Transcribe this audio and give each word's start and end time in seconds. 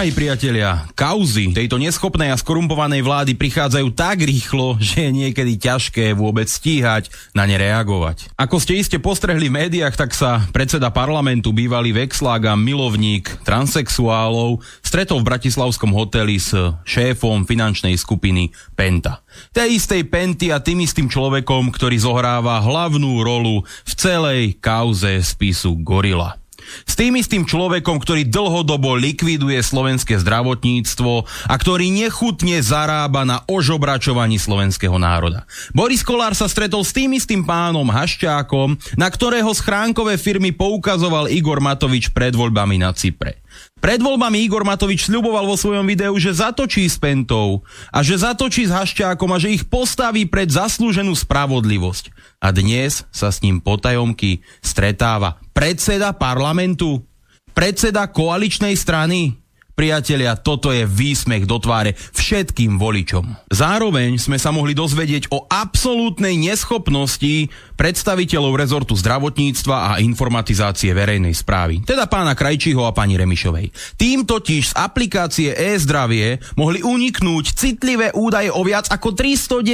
Drahí 0.00 0.16
priatelia, 0.16 0.88
kauzy 0.96 1.52
tejto 1.52 1.76
neschopnej 1.76 2.32
a 2.32 2.40
skorumpovanej 2.40 3.04
vlády 3.04 3.36
prichádzajú 3.36 3.92
tak 3.92 4.24
rýchlo, 4.24 4.80
že 4.80 5.04
je 5.04 5.10
niekedy 5.12 5.60
ťažké 5.60 6.16
vôbec 6.16 6.48
stíhať 6.48 7.12
na 7.36 7.44
ne 7.44 7.60
reagovať. 7.60 8.32
Ako 8.32 8.56
ste 8.64 8.80
iste 8.80 8.96
postrehli 8.96 9.52
v 9.52 9.60
médiách, 9.60 10.00
tak 10.00 10.16
sa 10.16 10.40
predseda 10.56 10.88
parlamentu, 10.88 11.52
bývalý 11.52 11.92
vexlák 11.92 12.48
a 12.48 12.56
milovník 12.56 13.44
transexuálov 13.44 14.64
stretol 14.80 15.20
v 15.20 15.36
bratislavskom 15.36 15.92
hoteli 15.92 16.40
s 16.40 16.56
šéfom 16.88 17.44
finančnej 17.44 17.92
skupiny 18.00 18.56
Penta. 18.72 19.20
Tej 19.52 19.84
istej 19.84 20.08
Penty 20.08 20.48
a 20.48 20.64
tým 20.64 20.80
istým 20.80 21.12
človekom, 21.12 21.68
ktorý 21.76 22.00
zohráva 22.00 22.56
hlavnú 22.64 23.20
rolu 23.20 23.68
v 23.84 23.92
celej 24.00 24.56
kauze 24.64 25.20
spisu 25.20 25.76
Gorila. 25.84 26.39
S 26.86 26.94
tým 26.98 27.18
istým 27.18 27.46
človekom, 27.46 28.00
ktorý 28.00 28.28
dlhodobo 28.28 28.96
likviduje 28.96 29.60
slovenské 29.60 30.18
zdravotníctvo 30.20 31.12
a 31.48 31.54
ktorý 31.54 31.90
nechutne 31.90 32.60
zarába 32.60 33.26
na 33.26 33.42
ožobračovaní 33.46 34.40
slovenského 34.40 34.96
národa. 34.96 35.44
Boris 35.76 36.04
Kolár 36.04 36.36
sa 36.36 36.50
stretol 36.50 36.86
s 36.86 36.94
tým 36.94 37.14
istým 37.16 37.42
pánom 37.46 37.86
Hašťákom, 37.86 38.98
na 38.98 39.08
ktorého 39.08 39.50
schránkové 39.52 40.16
firmy 40.20 40.54
poukazoval 40.54 41.28
Igor 41.30 41.58
Matovič 41.62 42.10
pred 42.10 42.32
voľbami 42.34 42.80
na 42.80 42.94
Cypre. 42.94 43.40
Pred 43.80 44.04
voľbami 44.04 44.44
Igor 44.44 44.60
Matovič 44.60 45.08
sľuboval 45.08 45.48
vo 45.48 45.56
svojom 45.56 45.88
videu, 45.88 46.12
že 46.20 46.36
zatočí 46.36 46.84
s 46.84 47.00
Pentou 47.00 47.64
a 47.88 48.04
že 48.04 48.20
zatočí 48.20 48.68
s 48.68 48.72
Hašťákom 48.76 49.30
a 49.32 49.40
že 49.40 49.56
ich 49.56 49.64
postaví 49.64 50.28
pred 50.28 50.52
zaslúženú 50.52 51.16
spravodlivosť. 51.16 52.12
A 52.44 52.52
dnes 52.52 53.08
sa 53.08 53.32
s 53.32 53.40
ním 53.40 53.60
potajomky 53.60 54.44
stretáva 54.60 55.40
predseda 55.60 56.16
parlamentu, 56.16 57.04
predseda 57.52 58.08
koaličnej 58.08 58.72
strany, 58.72 59.36
Priatelia, 59.70 60.36
toto 60.36 60.76
je 60.76 60.84
výsmech 60.84 61.48
do 61.48 61.56
tváre 61.56 61.96
všetkým 61.96 62.76
voličom. 62.76 63.48
Zároveň 63.48 64.20
sme 64.20 64.36
sa 64.36 64.52
mohli 64.52 64.76
dozvedieť 64.76 65.32
o 65.32 65.48
absolútnej 65.48 66.36
neschopnosti 66.36 67.48
predstaviteľov 67.80 68.60
rezortu 68.60 68.92
zdravotníctva 68.92 69.96
a 69.96 70.04
informatizácie 70.04 70.92
verejnej 70.92 71.32
správy, 71.32 71.80
teda 71.80 72.04
pána 72.12 72.36
Krajčího 72.36 72.84
a 72.84 72.92
pani 72.92 73.16
Remišovej. 73.16 73.96
Tým 73.96 74.28
totiž 74.28 74.76
z 74.76 74.76
aplikácie 74.76 75.48
e-zdravie 75.56 76.44
mohli 76.60 76.84
uniknúť 76.84 77.56
citlivé 77.56 78.12
údaje 78.12 78.52
o 78.52 78.60
viac 78.60 78.84
ako 78.92 79.16
390 79.16 79.64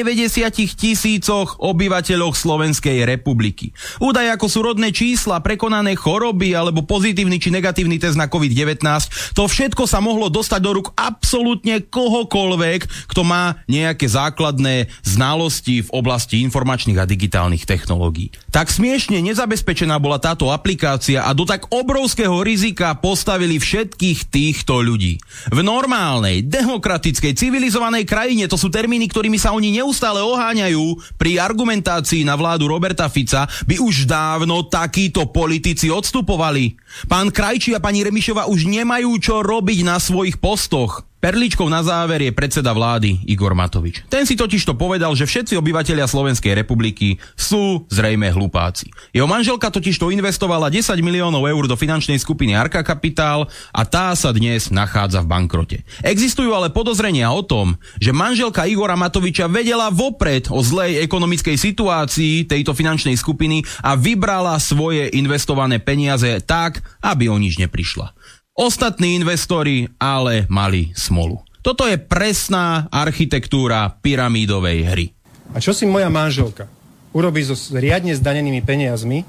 tisícoch 0.79 1.59
obyvateľoch 1.59 2.39
Slovenskej 2.39 3.03
republiky. 3.03 3.75
Údaje 3.99 4.31
ako 4.31 4.47
sú 4.47 4.63
rodné 4.63 4.95
čísla, 4.95 5.43
prekonané 5.43 5.99
choroby 5.99 6.55
alebo 6.55 6.87
pozitívny 6.87 7.43
či 7.43 7.51
negatívny 7.51 7.99
test 7.99 8.15
na 8.15 8.31
COVID-19, 8.31 8.87
to 9.35 9.51
všetko 9.51 9.91
sa 9.91 9.99
mohlo 9.99 10.31
dostať 10.31 10.61
do 10.63 10.79
rúk 10.79 10.95
absolútne 10.95 11.83
kohokoľvek, 11.83 13.11
kto 13.11 13.27
má 13.27 13.59
nejaké 13.67 14.07
základné 14.07 14.95
znalosti 15.03 15.83
v 15.83 15.91
oblasti 15.91 16.47
informačných 16.47 17.03
a 17.03 17.09
digitálnych 17.11 17.67
technológií 17.67 17.96
technológií. 17.97 18.29
Tak 18.53 18.69
smiešne 18.69 19.25
nezabezpečená 19.25 19.97
bola 19.97 20.21
táto 20.21 20.53
aplikácia 20.53 21.25
a 21.25 21.33
do 21.33 21.49
tak 21.49 21.73
obrovského 21.73 22.45
rizika 22.45 22.93
postavili 22.93 23.57
všetkých 23.57 24.29
týchto 24.29 24.85
ľudí. 24.85 25.17
V 25.49 25.59
normálnej, 25.65 26.45
demokratickej, 26.45 27.33
civilizovanej 27.33 28.05
krajine 28.05 28.45
to 28.45 28.61
sú 28.61 28.69
termíny, 28.69 29.09
ktorými 29.09 29.41
sa 29.41 29.57
oni 29.57 29.81
neustále 29.81 30.21
oháňajú 30.21 31.17
pri 31.17 31.41
argumentácii 31.41 32.29
na 32.29 32.37
vládu 32.37 32.69
Roberta 32.69 33.09
Fica, 33.09 33.49
by 33.65 33.81
už 33.81 34.05
dávno 34.05 34.69
takíto 34.69 35.33
politici 35.33 35.89
odstupovali. 35.89 36.77
Pán 37.09 37.33
Krajči 37.33 37.73
a 37.73 37.81
pani 37.81 38.05
Remišova 38.05 38.49
už 38.53 38.69
nemajú 38.69 39.17
čo 39.17 39.41
robiť 39.41 39.79
na 39.89 39.97
svojich 39.97 40.37
postoch. 40.37 41.09
Perličkou 41.17 41.65
na 41.73 41.81
záver 41.81 42.21
je 42.21 42.29
predseda 42.29 42.77
vlády 42.77 43.25
Igor 43.25 43.57
Matovič. 43.57 44.05
Ten 44.13 44.29
si 44.29 44.37
totiž 44.37 44.69
to 44.69 44.77
povedal, 44.77 45.17
že 45.17 45.25
všetci 45.25 45.57
obyvateľia 45.57 46.05
Slovenskej 46.05 46.53
republiky 46.53 47.17
sú 47.33 47.89
zrejme 47.89 48.29
hlupáci. 48.37 48.93
Jeho 49.17 49.25
manželka 49.25 49.73
totiž 49.73 49.97
to 49.97 50.13
investovala 50.13 50.69
10 50.69 50.93
miliónov 51.01 51.49
eur 51.49 51.65
do 51.65 51.73
finančnej 51.73 52.21
skupiny 52.21 52.53
Arka 52.53 52.85
Kapitál 52.85 53.49
a 53.73 53.83
tá 53.89 54.13
sa 54.13 54.29
dnes 54.37 54.69
nachádza 54.69 55.25
v 55.25 55.31
bankrote. 55.33 55.77
Existujú 56.05 56.53
ale 56.53 56.69
podozrenia 56.69 57.33
o 57.33 57.41
tom, 57.41 57.81
že 57.97 58.13
manželka 58.13 58.69
Igora 58.69 58.95
Matoviča 58.95 59.49
vedela 59.49 59.89
vopred 59.89 60.53
o 60.53 60.61
zlej 60.61 61.01
ekonomickej 61.01 61.57
situácii 61.57 62.45
tejto 62.45 62.77
finančnej 62.77 63.17
skupiny 63.17 63.65
a 63.81 63.97
vybrala 63.97 64.61
svoje 64.61 65.09
investované 65.17 65.81
peniaze 65.81 66.45
tak, 66.45 66.85
aby 67.01 67.33
o 67.33 67.41
nič 67.41 67.57
neprišla. 67.57 68.13
Ostatní 68.57 69.21
investori 69.21 69.85
ale 70.01 70.49
mali 70.49 70.89
smolu. 70.97 71.45
Toto 71.61 71.85
je 71.85 72.01
presná 72.01 72.89
architektúra 72.89 73.85
pyramídovej 74.01 74.79
hry. 74.89 75.07
A 75.53 75.61
čo 75.61 75.77
si 75.77 75.85
moja 75.85 76.09
manželka 76.09 76.65
urobí 77.13 77.45
so 77.45 77.53
riadne 77.77 78.17
zdanenými 78.17 78.65
peniazmi, 78.65 79.29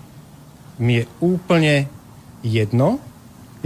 mi 0.79 0.93
je 0.99 1.03
úplne 1.19 1.91
jedno, 2.39 3.03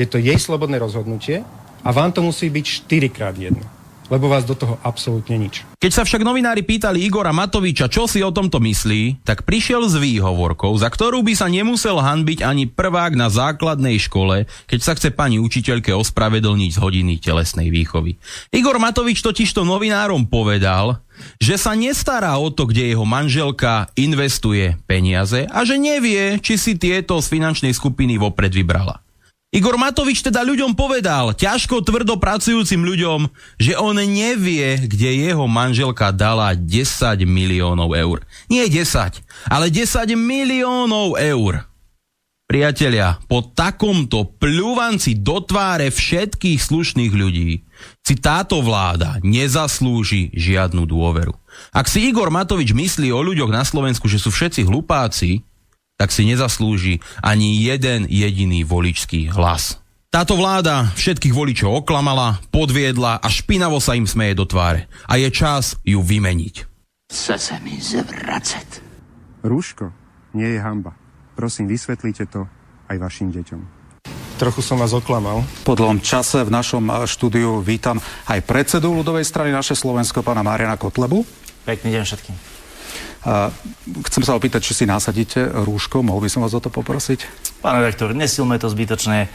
je 0.02 0.10
to 0.10 0.18
jej 0.18 0.42
slobodné 0.42 0.82
rozhodnutie 0.82 1.46
a 1.86 1.90
vám 1.94 2.10
to 2.10 2.26
musí 2.26 2.50
byť 2.50 2.66
štyrikrát 2.66 3.38
jedno 3.38 3.81
lebo 4.12 4.28
vás 4.28 4.44
do 4.44 4.54
toho 4.54 4.76
absolútne 4.84 5.40
nič. 5.40 5.64
Keď 5.80 5.92
sa 5.96 6.04
však 6.04 6.22
novinári 6.22 6.68
pýtali 6.68 7.08
Igora 7.08 7.32
Matoviča, 7.32 7.88
čo 7.88 8.12
si 8.12 8.20
o 8.20 8.36
tomto 8.36 8.60
myslí, 8.60 9.24
tak 9.24 9.48
prišiel 9.48 9.88
s 9.88 9.96
výhovorkou, 9.96 10.76
za 10.76 10.92
ktorú 10.92 11.24
by 11.24 11.34
sa 11.34 11.48
nemusel 11.48 11.96
hanbiť 11.96 12.44
ani 12.44 12.68
prvák 12.68 13.16
na 13.16 13.32
základnej 13.32 13.96
škole, 14.04 14.52
keď 14.68 14.80
sa 14.84 14.94
chce 15.00 15.16
pani 15.16 15.40
učiteľke 15.40 15.96
ospravedlniť 15.96 16.72
z 16.76 16.82
hodiny 16.84 17.14
telesnej 17.24 17.72
výchovy. 17.72 18.20
Igor 18.52 18.78
Matovič 18.84 19.24
totižto 19.24 19.64
novinárom 19.64 20.28
povedal, 20.28 21.00
že 21.38 21.56
sa 21.56 21.78
nestará 21.78 22.36
o 22.36 22.50
to, 22.50 22.68
kde 22.68 22.92
jeho 22.92 23.06
manželka 23.06 23.94
investuje 23.96 24.76
peniaze 24.90 25.46
a 25.48 25.64
že 25.64 25.78
nevie, 25.78 26.42
či 26.42 26.58
si 26.58 26.76
tieto 26.76 27.22
z 27.22 27.30
finančnej 27.30 27.72
skupiny 27.72 28.18
vopred 28.18 28.52
vybrala. 28.52 29.00
Igor 29.52 29.76
Matovič 29.76 30.24
teda 30.24 30.48
ľuďom 30.48 30.80
povedal, 30.80 31.36
ťažko 31.36 31.84
tvrdo 31.84 32.16
pracujúcim 32.16 32.88
ľuďom, 32.88 33.28
že 33.60 33.76
on 33.76 34.00
nevie, 34.00 34.88
kde 34.88 35.28
jeho 35.28 35.44
manželka 35.44 36.16
dala 36.16 36.56
10 36.56 37.28
miliónov 37.28 37.92
eur. 37.92 38.24
Nie 38.48 38.72
10, 38.72 39.20
ale 39.52 39.68
10 39.68 40.16
miliónov 40.16 41.20
eur. 41.20 41.68
Priatelia, 42.48 43.20
po 43.28 43.44
takomto 43.44 44.24
pľúvanci 44.40 45.20
do 45.20 45.44
tváre 45.44 45.92
všetkých 45.92 46.60
slušných 46.60 47.12
ľudí 47.12 47.68
si 48.08 48.16
táto 48.16 48.64
vláda 48.64 49.20
nezaslúži 49.20 50.32
žiadnu 50.32 50.88
dôveru. 50.88 51.36
Ak 51.76 51.92
si 51.92 52.08
Igor 52.08 52.32
Matovič 52.32 52.72
myslí 52.72 53.12
o 53.12 53.20
ľuďoch 53.20 53.52
na 53.52 53.68
Slovensku, 53.68 54.08
že 54.08 54.16
sú 54.16 54.32
všetci 54.32 54.64
hlupáci, 54.64 55.44
tak 56.02 56.10
si 56.10 56.26
nezaslúži 56.26 56.98
ani 57.22 57.62
jeden 57.62 58.10
jediný 58.10 58.66
voličský 58.66 59.30
hlas. 59.30 59.78
Táto 60.10 60.34
vláda 60.34 60.90
všetkých 60.98 61.30
voličov 61.30 61.86
oklamala, 61.86 62.42
podviedla 62.50 63.22
a 63.22 63.28
špinavo 63.30 63.78
sa 63.78 63.94
im 63.94 64.10
smeje 64.10 64.34
do 64.34 64.50
tváre. 64.50 64.90
A 65.06 65.22
je 65.22 65.30
čas 65.30 65.78
ju 65.86 66.02
vymeniť. 66.02 66.66
Chce 67.06 67.38
sa 67.38 67.62
mi 67.62 67.78
zvracať. 67.78 68.82
Rúško 69.46 69.94
nie 70.34 70.58
je 70.58 70.60
hamba. 70.60 70.98
Prosím, 71.38 71.70
vysvetlite 71.70 72.26
to 72.34 72.50
aj 72.90 72.98
vašim 72.98 73.30
deťom. 73.30 73.62
Trochu 74.42 74.66
som 74.66 74.82
vás 74.82 74.98
oklamal. 74.98 75.46
Po 75.62 75.78
dlhom 75.78 76.02
čase 76.02 76.42
v 76.42 76.50
našom 76.50 76.90
štúdiu 77.06 77.62
vítam 77.62 78.02
aj 78.26 78.42
predsedu 78.42 78.90
ľudovej 78.90 79.22
strany 79.22 79.54
naše 79.54 79.78
Slovensko, 79.78 80.26
pána 80.26 80.42
Mariana 80.42 80.82
Kotlebu. 80.82 81.22
Pekný 81.62 81.94
deň 81.94 82.04
všetkým. 82.10 82.61
Chcem 84.10 84.24
sa 84.26 84.34
opýtať, 84.34 84.66
či 84.66 84.74
si 84.74 84.86
nasadíte 84.90 85.46
rúško, 85.46 86.02
mohol 86.02 86.26
by 86.26 86.30
som 86.30 86.42
vás 86.42 86.58
o 86.58 86.62
to 86.62 86.74
poprosiť? 86.74 87.51
Pán 87.62 87.78
rektor, 87.78 88.18
nesilme 88.18 88.58
to 88.58 88.66
zbytočne. 88.74 89.30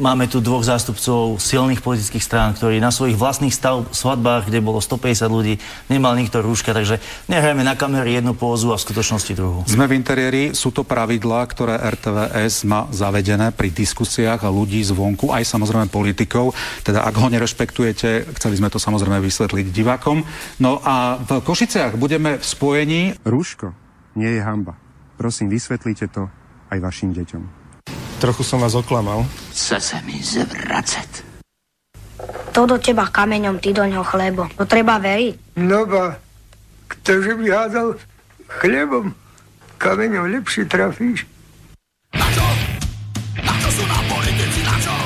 Máme 0.00 0.24
tu 0.32 0.40
dvoch 0.40 0.64
zástupcov 0.64 1.36
silných 1.36 1.84
politických 1.84 2.24
strán, 2.24 2.56
ktorí 2.56 2.80
na 2.80 2.88
svojich 2.88 3.20
vlastných 3.20 3.52
stav, 3.52 3.84
svadbách, 3.92 4.48
kde 4.48 4.64
bolo 4.64 4.80
150 4.80 5.28
ľudí, 5.28 5.60
nemal 5.92 6.16
nikto 6.16 6.40
rúška, 6.40 6.72
takže 6.72 6.96
nehrajme 7.28 7.60
na 7.60 7.76
kamery 7.76 8.16
jednu 8.16 8.32
pózu 8.32 8.72
a 8.72 8.80
v 8.80 8.84
skutočnosti 8.88 9.32
druhú. 9.36 9.68
Sme 9.68 9.84
v 9.84 10.00
interiéri, 10.00 10.56
sú 10.56 10.72
to 10.72 10.88
pravidlá, 10.88 11.44
ktoré 11.52 11.76
RTVS 11.76 12.64
má 12.64 12.88
zavedené 12.88 13.52
pri 13.52 13.76
diskusiách 13.76 14.48
a 14.48 14.48
ľudí 14.48 14.80
zvonku, 14.80 15.28
aj 15.28 15.44
samozrejme 15.44 15.92
politikov. 15.92 16.56
Teda 16.80 17.04
ak 17.04 17.12
ho 17.12 17.28
nerešpektujete, 17.28 18.32
chceli 18.40 18.56
sme 18.56 18.72
to 18.72 18.80
samozrejme 18.80 19.20
vysvetliť 19.20 19.68
divákom. 19.68 20.24
No 20.64 20.80
a 20.80 21.20
v 21.20 21.44
Košiciach 21.44 22.00
budeme 22.00 22.40
v 22.40 22.44
spojení. 22.44 23.20
Rúško 23.20 23.76
nie 24.16 24.32
je 24.32 24.40
hamba. 24.40 24.80
Prosím, 25.20 25.52
vysvetlite 25.52 26.08
to 26.08 26.32
aj 26.68 26.78
vašim 26.80 27.12
deťom. 27.16 27.42
Trochu 28.18 28.42
som 28.42 28.58
vás 28.58 28.74
oklamal. 28.74 29.22
Chce 29.54 29.80
se 29.80 29.98
mi 30.02 30.18
zvracet. 30.18 31.24
To 32.52 32.66
do 32.66 32.74
teba 32.82 33.06
kameňom, 33.06 33.62
ty 33.62 33.70
do 33.70 33.86
ňoho 33.86 34.02
chlebo. 34.02 34.50
To 34.58 34.66
treba 34.66 34.98
veriť. 34.98 35.54
No 35.62 35.86
ba, 35.86 36.18
ktože 36.90 37.38
by 37.38 37.46
hádal 37.46 37.94
chlebom, 38.58 39.14
kameňom 39.78 40.26
lepšie 40.34 40.66
trafíš. 40.66 41.22
Na 42.10 42.26
čo? 42.34 42.46
Na 43.38 43.54
čo 43.62 43.68
sú 43.70 43.84
nám 43.86 44.04
politici, 44.10 44.60
na 44.66 44.76
čo? 44.82 44.96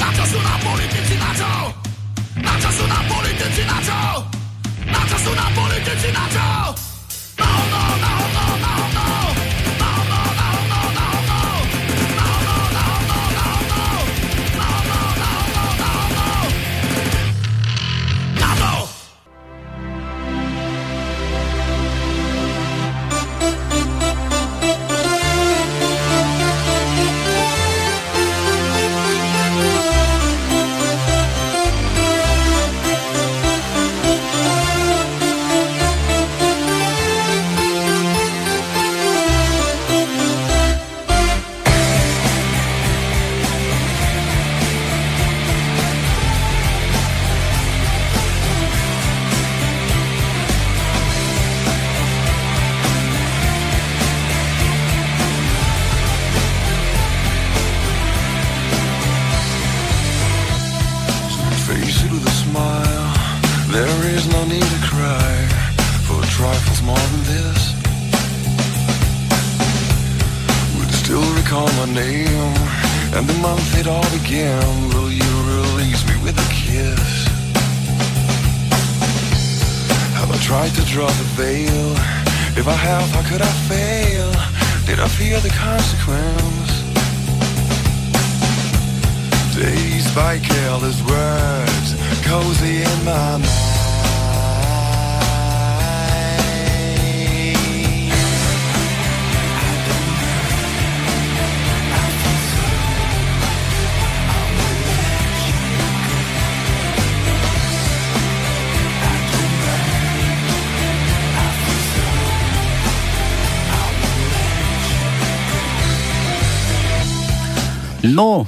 Na 0.00 0.08
čo 0.16 0.24
sú 0.24 0.38
nám 0.40 0.60
politici, 0.64 1.14
na 1.20 1.30
čo? 1.36 1.52
Na 2.40 2.54
čo 2.56 2.70
sú 2.72 2.84
nám 2.88 3.04
politici, 3.12 3.62
na 3.68 3.78
čo? 3.84 4.00
Na 4.88 5.00
čo 5.04 5.16
sú 5.20 5.32
nám 5.36 5.52
politici, 5.52 6.08
na 6.08 6.24
čo? 6.32 6.48
No, 7.36 7.50
no, 7.68 7.82
no. 8.00 8.23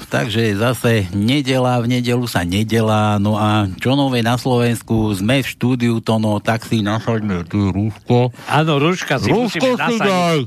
Takže 0.08 0.56
zase 0.56 1.06
nedela, 1.12 1.78
v 1.82 1.98
nedelu 1.98 2.24
sa 2.26 2.46
nedelá, 2.46 3.18
no 3.18 3.36
a 3.36 3.66
čo 3.78 3.98
nové 3.98 4.22
na 4.22 4.38
Slovensku, 4.38 5.12
sme 5.14 5.42
v 5.42 5.50
štúdiu 5.50 5.98
Tono, 6.00 6.38
tak 6.40 6.64
si 6.64 6.80
nasaďme 6.80 7.44
ty 7.46 7.58
rúško. 7.58 8.30
Áno, 8.46 8.78
rúška 8.78 9.18
si 9.18 9.30
Rúško 9.30 9.62
musíme 9.62 9.74
si 9.74 9.96
nasadiť. 9.96 10.06
daj! 10.06 10.38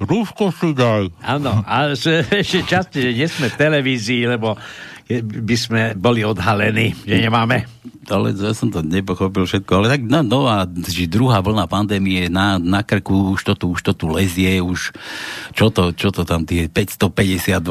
Rúško 0.00 0.44
si 0.56 0.70
daj! 0.72 1.04
Áno, 1.20 1.60
a 1.64 1.92
že, 1.92 2.24
ešte 2.40 2.60
často, 2.64 2.96
že 3.00 3.12
nie 3.12 3.28
sme 3.28 3.52
v 3.52 3.56
televízii, 3.56 4.24
lebo 4.28 4.56
by 5.18 5.56
sme 5.58 5.82
boli 5.92 6.22
odhalení, 6.22 6.94
že 7.02 7.18
nemáme. 7.18 7.66
Ale 8.06 8.30
ja 8.30 8.50
som 8.50 8.70
to 8.70 8.78
nepochopil 8.80 9.42
všetko, 9.42 9.70
ale 9.72 9.86
tak 9.88 10.02
no, 10.02 10.22
no 10.22 10.46
a 10.46 10.62
že 10.66 11.06
druhá 11.06 11.38
vlna 11.38 11.66
pandémie 11.66 12.26
na, 12.26 12.58
na 12.58 12.82
krku, 12.82 13.34
už 13.34 13.42
to, 13.42 13.54
tu, 13.54 13.66
už 13.70 13.82
to 13.82 13.92
tu 13.92 14.06
lezie, 14.06 14.58
už 14.58 14.90
čo 15.52 15.70
to, 15.70 15.90
čo 15.90 16.10
to 16.10 16.22
tam 16.22 16.42
tie 16.42 16.66
552 16.66 17.62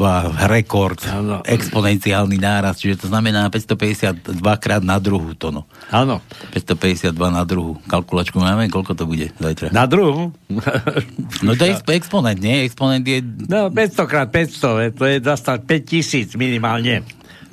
rekord, 0.46 1.00
Áno. 1.06 1.40
exponenciálny 1.44 2.36
náraz, 2.36 2.76
čiže 2.76 3.04
to 3.04 3.12
znamená 3.12 3.48
552 3.48 4.32
krát 4.56 4.80
na 4.80 4.96
druhú 4.96 5.32
tono. 5.32 5.64
Áno. 5.88 6.20
552 6.52 7.12
na 7.28 7.44
druhú. 7.44 7.76
Kalkulačku 7.84 8.36
máme, 8.36 8.68
koľko 8.68 8.92
to 8.92 9.04
bude 9.04 9.32
zajtra? 9.36 9.72
Na 9.72 9.84
druhú? 9.84 10.32
No 11.40 11.52
to 11.52 11.64
je 11.64 11.72
exp- 11.74 11.92
exponent, 11.92 12.38
nie? 12.38 12.64
Exponent 12.64 13.04
je 13.04 13.20
No, 13.44 13.68
500 13.68 14.08
krát 14.08 14.28
500, 14.28 14.88
je- 14.88 14.92
to 14.94 15.04
je 15.04 15.16
dostať 15.20 15.58
5 15.64 15.84
tisíc 15.84 16.28
minimálne. 16.32 17.04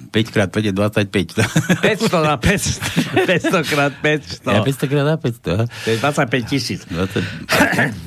5 0.09 0.33
krát 0.33 0.49
5 0.49 0.69
je 0.69 0.73
25. 0.73 1.81
500 1.81 2.23
na 2.23 2.35
500, 2.39 3.27
500 3.27 3.71
krát 3.71 3.93
500. 4.01 4.47
Ja 4.47 4.61
500 4.63 4.91
krát 4.91 5.05
na 5.05 5.15
500. 5.19 5.53
aha. 5.53 5.65
To 5.67 5.87
je 5.91 5.97
25 5.99 6.51
tisíc. 6.51 6.79
20. 6.87 7.23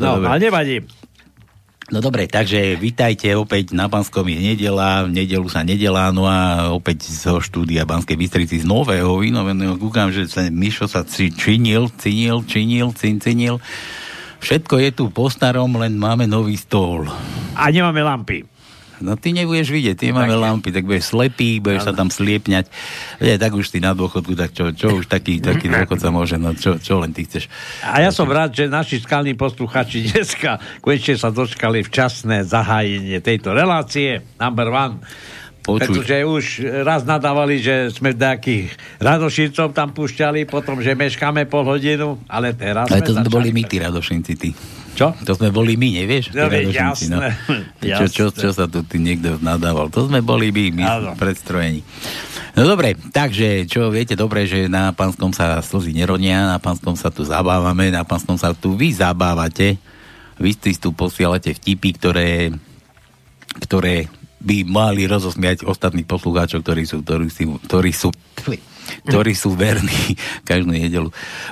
No, 0.01 0.19
Dobre. 0.19 0.27
ale 0.29 0.39
nevadí. 0.41 0.77
No 1.91 1.99
dobre, 1.99 2.31
takže 2.31 2.79
vítajte 2.79 3.35
opäť 3.35 3.75
na 3.75 3.91
Banskom 3.91 4.23
je 4.31 4.39
nedela, 4.39 5.03
v 5.11 5.11
nedelu 5.11 5.43
sa 5.51 5.67
nedelá, 5.67 6.15
no 6.15 6.23
a 6.23 6.71
opäť 6.71 7.11
zo 7.11 7.43
štúdia 7.43 7.83
Banskej 7.83 8.15
Bystrici 8.15 8.63
z 8.63 8.67
nového, 8.67 9.19
vynoveného, 9.19 9.75
kúkam, 9.75 10.07
že 10.15 10.31
sa 10.31 10.47
Mišo 10.47 10.87
sa 10.87 11.03
činil, 11.03 11.91
cinil, 11.99 12.47
činil, 12.47 12.95
cin, 12.95 13.19
cinil. 13.19 13.59
Všetko 14.39 14.79
je 14.87 14.91
tu 14.95 15.05
po 15.11 15.27
starom, 15.27 15.75
len 15.83 15.99
máme 15.99 16.31
nový 16.31 16.55
stôl. 16.55 17.11
A 17.59 17.75
nemáme 17.75 18.07
lampy. 18.07 18.47
No 19.01 19.17
ty 19.17 19.33
nebudeš 19.33 19.73
vidieť, 19.73 19.97
ty 19.97 20.07
máme 20.13 20.37
Tak. 20.37 20.43
lampy, 20.45 20.69
tak 20.73 20.85
budeš 20.85 21.13
slepý, 21.13 21.59
budeš 21.59 21.89
sa 21.89 21.93
tam 21.97 22.13
sliepňať. 22.13 22.69
Je, 23.21 23.35
tak 23.41 23.53
už 23.57 23.67
ty 23.73 23.81
na 23.81 23.97
dôchodku, 23.97 24.37
tak 24.37 24.53
čo, 24.53 24.71
čo 24.77 25.01
už 25.01 25.09
taký, 25.09 25.41
taký 25.41 25.69
dôchodca 25.75 26.09
môže, 26.13 26.37
no 26.37 26.53
čo, 26.53 26.77
čo 26.77 27.01
len 27.01 27.17
ty 27.17 27.25
chceš. 27.25 27.49
A 27.83 28.05
ja 28.05 28.13
som 28.13 28.29
rád, 28.29 28.53
že 28.53 28.69
naši 28.69 29.01
skalní 29.01 29.33
posluchači 29.35 30.05
dneska 30.13 30.61
konečne 30.85 31.17
sa 31.17 31.33
dočkali 31.33 31.81
včasné 31.83 32.45
zahájenie 32.45 33.19
tejto 33.25 33.57
relácie. 33.57 34.21
Number 34.37 34.69
one. 34.69 35.01
Počuť. 35.61 35.93
Pretože 35.93 36.17
už 36.25 36.45
raz 36.83 37.05
nadávali, 37.05 37.61
že 37.61 37.93
sme 37.93 38.17
nejakých 38.17 38.73
radošíncov 38.97 39.77
tam 39.77 39.93
púšťali, 39.93 40.49
potom, 40.49 40.81
že 40.81 40.97
meškáme 40.97 41.45
pol 41.45 41.69
hodinu, 41.69 42.17
ale 42.25 42.57
teraz 42.57 42.89
Ale 42.89 43.05
to 43.05 43.13
sme 43.13 43.29
začali 43.29 43.35
boli 43.37 43.51
my, 43.53 43.63
tí 43.69 43.77
radošinci, 43.77 44.33
ty. 44.41 44.51
Čo? 44.97 45.15
To 45.23 45.33
sme 45.37 45.53
boli 45.53 45.77
my, 45.77 46.03
nevieš? 46.03 46.33
No, 46.33 46.49
Tí 46.49 46.51
veď 46.51 46.65
radošinci, 46.73 47.05
jasné, 47.13 47.29
Čo, 47.81 48.05
čo, 48.09 48.25
jasné. 48.33 48.41
čo 48.41 48.49
sa 48.57 48.65
tu 48.67 48.81
ty 48.89 48.97
niekto 48.99 49.37
nadával? 49.45 49.93
To 49.93 50.09
sme 50.09 50.25
boli 50.25 50.49
my, 50.49 50.65
my 50.75 50.85
predstrojení. 51.21 51.85
No 52.59 52.67
dobre, 52.67 52.99
takže, 53.15 53.69
čo 53.71 53.93
viete 53.95 54.19
dobre, 54.19 54.49
že 54.49 54.67
na 54.67 54.91
Panskom 54.91 55.31
sa 55.31 55.63
slzy 55.63 55.95
neronia, 55.95 56.51
na 56.51 56.59
Panskom 56.59 56.99
sa 56.99 57.13
tu 57.13 57.23
zabávame, 57.23 57.95
na 57.95 58.03
Panskom 58.03 58.35
sa 58.35 58.51
tu 58.57 58.75
vy 58.75 58.91
zabávate. 58.91 59.79
Vy 60.41 60.57
si 60.57 60.81
tu 60.81 60.91
posielate 60.97 61.53
vtipy, 61.53 61.91
ktoré, 62.01 62.31
ktoré 63.61 64.09
by 64.41 64.65
mali 64.65 65.05
rozosmiať 65.05 65.69
ostatných 65.69 66.09
poslucháčov, 66.09 66.65
ktorí 66.65 66.83
sú, 66.89 67.05
ktorí 67.05 67.29
sú, 67.29 67.45
ktorí 67.69 67.93
sú, 67.93 68.09
ktorí 69.05 69.33
sú 69.37 69.53
verní 69.53 70.17
každú 70.49 70.73
nedelu 70.73 71.09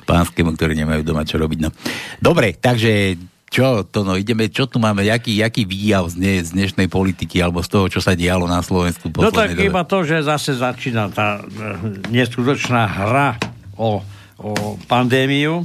pánskému, 0.09 0.57
ktorí 0.57 0.73
nemajú 0.75 1.04
doma 1.04 1.28
čo 1.28 1.37
robiť. 1.37 1.59
No. 1.61 1.71
Dobre, 2.18 2.57
takže 2.57 3.21
čo 3.49 3.80
to 3.88 4.04
no, 4.04 4.12
ideme, 4.16 4.52
čo 4.52 4.68
tu 4.68 4.76
máme, 4.76 5.09
jaký, 5.09 5.40
jaký 5.40 5.64
výjav 5.64 6.12
z, 6.12 6.16
ne, 6.21 6.35
z 6.45 6.52
dnešnej 6.52 6.88
politiky 6.92 7.40
alebo 7.40 7.64
z 7.64 7.68
toho, 7.73 7.87
čo 7.88 8.00
sa 8.04 8.12
dialo 8.12 8.45
na 8.45 8.61
Slovensku 8.61 9.09
No 9.16 9.33
tak 9.33 9.57
dobe? 9.57 9.64
iba 9.64 9.83
to, 9.88 10.04
že 10.04 10.21
zase 10.21 10.52
začína 10.52 11.09
tá 11.09 11.40
e, 11.40 12.12
neskutočná 12.12 12.85
hra 12.85 13.40
o, 13.80 14.04
o 14.37 14.50
pandémiu. 14.85 15.64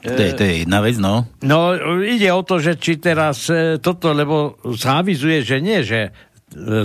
To 0.00 0.16
je, 0.16 0.32
to 0.32 0.42
je 0.48 0.54
jedna 0.64 0.80
vec, 0.80 0.96
no. 0.96 1.28
No, 1.44 1.76
ide 2.00 2.32
o 2.32 2.40
to, 2.40 2.56
že 2.56 2.78
či 2.78 2.96
teraz 2.96 3.50
e, 3.52 3.76
toto, 3.82 4.14
lebo 4.14 4.56
sa 4.78 5.02
avizuje, 5.02 5.42
že 5.44 5.58
nie, 5.60 5.82
že 5.82 6.14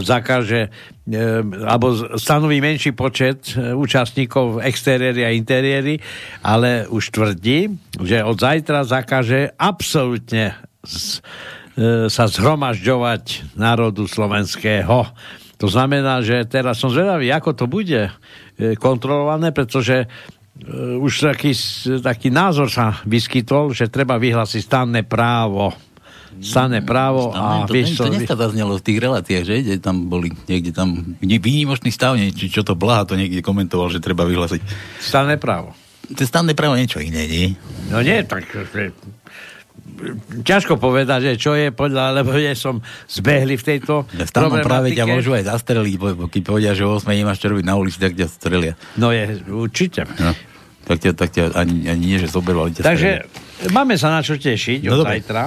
zakáže 0.01 0.69
e, 1.09 1.19
alebo 1.65 2.17
stanoví 2.21 2.61
menší 2.61 2.93
počet 2.93 3.57
e, 3.57 3.73
účastníkov 3.73 4.61
v 4.61 4.69
exteriéri 4.69 5.25
a 5.25 5.33
interiéri, 5.33 5.97
ale 6.45 6.85
už 6.85 7.09
tvrdí, 7.09 7.73
že 7.97 8.21
od 8.21 8.37
zajtra 8.37 8.85
zakáže 8.85 9.49
absolútne 9.57 10.53
z, 10.85 11.21
e, 11.77 12.05
sa 12.13 12.25
zhromažďovať 12.29 13.57
národu 13.57 14.05
slovenského. 14.05 15.09
To 15.57 15.67
znamená, 15.71 16.21
že 16.21 16.45
teraz 16.45 16.77
som 16.77 16.91
zvedavý, 16.91 17.31
ako 17.31 17.55
to 17.55 17.65
bude 17.65 18.11
kontrolované, 18.75 19.55
pretože 19.55 20.03
už 20.99 21.31
taký, 21.31 21.55
taký 22.03 22.27
názor 22.27 22.67
sa 22.67 22.99
vyskytol, 23.07 23.71
že 23.71 23.87
treba 23.87 24.19
vyhlásiť 24.19 24.61
stanné 24.67 25.07
právo. 25.07 25.71
Stanné 26.37 26.79
právo 26.79 27.31
a 27.31 27.63
to, 27.63 27.71
vieš 27.71 27.95
to, 27.95 28.05
to 28.05 28.35
zaznelo 28.35 28.75
v 28.75 28.83
tých 28.83 28.99
reláciách, 28.99 29.43
že? 29.43 29.55
Kde 29.61 29.75
tam 29.77 30.05
boli, 30.05 30.29
niekde 30.45 30.71
tam, 30.71 31.15
nie, 31.19 31.37
výnimočný 31.37 31.89
stav, 31.89 32.15
či 32.15 32.47
čo 32.47 32.61
to 32.61 32.73
Blaha 32.73 33.03
to 33.03 33.15
niekde 33.15 33.39
komentoval, 33.39 33.87
že 33.87 33.99
treba 33.99 34.23
vyhlásiť. 34.23 34.59
stanné 34.99 35.35
právo. 35.35 35.71
To 36.05 36.19
je 36.19 36.27
stanné 36.27 36.53
právo 36.53 36.75
niečo 36.75 36.99
iné, 36.99 37.25
nie? 37.25 37.47
No 37.87 37.99
nie, 37.99 38.21
tak 38.21 38.45
ťažko 40.43 40.75
povedať, 40.75 41.19
že 41.23 41.33
čo 41.37 41.53
je 41.53 41.71
podľa, 41.71 42.11
lebo 42.13 42.33
nie 42.33 42.51
som 42.51 42.79
zbehli 43.07 43.55
v 43.55 43.63
tejto 43.63 44.03
V 44.05 44.21
stannom 44.21 44.59
práve 44.59 44.91
ťa 44.91 45.07
môžu 45.07 45.31
aj 45.31 45.47
zastreliť, 45.47 45.95
bo 45.95 46.27
keď 46.27 46.41
povedia, 46.43 46.71
že 46.73 46.83
o 46.83 46.93
8 46.93 47.07
nemáš 47.09 47.39
čo 47.39 47.47
robiť 47.47 47.63
na 47.63 47.75
ulici, 47.75 47.97
tak 47.97 48.11
ťa 48.11 48.27
strelia. 48.27 48.73
No 48.95 49.09
je, 49.09 49.39
určite. 49.47 50.03
No. 50.19 50.35
Tak 50.85 50.97
ťa, 50.99 51.11
tak 51.15 51.29
ťa 51.31 51.43
ani, 51.55 51.87
ani 51.87 52.03
nie, 52.05 52.17
že 52.17 52.27
zoberú, 52.27 52.61
ale 52.61 52.75
ťa 52.75 52.83
Takže 52.83 53.09
strelia. 53.23 53.71
máme 53.71 53.95
sa 53.95 54.11
na 54.11 54.19
čo 54.19 54.35
tešiť 54.35 54.83
No 54.83 54.89
od 54.91 54.97
dobre. 55.01 55.17
zajtra. 55.17 55.43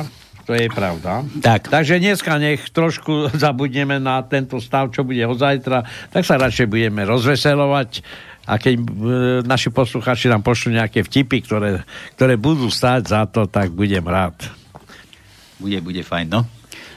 To 0.49 0.57
je 0.57 0.65
pravda. 0.73 1.29
Tak. 1.45 1.69
Takže 1.69 2.01
dneska 2.01 2.41
nech 2.41 2.73
trošku 2.73 3.29
zabudneme 3.45 4.01
na 4.01 4.25
tento 4.25 4.57
stav, 4.65 4.89
čo 4.89 5.05
bude 5.05 5.21
od 5.29 5.37
zajtra, 5.37 5.85
tak 6.09 6.25
sa 6.25 6.41
radšej 6.41 6.67
budeme 6.73 7.05
rozveselovať 7.05 8.01
a 8.49 8.57
keď 8.57 8.75
e, 8.81 8.85
naši 9.45 9.69
posluchači 9.69 10.33
nám 10.33 10.41
pošlú 10.41 10.81
nejaké 10.81 11.05
vtipy, 11.05 11.45
ktoré, 11.45 11.85
ktoré 12.17 12.41
budú 12.41 12.73
stáť 12.73 13.03
za 13.05 13.23
to, 13.29 13.45
tak 13.45 13.77
budem 13.77 14.01
rád. 14.09 14.41
Bude, 15.61 15.85
bude 15.85 16.01
fajn, 16.01 16.27
no. 16.33 16.49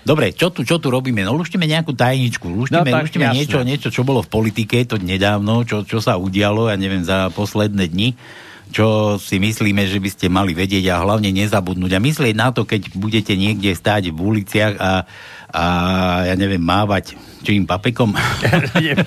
Dobre, 0.01 0.31
čo 0.31 0.49
tu, 0.49 0.63
čo 0.63 0.79
tu 0.79 0.87
robíme? 0.87 1.21
No 1.21 1.35
luštíme 1.35 1.67
nejakú 1.67 1.91
tajničku, 1.91 2.47
luštíme, 2.47 2.87
No 2.87 2.87
tak 2.87 3.03
luštíme 3.05 3.35
niečo, 3.35 3.59
niečo, 3.67 3.91
čo 3.91 4.07
bolo 4.07 4.23
v 4.23 4.31
politike, 4.31 4.79
to 4.87 4.95
nedávno, 4.95 5.67
čo, 5.67 5.83
čo 5.83 5.99
sa 5.99 6.15
udialo, 6.15 6.71
ja 6.71 6.79
neviem, 6.79 7.03
za 7.03 7.27
posledné 7.35 7.85
dni, 7.91 8.15
čo 8.71 9.19
si 9.19 9.37
myslíme, 9.37 9.83
že 9.85 9.99
by 9.99 10.09
ste 10.09 10.25
mali 10.31 10.55
vedieť 10.55 10.87
a 10.89 11.03
hlavne 11.03 11.29
nezabudnúť. 11.29 11.91
A 11.91 11.99
myslieť 11.99 12.33
na 12.33 12.55
to, 12.55 12.63
keď 12.63 12.95
budete 12.95 13.35
niekde 13.35 13.75
stáť 13.75 14.09
v 14.09 14.17
uliciach 14.17 14.73
a, 14.79 14.91
a 15.51 15.63
ja 16.31 16.35
neviem, 16.39 16.63
mávať 16.63 17.19
čím 17.41 17.65
papekom. 17.65 18.13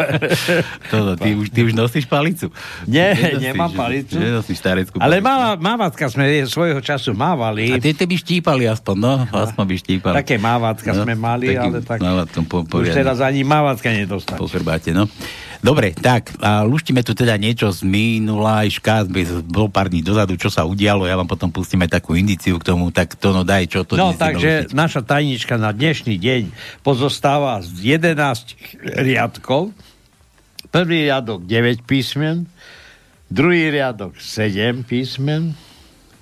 to, 0.91 1.15
ty, 1.17 1.29
už, 1.39 1.47
ty 1.55 1.61
už 1.63 1.73
nosíš 1.73 2.05
palicu. 2.05 2.51
Nie, 2.85 3.15
Nenosíš, 3.15 3.41
nemám 3.41 3.71
palicu. 3.73 4.17
Nenosíš 4.19 4.59
stareckú 4.59 4.99
Ale 4.99 5.23
palicu. 5.23 5.27
máva, 5.27 5.51
mávatka 5.57 6.05
sme 6.11 6.45
svojho 6.45 6.83
času 6.83 7.15
mávali. 7.15 7.71
A 7.73 7.79
tie, 7.79 7.95
by 7.95 8.17
štípali 8.19 8.67
aspoň, 8.67 8.97
no, 8.99 9.15
aspoň 9.31 9.65
by 9.65 9.77
štípali. 9.81 10.15
Také 10.21 10.37
mávatka 10.37 10.91
No, 10.95 11.03
sme 11.07 11.15
mali, 11.15 11.55
takým 11.55 11.75
ale 11.75 11.79
tak 11.81 11.99
po, 12.47 12.63
už 12.67 12.91
teraz 12.93 13.19
ani 13.23 13.43
mávatka 13.47 13.91
nedostane. 13.91 14.39
po 14.39 14.47
chrbáte, 14.51 14.91
no. 14.93 15.07
Dobre, 15.65 15.97
tak, 15.97 16.37
a 16.45 16.61
luštíme 16.61 17.01
tu 17.01 17.17
teda 17.17 17.41
niečo 17.41 17.73
z 17.73 17.89
minulajška, 17.89 19.09
z- 19.09 19.41
bolo 19.49 19.73
pár 19.73 19.89
dní 19.89 20.05
dozadu, 20.05 20.37
čo 20.37 20.53
sa 20.53 20.69
udialo, 20.69 21.09
ja 21.09 21.17
vám 21.17 21.25
potom 21.25 21.49
pustíme 21.49 21.89
takú 21.89 22.13
indiciu 22.13 22.61
k 22.61 22.69
tomu, 22.69 22.93
tak 22.93 23.17
to 23.17 23.33
no 23.33 23.49
daj, 23.49 23.73
čo 23.73 23.81
to 23.89 23.97
No 23.97 24.13
takže 24.13 24.69
naša 24.77 25.01
tajnička 25.01 25.57
na 25.57 25.73
dnešný 25.73 26.21
deň 26.21 26.43
pozostáva 26.85 27.65
z 27.65 27.97
11 27.97 28.77
riadkov. 29.09 29.73
Prvý 30.69 31.09
riadok 31.09 31.49
9 31.49 31.89
písmen, 31.89 32.45
druhý 33.33 33.73
riadok 33.73 34.21
7 34.21 34.85
písmen, 34.85 35.57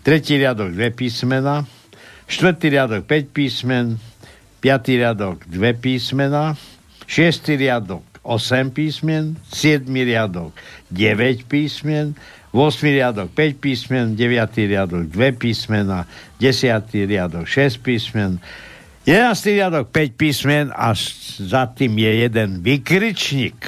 tretí 0.07 0.39
riadok 0.39 0.71
2 0.71 0.95
písmena, 0.95 1.67
štvrtý 2.31 2.79
riadok 2.79 3.11
5 3.11 3.35
písmen, 3.35 3.99
piatý 4.63 5.03
riadok 5.03 5.51
2 5.51 5.83
písmena, 5.83 6.55
šiestý 7.11 7.59
riadok 7.59 8.12
8 8.23 8.71
písmen, 8.71 9.37
7 9.50 9.87
riadok 9.91 10.55
9 10.95 11.45
písmen, 11.50 12.14
8 12.55 12.87
riadok 12.87 13.29
5 13.35 13.59
písmen, 13.59 14.05
9 14.14 14.69
riadok 14.71 15.05
2 15.11 15.38
písmena, 15.38 16.07
10 16.38 16.87
riadok 17.07 17.47
6 17.47 17.83
písmen, 17.83 18.38
11 19.02 19.59
riadok 19.59 19.91
5 19.91 20.14
písmen 20.14 20.64
a 20.71 20.95
za 21.43 21.67
tým 21.75 21.99
je 21.99 22.12
jeden 22.23 22.62
vykričník. 22.62 23.59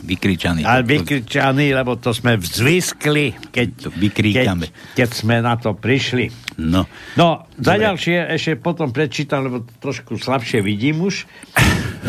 Vykričaný. 0.00 0.64
Ale 0.64 0.82
vykričaný, 0.82 1.76
lebo 1.76 1.94
to 2.00 2.16
sme 2.16 2.40
vzviskli, 2.40 3.52
keď, 3.52 3.92
vykríkame. 4.00 4.66
keď, 4.66 4.96
keď 4.96 5.08
sme 5.12 5.36
na 5.44 5.54
to 5.60 5.76
prišli. 5.76 6.32
No. 6.56 6.88
No, 7.14 7.44
za 7.60 7.76
Dobre. 7.76 7.84
ďalšie 7.86 8.16
ešte 8.34 8.52
potom 8.56 8.90
prečítam, 8.90 9.46
lebo 9.46 9.62
trošku 9.78 10.16
slabšie 10.16 10.64
vidím 10.64 11.04
už. 11.04 11.28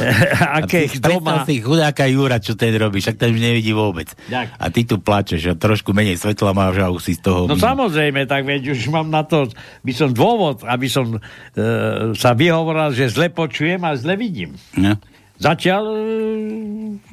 Aké 0.60 0.88
má... 0.88 1.00
predstav 1.00 1.38
si 1.46 1.55
chudáka 1.62 2.05
Jura, 2.10 2.38
čo 2.41 2.53
ten 2.58 2.74
robí, 2.75 3.00
však 3.00 3.17
ten 3.17 3.31
už 3.31 3.41
nevidí 3.41 3.72
vôbec. 3.72 4.10
Tak. 4.27 4.58
A 4.58 4.65
ty 4.74 4.84
tu 4.84 4.98
plačeš 5.00 5.41
a 5.51 5.53
trošku 5.55 5.93
menej 5.93 6.17
svetla 6.17 6.51
máš 6.51 6.81
a 6.81 6.89
už 6.89 7.01
si 7.01 7.13
z 7.17 7.22
toho... 7.22 7.46
No 7.46 7.55
samozrejme, 7.55 8.25
tak 8.25 8.43
veď 8.43 8.74
už 8.74 8.89
mám 8.89 9.08
na 9.08 9.22
to, 9.24 9.48
by 9.86 9.93
som 9.93 10.10
dôvod, 10.12 10.65
aby 10.65 10.88
som 10.89 11.17
e, 11.17 11.20
sa 12.17 12.31
vyhovoril, 12.34 12.93
že 12.93 13.13
zle 13.13 13.29
počujem 13.31 13.81
a 13.86 13.96
zle 13.96 14.17
vidím. 14.17 14.58
No. 14.75 14.98
Zatiaľ 15.41 15.84
e, 15.89 15.98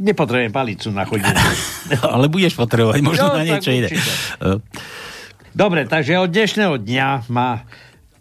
nepotrebujem 0.04 0.52
palicu 0.52 0.92
na 0.92 1.08
chodenie. 1.08 1.32
Ale 2.04 2.28
budeš 2.28 2.60
potrebovať 2.60 3.00
možno 3.00 3.32
No, 3.32 3.40
na 3.40 3.44
niečo 3.44 3.72
iné. 3.72 3.88
No. 4.42 4.60
Dobre, 5.56 5.90
takže 5.90 6.20
od 6.22 6.30
dnešného 6.30 6.78
dňa 6.78 7.26
má 7.34 7.66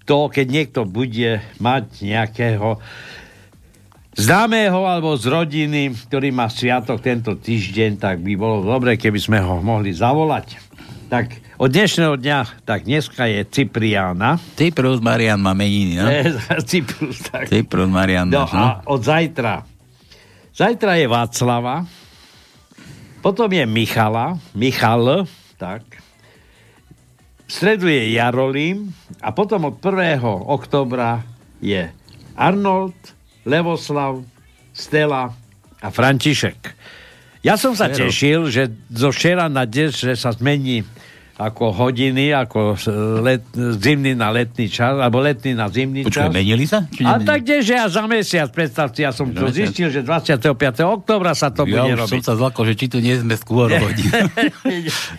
to, 0.07 0.31
keď 0.31 0.45
niekto 0.47 0.79
bude 0.88 1.43
mať 1.59 1.86
nejakého 2.01 2.79
známeho 4.17 4.81
alebo 4.83 5.13
z 5.13 5.29
rodiny, 5.29 5.93
ktorý 6.09 6.33
má 6.33 6.50
sviatok 6.50 7.00
tento 7.00 7.38
týždeň, 7.38 8.01
tak 8.01 8.17
by 8.25 8.33
bolo 8.33 8.65
dobre, 8.65 8.97
keby 8.97 9.21
sme 9.21 9.38
ho 9.39 9.62
mohli 9.62 9.93
zavolať. 9.93 10.57
Tak 11.07 11.55
od 11.62 11.69
dnešného 11.71 12.19
dňa, 12.19 12.67
tak 12.67 12.83
dneska 12.83 13.29
je 13.29 13.45
Cipriána. 13.47 14.41
Cyprus 14.57 15.00
Marian 15.00 15.39
má 15.39 15.53
meniny, 15.55 16.01
no? 16.01 16.09
Cyprus, 16.69 17.29
tak. 17.29 17.47
Cyprus 17.47 17.88
Marian 17.88 18.27
No 18.27 18.43
no? 18.43 18.50
a 18.50 18.81
od 18.89 19.01
zajtra. 19.05 19.63
Zajtra 20.57 20.97
je 20.97 21.05
Václava, 21.05 21.86
potom 23.21 23.50
je 23.53 23.62
Michala, 23.69 24.41
Michal, 24.57 25.29
tak. 25.62 25.86
V 27.45 27.51
stredu 27.53 27.86
je 27.88 28.17
Jarolím 28.17 28.89
a 29.21 29.29
potom 29.31 29.69
od 29.69 29.77
1. 29.77 30.19
oktobra 30.25 31.21
je 31.62 31.93
Arnold, 32.33 33.16
Levoslav, 33.47 34.27
Stella 34.75 35.31
a 35.79 35.87
František. 35.87 36.75
Ja 37.47 37.55
som 37.55 37.71
sa 37.79 37.87
tešil, 37.87 38.51
že 38.51 38.67
zo 38.91 39.07
včera 39.07 39.47
na 39.47 39.63
dnes, 39.63 39.95
že 39.95 40.19
sa 40.19 40.35
zmení 40.35 40.83
ako 41.38 41.70
hodiny, 41.72 42.34
ako 42.34 42.74
z- 42.74 42.89
let, 43.20 43.46
zimný 43.53 44.12
na 44.12 44.29
letný 44.29 44.65
čas, 44.65 44.98
alebo 44.98 45.22
letný 45.22 45.53
na 45.53 45.70
zimný 45.70 46.01
Počkaj, 46.01 46.27
čas. 46.27 46.34
menili 46.34 46.65
sa? 46.65 46.84
Či 46.84 47.01
A 47.01 47.22
tak 47.22 47.46
kdeže 47.46 47.74
ja 47.74 47.86
za 47.86 48.03
mesiac, 48.03 48.50
predstavte, 48.50 49.00
ja 49.00 49.10
som 49.10 49.29
to 49.29 49.46
zistil, 49.48 49.88
že 49.88 50.01
25. 50.01 50.50
oktobra 50.82 51.32
sa 51.32 51.48
to 51.48 51.62
ja 51.63 51.86
bude 51.86 51.94
už 51.94 52.00
som 52.01 52.10
robiť. 52.10 52.22
sa 52.24 52.34
zlakol, 52.34 52.63
že 52.65 52.74
či 52.75 52.86
tu 52.88 52.98
nie 52.98 53.13
sme 53.13 53.34
skôr 53.34 53.70
hodín. 53.72 54.10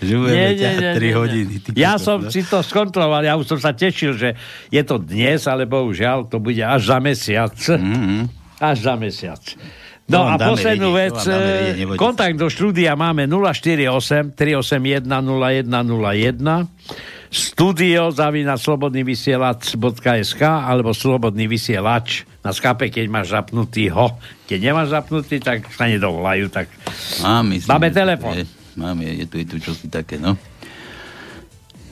že 0.00 0.12
budeme 0.12 0.52
ťahať 0.52 0.82
3 0.98 1.14
hodiny. 1.14 1.54
Ty 1.60 1.68
Ja 1.72 1.94
kokos, 1.94 2.02
som 2.02 2.18
no. 2.20 2.28
si 2.28 2.40
to 2.42 2.58
skontroloval, 2.60 3.22
ja 3.22 3.34
už 3.34 3.46
som 3.46 3.58
sa 3.58 3.70
tešil, 3.70 4.12
že 4.12 4.34
je 4.68 4.82
to 4.82 4.98
dnes, 4.98 5.38
ale 5.44 5.64
bohužiaľ 5.64 6.26
to 6.26 6.38
bude 6.38 6.58
až 6.58 6.82
za 6.84 6.98
mesiac. 6.98 7.54
Až 8.58 8.76
za 8.80 8.94
mesiac. 8.94 9.38
No 10.08 10.24
a 10.24 10.40
poslednú 10.40 10.96
vedieť, 10.96 11.12
vec, 11.12 11.28
vedieť, 11.28 12.00
kontakt 12.00 12.40
do 12.40 12.48
štúdia 12.48 12.96
máme 12.96 13.28
048 13.28 14.32
381 14.32 15.04
0101 15.04 16.64
studio 17.28 18.08
zavina 18.08 18.56
slobodnyvysielac.sk 18.56 20.40
alebo 20.42 20.96
slobodný 20.96 21.44
vysielač 21.44 22.24
na 22.40 22.56
skape, 22.56 22.88
keď 22.88 23.04
máš 23.06 23.36
zapnutý 23.36 23.92
ho. 23.92 24.16
Keď 24.48 24.58
nemáš 24.62 24.96
zapnutý, 24.96 25.36
tak 25.36 25.68
sa 25.68 25.84
nedovolajú. 25.84 26.48
Tak... 26.48 26.72
Mám, 27.20 27.52
myslím, 27.52 27.68
Máme 27.68 27.88
telefon. 27.92 28.32
je- 28.32 28.48
Máme, 28.78 29.04
je 29.04 29.26
tu, 29.26 29.36
je 29.36 29.44
tu 29.44 29.56
čosi 29.58 29.90
také, 29.90 30.16
no. 30.16 30.38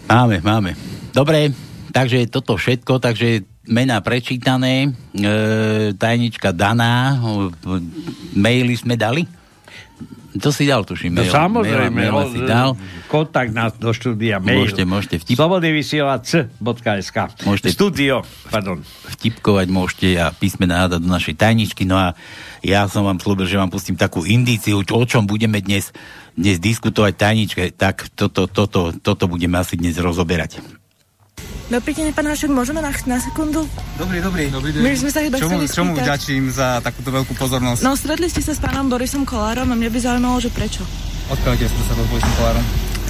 Máme, 0.07 0.39
máme. 0.39 0.73
Dobre, 1.11 1.51
takže 1.91 2.31
toto 2.31 2.55
všetko, 2.55 3.03
takže 3.03 3.43
mená 3.67 4.01
prečítané, 4.01 4.91
e, 5.13 5.93
tajnička 5.95 6.55
daná, 6.55 7.15
e, 7.15 7.53
maily 8.35 8.75
sme 8.79 8.95
dali? 8.95 9.27
To 10.37 10.53
si 10.53 10.69
dal, 10.69 10.85
tuším. 10.85 11.17
No 11.17 11.25
mail, 11.25 11.33
samozrejme, 11.33 11.97
mail, 11.97 12.13
mail 12.13 12.29
si 12.29 12.41
dal. 12.45 12.77
kontakt 13.09 13.57
nás 13.57 13.73
do 13.81 13.89
štúdia 13.89 14.37
mail. 14.37 14.69
Môžete, 14.69 14.85
môžete 14.85 15.17
vtip... 15.25 15.37
slobodnyvysielac.sk 15.41 17.17
Môžete- 17.49 17.73
Studio, 17.73 18.21
pardon. 18.53 18.85
vtipkovať 19.17 19.67
môžete 19.73 20.09
a 20.21 20.37
písmená 20.37 20.85
hádať 20.85 21.01
do 21.01 21.09
našej 21.09 21.35
tajničky. 21.41 21.89
No 21.89 21.97
a 21.97 22.13
ja 22.61 22.85
som 22.85 23.09
vám 23.09 23.17
slúbil, 23.17 23.49
že 23.49 23.57
vám 23.57 23.73
pustím 23.73 23.97
takú 23.97 24.29
indíciu, 24.29 24.85
o 24.85 25.05
čom 25.09 25.25
budeme 25.25 25.65
dnes, 25.65 25.97
dnes 26.37 26.61
diskutovať 26.61 27.13
tajničke. 27.17 27.63
Tak 27.73 28.13
toto, 28.13 28.45
toto, 28.45 28.93
toto 28.93 29.25
budeme 29.33 29.57
asi 29.57 29.81
dnes 29.81 29.97
rozoberať. 29.97 30.61
Dobrý 31.67 31.99
deň, 31.99 32.15
pán 32.15 32.31
Hašek, 32.31 32.47
môžeme 32.47 32.79
na, 32.79 32.95
na 33.11 33.19
sekundu? 33.19 33.67
Dobrý, 33.99 34.23
dobrý. 34.23 34.55
dobrý 34.55 34.71
My 34.79 34.95
by 34.95 34.99
sme 35.03 35.11
sa 35.11 35.19
iba 35.27 35.35
čomu, 35.35 35.67
čomu 35.67 35.93
vďačím 35.99 36.47
za 36.47 36.79
takúto 36.79 37.11
veľkú 37.11 37.35
pozornosť? 37.35 37.83
No, 37.83 37.99
stretli 37.99 38.31
ste 38.31 38.39
sa 38.39 38.55
s 38.55 38.63
pánom 38.63 38.87
Borisom 38.87 39.27
Kolárom 39.27 39.67
a 39.67 39.75
mňa 39.75 39.91
by 39.91 39.99
zaujímalo, 39.99 40.39
že 40.39 40.55
prečo. 40.55 40.87
Odkiaľ 41.27 41.59
ste 41.59 41.67
sa 41.67 41.95
s 41.99 42.07
Borisom 42.07 42.33
Kolárom? 42.39 42.65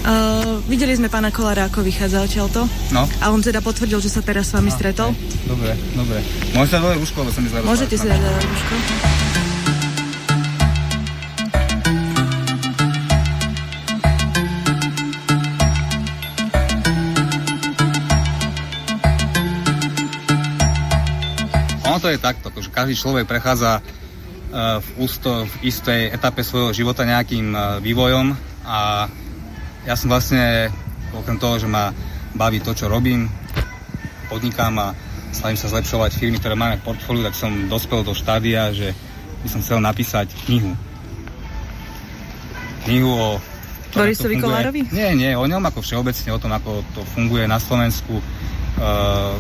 Uh, 0.07 0.57
videli 0.73 0.97
sme 0.97 1.13
pána 1.13 1.29
Kolára, 1.29 1.69
ako 1.69 1.85
vychádza 1.85 2.25
odtiaľto. 2.25 2.65
No. 2.97 3.05
A 3.21 3.29
on 3.29 3.45
teda 3.45 3.61
potvrdil, 3.61 4.01
že 4.01 4.09
sa 4.09 4.25
teraz 4.25 4.49
s 4.49 4.57
vami 4.57 4.73
stretol. 4.73 5.13
Dobre, 5.45 5.77
dobre. 5.93 6.25
Môžete 6.57 6.81
sa 6.81 6.81
dole 6.81 6.97
rúško, 6.97 7.29
lebo 7.29 7.33
sa 7.37 7.41
mi 7.45 7.53
zle 7.53 7.61
Môžete 7.61 8.01
si 8.01 8.09
dať 8.09 8.21
rúško. 8.25 9.56
Ono 21.97 22.05
to 22.05 22.13
je 22.13 22.21
takto, 22.21 22.53
že 22.53 22.69
každý 22.69 22.93
človek 22.93 23.25
prechádza 23.25 23.81
e, 23.81 23.83
v, 24.85 24.89
ústo, 25.01 25.49
v 25.49 25.55
istej 25.65 26.13
etape 26.13 26.45
svojho 26.45 26.77
života 26.77 27.09
nejakým 27.09 27.57
e, 27.57 27.59
vývojom 27.81 28.37
a 28.69 29.09
ja 29.89 29.97
som 29.97 30.13
vlastne, 30.13 30.69
okrem 31.17 31.41
toho, 31.41 31.57
že 31.57 31.65
ma 31.65 31.97
baví 32.37 32.61
to, 32.61 32.77
čo 32.77 32.93
robím, 32.93 33.33
podnikám 34.29 34.77
a 34.77 34.93
snažím 35.33 35.57
sa 35.57 35.73
zlepšovať 35.73 36.21
firmy, 36.21 36.37
ktoré 36.37 36.53
máme 36.53 36.77
v 36.77 36.85
portfóliu, 36.85 37.25
tak 37.25 37.33
som 37.33 37.65
dospel 37.65 38.05
do 38.05 38.13
štádia, 38.13 38.77
že 38.77 38.93
by 39.41 39.49
som 39.49 39.65
chcel 39.65 39.81
napísať 39.81 40.37
knihu. 40.45 40.77
Knihu 42.85 43.09
o 43.09 43.41
Borisovi 43.97 44.37
Kolárovi? 44.37 44.85
Nie, 44.93 45.17
nie, 45.17 45.33
o 45.33 45.49
ňom 45.49 45.65
ako 45.65 45.81
všeobecne, 45.81 46.29
o 46.37 46.43
tom, 46.45 46.53
ako 46.53 46.85
to 46.93 47.01
funguje 47.17 47.49
na 47.49 47.57
Slovensku, 47.57 48.21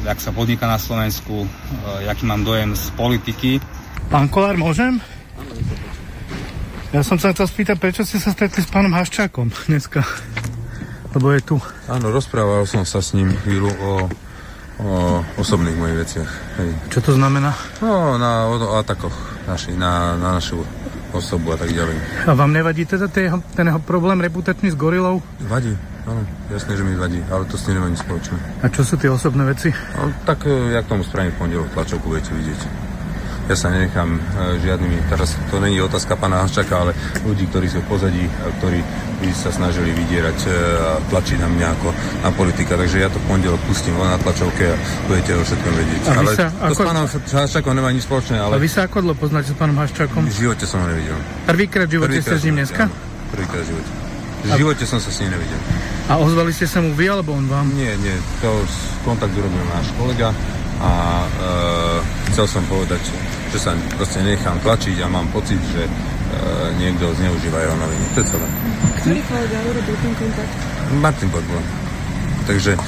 jak 0.04 0.18
sa 0.20 0.30
podniká 0.32 0.64
na 0.64 0.80
Slovensku, 0.80 1.44
uh, 1.44 2.08
aký 2.08 2.24
mám 2.24 2.42
dojem 2.42 2.72
z 2.72 2.88
politiky. 2.96 3.50
Pán 4.08 4.32
Kolár, 4.32 4.56
môžem? 4.56 5.02
Ja 6.94 7.02
som 7.04 7.20
sa 7.20 7.34
chcel 7.34 7.50
spýtať, 7.50 7.76
prečo 7.76 8.02
ste 8.06 8.16
sa 8.16 8.32
stretli 8.32 8.64
s 8.64 8.70
pánom 8.70 8.94
Haščákom 8.94 9.52
dneska? 9.68 10.00
Lebo 11.12 11.32
je 11.34 11.40
tu. 11.44 11.56
Áno, 11.90 12.08
rozprával 12.08 12.64
som 12.64 12.86
sa 12.88 13.04
s 13.04 13.12
ním 13.12 13.32
chvíľu 13.44 13.72
o, 13.76 13.92
o 14.80 14.90
osobných 15.36 15.76
mojich 15.76 15.98
veciach. 16.06 16.30
Hej. 16.60 16.70
Čo 16.92 17.00
to 17.00 17.12
znamená? 17.16 17.52
No, 17.80 18.16
na 18.16 18.48
o, 18.48 18.56
o 18.56 18.74
atakoch 18.80 19.16
naši, 19.48 19.76
na, 19.76 20.16
na 20.16 20.36
našu 20.38 20.60
osobu 21.16 21.52
a 21.52 21.58
tak 21.58 21.72
ďalej. 21.72 21.96
A 22.28 22.36
vám 22.36 22.52
nevadí 22.52 22.84
teda 22.84 23.08
ten 23.08 23.32
jeho, 23.32 23.38
ten 23.56 23.66
jeho 23.66 23.80
problém 23.80 24.20
reputačný 24.20 24.72
s 24.72 24.76
gorilou? 24.76 25.24
Vadí, 25.48 25.72
áno, 26.06 26.20
jasne, 26.48 26.72
že 26.72 26.82
mi 26.82 26.94
vadí, 26.94 27.20
ale 27.26 27.44
to 27.44 27.54
s 27.54 27.64
tým 27.64 27.74
nemá 27.74 27.86
nič 27.86 28.00
spoločné. 28.00 28.36
A 28.60 28.66
čo 28.66 28.82
sú 28.82 28.94
tie 28.94 29.08
osobné 29.08 29.42
veci? 29.44 29.68
No, 29.92 30.10
tak, 30.22 30.42
e, 30.42 30.72
jak 30.72 30.86
tomu 30.86 31.02
spravím 31.02 31.32
v 31.32 31.38
pondelok, 31.38 31.68
tlačovku 31.72 32.06
budete 32.08 32.32
vidieť. 32.32 32.60
Ja 33.46 33.54
sa 33.54 33.70
nenechám 33.70 34.10
e, 34.10 34.20
žiadnymi, 34.58 35.06
teraz 35.06 35.38
to 35.46 35.58
není 35.58 35.78
otázka 35.78 36.14
pána 36.14 36.42
Haščaka, 36.42 36.74
ale 36.76 36.92
ľudí, 37.22 37.46
ktorí 37.46 37.66
sú 37.66 37.78
v 37.78 37.86
pozadí, 37.86 38.24
a 38.26 38.50
ktorí 38.52 38.82
by 39.16 39.30
sa 39.32 39.50
snažili 39.50 39.94
vydierať 39.94 40.38
e, 40.42 40.50
a 40.76 40.90
tlačiť 41.06 41.38
na 41.38 41.48
mňa 41.48 41.66
ako 41.72 41.88
na 42.22 42.30
politika. 42.34 42.74
Takže 42.74 42.98
ja 42.98 43.06
to 43.06 43.22
v 43.22 43.26
pondelok 43.26 43.62
pustím 43.64 43.94
len 43.96 44.10
na 44.10 44.18
tlačovke 44.18 44.66
a 44.66 44.74
budete 45.06 45.30
o 45.32 45.42
všetkom 45.46 45.72
vedieť. 45.78 46.00
A 46.02 46.10
ale 46.18 46.32
sa 46.34 46.46
to 46.50 46.58
ako- 46.58 46.74
s 46.74 46.88
pánom 46.90 47.04
Haščakom 47.06 47.72
nemá 47.72 47.90
nič 47.94 48.02
spoločné, 48.02 48.34
A 48.36 48.50
ale 48.50 48.58
vy 48.58 48.66
sa 48.66 48.80
ako 48.82 48.96
dlho 49.00 49.14
poznáte 49.14 49.54
s 49.54 49.56
pánom 49.56 49.78
Haščákom? 49.78 50.22
v 50.26 50.34
živote 50.34 50.66
som 50.66 50.82
ho 50.82 50.86
nevidel. 50.90 51.14
Prvýkrát 51.46 51.86
v 51.86 52.02
živote 52.02 52.18
ste 52.18 52.34
s 52.34 52.44
ním 52.44 52.58
dneska? 52.58 52.90
áno. 52.90 52.94
Prvýkrát 53.30 53.62
v 53.62 53.68
živote. 53.70 53.90
V 54.46 54.58
živote 54.62 54.84
som 54.86 55.02
sa 55.02 55.10
s 55.10 55.18
ním 55.22 55.34
nevidel. 55.34 55.58
A 56.06 56.22
ozvali 56.22 56.54
ste 56.54 56.70
sa 56.70 56.78
mu 56.78 56.94
vy, 56.94 57.10
alebo 57.10 57.34
on 57.34 57.50
vám? 57.50 57.66
Nie, 57.74 57.98
nie, 57.98 58.14
to 58.38 58.62
kontakt 59.02 59.34
urobil 59.34 59.64
náš 59.74 59.90
kolega 59.98 60.30
a 60.78 60.92
e, 61.24 61.28
chcel 62.30 62.46
som 62.46 62.62
povedať, 62.68 63.00
že 63.50 63.58
sa 63.58 63.72
proste 63.96 64.20
nechám 64.22 64.60
tlačiť 64.60 65.02
a 65.02 65.06
mám 65.10 65.26
pocit, 65.32 65.58
že 65.72 65.82
e, 65.82 65.90
niekto 66.78 67.10
zneužíva 67.16 67.58
jeho 67.58 67.76
noviny. 67.80 68.04
To 68.14 68.18
je 68.22 68.26
celé. 68.28 68.46
Ktorý 69.02 69.20
kolega 69.26 69.58
urobil 69.66 69.96
ten 69.98 70.12
kontakt? 70.14 70.52
Martin 71.00 71.28
Podbol. 71.32 71.62
Takže 72.46 72.72
e, 72.72 72.80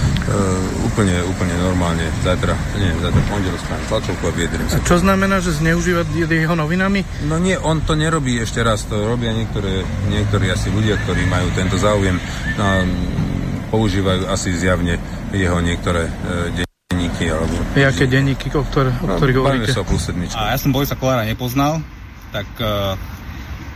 úplne, 0.87 1.19
úplne 1.27 1.55
normálne. 1.59 2.07
Zajtra, 2.23 2.55
nie, 2.79 2.95
zajtra 3.03 3.23
pondelok 3.27 3.59
spravím 3.59 3.87
tlačovku 3.91 4.25
a 4.25 4.33
vyjadrím 4.33 4.67
A 4.67 4.71
sa. 4.71 4.87
čo 4.87 4.97
znamená, 5.03 5.37
že 5.43 5.51
zneužíva 5.53 6.07
jeho 6.15 6.55
novinami? 6.55 7.03
No 7.27 7.43
nie, 7.43 7.59
on 7.59 7.83
to 7.83 7.99
nerobí 7.99 8.39
ešte 8.39 8.63
raz, 8.63 8.87
to 8.87 8.95
robia 9.03 9.35
niektoré, 9.35 9.83
niektorí 10.07 10.47
asi 10.49 10.71
ľudia, 10.71 10.95
ktorí 11.03 11.27
majú 11.27 11.51
tento 11.59 11.75
záujem. 11.75 12.23
No, 12.55 12.63
a, 12.63 12.87
mm, 12.87 13.75
používajú 13.75 14.31
asi 14.31 14.55
zjavne 14.55 14.97
jeho 15.35 15.59
niektoré 15.59 16.07
e, 16.07 16.63
denníky 16.89 17.29
alebo... 17.29 17.53
Jaké 17.75 18.07
denníky, 18.07 18.47
o, 18.55 18.63
ktoré, 18.63 18.95
o 18.95 19.07
ktorých 19.19 19.37
No, 19.37 19.43
hovoríte? 19.43 19.75
sa 19.75 19.83
o 19.83 19.89
plus 19.91 20.07
sedmičke. 20.07 20.39
A 20.39 20.55
ja 20.55 20.59
som 20.59 20.71
Borisa 20.71 20.95
Kolára 20.95 21.27
nepoznal, 21.27 21.83
tak 22.31 22.47
uh, 22.61 22.95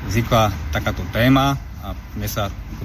vznikla 0.08 0.48
takáto 0.70 1.02
téma 1.10 1.56
a 1.80 1.92
mne 2.14 2.28
sa 2.28 2.48
ako 2.48 2.84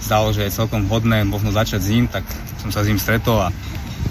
zdalo, 0.00 0.30
že 0.30 0.42
je 0.42 0.54
celkom 0.54 0.84
vhodné 0.84 1.22
možno 1.22 1.50
začať 1.50 1.80
s 1.80 1.88
ním, 1.88 2.04
tak 2.06 2.22
som 2.58 2.70
sa 2.70 2.80
s 2.80 2.88
ním 2.88 2.96
stretol 2.96 3.38
a 3.40 3.48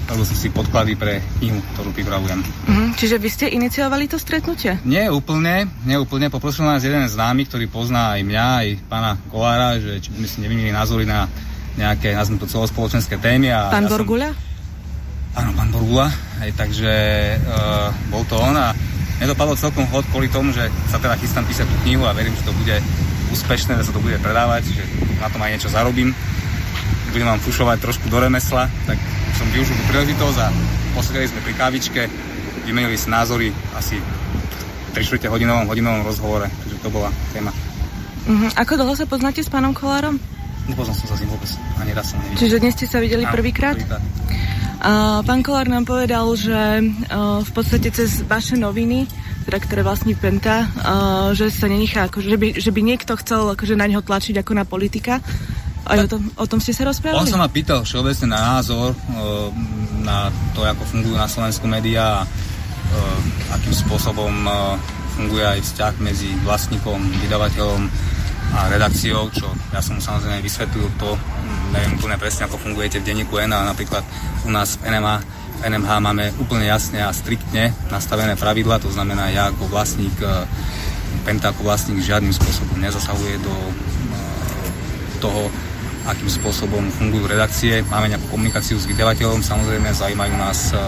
robil 0.07 0.23
som 0.23 0.35
si 0.35 0.47
podklady 0.47 0.95
pre 0.95 1.19
knihu, 1.37 1.59
ktorú 1.73 1.91
pripravujem. 1.91 2.39
Mhm, 2.65 2.95
čiže 2.95 3.15
vy 3.17 3.27
ste 3.27 3.45
iniciovali 3.49 4.05
to 4.05 4.15
stretnutie? 4.15 4.79
Nie 4.83 5.07
úplne, 5.07 5.67
nie 5.83 5.95
úplne. 5.95 6.27
Poprosil 6.27 6.63
nás 6.63 6.79
jeden 6.79 7.03
známy, 7.03 7.43
ktorý 7.43 7.67
pozná 7.67 8.15
aj 8.15 8.21
mňa, 8.23 8.45
aj 8.57 8.67
pána 8.87 9.11
Kolára, 9.27 9.75
že 9.77 9.99
či 9.99 10.09
by 10.09 10.17
sme 10.17 10.27
si 10.27 10.37
nevymili 10.39 10.71
názory 10.71 11.03
na 11.03 11.27
nejaké, 11.75 12.11
nazvime 12.11 12.39
to 12.39 12.47
celospoločenské 12.47 13.19
témy. 13.19 13.51
A 13.51 13.67
Pán 13.69 13.83
ja 13.83 13.91
som- 13.91 13.99
Borguľa? 13.99 14.29
Áno, 15.37 15.53
pán 15.53 15.69
Borgula, 15.69 16.09
aj 16.41 16.49
takže 16.57 16.89
uh, 17.37 17.93
bol 18.09 18.25
to 18.25 18.33
on 18.33 18.57
a 18.57 18.73
nedopadlo 19.17 19.53
celkom 19.53 19.85
hod 19.85 20.01
kvôli 20.09 20.25
tomu, 20.27 20.49
že 20.49 20.65
sa 20.89 20.97
teda 20.97 21.13
chystám 21.13 21.45
písať 21.45 21.69
tú 21.69 21.77
knihu 21.85 22.01
a 22.01 22.15
verím, 22.17 22.33
že 22.33 22.41
to 22.41 22.57
bude 22.57 22.73
úspešné, 23.31 23.79
že 23.79 23.89
sa 23.89 23.93
to 23.93 24.03
bude 24.03 24.17
predávať, 24.19 24.69
že 24.71 24.83
na 25.19 25.27
tom 25.27 25.41
aj 25.43 25.57
niečo 25.57 25.71
zarobím. 25.71 26.11
Budem 27.11 27.27
vám 27.27 27.41
fušovať 27.41 27.77
trošku 27.81 28.07
do 28.11 28.19
remesla, 28.19 28.67
tak 28.85 28.99
som 29.35 29.47
využil 29.53 29.75
tú 29.75 29.83
príležitosť 29.89 30.37
a 30.43 30.47
posedeli 30.93 31.29
sme 31.29 31.39
pri 31.45 31.53
kávičke, 31.55 32.01
vymenili 32.67 32.99
si 32.99 33.07
názory 33.07 33.49
asi 33.73 33.97
3 34.93 35.01
4 35.01 35.29
hodinovom, 35.29 35.65
hodinovom 35.69 36.01
rozhovore, 36.03 36.49
takže 36.49 36.77
to 36.81 36.89
bola 36.89 37.09
téma. 37.31 37.53
Mhm. 38.27 38.59
Ako 38.59 38.73
dlho 38.75 38.93
sa 38.97 39.05
poznáte 39.07 39.39
s 39.39 39.49
pánom 39.49 39.71
Kolárom? 39.71 40.19
Nepoznal 40.67 40.99
som 40.99 41.07
sa 41.07 41.15
s 41.15 41.23
ním 41.23 41.31
vôbec, 41.31 41.47
ani 41.79 41.91
raz 41.95 42.11
som 42.11 42.19
nevidel. 42.19 42.39
Čiže 42.43 42.57
dnes 42.59 42.73
ste 42.75 42.85
sa 42.91 42.99
videli 42.99 43.23
Áno, 43.23 43.31
prvýkrát? 43.31 43.79
A 44.83 45.23
pán 45.23 45.39
Kolár 45.41 45.71
nám 45.71 45.87
povedal, 45.87 46.27
že 46.35 46.53
uh, 46.83 47.39
v 47.39 47.51
podstate 47.55 47.87
cez 47.89 48.21
vaše 48.27 48.59
noviny, 48.59 49.07
teda 49.47 49.63
ktoré 49.63 49.79
vlastní 49.79 50.11
Penta, 50.11 50.67
uh, 50.67 51.31
že 51.31 51.47
sa 51.47 51.71
nenechá, 51.71 52.11
akože, 52.11 52.27
že, 52.27 52.35
by, 52.35 52.47
že 52.59 52.71
by 52.75 52.81
niekto 52.83 53.15
chcel 53.15 53.55
akože 53.55 53.79
na 53.79 53.87
neho 53.87 54.03
tlačiť 54.03 54.43
ako 54.43 54.51
na 54.51 54.67
politika. 54.67 55.23
Aj 55.87 56.03
o 56.03 56.07
tom, 56.11 56.27
o 56.35 56.45
tom 56.51 56.59
ste 56.59 56.75
sa 56.75 56.83
rozprávali? 56.83 57.23
On 57.23 57.31
sa 57.31 57.39
ma 57.39 57.47
pýtal 57.47 57.87
všeobecne 57.87 58.35
na 58.35 58.59
názor 58.59 58.91
e, 58.91 58.97
na 60.03 60.27
to, 60.51 60.67
ako 60.67 60.83
fungujú 60.83 61.15
na 61.15 61.31
Slovensku 61.31 61.63
médiá 61.63 62.19
a 62.19 62.21
e, 62.23 62.29
akým 63.55 63.71
spôsobom 63.71 64.35
e, 64.35 64.51
funguje 65.15 65.47
aj 65.47 65.63
vzťah 65.63 65.93
medzi 66.03 66.27
vlastníkom, 66.43 66.99
vydavateľom 67.23 67.87
a 68.51 68.67
redakciou, 68.67 69.31
čo 69.31 69.47
ja 69.71 69.79
som 69.79 69.95
samozrejme 69.95 70.43
vysvetlil 70.43 70.91
to, 70.99 71.15
neviem 71.71 71.95
úplne 71.95 72.19
presne, 72.19 72.51
ako 72.51 72.59
fungujete 72.59 72.99
v 72.99 73.07
denníku 73.07 73.39
N, 73.39 73.55
ale 73.55 73.71
napríklad 73.71 74.03
u 74.43 74.51
nás 74.51 74.75
v 74.79 74.91
NMA 74.91 75.23
NMH 75.63 75.91
máme 75.99 76.29
úplne 76.37 76.69
jasne 76.69 77.01
a 77.01 77.09
striktne 77.09 77.73
nastavené 77.89 78.37
pravidla, 78.37 78.77
to 78.77 78.93
znamená, 78.93 79.33
ja 79.33 79.49
ako 79.49 79.69
vlastník 79.69 80.13
e, 80.21 80.45
Penta 81.25 81.51
ako 81.51 81.67
vlastník 81.67 81.99
žiadnym 81.99 82.31
spôsobom 82.31 82.79
nezasahuje 82.79 83.35
do 83.43 83.51
e, 83.51 83.73
toho, 85.19 85.51
akým 86.07 86.29
spôsobom 86.31 86.87
fungujú 86.95 87.27
redakcie. 87.27 87.83
Máme 87.91 88.07
nejakú 88.07 88.31
komunikáciu 88.31 88.79
s 88.79 88.87
vydavateľom, 88.87 89.43
samozrejme 89.43 89.91
zaujímajú 89.91 90.33
nás 90.39 90.71
e, 90.71 90.79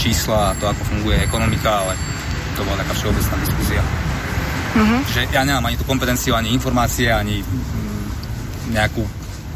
čísla 0.00 0.50
a 0.50 0.56
to, 0.58 0.66
ako 0.66 0.82
funguje 0.90 1.22
ekonomika, 1.22 1.86
ale 1.86 1.94
to 2.58 2.66
bola 2.66 2.82
taká 2.82 2.92
všeobecná 2.98 3.34
diskusia. 3.46 3.82
Mhm. 4.74 4.96
Že 5.06 5.20
ja 5.30 5.42
nemám 5.46 5.70
ani 5.70 5.76
tú 5.78 5.86
kompetenciu, 5.86 6.34
ani 6.34 6.50
informácie, 6.50 7.06
ani 7.14 7.46
nejakú 8.74 9.06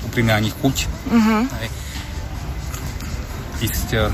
úprimne 0.06 0.36
ani 0.36 0.52
chuť 0.52 0.76
Mhm. 1.08 1.38
Ísť 3.58 3.88
e, 3.94 4.06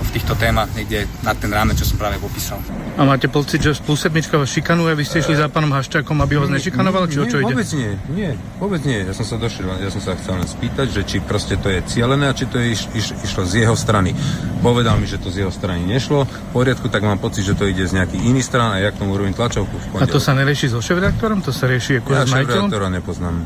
v 0.00 0.10
týchto 0.10 0.32
témach 0.34 0.66
niekde 0.74 1.04
na 1.22 1.36
ten 1.36 1.52
rámec, 1.52 1.76
čo 1.76 1.84
som 1.84 1.94
práve 1.94 2.16
popísal. 2.18 2.56
A 2.96 3.04
máte 3.04 3.28
pocit, 3.28 3.60
že 3.60 3.76
plus 3.78 4.00
sedmička 4.00 4.40
vás 4.40 4.48
šikanuje, 4.48 4.96
vy 4.96 5.04
ste 5.04 5.20
išli 5.20 5.36
za 5.36 5.46
pánom 5.46 5.70
Haščákom, 5.70 6.18
aby 6.18 6.40
ho 6.40 6.44
znešikanoval, 6.48 7.06
či 7.06 7.20
o 7.20 7.28
čo 7.28 7.38
nie, 7.38 7.44
ide? 7.44 7.54
vôbec 7.54 7.70
nie, 7.76 7.90
nie, 8.10 8.30
vôbec 8.58 8.80
nie. 8.82 8.98
Ja 9.06 9.12
som 9.14 9.22
sa 9.22 9.36
došiel, 9.36 9.68
ja 9.78 9.92
som 9.92 10.02
sa 10.02 10.16
chcel 10.16 10.40
len 10.40 10.48
spýtať, 10.48 10.86
že 10.90 11.00
či 11.04 11.16
proste 11.22 11.54
to 11.60 11.68
je 11.68 11.84
cieľené 11.86 12.26
a 12.26 12.34
či 12.34 12.48
to 12.48 12.58
je 12.58 12.74
iš, 12.74 12.82
iš, 12.96 13.06
išlo 13.22 13.44
z 13.44 13.62
jeho 13.62 13.76
strany. 13.76 14.16
Povedal 14.60 14.96
mi, 14.98 15.06
že 15.06 15.20
to 15.20 15.28
z 15.30 15.46
jeho 15.46 15.52
strany 15.52 15.84
nešlo. 15.84 16.24
V 16.26 16.50
poriadku, 16.52 16.88
tak 16.88 17.04
mám 17.04 17.20
pocit, 17.20 17.44
že 17.44 17.54
to 17.54 17.68
ide 17.68 17.84
z 17.84 17.94
nejakých 17.94 18.24
iných 18.24 18.44
strán 18.44 18.72
a 18.74 18.82
ja 18.82 18.90
k 18.90 18.98
tomu 18.98 19.14
urobím 19.14 19.36
tlačovku 19.36 19.76
v 19.94 20.00
A 20.00 20.08
to 20.08 20.18
sa 20.18 20.32
nerieši 20.34 20.72
so 20.72 20.80
šéf-redaktorom? 20.82 21.44
To 21.44 21.52
sa 21.54 21.68
rieši 21.70 22.02
ako 22.02 22.08
Ja 22.10 22.24
s 22.26 22.32
majiteľom? 22.34 22.66
šéf-redaktora 22.72 22.86
nepoznám. 22.90 23.36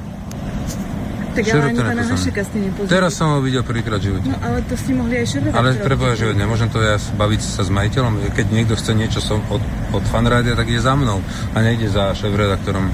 Tak 1.34 1.44
ale 1.50 1.62
ani 1.74 1.80
pána. 1.82 2.02
Hašeka 2.06 2.42
ste 2.46 2.58
nepoznali. 2.62 2.90
Teraz 2.94 3.12
som 3.18 3.26
ho 3.34 3.38
videl 3.42 3.62
prvýkrát 3.66 3.98
v 3.98 4.14
živote. 4.14 4.26
No 4.30 4.38
ale 4.38 4.58
to 4.66 4.74
ste 4.78 4.92
mohli 4.94 5.14
aj 5.18 5.26
šéf 5.26 5.42
Ale 5.50 5.70
treba, 5.82 6.06
že 6.14 6.26
nemôžem 6.34 6.70
to 6.70 6.78
ja 6.78 6.94
baviť 6.98 7.40
sa 7.42 7.62
s 7.66 7.70
majiteľom. 7.74 8.30
Keď 8.34 8.46
niekto 8.54 8.74
chce 8.78 8.92
niečo 8.94 9.18
som 9.18 9.42
od, 9.50 9.62
od 9.90 10.04
fanrádia, 10.06 10.54
tak 10.54 10.70
ide 10.70 10.82
za 10.82 10.94
mnou 10.94 11.18
a 11.54 11.56
nejde 11.58 11.90
za 11.90 12.14
šéf-redaktorom. 12.14 12.86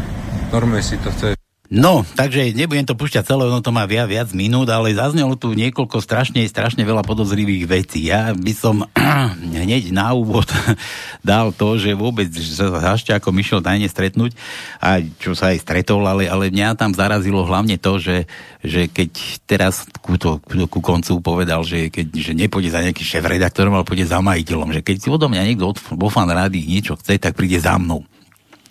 Normálne 0.50 0.83
si 0.83 0.96
to 0.98 1.12
chce 1.12 1.39
No, 1.70 2.02
takže 2.18 2.50
nebudem 2.50 2.83
to 2.83 2.98
púšťať 2.98 3.30
celé, 3.30 3.46
ono 3.46 3.62
to 3.62 3.70
má 3.70 3.87
viac, 3.87 4.11
viac 4.11 4.35
minút, 4.35 4.66
ale 4.66 4.90
zaznelo 4.90 5.38
tu 5.38 5.54
niekoľko 5.54 6.02
strašne, 6.02 6.42
strašne 6.50 6.83
veľa 6.83 7.06
podozrivých 7.06 7.62
vecí. 7.70 8.11
Ja 8.11 8.35
by 8.35 8.52
som 8.59 8.83
hneď 9.54 9.94
na 9.94 10.11
úvod 10.11 10.50
dal 11.22 11.54
to, 11.54 11.78
že 11.78 11.94
vôbec 11.94 12.26
Hašťákom 12.59 13.38
išiel 13.38 13.62
tajne 13.62 13.87
stretnúť 13.87 14.35
a 14.83 14.98
čo 15.22 15.38
sa 15.38 15.54
aj 15.54 15.62
stretol, 15.62 16.02
ale, 16.11 16.26
ale 16.26 16.50
mňa 16.50 16.74
tam 16.74 16.90
zarazilo 16.90 17.46
hlavne 17.46 17.78
to, 17.78 18.02
že, 18.02 18.26
že 18.66 18.90
keď 18.90 19.11
teraz 19.46 19.87
ku, 20.02 20.18
to, 20.18 20.42
ku 20.42 20.83
koncu 20.83 21.22
povedal, 21.22 21.62
že, 21.62 21.87
keď, 21.87 22.06
že 22.18 22.33
nepôjde 22.35 22.74
za 22.74 22.83
nejakým 22.83 23.06
šéf-redaktorom, 23.06 23.78
ale 23.78 23.87
pôjde 23.87 24.11
za 24.11 24.18
majiteľom, 24.18 24.74
že 24.74 24.83
keď 24.83 24.96
si 24.98 25.06
odo 25.06 25.30
mňa 25.30 25.46
niekto 25.46 25.70
vo 25.94 26.11
fan 26.11 26.26
rády 26.26 26.66
niečo 26.66 26.98
chce, 26.98 27.22
tak 27.22 27.38
príde 27.38 27.62
za 27.62 27.78
mnou. 27.78 28.02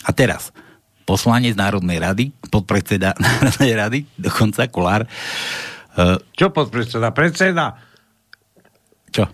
A 0.04 0.12
teraz, 0.12 0.52
poslanec 1.10 1.58
Národnej 1.58 1.98
rady, 1.98 2.26
podpredseda 2.54 3.18
Národnej 3.26 3.74
rady, 3.74 4.00
dokonca 4.14 4.70
Kolár. 4.70 5.10
Uh, 5.98 6.22
Čo 6.38 6.54
podpredseda? 6.54 7.10
Predseda? 7.10 7.74
Čo? 9.10 9.26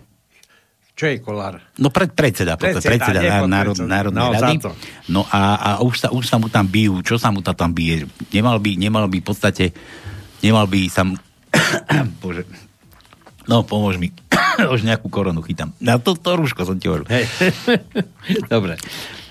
Čo 0.96 1.04
je 1.12 1.20
kolár? 1.20 1.60
No 1.76 1.92
pred, 1.92 2.08
predseda, 2.16 2.56
predseda, 2.56 2.88
Predseda, 2.88 3.20
predseda 3.20 3.44
národ, 3.44 3.76
Národnej 3.84 4.16
No, 4.16 4.32
rady. 4.32 4.56
No 5.12 5.20
a, 5.28 5.40
a 5.60 5.70
už, 5.84 6.00
sa, 6.00 6.08
už 6.08 6.24
sa 6.24 6.40
mu 6.40 6.48
tam 6.48 6.64
bijú. 6.64 7.04
Čo 7.04 7.20
sa 7.20 7.28
mu 7.28 7.44
tam, 7.44 7.76
bije? 7.76 8.08
Nemal 8.32 8.56
by, 8.56 8.80
nemal 8.80 9.04
by 9.04 9.20
v 9.20 9.26
podstate, 9.28 9.76
nemal 10.40 10.64
by 10.64 10.88
sa. 10.88 11.04
Bože. 12.24 12.48
No, 13.44 13.60
pomôž 13.60 14.00
mi. 14.00 14.08
už 14.74 14.88
nejakú 14.88 15.12
koronu 15.12 15.44
chytám. 15.44 15.76
Na 15.84 16.00
to, 16.00 16.16
to 16.16 16.32
rúško 16.32 16.64
som 16.64 16.80
ti 16.80 16.88
hovoril. 16.88 17.04
Dobre. 18.52 18.80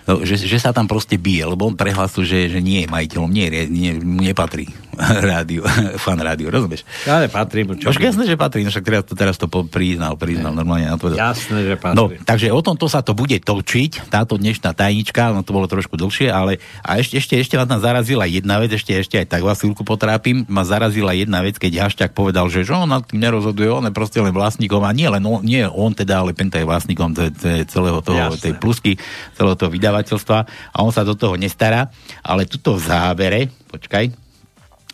No, 0.06 0.22
že, 0.22 0.38
že 0.38 0.62
sa 0.62 0.70
tam 0.70 0.86
proste 0.86 1.18
bije, 1.18 1.50
lebo 1.50 1.66
on 1.66 1.74
prehlasul, 1.74 2.30
že, 2.30 2.46
že 2.46 2.62
nie 2.62 2.86
je 2.86 2.92
majiteľom, 2.94 3.30
nie, 3.34 3.50
nie, 3.66 3.98
nepatrí 3.98 4.70
rádio, 5.32 5.62
fan 6.00 6.20
rádio, 6.20 6.48
rozumieš? 6.50 6.88
Ale 7.06 7.28
patrí 7.28 7.68
mu 7.68 7.76
čo? 7.76 7.92
Jasné, 7.92 8.26
že 8.26 8.36
patrí, 8.40 8.64
no 8.64 8.72
však 8.72 8.86
teraz 8.86 9.04
to, 9.06 9.14
teraz 9.14 9.36
to 9.38 9.48
priznal, 9.48 10.16
priznal, 10.16 10.56
normálne 10.56 10.88
na 10.88 10.98
to. 10.98 11.14
Jasné, 11.14 11.68
že 11.68 11.76
patrí. 11.78 11.98
No, 11.98 12.10
takže 12.24 12.50
o 12.52 12.62
tomto 12.64 12.88
sa 12.88 13.04
to 13.04 13.14
bude 13.14 13.36
točiť, 13.38 14.10
táto 14.10 14.40
dnešná 14.40 14.74
tajnička, 14.74 15.36
no 15.36 15.44
to 15.44 15.52
bolo 15.54 15.68
trošku 15.68 16.00
dlhšie, 16.00 16.32
ale 16.32 16.64
a 16.82 16.98
ešte, 16.98 17.20
ešte, 17.20 17.36
ešte 17.38 17.56
ma 17.60 17.68
tam 17.68 17.80
zarazila 17.80 18.26
jedna 18.26 18.58
vec, 18.64 18.74
ešte, 18.74 18.96
ešte 18.96 19.16
aj 19.22 19.28
tak 19.30 19.42
vás 19.44 19.60
chvíľku 19.62 19.84
potrápim, 19.86 20.48
ma 20.50 20.66
zarazila 20.66 21.14
jedna 21.14 21.44
vec, 21.46 21.60
keď 21.60 21.88
Hašťák 21.88 22.12
povedal, 22.16 22.50
že, 22.50 22.66
že 22.66 22.74
on 22.74 22.90
nad 22.90 23.06
tým 23.06 23.22
nerozhoduje, 23.22 23.70
on 23.70 23.86
je 23.88 23.94
proste 23.94 24.20
len 24.20 24.34
vlastníkom 24.34 24.82
a 24.82 24.92
nie 24.96 25.08
len 25.08 25.22
on, 25.24 25.44
nie 25.44 25.64
on 25.68 25.92
teda, 25.94 26.24
ale 26.24 26.34
Penta 26.34 26.58
je 26.58 26.68
vlastníkom 26.68 27.14
celého 27.68 28.00
toho, 28.02 28.34
Jasné. 28.34 28.52
tej 28.52 28.54
plusky, 28.58 28.92
celého 29.36 29.56
toho 29.60 29.70
vydavateľstva 29.70 30.38
a 30.74 30.78
on 30.82 30.92
sa 30.92 31.04
do 31.04 31.14
toho 31.14 31.38
nestará, 31.38 31.92
ale 32.26 32.50
tuto 32.50 32.76
v 32.78 32.82
závere, 32.84 33.42
počkaj, 33.70 34.25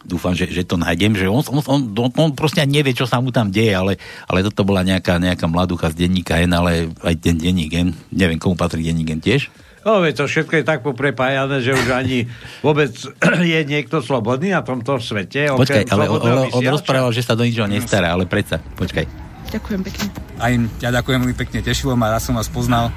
dúfam, 0.05 0.33
že, 0.33 0.49
že 0.49 0.65
to 0.65 0.77
nájdem, 0.77 1.13
že 1.13 1.29
on, 1.29 1.41
on, 1.45 1.61
on, 1.65 1.81
on, 1.93 2.11
on 2.17 2.29
proste 2.33 2.61
ani 2.61 2.81
nevie, 2.81 2.93
čo 2.97 3.05
sa 3.05 3.21
mu 3.21 3.29
tam 3.29 3.49
deje, 3.49 3.73
ale, 3.73 3.97
ale 4.25 4.45
toto 4.45 4.65
bola 4.65 4.81
nejaká, 4.81 5.21
nejaká 5.21 5.45
mladúcha 5.45 5.93
z 5.93 6.05
denníka 6.05 6.41
N, 6.41 6.51
ale 6.53 6.89
aj 7.05 7.15
ten 7.21 7.35
denník 7.37 7.71
N, 7.73 7.93
neviem, 8.13 8.41
komu 8.41 8.57
patrí 8.57 8.85
denník 8.85 9.09
N 9.13 9.21
tiež. 9.21 9.49
No, 9.81 10.05
to 10.13 10.29
všetko 10.29 10.61
je 10.61 10.63
tak 10.63 10.85
poprepájané, 10.85 11.57
že 11.57 11.73
už 11.73 11.89
ani 11.89 12.29
vôbec 12.61 12.93
je 13.53 13.59
niekto 13.65 14.05
slobodný 14.05 14.53
na 14.53 14.61
tomto 14.61 15.01
svete. 15.01 15.49
Počkaj, 15.49 15.89
ale 15.89 16.05
on, 16.05 16.21
on, 16.21 16.39
on 16.53 16.63
rozprával, 16.69 17.09
že 17.09 17.25
sa 17.25 17.33
do 17.33 17.41
ničoho 17.41 17.65
nestará, 17.65 18.13
ale 18.13 18.29
predsa, 18.29 18.61
počkaj. 18.77 19.09
Ďakujem 19.51 19.81
pekne. 19.81 20.07
Aj 20.37 20.53
ja 20.79 20.89
ďakujem 20.93 21.17
veľmi 21.25 21.37
pekne, 21.37 21.59
tešilo 21.65 21.97
ma, 21.97 22.13
raz 22.13 22.23
som 22.23 22.37
vás 22.37 22.47
poznal. 22.47 22.93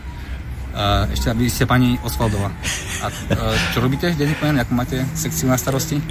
Uh, 0.74 1.06
ešte 1.14 1.30
vy 1.38 1.46
ste 1.46 1.70
pani 1.70 1.94
Osvaldová. 2.02 2.50
A 2.98 3.06
uh, 3.06 3.54
čo 3.70 3.78
robíte 3.78 4.10
v 4.10 4.18
denníku 4.18 4.42
N? 4.42 4.58
Akú 4.58 4.74
máte 4.74 5.06
sekciu 5.14 5.46
na 5.46 5.54
starosti? 5.54 6.02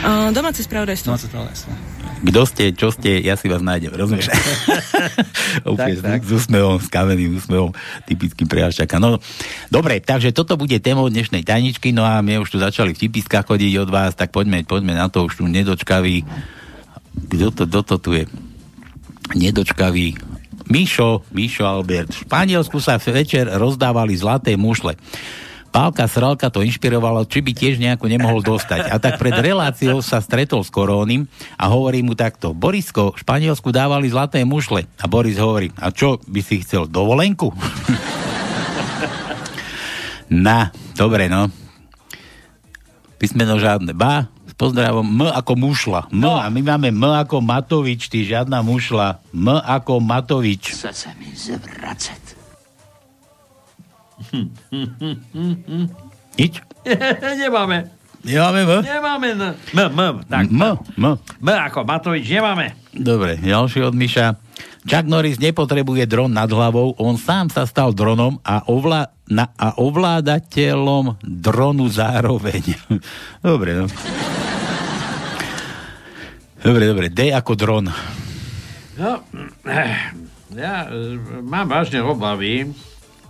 Uh, 0.00 0.32
domáce 0.32 0.64
spravodajstvo. 0.64 1.12
Domáce 1.12 1.28
spravodajstvo. 1.28 2.00
Kto 2.20 2.40
ste, 2.48 2.64
čo 2.76 2.88
ste, 2.92 3.20
ja 3.20 3.36
si 3.36 3.48
vás 3.48 3.60
nájdem, 3.60 3.92
rozumieš? 3.92 4.28
Úplne 5.68 6.00
Tak, 6.00 6.04
tak. 6.04 6.20
s, 6.24 6.28
s 6.28 6.30
úsmevom, 6.32 6.76
s 6.80 6.88
kameným 6.92 7.36
úsmevom, 7.36 7.72
typickým 8.04 8.44
prejašťaka. 8.44 8.96
No, 9.00 9.20
dobre, 9.72 10.04
takže 10.04 10.32
toto 10.32 10.60
bude 10.60 10.76
témou 10.80 11.08
dnešnej 11.08 11.44
tajničky, 11.44 11.96
no 11.96 12.04
a 12.04 12.20
my 12.20 12.40
už 12.40 12.52
tu 12.52 12.58
začali 12.60 12.92
vtipiska 12.92 13.44
chodiť 13.44 13.72
od 13.84 13.88
vás, 13.88 14.12
tak 14.12 14.32
poďme, 14.36 14.64
poďme 14.68 14.96
na 14.96 15.08
to, 15.08 15.28
už 15.28 15.40
tu 15.40 15.48
nedočkavý. 15.48 16.24
Kto 17.28 17.52
to, 17.52 17.64
kto 17.68 17.80
to 17.84 17.96
tu 17.96 18.10
je? 18.16 18.24
Nedočkavý. 19.36 20.29
Mišo, 20.70 21.26
Mišo 21.34 21.66
Albert. 21.66 22.14
V 22.14 22.30
Španielsku 22.30 22.78
sa 22.78 22.94
večer 22.94 23.50
rozdávali 23.50 24.14
zlaté 24.14 24.54
mušle. 24.54 24.94
Pálka 25.70 26.06
Sralka 26.10 26.50
to 26.50 26.66
inšpirovalo, 26.66 27.22
či 27.30 27.42
by 27.42 27.54
tiež 27.54 27.78
nejako 27.78 28.10
nemohol 28.10 28.42
dostať. 28.42 28.90
A 28.90 28.98
tak 28.98 29.22
pred 29.22 29.34
reláciou 29.34 30.02
sa 30.02 30.18
stretol 30.18 30.66
s 30.66 30.70
Korónim 30.70 31.30
a 31.54 31.70
hovorí 31.70 32.02
mu 32.02 32.18
takto. 32.18 32.50
Borisko, 32.54 33.14
v 33.14 33.22
Španielsku 33.22 33.70
dávali 33.70 34.10
zlaté 34.10 34.42
mušle. 34.42 34.86
A 34.98 35.06
Boris 35.06 35.38
hovorí, 35.38 35.70
a 35.78 35.94
čo, 35.94 36.18
by 36.26 36.40
si 36.42 36.62
chcel 36.66 36.90
dovolenku? 36.90 37.54
Na, 40.30 40.74
dobre, 40.98 41.30
no. 41.30 41.50
Písmeno 43.18 43.58
žiadne. 43.58 43.94
Ba, 43.94 44.26
pozdravom 44.60 45.08
M 45.08 45.32
ako 45.32 45.56
mušla. 45.56 46.12
M, 46.12 46.28
a 46.28 46.52
my 46.52 46.60
máme 46.60 46.92
M 46.92 47.04
ako 47.08 47.40
Matovič, 47.40 48.12
ty 48.12 48.28
žiadna 48.28 48.60
mušla. 48.60 49.24
M 49.32 49.48
ako 49.56 50.04
Matovič. 50.04 50.76
Chce 50.76 50.92
se 50.92 51.10
mi 51.16 51.32
zvracet. 51.32 52.20
Nič? 56.36 56.60
Nemáme. 57.40 57.88
Nemáme 58.20 58.60
M? 58.68 58.84
Nemáme 58.84 59.28
N. 59.32 59.42
M, 59.72 59.80
M, 59.96 60.14
tak. 60.28 60.44
M, 60.52 60.62
M. 61.00 61.04
M 61.16 61.48
ako 61.48 61.88
Matovič 61.88 62.28
nemáme. 62.28 62.76
Dobre, 62.92 63.40
ďalší 63.40 63.80
od 63.80 63.96
Miša. 63.96 64.36
Chuck 64.84 65.08
Norris 65.08 65.36
nepotrebuje 65.40 66.08
dron 66.08 66.32
nad 66.32 66.48
hlavou, 66.48 66.96
on 66.96 67.16
sám 67.20 67.52
sa 67.52 67.68
stal 67.68 67.92
dronom 67.92 68.40
a, 68.40 68.64
ovlá, 68.64 69.12
na, 69.28 69.52
a 69.56 69.76
ovládateľom 69.76 71.20
dronu 71.20 71.84
zároveň. 71.88 72.76
dobre, 73.44 73.76
no. 73.76 73.84
Dobre, 76.60 76.84
dobre, 76.84 77.06
D 77.08 77.32
ako 77.32 77.52
dron. 77.56 77.86
No, 79.00 79.24
eh, 79.64 80.12
ja 80.52 80.84
eh, 80.86 81.16
mám 81.40 81.64
vážne 81.64 82.04
obavy, 82.04 82.68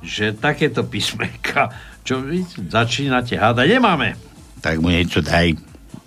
že 0.03 0.35
takéto 0.35 0.83
písmenka, 0.83 1.71
čo 2.03 2.19
vy 2.19 2.43
začínate 2.67 3.39
hádať, 3.39 3.79
nemáme. 3.79 4.19
Tak 4.59 4.83
mu 4.83 4.91
niečo 4.91 5.23
daj. 5.23 5.55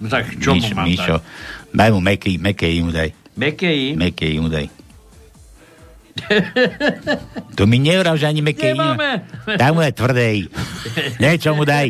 No 0.04 0.12
tak 0.12 0.36
čo 0.36 0.52
Miš, 0.52 0.76
mu 0.76 0.84
mám 0.84 0.86
Mišo, 0.86 1.16
dať? 1.16 1.72
daj 1.72 1.90
mu 1.96 2.00
mekej, 2.04 2.36
mekej 2.38 2.76
mu 2.84 2.92
daj. 2.92 3.10
Mekej? 3.34 3.80
Mekej 3.96 4.34
mu 4.44 4.50
daj. 4.52 4.68
To 7.58 7.66
mi 7.66 7.82
nevrav, 7.82 8.14
že 8.20 8.30
ani 8.30 8.46
mekej. 8.46 8.78
Nemáme. 8.78 9.26
Daj 9.58 9.72
mu 9.74 9.82
aj 9.82 9.94
tvrdej. 9.98 10.38
Niečo 11.18 11.58
mu 11.58 11.66
daj. 11.66 11.90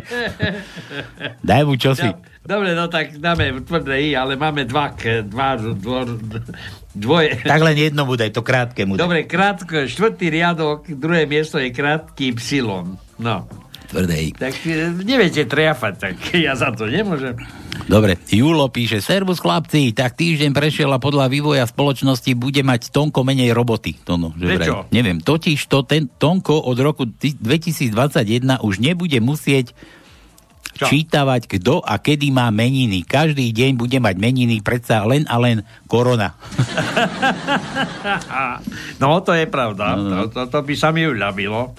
Daj 1.43 1.61
mu 1.67 1.75
čosi. 1.75 2.07
Dobre, 2.43 2.75
no 2.75 2.91
tak 2.91 3.15
dáme 3.23 3.55
tvrdé 3.63 4.11
I, 4.11 4.19
ale 4.19 4.35
máme 4.35 4.67
dva, 4.67 4.91
dva, 5.23 5.55
dvo, 5.55 6.03
dvoje. 6.91 7.39
Tak 7.39 7.61
len 7.63 7.77
jedno 7.79 8.03
mu 8.03 8.19
daj, 8.19 8.35
to 8.35 8.43
krátke 8.43 8.83
mu 8.83 8.99
daj. 8.99 9.03
Dobre, 9.07 9.19
krátko, 9.23 9.87
štvrtý 9.87 10.27
riadok, 10.27 10.91
druhé 10.91 11.23
miesto 11.23 11.55
je 11.55 11.71
krátky 11.71 12.35
Y. 12.35 12.67
No. 13.23 13.47
Tvrdej. 13.87 14.35
Tak 14.35 14.59
e, 14.67 14.91
neviete 15.05 15.47
triafať, 15.47 15.93
tak 15.95 16.15
ja 16.35 16.57
za 16.57 16.75
to 16.75 16.83
nemôžem. 16.89 17.37
Dobre, 17.87 18.19
Julo 18.27 18.67
píše, 18.67 18.99
servus 18.99 19.39
chlapci, 19.39 19.95
tak 19.95 20.19
týždeň 20.19 20.51
prešiel 20.51 20.91
a 20.91 20.99
podľa 20.99 21.31
vývoja 21.31 21.63
spoločnosti 21.63 22.31
bude 22.35 22.59
mať 22.59 22.91
Tonko 22.91 23.23
menej 23.23 23.55
roboty. 23.55 23.95
To 24.03 24.19
no, 24.19 24.35
že 24.35 24.59
vraj. 24.59 24.91
Neviem, 24.91 25.23
totiž 25.23 25.63
to 25.71 25.87
ten 25.87 26.11
Tonko 26.11 26.59
od 26.59 26.75
roku 26.81 27.07
ty- 27.07 27.35
2021 27.39 28.59
už 28.65 28.83
nebude 28.83 29.19
musieť 29.23 29.71
Čo? 30.73 30.89
čítavať, 30.89 31.45
kto 31.45 31.85
a 31.85 32.01
kedy 32.01 32.33
má 32.33 32.49
meniny. 32.49 33.05
Každý 33.05 33.53
deň 33.53 33.77
bude 33.77 34.01
mať 34.01 34.17
meniny, 34.17 34.65
predsa 34.65 35.05
len 35.05 35.21
a 35.29 35.37
len 35.37 35.61
korona. 35.85 36.33
no, 39.01 39.21
to 39.21 39.37
je 39.37 39.45
pravda. 39.45 39.93
No. 39.93 40.25
To, 40.27 40.33
to, 40.33 40.41
to 40.49 40.59
by 40.65 40.73
sa 40.73 40.89
mi 40.89 41.05
ľabilo. 41.05 41.77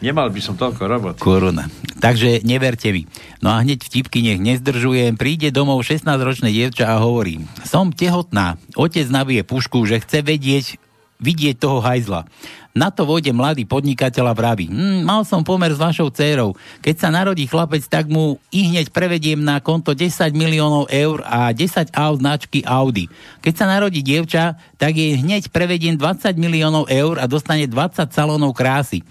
Nemal 0.00 0.32
by 0.32 0.40
som 0.40 0.56
toľko 0.56 0.82
roboty. 0.88 1.20
Korona. 1.20 1.68
Takže 2.00 2.40
neverte 2.40 2.88
mi. 2.88 3.04
No 3.44 3.52
a 3.52 3.60
hneď 3.60 3.84
vtipky 3.84 4.24
nech 4.24 4.40
nezdržujem. 4.40 5.20
Príde 5.20 5.52
domov 5.52 5.84
16-ročné 5.84 6.48
dievča 6.48 6.88
a 6.88 7.04
hovorí, 7.04 7.44
som 7.68 7.92
tehotná. 7.92 8.56
Otec 8.72 9.04
nabije 9.12 9.44
pušku, 9.44 9.84
že 9.84 10.00
chce 10.00 10.24
vedieť, 10.24 10.80
vidieť 11.20 11.60
toho 11.60 11.84
hajzla. 11.84 12.24
Na 12.70 12.86
to 12.94 13.02
vojde 13.02 13.34
mladý 13.34 13.66
podnikateľ 13.66 14.30
a 14.30 14.34
vraví, 14.34 14.70
hm, 14.70 15.02
mal 15.02 15.26
som 15.26 15.42
pomer 15.42 15.74
s 15.74 15.82
vašou 15.82 16.06
dcérou. 16.06 16.54
Keď 16.78 16.94
sa 17.02 17.10
narodí 17.10 17.42
chlapec, 17.50 17.82
tak 17.90 18.06
mu 18.06 18.38
i 18.54 18.70
hneď 18.70 18.94
prevediem 18.94 19.42
na 19.42 19.58
konto 19.58 19.90
10 19.90 20.30
miliónov 20.38 20.86
eur 20.86 21.18
a 21.26 21.50
10 21.50 21.90
aut 21.90 22.22
značky 22.22 22.62
Audi. 22.62 23.10
Keď 23.42 23.54
sa 23.58 23.66
narodí 23.66 24.06
dievča, 24.06 24.54
tak 24.78 24.94
jej 24.94 25.18
hneď 25.18 25.50
prevediem 25.50 25.98
20 25.98 26.30
miliónov 26.38 26.86
eur 26.86 27.18
a 27.18 27.26
dostane 27.26 27.66
20 27.66 28.06
salónov 28.14 28.54
krásy. 28.54 29.02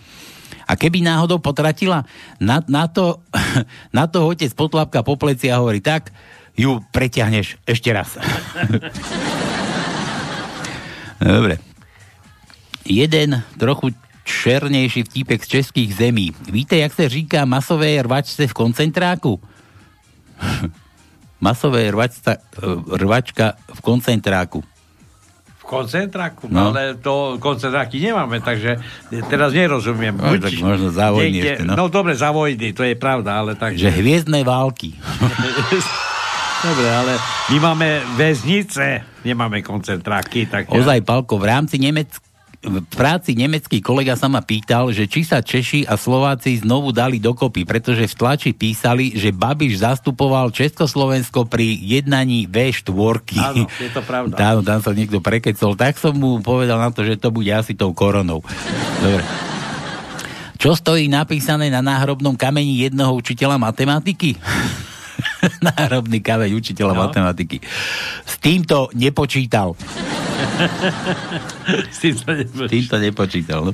A 0.63 0.80
keby 0.80 1.04
náhodou 1.04 1.43
potratila, 1.43 2.08
na, 2.39 2.63
na, 2.63 2.88
to, 2.88 3.19
na 3.98 4.08
to 4.08 4.24
otec 4.24 4.56
potlapka 4.56 5.04
po 5.04 5.19
pleci 5.19 5.52
a 5.52 5.60
hovorí, 5.60 5.84
tak 5.84 6.15
ju 6.56 6.80
preťahneš 6.95 7.60
ešte 7.67 7.91
raz. 7.91 8.15
Dobre. 11.19 11.68
Jeden 12.89 13.43
trochu 13.62 13.93
černejší 14.25 15.04
vtípek 15.04 15.45
z 15.45 15.47
českých 15.47 15.95
zemí. 15.95 16.34
Víte, 16.52 16.78
jak 16.78 16.93
se 16.93 17.10
říká 17.10 17.45
masové 17.45 18.02
rvačce 18.02 18.47
v 18.47 18.54
koncentráku? 18.54 19.41
masové 21.41 21.91
rvačka, 21.91 22.41
rvačka 22.97 23.54
v 23.73 23.82
koncentráku 23.82 24.63
koncentráku, 25.69 26.49
no. 26.49 26.73
ale 26.73 26.97
to 26.97 27.38
koncentráky 27.38 28.02
nemáme, 28.02 28.41
takže 28.41 28.82
teraz 29.30 29.54
nerozumiem. 29.54 30.17
No, 30.17 30.34
Buď 30.34 30.49
tak 30.49 30.58
možno 30.65 30.89
za 30.89 31.13
vojny 31.13 31.30
niekde, 31.30 31.52
ešte, 31.54 31.65
no. 31.69 31.73
no 31.78 31.86
dobre, 31.93 32.17
za 32.17 32.34
vojny, 32.34 32.73
to 32.73 32.82
je 32.82 32.97
pravda, 32.97 33.38
ale 33.38 33.54
tak... 33.54 33.78
Že 33.78 33.93
hviezdne 34.02 34.41
války. 34.41 34.97
dobre, 36.65 36.89
ale 36.89 37.13
my 37.54 37.58
máme 37.62 37.88
väznice, 38.17 39.06
nemáme 39.21 39.62
koncentráky. 39.62 40.49
Tak. 40.49 40.73
Ozaj, 40.73 41.06
Palko, 41.06 41.38
v 41.38 41.45
rámci 41.45 41.78
Nemecka 41.78 42.28
v 42.60 42.84
práci 42.91 43.39
nemecký 43.39 43.80
kolega 43.80 44.19
sa 44.19 44.28
ma 44.28 44.43
pýtal, 44.43 44.91
že 44.91 45.08
či 45.08 45.24
sa 45.24 45.39
Češi 45.39 45.88
a 45.88 45.95
Slováci 45.95 46.60
znovu 46.60 46.91
dali 46.91 47.15
dokopy, 47.15 47.63
pretože 47.63 48.04
v 48.04 48.17
tlači 48.19 48.52
písali, 48.52 49.15
že 49.15 49.32
Babiš 49.32 49.80
zastupoval 49.80 50.52
Československo 50.52 51.48
pri 51.48 51.80
jednaní 51.80 52.52
V4. 52.52 52.91
Áno, 53.39 53.63
je 53.63 53.91
to 53.95 54.04
pravda. 54.04 54.36
Tam, 54.36 54.56
tam 54.67 54.80
sa 54.84 54.91
niekto 54.91 55.24
prekecol. 55.24 55.80
Tak 55.80 55.95
som 55.95 56.12
mu 56.12 56.43
povedal 56.43 56.84
na 56.84 56.91
to, 56.91 57.08
že 57.08 57.15
to 57.15 57.32
bude 57.32 57.48
asi 57.48 57.80
tou 57.80 57.95
koronou. 57.95 58.43
Dobre. 59.00 59.24
Čo 60.60 60.76
stojí 60.76 61.08
napísané 61.08 61.72
na 61.72 61.80
náhrobnom 61.80 62.36
kameni 62.36 62.84
jednoho 62.84 63.15
učiteľa 63.15 63.56
matematiky? 63.56 64.36
náhrobný 65.67 66.19
kameň 66.19 66.52
učiteľa 66.56 66.93
no. 66.95 66.99
matematiky. 67.08 67.58
S 68.25 68.36
týmto 68.39 68.89
nepočítal. 68.95 69.75
S 71.93 71.97
týmto 71.99 72.32
nepočítal. 72.32 72.67
S 72.67 72.71
týmto 72.71 72.95
nepočítal. 72.99 73.60
No. 73.69 73.73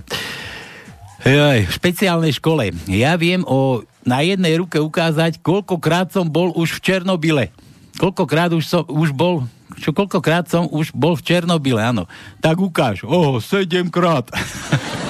Jaj, 1.25 1.65
v 1.65 1.73
špeciálnej 1.73 2.33
škole. 2.37 2.69
Ja 2.85 3.17
viem 3.17 3.41
o, 3.49 3.81
na 4.05 4.21
jednej 4.21 4.61
ruke 4.61 4.77
ukázať, 4.77 5.41
koľkokrát 5.41 6.13
som 6.13 6.29
bol 6.29 6.53
už 6.53 6.77
v 6.77 6.79
Černobyle. 6.85 7.49
Koľkokrát 7.97 8.53
už 8.53 8.65
som 8.69 8.85
už 8.85 9.09
bol 9.15 9.49
čo 9.75 9.91
koľkokrát 9.91 10.47
som 10.47 10.71
už 10.71 10.95
bol 10.95 11.19
v 11.19 11.25
Černobyle, 11.25 11.83
áno. 11.83 12.07
Tak 12.39 12.55
ukáž. 12.61 13.03
Oho, 13.03 13.43
sedemkrát. 13.43 14.31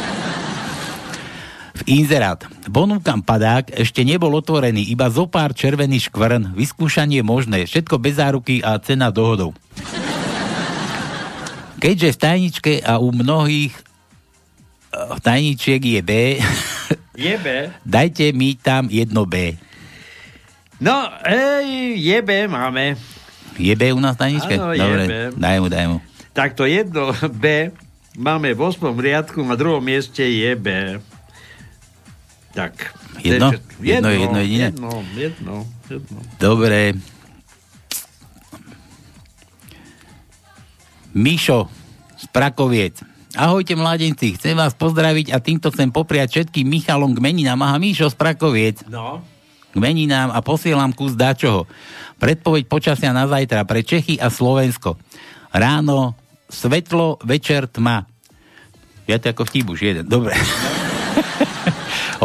v 1.86 2.02
inzerát. 2.02 2.42
Ponúkam 2.66 3.22
padák, 3.22 3.70
ešte 3.78 4.02
nebol 4.02 4.34
otvorený, 4.34 4.90
iba 4.90 5.06
zo 5.14 5.30
pár 5.30 5.54
červený 5.54 6.10
škvrn, 6.10 6.58
vyskúšanie 6.58 7.22
možné, 7.22 7.70
všetko 7.70 8.02
bez 8.02 8.18
záruky 8.18 8.66
a 8.66 8.82
cena 8.82 9.14
dohodou. 9.14 9.54
Keďže 11.78 12.10
v 12.10 12.18
tajničke 12.18 12.74
a 12.82 12.98
u 12.98 13.14
mnohých 13.14 13.78
uh, 13.78 15.22
tajničiek 15.22 15.78
je 15.78 16.02
B, 16.02 16.12
je 17.14 17.36
B. 17.38 17.70
dajte 17.86 18.34
mi 18.34 18.58
tam 18.58 18.90
jedno 18.90 19.30
B. 19.30 19.54
No, 20.82 21.06
ej, 21.24 21.96
je 22.02 22.18
B 22.26 22.50
máme. 22.50 22.98
Je 23.56 23.72
B 23.78 23.94
u 23.94 24.02
nás 24.02 24.18
v 24.18 24.22
tajničke? 24.26 24.58
Áno, 24.58 24.74
Dobre, 24.74 25.04
je 25.06 25.08
B. 25.08 25.16
daj 25.38 25.58
mu, 25.62 25.68
daj 25.70 25.86
mu. 25.88 25.98
Tak 26.34 26.58
to 26.58 26.66
jedno 26.66 27.14
B 27.32 27.72
máme 28.18 28.52
v 28.52 28.60
8. 28.60 28.82
riadku, 28.92 29.40
na 29.46 29.56
druhom 29.56 29.80
mieste 29.80 30.24
je 30.24 30.52
B. 30.58 31.00
Tak. 32.56 32.96
Jedno? 33.20 33.52
Jedno, 33.84 34.08
jedno, 34.08 34.10
jedno 34.16 34.40
jediné? 34.40 34.68
Jedno, 34.72 34.92
jedno, 35.20 35.56
jedno. 35.92 36.20
Dobre. 36.40 36.96
Mišo 41.12 41.68
z 42.16 42.26
Prakoviec. 42.32 43.04
Ahojte 43.36 43.76
mladenci, 43.76 44.40
chcem 44.40 44.56
vás 44.56 44.72
pozdraviť 44.72 45.36
a 45.36 45.44
týmto 45.44 45.68
chcem 45.68 45.92
popriať 45.92 46.40
všetkým 46.40 46.64
Michalom 46.64 47.12
k 47.12 47.20
meninám. 47.20 47.60
Aha, 47.60 47.76
Mišo 47.76 48.08
z 48.08 48.16
Prakoviec. 48.16 48.88
No. 48.88 49.20
K 49.72 49.76
meninám 49.76 50.32
a 50.32 50.40
posielam 50.40 50.96
kus 50.96 51.20
dačoho. 51.20 51.68
Predpoveď 52.24 52.72
počasia 52.72 53.12
na 53.12 53.28
zajtra 53.28 53.68
pre 53.68 53.84
Čechy 53.84 54.16
a 54.16 54.32
Slovensko. 54.32 54.96
Ráno 55.52 56.16
svetlo, 56.48 57.20
večer 57.28 57.68
tma. 57.68 58.08
Ja 59.12 59.20
to 59.20 59.36
ako 59.36 59.44
vtip 59.44 59.68
už 59.68 59.80
jeden. 59.84 60.08
Dobre. 60.08 60.40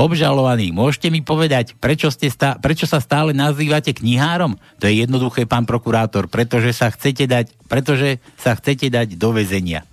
Obžalovaný, 0.01 0.73
môžete 0.73 1.13
mi 1.13 1.21
povedať, 1.21 1.77
prečo, 1.77 2.09
ste 2.09 2.33
stá, 2.33 2.57
prečo 2.57 2.89
sa 2.89 3.05
stále 3.05 3.37
nazývate 3.37 3.93
knihárom? 3.93 4.57
To 4.81 4.89
je 4.89 5.05
jednoduché, 5.05 5.45
pán 5.45 5.69
prokurátor, 5.69 6.25
pretože 6.25 6.73
sa 6.73 6.89
chcete 6.89 7.29
dať, 7.29 7.53
pretože 7.69 8.17
sa 8.41 8.57
chcete 8.57 8.89
dať 8.89 9.21
do 9.21 9.37
väzenia. 9.37 9.85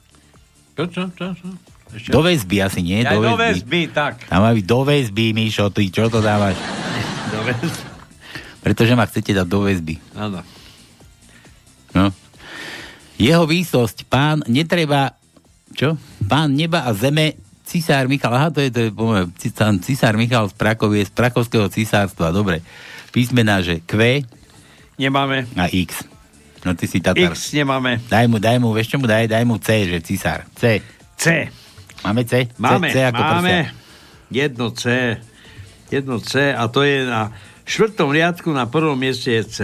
Čo, 0.79 0.87
čo, 0.87 1.11
čo, 1.11 1.35
čo? 1.35 1.47
Ešte? 1.91 2.15
Do 2.15 2.23
väzby 2.23 2.57
asi, 2.63 2.79
nie? 2.87 3.03
Ja, 3.03 3.19
do, 3.19 3.19
väzby. 3.19 3.35
do 3.35 3.35
väzby, 3.35 3.81
tak. 3.91 4.13
Tam 4.31 4.47
má 4.47 4.55
byť 4.55 4.63
do 4.63 4.79
väzby, 4.87 5.25
Míšo, 5.35 5.75
ty, 5.75 5.91
čo 5.91 6.07
to 6.07 6.23
dávaš? 6.23 6.55
do 7.35 7.43
väzby. 7.43 7.83
Pretože 8.63 8.95
ma 8.95 9.03
chcete 9.03 9.35
dať 9.35 9.47
do 9.47 9.59
väzby. 9.67 9.99
Áno. 10.15 10.39
No. 11.91 12.15
Jeho 13.19 13.43
výsosť, 13.43 14.07
pán, 14.07 14.39
netreba, 14.47 15.19
čo? 15.75 15.99
Pán 16.31 16.55
neba 16.55 16.87
a 16.87 16.95
zeme 16.95 17.46
Cisár 17.67 18.07
Michal, 18.07 18.31
aha, 18.31 18.47
to 18.47 18.63
je, 18.63 18.71
to 18.71 18.79
je 18.87 18.89
poviem, 18.95 19.27
Cisár 19.83 20.15
Michal 20.15 20.47
z 20.47 20.55
Prakovie, 20.55 21.03
z 21.03 21.11
Prakovského 21.11 21.67
cisárstva, 21.67 22.31
dobre. 22.31 22.63
Písmená, 23.11 23.59
že 23.59 23.83
Q. 23.83 24.23
Nemáme. 24.95 25.51
A 25.59 25.67
X. 25.67 26.07
No 26.63 26.71
ty 26.79 26.87
si 26.87 27.03
Tatar. 27.03 27.35
X 27.35 27.51
nemáme. 27.51 27.99
Daj 28.07 28.25
mu, 28.31 28.39
daj 28.39 28.57
mu, 28.63 28.71
vieš 28.71 28.95
čo 28.95 28.97
mu 28.97 29.05
daj? 29.05 29.27
Daj 29.27 29.43
mu 29.43 29.59
C, 29.59 29.83
že 29.83 29.99
cisár. 29.99 30.47
C. 30.55 30.79
C. 31.19 31.51
Máme 32.07 32.23
C? 32.23 32.47
Máme, 32.55 32.87
C, 32.87 33.03
C 33.03 33.03
ako 33.03 33.21
máme. 33.21 33.55
Prsia. 33.67 33.75
Jedno 34.31 34.65
C. 34.71 34.83
Jedno 35.91 36.15
C 36.23 36.55
a 36.55 36.63
to 36.71 36.87
je 36.87 37.03
na 37.03 37.35
štvrtom 37.67 38.09
riadku 38.15 38.47
na 38.55 38.63
prvom 38.63 38.95
mieste 38.95 39.31
je 39.31 39.43
C. 39.43 39.57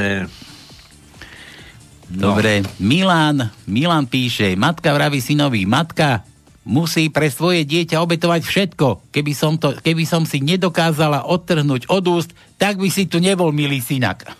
No. 2.13 2.35
Dobre, 2.35 2.67
Milan, 2.83 3.47
Milan 3.65 4.05
píše, 4.11 4.53
matka 4.59 4.91
vraví 4.91 5.23
synovi, 5.23 5.63
matka, 5.65 6.21
musí 6.63 7.11
pre 7.11 7.27
svoje 7.27 7.67
dieťa 7.67 7.99
obetovať 7.99 8.41
všetko. 8.43 9.11
Keby 9.11 9.33
som, 9.35 9.59
to, 9.59 9.75
keby 9.83 10.07
som 10.07 10.23
si 10.23 10.39
nedokázala 10.39 11.27
odtrhnúť 11.27 11.91
od 11.91 12.03
úst, 12.07 12.31
tak 12.55 12.79
by 12.79 12.87
si 12.87 13.07
tu 13.07 13.19
nebol 13.19 13.51
milý 13.51 13.83
synak. 13.83 14.23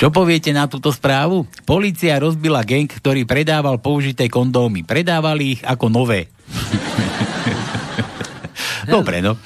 Čo 0.00 0.08
poviete 0.08 0.48
na 0.56 0.64
túto 0.64 0.88
správu? 0.96 1.44
Polícia 1.68 2.16
rozbila 2.16 2.64
gang, 2.64 2.88
ktorý 2.88 3.28
predával 3.28 3.76
použité 3.84 4.32
kondómy. 4.32 4.80
Predávali 4.80 5.56
ich 5.56 5.60
ako 5.60 5.92
nové. 5.92 6.32
Dobre, 8.88 9.20
no. 9.20 9.36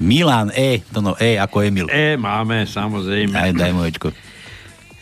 Milan 0.00 0.48
E, 0.56 0.80
to 0.88 1.04
no 1.04 1.12
E 1.20 1.36
ako 1.36 1.68
Emil. 1.68 1.92
E 1.92 2.16
máme, 2.16 2.64
samozrejme. 2.64 3.36
Daj, 3.36 3.52
daj 3.52 3.72
mu 3.76 3.84
Ečko. 3.84 4.08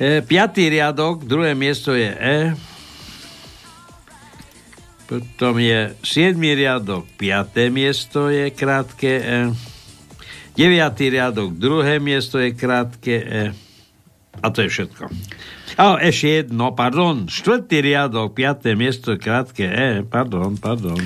E, 0.03 0.19
piatý 0.19 0.67
riadok, 0.67 1.31
druhé 1.31 1.55
miesto 1.55 1.95
je 1.95 2.11
E. 2.11 2.39
Potom 5.07 5.59
je 5.59 5.93
7. 6.01 6.39
riadok, 6.39 7.05
5. 7.19 7.69
miesto 7.69 8.33
je 8.33 8.49
krátke 8.55 9.13
E. 9.21 9.41
9. 10.57 11.13
riadok, 11.13 11.57
druhé 11.57 11.97
miesto 11.99 12.37
je 12.41 12.53
krátke 12.53 13.15
E. 13.21 13.45
A 14.41 14.47
to 14.49 14.65
je 14.65 14.69
všetko. 14.73 15.13
A 15.81 15.97
ešte 16.05 16.45
jedno, 16.45 16.77
pardon, 16.77 17.25
štvrtý 17.29 17.81
riadok, 17.81 18.37
piaté 18.37 18.77
miesto, 18.77 19.17
krátke 19.17 19.65
E, 19.65 20.05
pardon, 20.05 20.57
pardon. 20.61 21.01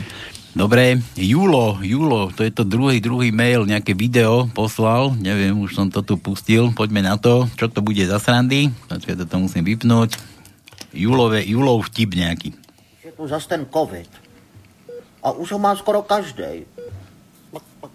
Dobre, 0.56 0.98
Julo, 1.14 1.78
Julo, 1.84 2.32
to 2.32 2.40
je 2.40 2.48
to 2.48 2.64
druhý, 2.64 2.96
druhý 2.98 3.28
mail, 3.28 3.68
nejaké 3.68 3.92
video 3.92 4.48
poslal, 4.56 5.12
neviem, 5.20 5.52
už 5.52 5.76
som 5.76 5.86
to 5.92 6.00
tu 6.00 6.16
pustil, 6.16 6.72
poďme 6.72 7.04
na 7.04 7.20
to, 7.20 7.44
čo 7.60 7.68
to 7.68 7.84
bude 7.84 8.00
za 8.00 8.16
srandy, 8.16 8.72
počkaj, 8.88 9.20
to 9.20 9.36
musím 9.36 9.68
vypnúť. 9.68 10.16
Julové, 10.96 11.44
Julov 11.44 11.92
vtip 11.92 12.16
nejaký. 12.16 12.65
Je 13.16 13.24
tu 13.24 13.28
zas 13.28 13.46
ten 13.46 13.66
covid. 13.72 14.10
A 15.22 15.30
už 15.30 15.52
ho 15.52 15.58
má 15.58 15.76
skoro 15.76 16.02
každý. 16.02 16.68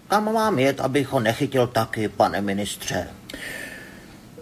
Kam 0.08 0.34
mám 0.34 0.60
jet, 0.60 0.80
abych 0.80 1.08
ho 1.08 1.20
nechytil 1.20 1.68
taky, 1.68 2.10
pane 2.10 2.42
ministře? 2.42 3.08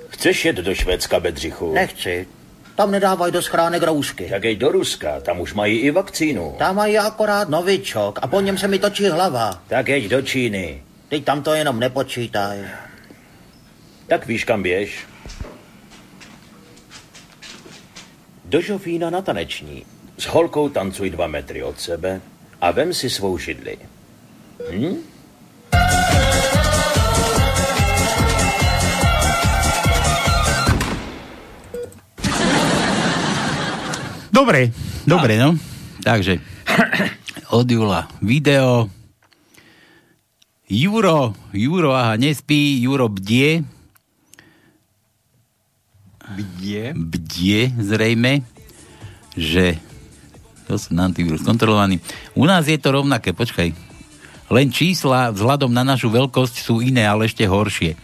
Chceš 0.08 0.46
jet 0.46 0.56
do 0.56 0.76
Švédska, 0.76 1.20
Bedřichu? 1.20 1.74
Nechci. 1.74 2.28
Tam 2.76 2.92
nedávají 2.92 3.34
do 3.34 3.42
schránek 3.42 3.84
roušky. 3.84 4.30
Tak 4.30 4.44
jej 4.44 4.56
do 4.56 4.72
Ruska, 4.72 5.20
tam 5.20 5.40
už 5.40 5.54
mají 5.54 5.80
i 5.80 5.92
vakcínu. 5.92 6.56
Tam 6.60 6.76
mají 6.76 6.98
akorát 6.98 7.50
novičok 7.50 8.20
a 8.22 8.28
po 8.28 8.42
něm 8.42 8.58
se 8.58 8.68
mi 8.68 8.80
točí 8.80 9.10
hlava. 9.10 9.62
Tak 9.68 9.88
jeď 9.88 10.08
do 10.08 10.22
Číny. 10.22 10.84
Teď 11.10 11.26
tam 11.26 11.44
to 11.44 11.54
jenom 11.54 11.80
nepočítaj. 11.80 12.66
Tak 14.08 14.28
víš, 14.28 14.44
kam 14.44 14.64
běž? 14.64 15.08
Do 18.46 18.62
Žofína 18.62 19.10
na 19.10 19.22
taneční. 19.22 19.86
S 20.20 20.28
holkou 20.28 20.68
tancuj 20.68 21.16
dva 21.16 21.32
metry 21.32 21.64
od 21.64 21.80
sebe 21.80 22.20
a 22.60 22.68
vem 22.76 22.92
si 22.92 23.08
svou 23.08 23.40
židli. 23.40 23.80
Hm? 24.68 25.00
Dobre, 34.28 34.76
dobre, 35.08 35.40
no. 35.40 35.56
Takže, 36.04 36.44
od 37.56 37.72
Jula 37.72 38.12
video. 38.20 38.92
Juro, 40.68 41.32
Juro, 41.56 41.96
aha, 41.96 42.20
nespí, 42.20 42.84
Juro 42.84 43.08
bdie. 43.08 43.64
Bdie? 46.36 46.92
Bdie, 46.92 47.72
zrejme, 47.80 48.44
že 49.40 49.80
to 50.70 50.78
sú 50.78 50.94
na 50.94 51.10
antivírus 51.10 51.42
kontrolovaní. 51.42 51.98
U 52.38 52.46
nás 52.46 52.70
je 52.70 52.78
to 52.78 52.94
rovnaké, 52.94 53.34
počkaj. 53.34 53.74
Len 54.54 54.70
čísla 54.70 55.34
vzhľadom 55.34 55.74
na 55.74 55.82
našu 55.82 56.14
veľkosť 56.14 56.62
sú 56.62 56.86
iné, 56.86 57.10
ale 57.10 57.26
ešte 57.26 57.50
horšie. 57.50 57.98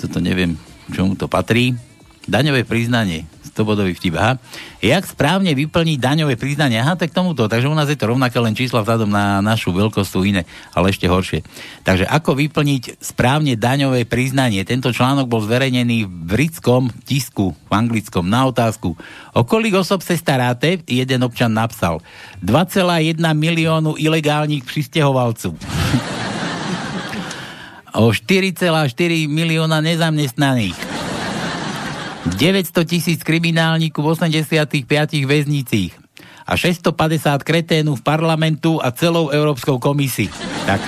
Toto 0.00 0.16
neviem, 0.24 0.56
čomu 0.88 1.12
to 1.12 1.28
patrí. 1.28 1.76
Daňové 2.24 2.64
priznanie. 2.64 3.28
100 3.58 3.66
bodový 3.66 3.98
vtip. 3.98 4.14
Aha. 4.14 4.38
Jak 4.78 5.10
správne 5.10 5.50
vyplniť 5.50 5.98
daňové 5.98 6.38
priznanie? 6.38 6.78
Aha, 6.78 6.94
tak 6.94 7.10
tomuto. 7.10 7.50
Takže 7.50 7.66
u 7.66 7.74
nás 7.74 7.90
je 7.90 7.98
to 7.98 8.06
rovnaké, 8.06 8.38
len 8.38 8.54
čísla 8.54 8.86
vzhľadom 8.86 9.10
na 9.10 9.42
našu 9.42 9.74
veľkosť 9.74 10.06
sú 10.06 10.22
iné, 10.22 10.46
ale 10.70 10.94
ešte 10.94 11.10
horšie. 11.10 11.42
Takže 11.82 12.06
ako 12.06 12.38
vyplniť 12.38 13.02
správne 13.02 13.58
daňové 13.58 14.06
priznanie? 14.06 14.62
Tento 14.62 14.94
článok 14.94 15.26
bol 15.26 15.42
zverejnený 15.42 16.06
v 16.06 16.14
britskom 16.30 16.94
tisku, 17.02 17.58
v 17.58 17.72
anglickom, 17.74 18.30
na 18.30 18.46
otázku. 18.46 18.94
O 19.34 19.42
kolik 19.42 19.74
osob 19.74 20.06
sa 20.06 20.14
staráte? 20.14 20.78
Jeden 20.86 21.26
občan 21.26 21.50
napsal. 21.50 21.98
2,1 22.46 23.18
miliónu 23.34 23.98
ilegálnych 23.98 24.62
pristehovalcov. 24.62 25.58
o 27.98 28.14
4,4 28.14 28.94
milióna 29.26 29.82
nezamestnaných. 29.82 30.87
900 32.36 32.84
tisíc 32.84 33.20
kriminálnikov 33.24 34.04
v 34.04 34.08
85 34.12 35.24
väznicích 35.24 35.92
a 36.48 36.52
650 36.56 37.44
kreténu 37.44 37.96
v 37.96 38.02
parlamentu 38.04 38.80
a 38.80 38.92
celou 38.92 39.28
Európskou 39.32 39.76
komisii. 39.80 40.28
Tak. 40.64 40.80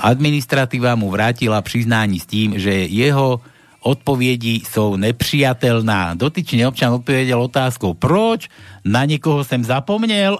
Administratíva 0.00 0.96
mu 0.96 1.12
vrátila 1.12 1.60
priznání 1.60 2.20
s 2.20 2.26
tým, 2.28 2.56
že 2.56 2.88
jeho 2.88 3.40
odpovedi 3.80 4.64
sú 4.64 4.96
nepriateľná. 5.00 6.16
Dotyčný 6.16 6.64
občan 6.68 6.96
odpovedal 6.96 7.40
otázkou, 7.40 7.96
proč? 7.96 8.48
Na 8.84 9.04
niekoho 9.04 9.44
som 9.44 9.60
zapomnel? 9.64 10.36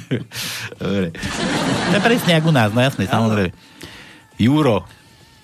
Dobre. 0.80 1.12
To 1.92 1.94
je 1.96 2.02
presne 2.04 2.32
ako 2.40 2.48
u 2.52 2.56
nás, 2.56 2.70
no 2.72 2.80
jasné, 2.80 3.08
samozrejme. 3.08 3.52
Juro, 4.36 4.84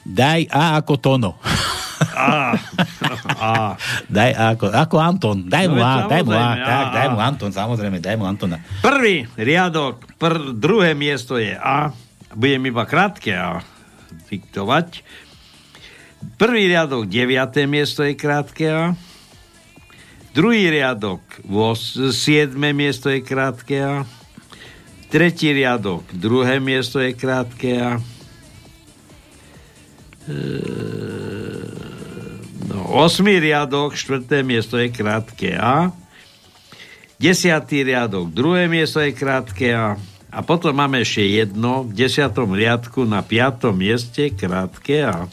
daj 0.05 0.49
A 0.53 0.81
ako 0.81 0.97
tono. 1.01 1.31
A, 2.17 2.57
a. 3.37 3.77
Daj 4.09 4.57
ako, 4.57 4.73
ako 4.73 4.97
Anton, 4.97 5.45
daj 5.45 5.69
mu 5.69 5.77
No, 5.77 5.85
A, 5.85 6.09
daj 6.09 6.25
mu 6.25 6.33
A, 6.33 6.57
tak, 6.57 6.87
daj 6.97 7.09
mu 7.13 7.21
Anton, 7.21 7.53
samozrejme, 7.53 8.01
daj 8.01 8.17
mu 8.17 8.25
Antona. 8.25 8.65
Prvý 8.81 9.29
riadok, 9.37 10.01
pr- 10.17 10.57
druhé 10.57 10.97
miesto 10.97 11.37
je 11.37 11.53
A. 11.53 11.93
Budem 12.33 12.65
iba 12.65 12.89
krátke 12.89 13.37
A 13.37 13.61
diktovať. 14.31 15.03
Prvý 16.37 16.69
riadok, 16.69 17.09
deviaté 17.09 17.65
miesto 17.69 18.03
je 18.05 18.15
krátke 18.17 18.67
A. 18.69 18.85
Druhý 20.31 20.71
riadok, 20.71 21.21
vos, 21.45 21.99
siedme 22.15 22.73
miesto 22.73 23.11
je 23.11 23.21
krátke 23.21 23.83
A. 23.83 24.07
Tretí 25.11 25.51
riadok, 25.51 26.07
druhé 26.15 26.63
miesto 26.63 27.03
je 27.03 27.11
krátke 27.13 27.71
A. 27.77 27.99
No, 27.99 28.01
osmý 32.89 33.37
riadok, 33.43 33.93
štvrté 33.93 34.41
miesto 34.41 34.81
je 34.81 34.89
krátke 34.89 35.53
A. 35.57 35.93
Desiatý 37.21 37.85
riadok, 37.85 38.33
druhé 38.33 38.65
miesto 38.65 39.03
je 39.05 39.13
krátke 39.13 39.77
A. 39.77 40.01
A 40.31 40.39
potom 40.47 40.71
máme 40.73 41.03
ešte 41.03 41.27
jedno 41.27 41.83
v 41.85 42.07
desiatom 42.07 42.55
riadku 42.55 43.03
na 43.03 43.21
piatom 43.21 43.75
mieste 43.75 44.31
krátke 44.33 45.05
A. 45.05 45.27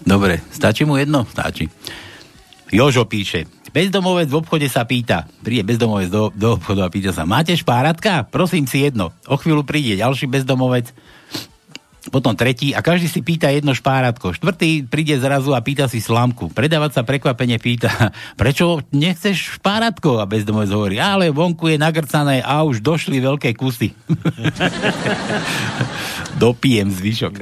Dobre, 0.00 0.40
stačí 0.54 0.86
mu 0.86 0.96
jedno? 0.96 1.26
Stačí. 1.26 1.66
Jožo 2.68 3.08
píše, 3.08 3.48
bezdomovec 3.72 4.28
v 4.28 4.38
obchode 4.44 4.68
sa 4.68 4.84
pýta, 4.84 5.24
príde 5.40 5.64
bezdomovec 5.64 6.08
do, 6.12 6.28
do 6.32 6.60
obchodu 6.60 6.84
a 6.84 6.92
pýta 6.92 7.16
sa, 7.16 7.24
máte 7.24 7.56
špáratka? 7.56 8.28
Prosím 8.28 8.68
si 8.68 8.84
jedno. 8.84 9.12
O 9.24 9.40
chvíľu 9.40 9.64
príde 9.64 9.96
ďalší 9.96 10.28
bezdomovec, 10.28 10.92
potom 12.08 12.32
tretí 12.34 12.72
a 12.72 12.80
každý 12.80 13.08
si 13.08 13.20
pýta 13.20 13.52
jedno 13.52 13.72
špáratko. 13.72 14.36
Štvrtý 14.36 14.88
príde 14.88 15.16
zrazu 15.20 15.52
a 15.52 15.60
pýta 15.60 15.86
si 15.86 16.00
slamku. 16.00 16.50
Predávať 16.52 16.98
sa 16.98 17.02
prekvapene 17.04 17.60
pýta, 17.60 18.12
prečo 18.40 18.80
nechceš 18.90 19.60
špáratko? 19.60 20.20
A 20.20 20.28
bezdomovec 20.28 20.72
hovorí, 20.72 20.96
ale 20.98 21.30
vonku 21.30 21.70
je 21.70 21.80
nagrcané 21.80 22.40
a 22.42 22.64
už 22.64 22.80
došli 22.80 23.20
veľké 23.20 23.54
kusy. 23.54 23.92
Dopijem 26.42 26.90
zvyšok. 26.90 27.34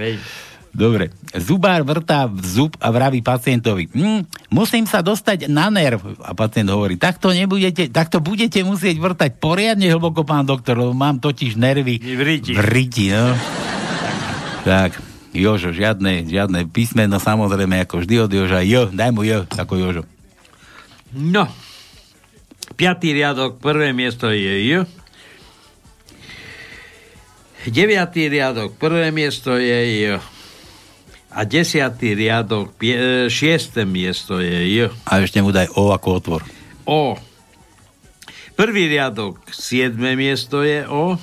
Dobre. 0.76 1.08
Zubár 1.32 1.80
vrtá 1.88 2.28
v 2.28 2.44
zub 2.44 2.76
a 2.76 2.92
vraví 2.92 3.24
pacientovi, 3.24 3.88
hm, 3.88 4.52
musím 4.52 4.84
sa 4.84 5.00
dostať 5.00 5.48
na 5.48 5.72
nerv. 5.72 6.04
A 6.20 6.36
pacient 6.36 6.68
hovorí, 6.68 7.00
takto 7.00 7.32
nebudete, 7.32 7.88
takto 7.88 8.20
budete 8.20 8.60
musieť 8.60 9.00
vrtať 9.00 9.40
poriadne 9.40 9.88
hlboko, 9.88 10.28
pán 10.28 10.44
doktor, 10.44 10.76
lebo 10.76 10.92
mám 10.92 11.16
totiž 11.16 11.56
nervy 11.56 11.96
V 11.96 12.20
riti. 12.20 12.52
v 12.52 12.60
riti, 12.60 13.08
no. 13.08 13.32
Tak, 14.66 14.98
Jožo, 15.30 15.70
žiadne, 15.70 16.26
žiadne 16.26 16.66
písmeno, 16.66 17.22
samozrejme, 17.22 17.86
ako 17.86 18.02
vždy 18.02 18.14
od 18.26 18.30
Joža. 18.34 18.66
Jo, 18.66 18.90
daj 18.90 19.14
mu 19.14 19.22
Jo, 19.22 19.46
ako 19.46 19.78
Jožo. 19.78 20.02
No, 21.14 21.46
piatý 22.74 23.14
riadok, 23.14 23.62
prvé 23.62 23.94
miesto 23.94 24.26
je 24.26 24.66
J. 24.66 24.70
Deviatý 27.70 28.26
riadok, 28.26 28.74
prvé 28.74 29.14
miesto 29.14 29.54
je 29.54 29.78
J. 30.02 30.18
A 31.30 31.46
desiatý 31.46 32.18
riadok, 32.18 32.74
pie, 32.74 33.30
šiesté 33.30 33.86
miesto 33.86 34.42
je 34.42 34.66
J. 34.66 34.90
A 35.06 35.22
ešte 35.22 35.46
mu 35.46 35.54
daj 35.54 35.70
O 35.78 35.94
ako 35.94 36.08
otvor. 36.18 36.42
O. 36.90 37.14
Prvý 38.58 38.90
riadok, 38.90 39.38
siedme 39.46 40.18
miesto 40.18 40.66
je 40.66 40.82
O. 40.90 41.22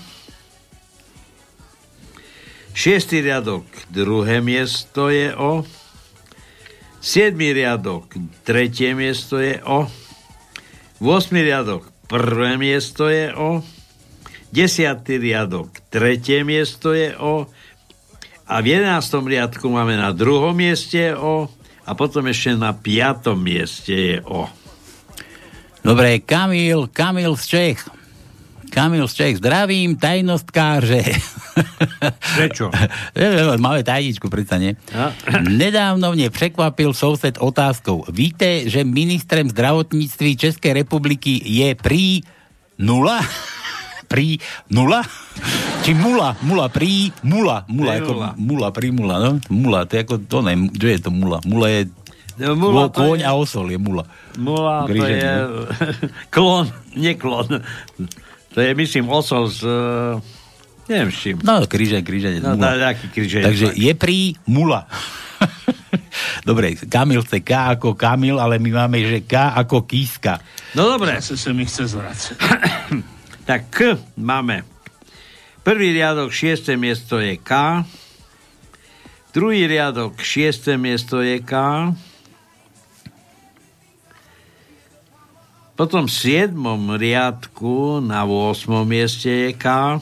Šiestý 2.74 3.22
riadok, 3.22 3.70
druhé 3.94 4.42
miesto 4.42 5.14
je 5.14 5.30
O. 5.38 5.62
Siedmý 6.98 7.54
riadok, 7.54 8.10
tretie 8.42 8.98
miesto 8.98 9.38
je 9.38 9.62
O. 9.62 9.86
8. 10.98 11.38
riadok, 11.38 11.86
prvé 12.10 12.58
miesto 12.58 13.14
je 13.14 13.30
O. 13.38 13.62
10. 14.50 15.06
riadok, 15.06 15.70
tretie 15.94 16.42
miesto 16.42 16.98
je 16.98 17.14
O. 17.22 17.46
A 18.50 18.56
v 18.58 18.82
11. 18.82 19.22
riadku 19.22 19.70
máme 19.70 19.94
na 19.94 20.10
druhom 20.10 20.58
mieste 20.58 21.14
O. 21.14 21.54
A 21.86 21.94
potom 21.94 22.26
ešte 22.26 22.58
na 22.58 22.74
piatom 22.74 23.38
mieste 23.38 23.94
je 23.94 24.18
O. 24.26 24.50
Dobre, 25.86 26.26
Kamil, 26.26 26.90
Kamil 26.90 27.38
z 27.38 27.44
Čech. 27.46 28.03
Kamil 28.74 29.06
Čech, 29.08 29.38
zdravím, 29.38 29.94
tajnostkáře. 29.96 31.04
Prečo? 32.36 32.74
Máme 33.62 33.86
tajničku, 33.86 34.34
predsa 34.34 34.58
nie? 34.58 34.74
Nedávno 35.62 36.10
mne 36.18 36.34
překvapil 36.34 36.90
soused 36.98 37.38
otázkou. 37.38 38.10
Víte, 38.10 38.66
že 38.66 38.82
ministrem 38.82 39.46
zdravotníctví 39.46 40.42
Českej 40.42 40.74
republiky 40.82 41.38
je 41.38 41.78
prý 41.78 42.26
nula? 42.82 43.22
Prí 44.14 44.38
nula? 44.70 45.02
Či 45.82 45.94
mula, 45.98 46.38
mula, 46.46 46.70
prí, 46.70 47.10
mula, 47.26 47.66
mula, 47.66 47.98
ako 47.98 48.12
mula, 48.38 48.70
primula, 48.70 49.16
no? 49.18 49.32
Mula, 49.50 49.90
to 49.90 49.98
je 49.98 50.02
ako, 50.06 50.16
to 50.30 50.38
ne, 50.46 50.54
čo 50.70 50.86
je 50.86 51.00
to 51.02 51.10
mula? 51.10 51.42
Mula 51.46 51.68
je, 51.70 51.82
No, 52.34 52.58
mula 52.58 52.90
to 52.90 52.98
kôň 52.98 53.22
je- 53.22 53.28
a 53.30 53.32
osol 53.34 53.70
je 53.70 53.78
mula. 53.78 54.10
Mula, 54.38 54.86
to 54.86 54.90
Krížený, 54.90 55.18
je 55.18 55.34
no. 55.34 55.46
klon, 56.34 56.66
nie 56.94 57.14
klon. 57.14 57.62
To 58.54 58.62
je, 58.62 58.70
myslím, 58.74 59.10
osol 59.10 59.50
z... 59.50 59.66
eh, 59.66 60.42
Neviem 60.84 61.10
s 61.10 61.18
čím. 61.24 61.38
No, 61.42 61.64
kríže, 61.64 62.04
kríže. 62.04 62.44
No, 62.44 62.60
mula. 62.60 62.76
nejaký 62.76 63.08
kríženec. 63.10 63.46
Takže 63.48 63.68
je 63.72 63.92
prí 63.96 64.36
mula. 64.46 64.84
Dobre, 66.48 66.76
Kamil 66.76 67.24
chce 67.24 67.40
K 67.40 67.72
ako 67.74 67.96
Kamil, 67.96 68.36
ale 68.36 68.60
my 68.60 68.84
máme, 68.84 69.00
že 69.00 69.24
K 69.24 69.56
ako 69.64 69.88
Kíska. 69.88 70.44
No 70.76 70.92
dobre. 70.92 71.16
Zase 71.24 71.40
sa 71.40 71.52
mi 71.56 71.64
chce 71.64 71.88
zvracať. 71.88 72.38
tak 73.50 73.72
K 73.72 73.96
máme. 74.20 74.68
Prvý 75.64 75.96
riadok, 75.96 76.28
šiesté 76.36 76.76
miesto 76.76 77.24
je 77.24 77.40
K. 77.40 77.84
Druhý 79.32 79.64
riadok, 79.66 80.20
šiesté 80.20 80.76
miesto 80.76 81.24
je 81.24 81.40
K. 81.40 81.54
Potom 85.74 86.06
v 86.06 86.14
siedmom 86.14 86.94
riadku 86.94 87.98
na 87.98 88.22
8. 88.30 88.70
mieste 88.86 89.30
je 89.30 89.52
K. 89.58 89.98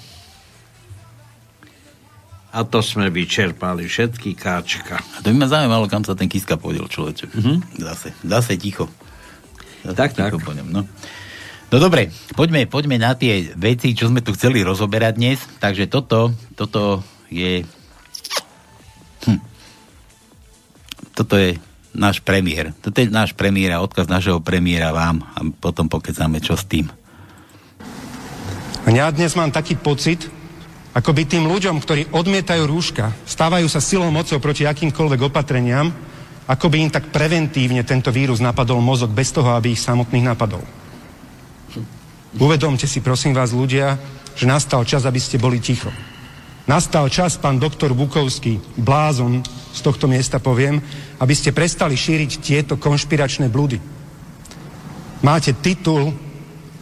A 2.52 2.60
to 2.68 2.84
sme 2.84 3.08
vyčerpali 3.08 3.88
všetky 3.88 4.36
Kčka. 4.36 5.00
A 5.00 5.18
to 5.24 5.32
by 5.32 5.36
ma 5.40 5.48
zaujímalo, 5.48 5.88
kam 5.88 6.04
sa 6.04 6.12
ten 6.12 6.28
Kiska 6.28 6.60
podiel, 6.60 6.92
človeče. 6.92 7.32
Mhm. 7.32 7.54
Zase, 7.80 8.12
zase 8.20 8.60
ticho. 8.60 8.92
Zase 9.88 9.96
Tak, 9.96 10.12
ticho 10.12 10.36
tak. 10.36 10.44
Po 10.44 10.52
ňom, 10.52 10.68
no. 10.68 10.84
no 11.72 11.76
dobre, 11.80 12.12
poďme, 12.36 12.68
poďme 12.68 13.00
na 13.00 13.16
tie 13.16 13.56
veci, 13.56 13.96
čo 13.96 14.12
sme 14.12 14.20
tu 14.20 14.36
chceli 14.36 14.68
rozoberať 14.68 15.14
dnes. 15.16 15.40
Takže 15.64 15.88
toto, 15.88 16.36
toto 16.60 17.00
je... 17.32 17.64
Hm. 19.24 19.40
Toto 21.16 21.40
je 21.40 21.56
náš 21.92 22.24
premiér. 22.24 22.72
Toto 22.80 23.00
je 23.04 23.12
náš 23.12 23.36
premiér 23.36 23.76
a 23.78 23.84
odkaz 23.84 24.08
našeho 24.08 24.40
premiéra 24.40 24.96
vám 24.96 25.24
a 25.36 25.44
potom 25.52 25.92
pokecáme, 25.92 26.40
čo 26.40 26.56
s 26.56 26.64
tým. 26.68 26.88
Ja 28.92 29.08
dnes 29.14 29.38
mám 29.38 29.54
taký 29.54 29.78
pocit, 29.80 30.28
ako 30.92 31.16
by 31.16 31.24
tým 31.24 31.48
ľuďom, 31.48 31.80
ktorí 31.80 32.12
odmietajú 32.12 32.68
rúška, 32.68 33.16
stávajú 33.24 33.68
sa 33.72 33.80
silou 33.80 34.12
mocou 34.12 34.42
proti 34.44 34.68
akýmkoľvek 34.68 35.32
opatreniam, 35.32 35.88
ako 36.50 36.68
by 36.68 36.78
im 36.84 36.92
tak 36.92 37.14
preventívne 37.16 37.86
tento 37.88 38.12
vírus 38.12 38.44
napadol 38.44 38.84
mozog 38.84 39.14
bez 39.16 39.32
toho, 39.32 39.56
aby 39.56 39.72
ich 39.72 39.80
samotných 39.80 40.28
napadol. 40.28 40.64
Uvedomte 42.36 42.88
si, 42.88 43.00
prosím 43.00 43.32
vás, 43.32 43.56
ľudia, 43.56 43.96
že 44.36 44.48
nastal 44.48 44.84
čas, 44.84 45.08
aby 45.08 45.20
ste 45.20 45.40
boli 45.40 45.64
ticho. 45.64 45.92
Nastal 46.68 47.08
čas, 47.08 47.40
pán 47.40 47.60
doktor 47.60 47.96
Bukovský, 47.96 48.60
blázon, 48.80 49.44
z 49.72 49.80
tohto 49.80 50.06
miesta 50.08 50.38
poviem, 50.38 50.84
aby 51.20 51.34
ste 51.36 51.56
prestali 51.56 51.96
šíriť 51.96 52.32
tieto 52.44 52.74
konšpiračné 52.76 53.48
blúdy. 53.48 53.80
Máte 55.22 55.56
titul 55.56 56.12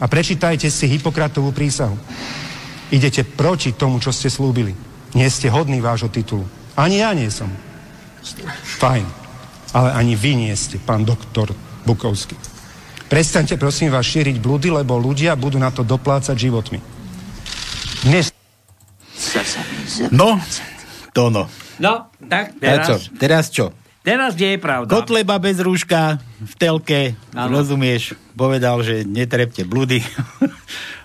a 0.00 0.04
prečítajte 0.08 0.66
si 0.72 0.90
Hipokratovú 0.90 1.54
prísahu. 1.54 1.94
Idete 2.90 3.22
proti 3.22 3.70
tomu, 3.76 4.02
čo 4.02 4.10
ste 4.10 4.26
slúbili. 4.26 4.74
Nie 5.14 5.30
ste 5.30 5.52
hodní 5.52 5.78
vášho 5.78 6.10
titulu. 6.10 6.42
Ani 6.74 7.04
ja 7.04 7.14
nie 7.14 7.30
som. 7.30 7.50
Fajn. 8.80 9.06
Ale 9.70 9.94
ani 9.94 10.18
vy 10.18 10.34
nie 10.34 10.54
ste, 10.58 10.82
pán 10.82 11.06
doktor 11.06 11.54
Bukovský. 11.86 12.34
Prestaňte, 13.06 13.58
prosím 13.58 13.94
vás, 13.94 14.06
šíriť 14.06 14.42
blúdy, 14.42 14.70
lebo 14.70 14.98
ľudia 14.98 15.38
budú 15.38 15.58
na 15.58 15.70
to 15.70 15.86
doplácať 15.86 16.34
životmi. 16.34 16.78
Dnes... 18.06 18.34
No, 20.10 20.38
to 21.14 21.30
no. 21.30 21.46
No, 21.80 22.12
tak 22.22 22.60
Teraz, 22.60 22.86
čo? 22.86 22.94
Teraz 23.16 23.44
čo? 23.48 23.66
Teraz 24.00 24.32
nie 24.32 24.56
je 24.56 24.60
pravda. 24.60 24.88
Kotleba 24.88 25.36
bez 25.36 25.60
rúška 25.60 26.16
v 26.40 26.54
telke, 26.56 27.00
Áno. 27.32 27.52
rozumieš, 27.56 28.16
povedal, 28.32 28.80
že 28.80 29.04
netrepte 29.04 29.64
blúdy. 29.64 30.00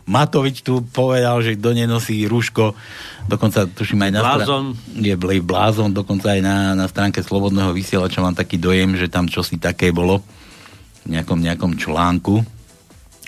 Matovič 0.06 0.62
tu 0.62 0.86
povedal, 0.94 1.42
že 1.42 1.58
kto 1.58 1.74
nenosí 1.74 2.30
rúško, 2.30 2.78
dokonca 3.26 3.66
tuším 3.66 4.06
aj 4.06 4.12
na 4.14 4.22
Blázon. 4.22 4.66
je 4.94 5.16
bl- 5.18 5.42
blázon, 5.42 5.90
dokonca 5.90 6.38
aj 6.38 6.42
na, 6.46 6.78
na 6.78 6.86
stránke 6.86 7.26
Slobodného 7.26 7.74
vysielača 7.74 8.22
mám 8.22 8.38
taký 8.38 8.62
dojem, 8.62 8.94
že 8.96 9.10
tam 9.10 9.26
čosi 9.26 9.58
také 9.58 9.90
bolo 9.90 10.22
v 11.04 11.18
nejakom, 11.18 11.42
nejakom 11.42 11.74
článku, 11.74 12.46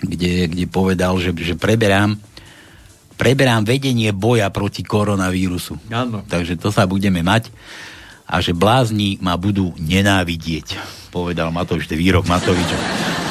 kde, 0.06 0.46
kde 0.46 0.64
povedal, 0.70 1.18
že, 1.18 1.34
že 1.34 1.58
preberám 1.58 2.14
preberám 3.18 3.66
vedenie 3.66 4.14
boja 4.14 4.46
proti 4.54 4.86
koronavírusu. 4.86 5.74
Áno. 5.90 6.22
Takže 6.24 6.54
to 6.54 6.70
sa 6.70 6.86
budeme 6.86 7.20
mať 7.20 7.50
a 8.28 8.38
že 8.38 8.54
blázni 8.54 9.18
ma 9.18 9.34
budú 9.34 9.74
nenávidieť, 9.76 10.78
povedal 11.10 11.50
Matovič, 11.50 11.90
to 11.90 11.98
výrok 11.98 12.30
Matoviča. 12.30 13.27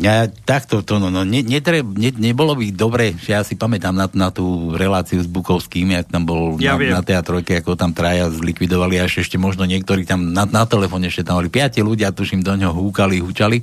Ja 0.00 0.24
takto 0.26 0.80
to, 0.80 0.96
no, 0.96 1.12
no 1.12 1.28
ne, 1.28 1.44
netreb, 1.44 1.84
ne, 1.84 2.08
nebolo 2.16 2.56
by 2.56 2.72
dobre, 2.72 3.12
že 3.20 3.36
ja 3.36 3.44
si 3.44 3.52
pamätám 3.52 3.92
na, 3.92 4.08
na 4.16 4.32
tú 4.32 4.72
reláciu 4.72 5.20
s 5.20 5.28
Bukovským, 5.28 5.92
jak 5.92 6.08
tam 6.08 6.24
bol 6.24 6.56
Ja 6.56 6.72
na, 6.72 6.80
viem. 6.80 6.92
na 6.96 7.04
teatrojke, 7.04 7.60
ako 7.60 7.76
tam 7.76 7.92
traja 7.92 8.32
zlikvidovali 8.32 8.96
a 8.96 9.04
ešte 9.04 9.36
možno 9.36 9.68
niektorí 9.68 10.08
tam 10.08 10.32
na, 10.32 10.48
na 10.48 10.64
telefóne 10.64 11.12
ešte 11.12 11.28
tam 11.28 11.36
boli 11.36 11.52
piati 11.52 11.84
ľudia, 11.84 12.16
tuším, 12.16 12.40
do 12.40 12.56
ňoho 12.56 12.80
húkali, 12.80 13.20
hučali. 13.20 13.60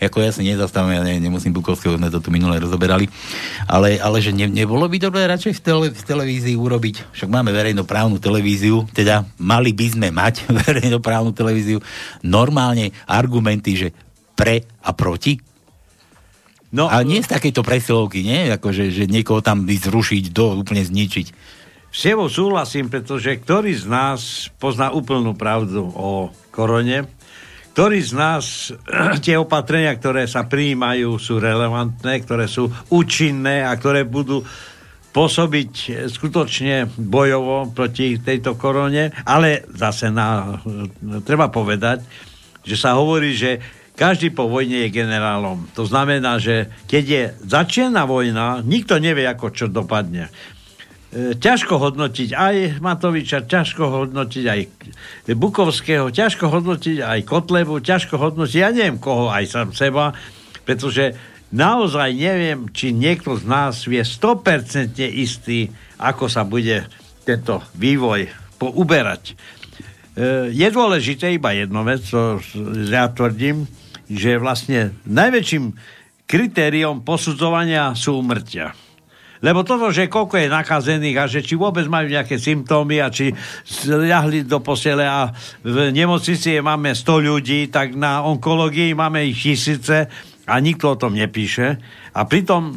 Ako 0.00 0.24
ja 0.24 0.32
si 0.32 0.48
nezastavím, 0.48 0.96
ja 0.96 1.02
ne, 1.04 1.20
nemusím 1.20 1.52
Bukovského, 1.52 2.00
sme 2.00 2.08
to 2.08 2.24
tu 2.24 2.32
minule 2.32 2.56
rozoberali. 2.56 3.04
Ale, 3.68 4.00
ale 4.00 4.24
že 4.24 4.32
ne, 4.32 4.48
nebolo 4.48 4.88
by 4.88 4.96
dobre 4.96 5.28
radšej 5.28 5.52
v, 5.52 5.60
tele, 5.60 5.86
v 5.92 6.02
televízii 6.02 6.56
urobiť, 6.56 7.12
však 7.12 7.28
máme 7.28 7.52
verejnoprávnu 7.52 8.16
televíziu, 8.24 8.88
teda 8.96 9.28
mali 9.36 9.76
by 9.76 9.86
sme 9.92 10.08
mať 10.08 10.48
verejnoprávnu 10.64 11.36
televíziu, 11.36 11.84
normálne 12.24 12.88
argumenty, 13.04 13.76
že 13.76 13.88
pre 14.32 14.64
a 14.80 14.90
proti, 14.96 15.53
No, 16.74 16.90
a 16.90 17.06
nie 17.06 17.22
z 17.22 17.30
takejto 17.30 17.62
presilovky, 17.62 18.26
nie? 18.26 18.50
Akože, 18.50 18.90
že 18.90 19.06
niekoho 19.06 19.38
tam 19.38 19.62
ísť 19.62 19.94
zrušiť, 19.94 20.24
do 20.34 20.58
úplne 20.58 20.82
zničiť. 20.82 21.26
S 21.94 22.10
tebou 22.10 22.26
súhlasím, 22.26 22.90
pretože 22.90 23.38
ktorý 23.38 23.70
z 23.70 23.86
nás 23.86 24.50
pozná 24.58 24.90
úplnú 24.90 25.38
pravdu 25.38 25.86
o 25.86 26.34
korone, 26.50 27.06
ktorý 27.78 27.98
z 28.02 28.12
nás 28.18 28.74
tie 29.24 29.38
opatrenia, 29.38 29.94
ktoré 29.94 30.26
sa 30.26 30.50
prijímajú, 30.50 31.14
sú 31.22 31.38
relevantné, 31.38 32.26
ktoré 32.26 32.50
sú 32.50 32.66
účinné 32.90 33.62
a 33.62 33.70
ktoré 33.78 34.02
budú 34.02 34.42
pôsobiť 35.14 36.10
skutočne 36.10 36.90
bojovo 36.98 37.70
proti 37.70 38.18
tejto 38.18 38.58
korone, 38.58 39.14
ale 39.22 39.62
zase 39.70 40.10
na, 40.10 40.58
treba 41.22 41.54
povedať, 41.54 42.02
že 42.66 42.74
sa 42.74 42.98
hovorí, 42.98 43.30
že 43.30 43.62
každý 43.94 44.34
po 44.34 44.50
vojne 44.50 44.86
je 44.86 44.90
generálom. 44.90 45.70
To 45.78 45.86
znamená, 45.86 46.42
že 46.42 46.66
keď 46.90 47.04
je 47.06 47.22
začína 47.46 48.10
vojna, 48.10 48.58
nikto 48.66 48.98
nevie, 48.98 49.22
ako 49.22 49.54
čo 49.54 49.66
dopadne. 49.70 50.34
E, 51.14 51.38
ťažko 51.38 51.78
hodnotiť 51.78 52.34
aj 52.34 52.82
Matoviča, 52.82 53.46
ťažko 53.46 53.86
hodnotiť 53.86 54.44
aj 54.50 54.60
Bukovského, 55.38 56.10
ťažko 56.10 56.50
hodnotiť 56.50 56.98
aj 57.06 57.20
Kotlebu, 57.22 57.78
ťažko 57.78 58.18
hodnotiť, 58.18 58.58
ja 58.58 58.74
neviem 58.74 58.98
koho, 58.98 59.30
aj 59.30 59.46
sám 59.46 59.70
seba, 59.70 60.10
pretože 60.66 61.14
naozaj 61.54 62.10
neviem, 62.18 62.66
či 62.74 62.90
niekto 62.90 63.38
z 63.38 63.46
nás 63.46 63.86
vie 63.86 64.02
100% 64.02 64.98
istý, 65.06 65.70
ako 66.02 66.26
sa 66.26 66.42
bude 66.42 66.82
tento 67.22 67.62
vývoj 67.78 68.26
pouberať. 68.58 69.38
E, 70.18 70.50
je 70.50 70.66
dôležité 70.66 71.30
iba 71.30 71.54
jedno 71.54 71.86
vec, 71.86 72.02
to 72.10 72.42
ja 72.90 73.06
tvrdím, 73.14 73.70
že 74.14 74.38
vlastne 74.38 74.94
najväčším 75.04 75.74
kritériom 76.24 77.04
posudzovania 77.04 77.92
sú 77.92 78.16
umrtia. 78.22 78.72
Lebo 79.44 79.60
toto, 79.60 79.92
že 79.92 80.08
koľko 80.08 80.40
je 80.40 80.48
nakazených 80.48 81.16
a 81.20 81.28
že 81.28 81.44
či 81.44 81.52
vôbec 81.52 81.84
majú 81.84 82.08
nejaké 82.08 82.40
symptómy 82.40 83.04
a 83.04 83.12
či 83.12 83.28
ľahli 83.84 84.48
do 84.48 84.64
posele 84.64 85.04
a 85.04 85.28
v 85.60 85.92
nemocnici 85.92 86.56
máme 86.64 86.96
100 86.96 87.28
ľudí, 87.28 87.68
tak 87.68 87.92
na 87.92 88.24
onkológii 88.24 88.96
máme 88.96 89.20
ich 89.28 89.36
tisíce 89.36 90.08
a 90.48 90.54
nikto 90.64 90.96
o 90.96 91.00
tom 91.00 91.12
nepíše. 91.12 91.76
A 92.16 92.24
pritom 92.24 92.72
e, 92.72 92.76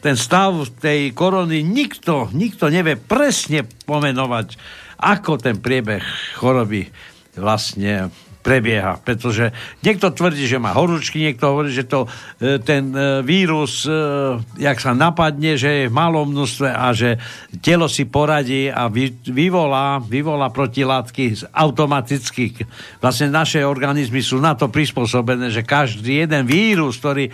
ten 0.00 0.16
stav 0.16 0.56
tej 0.80 1.12
korony 1.12 1.60
nikto, 1.60 2.32
nikto 2.32 2.72
nevie 2.72 2.96
presne 2.96 3.68
pomenovať, 3.84 4.56
ako 5.04 5.36
ten 5.36 5.60
priebeh 5.60 6.00
choroby 6.40 6.88
vlastne 7.36 8.08
prebieha. 8.44 9.00
Pretože 9.00 9.56
niekto 9.80 10.12
tvrdí, 10.12 10.44
že 10.44 10.60
má 10.60 10.76
horúčky, 10.76 11.24
niekto 11.24 11.48
hovorí, 11.48 11.72
že 11.72 11.88
to, 11.88 12.04
e, 12.36 12.60
ten 12.60 12.92
e, 12.92 13.24
vírus, 13.24 13.88
e, 13.88 14.36
jak 14.60 14.76
sa 14.76 14.92
napadne, 14.92 15.56
že 15.56 15.88
je 15.88 15.88
v 15.88 15.96
malom 15.96 16.28
množstve 16.28 16.68
a 16.68 16.92
že 16.92 17.16
telo 17.64 17.88
si 17.88 18.04
poradí 18.04 18.68
a 18.68 18.92
vy, 18.92 19.16
vyvolá, 19.24 19.96
vyvolá 20.04 20.52
protilátky 20.52 21.48
automaticky. 21.56 22.52
Vlastne 23.00 23.32
naše 23.32 23.64
organizmy 23.64 24.20
sú 24.20 24.36
na 24.44 24.52
to 24.52 24.68
prispôsobené, 24.68 25.48
že 25.48 25.64
každý 25.64 26.28
jeden 26.28 26.44
vírus, 26.44 27.00
ktorý 27.00 27.32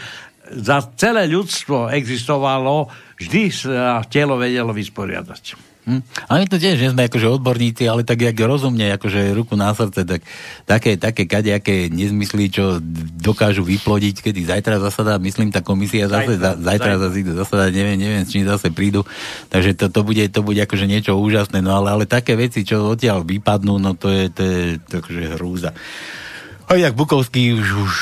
za 0.50 0.82
celé 0.94 1.26
ľudstvo 1.30 1.90
existovalo, 1.90 2.90
vždy 3.18 3.42
sa 3.50 4.02
telo 4.06 4.38
vedelo 4.38 4.74
vysporiadať. 4.74 5.69
Hm? 5.90 6.00
A 6.30 6.38
my 6.38 6.46
tu 6.46 6.54
tiež 6.62 6.78
nie 6.78 6.94
sme 6.94 7.10
akože 7.10 7.26
odborníci, 7.26 7.82
ale 7.90 8.06
tak 8.06 8.22
jak 8.22 8.38
rozumne, 8.38 8.94
akože 8.94 9.34
ruku 9.34 9.58
na 9.58 9.74
srdce, 9.74 10.06
tak 10.06 10.22
také, 10.62 10.94
také 10.94 11.26
kadejaké 11.26 11.90
nezmysly, 11.90 12.46
čo 12.46 12.78
dokážu 13.18 13.66
vyplodiť, 13.66 14.22
kedy 14.22 14.46
zajtra 14.46 14.78
zasadá, 14.78 15.18
myslím, 15.18 15.50
tá 15.50 15.66
komisia 15.66 16.06
zase, 16.06 16.38
zajtra, 16.38 16.62
zajtra, 16.62 16.62
zajtra 16.62 16.92
zase 17.02 17.16
idú 17.18 17.32
zasadať, 17.34 17.70
neviem, 17.74 17.98
neviem, 17.98 18.22
s 18.22 18.30
čím 18.30 18.46
zase 18.46 18.70
prídu. 18.70 19.02
Takže 19.50 19.74
to, 19.74 19.90
to, 19.90 20.00
bude, 20.06 20.22
to 20.30 20.40
bude 20.46 20.62
akože 20.62 20.86
niečo 20.86 21.18
úžasné, 21.18 21.58
no 21.58 21.74
ale, 21.74 21.90
ale 21.90 22.04
také 22.06 22.38
veci, 22.38 22.62
čo 22.62 22.94
odtiaľ 22.94 23.26
vypadnú, 23.26 23.82
no 23.82 23.98
to 23.98 24.06
je, 24.14 24.30
to 24.30 24.42
je, 24.46 24.62
to 24.78 24.90
je 24.94 25.00
akože 25.02 25.22
hrúza. 25.34 25.74
A 26.70 26.78
jak 26.78 26.94
Bukovský 26.94 27.58
už, 27.58 27.66
už 27.82 27.94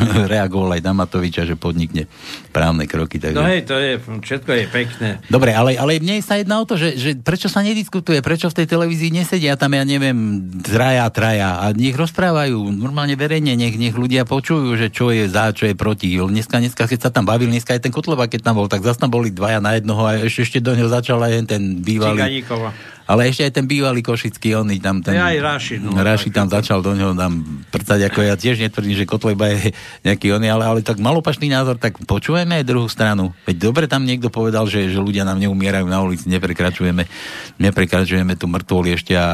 reagoval 0.30 0.78
aj 0.78 0.82
na 0.86 0.94
Matoviča, 0.94 1.42
že 1.42 1.58
podnikne 1.58 2.06
právne 2.54 2.86
kroky. 2.86 3.18
Takže... 3.18 3.34
No 3.34 3.42
hej, 3.42 3.66
to 3.66 3.74
je, 3.82 3.98
všetko 3.98 4.46
je 4.46 4.64
pekné. 4.70 5.08
Dobre, 5.26 5.50
ale, 5.50 5.74
ale 5.74 5.98
mne 5.98 6.22
sa 6.22 6.38
jedná 6.38 6.62
o 6.62 6.68
to, 6.70 6.78
že, 6.78 6.94
že 6.94 7.18
prečo 7.18 7.50
sa 7.50 7.66
nediskutuje, 7.66 8.22
prečo 8.22 8.46
v 8.46 8.62
tej 8.62 8.66
televízii 8.70 9.10
nesedia 9.10 9.58
tam, 9.58 9.74
ja 9.74 9.82
neviem, 9.82 10.38
traja, 10.62 11.10
traja 11.10 11.66
a 11.66 11.74
nech 11.74 11.98
rozprávajú 11.98 12.70
normálne 12.70 13.18
verejne, 13.18 13.58
nech, 13.58 13.74
nech 13.74 13.98
ľudia 13.98 14.22
počujú, 14.22 14.78
že 14.78 14.94
čo 14.94 15.10
je 15.10 15.26
za, 15.26 15.50
čo 15.50 15.66
je 15.66 15.74
proti. 15.74 16.14
Dneska, 16.14 16.62
dneska, 16.62 16.86
keď 16.86 16.98
sa 17.00 17.10
tam 17.10 17.26
bavil, 17.26 17.50
dneska 17.50 17.74
aj 17.74 17.90
ten 17.90 17.92
Kotleba, 17.92 18.30
keď 18.30 18.46
tam 18.46 18.62
bol, 18.62 18.70
tak 18.70 18.86
zase 18.86 19.02
tam 19.02 19.10
boli 19.10 19.34
dvaja 19.34 19.58
na 19.58 19.74
jednoho 19.74 20.06
a 20.06 20.14
ešte, 20.14 20.46
ešte 20.46 20.58
do 20.62 20.78
neho 20.78 20.86
začal 20.86 21.18
aj 21.26 21.50
ten 21.50 21.82
bývalý... 21.82 22.22
Ciganíkova. 22.22 22.70
Ale 23.10 23.26
ešte 23.26 23.42
aj 23.42 23.52
ten 23.58 23.66
bývalý 23.66 24.06
košický, 24.06 24.54
on 24.54 24.70
tam 24.78 25.02
ten... 25.02 25.18
Ja 25.18 25.34
aj 25.34 25.42
Raši, 25.42 25.76
no, 25.82 25.98
Raši 25.98 26.30
tam 26.30 26.46
začal 26.46 26.78
do 26.78 26.94
neho 26.94 27.10
tam 27.18 27.42
prcať, 27.74 28.06
ako 28.06 28.22
ja 28.22 28.38
tiež 28.38 28.62
netvrdím, 28.62 28.94
že 28.94 29.02
Kotleba 29.02 29.50
je 29.50 29.74
nejaký 30.06 30.30
oný, 30.38 30.46
ale, 30.46 30.62
ale 30.62 30.78
tak 30.86 31.02
malopašný 31.02 31.50
názor, 31.50 31.74
tak 31.74 31.98
počujeme 32.06 32.62
aj 32.62 32.70
druhú 32.70 32.86
stranu. 32.86 33.34
Veď 33.50 33.66
dobre 33.66 33.90
tam 33.90 34.06
niekto 34.06 34.30
povedal, 34.30 34.70
že, 34.70 34.86
že 34.94 35.02
ľudia 35.02 35.26
nám 35.26 35.42
neumierajú 35.42 35.90
na 35.90 35.98
ulici, 36.06 36.30
neprekračujeme, 36.30 37.10
neprekračujeme 37.58 38.38
tu 38.38 38.46
mŕtvoli 38.46 38.94
ešte 38.94 39.18
a 39.18 39.26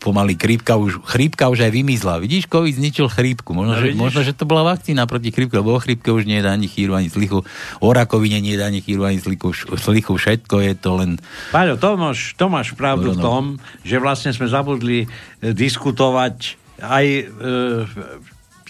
pomaly 0.00 0.32
chrípka 0.34 0.80
už, 0.80 1.04
chrípka 1.04 1.52
už 1.52 1.68
aj 1.68 1.72
vymizla. 1.76 2.16
Vidíš, 2.16 2.48
COVID 2.48 2.80
zničil 2.80 3.06
chrípku. 3.12 3.52
Možno, 3.52 3.76
no, 3.76 3.80
že, 3.84 3.92
možno, 3.92 4.20
že 4.24 4.32
to 4.32 4.48
bola 4.48 4.64
vakcína 4.64 5.04
proti 5.04 5.28
chrípke, 5.28 5.60
lebo 5.60 5.76
o 5.76 5.78
chrípke 5.78 6.08
už 6.08 6.24
nie 6.24 6.40
je 6.40 6.48
ani 6.48 6.66
chýru, 6.66 6.96
ani 6.96 7.12
slichu. 7.12 7.44
O 7.84 7.88
rakovine 7.92 8.40
nie 8.40 8.56
je 8.56 8.64
ani 8.64 8.80
chýru, 8.80 9.04
ani 9.04 9.20
slichu. 9.20 9.52
slichu. 9.52 10.16
Všetko 10.16 10.56
je 10.64 10.72
to 10.72 10.90
len... 10.96 11.10
Paľo, 11.52 11.76
to 11.76 12.00
máš, 12.00 12.32
to 12.40 12.48
máš 12.48 12.72
pravdu 12.72 13.12
no, 13.12 13.14
no. 13.14 13.20
v 13.20 13.20
tom, 13.20 13.44
že 13.84 14.00
vlastne 14.00 14.32
sme 14.32 14.48
zabudli 14.48 15.04
e, 15.04 15.06
diskutovať 15.52 16.56
aj... 16.80 17.06
E, 17.06 17.24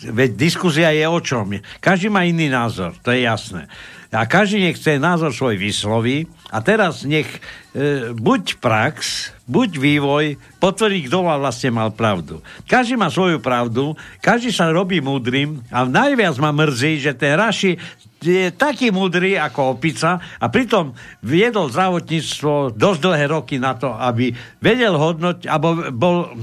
veď 0.01 0.31
diskusia 0.35 0.91
je 0.91 1.07
o 1.07 1.20
čom? 1.22 1.62
Každý 1.78 2.11
má 2.11 2.26
iný 2.26 2.51
názor, 2.51 2.97
to 3.05 3.14
je 3.14 3.22
jasné. 3.22 3.70
A 4.11 4.26
každý 4.26 4.66
nech 4.66 4.74
chce 4.74 4.98
názor 4.98 5.30
svoj 5.30 5.54
vysloví 5.54 6.26
a 6.50 6.58
teraz 6.58 7.06
nech 7.06 7.30
e, 7.30 8.11
buď 8.11 8.58
prax, 8.58 9.30
buď 9.46 9.70
vývoj 9.78 10.24
potvrdí, 10.58 11.06
kto 11.06 11.22
vlastne 11.22 11.70
mal 11.70 11.94
pravdu. 11.94 12.42
Každý 12.66 12.98
má 12.98 13.06
svoju 13.06 13.38
pravdu, 13.38 13.94
každý 14.18 14.50
sa 14.50 14.74
robí 14.74 14.98
múdrym 14.98 15.62
a 15.70 15.86
najviac 15.86 16.34
ma 16.42 16.50
mrzí, 16.50 17.06
že 17.06 17.14
ten 17.14 17.38
Raši 17.38 17.78
je 18.20 18.52
taký 18.52 18.92
múdry 18.92 19.38
ako 19.38 19.78
opica 19.78 20.18
a 20.18 20.46
pritom 20.50 20.92
viedol 21.24 21.72
zdravotníctvo 21.72 22.76
dosť 22.76 23.00
dlhé 23.00 23.24
roky 23.32 23.56
na 23.56 23.78
to, 23.78 23.94
aby 23.94 24.34
vedel 24.61 24.98
hodnoť, 24.98 25.48
alebo 25.48 25.88
bol 25.94 26.34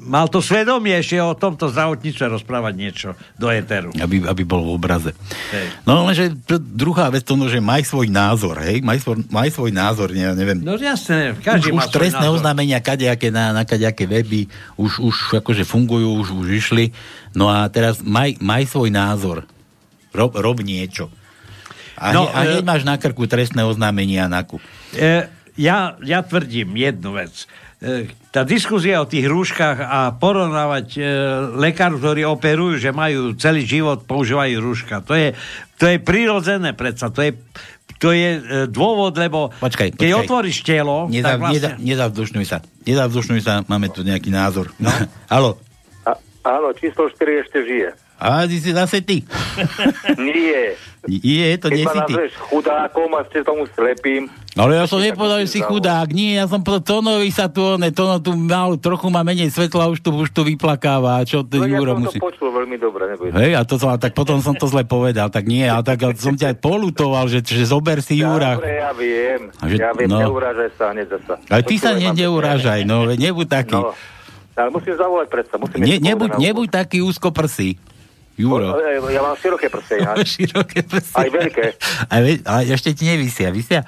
mal 0.00 0.30
to 0.30 0.38
svedomie 0.38 0.94
ešte 0.96 1.18
o 1.18 1.34
tomto 1.34 1.68
zdravotníctve 1.68 2.38
rozprávať 2.38 2.74
niečo 2.78 3.08
do 3.36 3.50
éteru. 3.50 3.90
Aby, 3.98 4.24
aby 4.24 4.42
bol 4.46 4.62
v 4.64 4.70
obraze. 4.78 5.10
Hej. 5.50 5.66
No 5.84 6.06
lenže 6.06 6.32
druhá 6.58 7.10
vec 7.10 7.26
to, 7.26 7.34
no, 7.34 7.50
že 7.50 7.58
maj 7.58 7.84
svoj 7.84 8.08
názor, 8.08 8.62
hej? 8.62 8.80
Maj 8.80 9.02
svoj, 9.02 9.26
maj 9.28 9.50
svoj 9.50 9.70
názor, 9.74 10.14
ne, 10.14 10.32
neviem. 10.32 10.62
No 10.62 10.78
jasne, 10.78 11.34
každý 11.42 11.74
už, 11.74 11.76
má 11.76 11.84
už 11.86 11.94
trestné 11.94 12.26
názor. 12.26 12.38
oznámenia 12.40 12.78
kadejaké 12.78 13.28
na, 13.28 13.50
na 13.52 13.62
kadejaké 13.66 14.06
weby 14.06 14.46
už, 14.78 15.02
už 15.02 15.16
akože 15.42 15.66
fungujú, 15.66 16.18
už, 16.22 16.28
už 16.32 16.46
išli. 16.54 16.84
No 17.34 17.50
a 17.50 17.66
teraz 17.68 18.00
maj, 18.00 18.38
maj 18.38 18.64
svoj 18.70 18.94
názor. 18.94 19.44
Rob, 20.14 20.32
rob 20.38 20.58
niečo. 20.64 21.12
A, 21.98 22.14
no, 22.14 22.30
a 22.30 22.46
hneď 22.46 22.62
e... 22.62 22.68
máš 22.68 22.82
na 22.86 22.94
krku 22.94 23.26
trestné 23.26 23.66
oznámenia 23.66 24.30
na 24.30 24.46
ku. 24.46 24.62
E, 24.94 25.26
ja, 25.58 25.98
ja 25.98 26.22
tvrdím 26.22 26.78
jednu 26.78 27.18
vec 27.18 27.50
E, 27.78 28.10
tá 28.38 28.46
diskusia 28.46 29.02
o 29.02 29.10
tých 29.10 29.26
rúškach 29.26 29.82
a 29.82 30.14
porovnávať 30.14 30.86
e, 30.94 31.02
lekárov, 31.58 31.98
ktorí 31.98 32.22
operujú, 32.22 32.78
že 32.78 32.94
majú 32.94 33.34
celý 33.34 33.66
život, 33.66 34.06
používajú 34.06 34.62
rúška. 34.62 35.02
To 35.10 35.18
je, 35.18 35.34
to 35.74 35.90
je 35.90 35.98
prirodzené 35.98 36.70
predsa. 36.70 37.10
To 37.10 37.18
je, 37.18 37.34
to 37.98 38.14
je 38.14 38.38
e, 38.38 38.40
dôvod, 38.70 39.18
lebo 39.18 39.50
počkaj, 39.58 39.98
keď 39.98 40.10
počkaj. 40.14 40.22
otvoríš 40.22 40.58
telo... 40.62 41.10
Nezav, 41.10 41.42
vlastne... 41.42 41.82
nezavzdušňuj 41.82 42.46
sa. 42.46 42.62
Nezavzdušňuj 42.86 43.40
sa, 43.42 43.66
máme 43.66 43.90
tu 43.90 44.06
nejaký 44.06 44.30
názor. 44.30 44.70
No. 44.78 44.94
Halo. 45.34 45.58
Áno, 46.46 46.70
číslo 46.78 47.10
4 47.10 47.42
ešte 47.42 47.58
žije. 47.66 47.90
A 48.22 48.46
ty 48.46 48.62
si 48.62 48.70
zase 48.70 49.02
ty. 49.02 49.26
Nie. 50.14 50.78
Nie, 51.06 51.54
to. 51.62 51.70
Keď 51.70 51.86
ma 51.86 51.94
nazveš 52.02 52.34
chudákom 52.50 53.10
a 53.14 53.22
ste 53.30 53.46
tomu 53.46 53.70
slepým. 53.70 54.26
Ale 54.58 54.74
ja 54.74 54.90
som 54.90 54.98
nepovedal, 54.98 55.46
že 55.46 55.54
si 55.54 55.60
chudák. 55.62 56.10
Nie, 56.10 56.42
ja 56.42 56.50
som 56.50 56.66
povedal, 56.66 56.82
Tonovi 56.82 57.30
sa 57.30 57.46
tu, 57.46 57.62
ne, 57.78 57.94
Tono 57.94 58.18
tu 58.18 58.34
mal, 58.34 58.74
trochu 58.82 59.06
má 59.06 59.22
menej 59.22 59.54
svetla, 59.54 59.86
už 59.94 60.02
tu, 60.02 60.10
už 60.10 60.34
tu 60.34 60.42
vyplakáva. 60.42 61.22
Čo 61.22 61.46
to 61.46 61.62
no, 61.62 61.70
Juro 61.70 61.94
ja 61.94 62.00
musí... 62.02 62.18
to 62.18 62.26
počul 62.26 62.50
veľmi 62.50 62.74
dobre, 62.82 63.14
Hej, 63.14 63.54
a 63.54 63.62
to 63.62 63.78
som, 63.78 63.94
tak 63.94 64.18
potom 64.18 64.42
som 64.42 64.58
to 64.58 64.66
zle 64.66 64.82
povedal. 64.82 65.30
Tak 65.30 65.46
nie, 65.46 65.62
a 65.62 65.78
tak 65.86 66.02
som 66.18 66.34
ťa 66.34 66.52
aj 66.52 66.56
polutoval, 66.58 67.30
že, 67.30 67.38
že 67.46 67.62
zober 67.70 68.02
si 68.02 68.18
Júra. 68.18 68.58
Dobre, 68.58 68.82
ja 68.82 68.90
viem. 68.90 69.40
Že, 69.62 69.76
ja 69.78 69.90
viem, 69.94 70.10
no. 70.10 70.18
neurážaj 70.18 70.70
sa, 70.74 70.90
hneď 70.90 71.06
sa. 71.22 71.34
Ale 71.38 71.62
ty 71.62 71.74
sa 71.78 71.94
ne, 71.94 72.10
neurážaj, 72.10 72.82
no, 72.82 73.06
nebuď 73.14 73.46
taký. 73.46 73.78
No. 73.78 73.94
Ale 74.58 74.74
musím 74.74 74.98
zavolať 74.98 75.26
predsa. 75.30 75.54
Musím 75.54 75.78
ne, 75.78 76.02
nebuď, 76.02 76.30
nebuď 76.34 76.68
taký 76.82 76.98
úzko 76.98 77.30
prsí. 77.30 77.78
Juro. 78.38 78.78
Ja 79.10 79.20
mám 79.20 79.34
široké 79.34 79.66
prsy. 79.66 79.98
široké 80.38 80.86
prsy. 80.86 81.14
Aj 81.18 81.28
veľké. 81.28 81.66
Aj, 82.06 82.20
ale 82.46 82.60
ešte 82.70 82.94
ti 82.94 83.10
nevysia. 83.10 83.50
Vysia? 83.50 83.82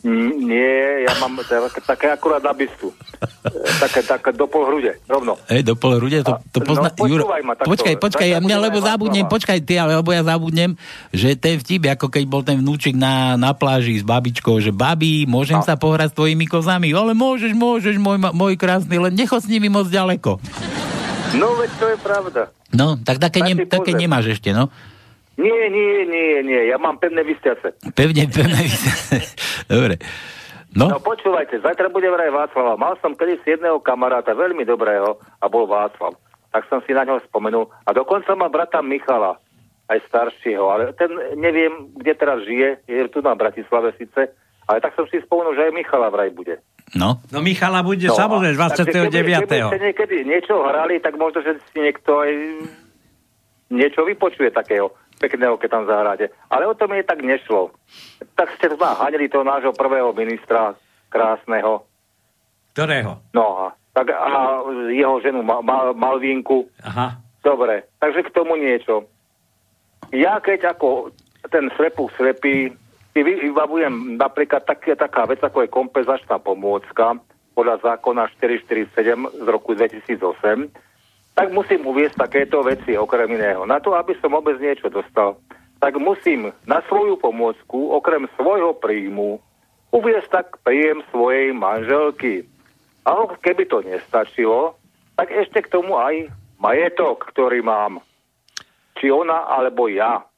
Mm, 0.00 0.48
nie, 0.48 1.04
ja 1.04 1.12
mám 1.20 1.36
také, 1.84 2.08
akurát 2.08 2.40
na 2.40 2.56
bystu. 2.56 2.88
Také, 3.76 4.00
také 4.00 4.32
do 4.32 4.48
pol 4.48 4.64
hrude, 4.64 4.96
rovno. 5.04 5.36
Ej, 5.44 5.60
do 5.60 5.76
pol 5.76 6.00
hrude, 6.00 6.24
to, 6.24 6.40
to 6.56 6.64
pozná... 6.64 6.88
No, 6.88 7.04
Juro, 7.04 7.28
ma 7.28 7.52
takto. 7.52 7.68
počkaj, 7.68 7.94
počkaj, 8.00 8.28
ja 8.32 8.40
mňa, 8.40 8.56
lebo 8.64 8.80
zabudnem, 8.80 9.28
počkaj 9.28 9.60
ty, 9.60 9.76
ale 9.76 10.00
lebo 10.00 10.08
ja 10.08 10.24
zabudnem, 10.24 10.72
že 11.12 11.36
ten 11.36 11.60
vtip, 11.60 11.84
ako 12.00 12.08
keď 12.08 12.24
bol 12.24 12.40
ten 12.40 12.56
vnúčik 12.64 12.96
na, 12.96 13.36
na 13.36 13.52
pláži 13.52 14.00
s 14.00 14.04
babičkou, 14.04 14.56
že 14.64 14.72
babi, 14.72 15.28
môžem 15.28 15.60
no. 15.60 15.68
sa 15.68 15.76
pohrať 15.76 16.12
s 16.12 16.16
tvojimi 16.16 16.48
kozami? 16.48 16.96
Ale 16.96 17.12
môžeš, 17.12 17.52
môžeš, 17.52 18.00
môj, 18.00 18.16
môj 18.32 18.56
krásny, 18.56 18.96
len 18.96 19.12
nechod 19.12 19.44
s 19.44 19.52
nimi 19.52 19.68
moc 19.68 19.84
ďaleko. 19.92 20.40
No, 21.38 21.54
veď 21.54 21.70
to 21.78 21.86
je 21.94 21.98
pravda. 22.02 22.42
No, 22.74 22.98
tak 22.98 23.22
také, 23.22 23.42
ne, 23.46 23.54
také 23.66 23.94
nemáš 23.94 24.38
ešte, 24.38 24.50
no. 24.50 24.70
Nie, 25.40 25.72
nie, 25.72 26.04
nie, 26.04 26.42
nie, 26.44 26.60
ja 26.68 26.76
mám 26.76 27.00
pevné 27.00 27.24
vystiace. 27.24 27.72
Pevne, 27.94 28.26
pevné 28.28 28.60
vystiace. 28.68 29.16
Dobre. 29.70 29.96
No? 30.70 30.86
no 30.86 31.02
počúvajte, 31.02 31.58
zajtra 31.58 31.90
bude 31.90 32.06
vraj 32.06 32.30
Václava. 32.30 32.78
Mal 32.78 32.94
som 33.02 33.18
kedysi 33.18 33.58
jedného 33.58 33.82
kamaráta, 33.82 34.38
veľmi 34.38 34.62
dobrého, 34.62 35.18
a 35.42 35.44
bol 35.50 35.66
Václav. 35.66 36.14
Tak 36.50 36.66
som 36.70 36.82
si 36.86 36.94
na 36.94 37.06
ňo 37.06 37.22
spomenul. 37.26 37.70
A 37.86 37.90
dokonca 37.90 38.34
má 38.38 38.46
brata 38.46 38.78
Michala, 38.82 39.38
aj 39.90 39.98
staršieho, 40.06 40.70
ale 40.70 40.94
ten 40.94 41.10
neviem, 41.34 41.90
kde 41.98 42.14
teraz 42.14 42.46
žije, 42.46 42.78
je 42.86 43.10
tu 43.10 43.18
na 43.26 43.34
Bratislave 43.34 43.90
síce, 43.98 44.30
ale 44.68 44.78
tak 44.80 44.92
som 44.98 45.06
si 45.08 45.22
spomenul, 45.22 45.56
že 45.56 45.68
aj 45.68 45.76
Michala 45.76 46.08
vraj 46.10 46.30
bude. 46.32 46.60
No. 46.92 47.22
No 47.30 47.38
Michala 47.38 47.86
bude 47.86 48.10
no, 48.10 48.16
samozrejme 48.18 48.58
29. 48.58 49.14
Keby, 49.14 49.32
keby 49.46 49.68
ste 49.70 49.80
niekedy 49.86 50.16
niečo 50.26 50.58
hrali, 50.66 50.98
tak 50.98 51.14
možno, 51.14 51.40
že 51.46 51.62
si 51.70 51.78
niekto 51.78 52.18
aj 52.18 52.32
niečo 53.70 54.02
vypočuje 54.02 54.50
takého 54.50 54.90
pekného, 55.20 55.54
keď 55.60 55.68
tam 55.70 55.84
zahráte. 55.86 56.32
Ale 56.50 56.66
o 56.66 56.74
tom 56.74 56.90
je 56.96 57.04
tak 57.06 57.22
nešlo. 57.22 57.70
Tak 58.34 58.56
ste 58.58 58.72
zahanili 58.74 59.30
toho 59.30 59.44
nášho 59.46 59.70
prvého 59.76 60.10
ministra 60.16 60.74
krásneho. 61.12 61.86
Ktorého? 62.72 63.20
No 63.36 63.44
a, 63.60 63.64
tak, 63.92 64.10
a 64.10 64.64
jeho 64.90 65.20
ženu 65.20 65.44
Ma- 65.44 65.62
Ma- 65.62 65.92
Malvínku. 65.94 66.66
Aha. 66.82 67.20
Dobre, 67.44 67.88
takže 68.00 68.26
k 68.26 68.34
tomu 68.34 68.56
niečo. 68.56 69.08
Ja 70.10 70.40
keď 70.42 70.76
ako 70.76 71.14
ten 71.48 71.70
slepú 71.76 72.10
slepý, 72.16 72.74
si 73.10 73.20
vybavujem 73.26 74.16
napríklad 74.16 74.62
tak, 74.62 74.86
taká 74.86 75.26
vec, 75.26 75.42
ako 75.42 75.66
je 75.66 75.74
kompenzačná 75.74 76.38
pomôcka 76.38 77.18
podľa 77.58 77.82
zákona 77.82 78.30
447 78.38 79.44
z 79.44 79.46
roku 79.50 79.74
2008, 79.74 80.70
tak 81.34 81.46
musím 81.50 81.82
uviesť 81.86 82.16
takéto 82.16 82.62
veci 82.62 82.94
okrem 82.94 83.34
iného. 83.34 83.66
Na 83.66 83.82
to, 83.82 83.92
aby 83.98 84.14
som 84.22 84.30
vôbec 84.30 84.56
niečo 84.62 84.86
dostal, 84.88 85.36
tak 85.82 85.96
musím 85.96 86.54
na 86.68 86.84
svoju 86.86 87.18
pomôcku, 87.18 87.90
okrem 87.96 88.28
svojho 88.38 88.76
príjmu, 88.78 89.40
uviesť 89.90 90.28
tak 90.30 90.46
príjem 90.62 91.02
svojej 91.10 91.50
manželky. 91.50 92.46
A 93.02 93.16
keby 93.26 93.66
to 93.66 93.82
nestačilo, 93.82 94.76
tak 95.18 95.32
ešte 95.34 95.64
k 95.66 95.72
tomu 95.72 95.96
aj 95.98 96.30
majetok, 96.60 97.32
ktorý 97.32 97.64
mám. 97.64 98.04
Či 99.00 99.08
ona, 99.08 99.48
alebo 99.48 99.88
ja. 99.88 100.29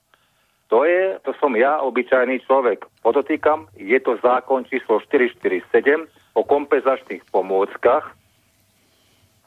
To 0.73 0.89
je, 0.89 1.20
to 1.20 1.37
som 1.37 1.53
ja, 1.53 1.85
obyčajný 1.85 2.49
človek. 2.49 2.89
Podotýkam, 3.05 3.68
je 3.77 4.01
to 4.01 4.16
zákon 4.18 4.64
číslo 4.64 5.05
447 5.05 6.09
o 6.33 6.41
kompenzačných 6.41 7.29
pomôckach 7.29 8.16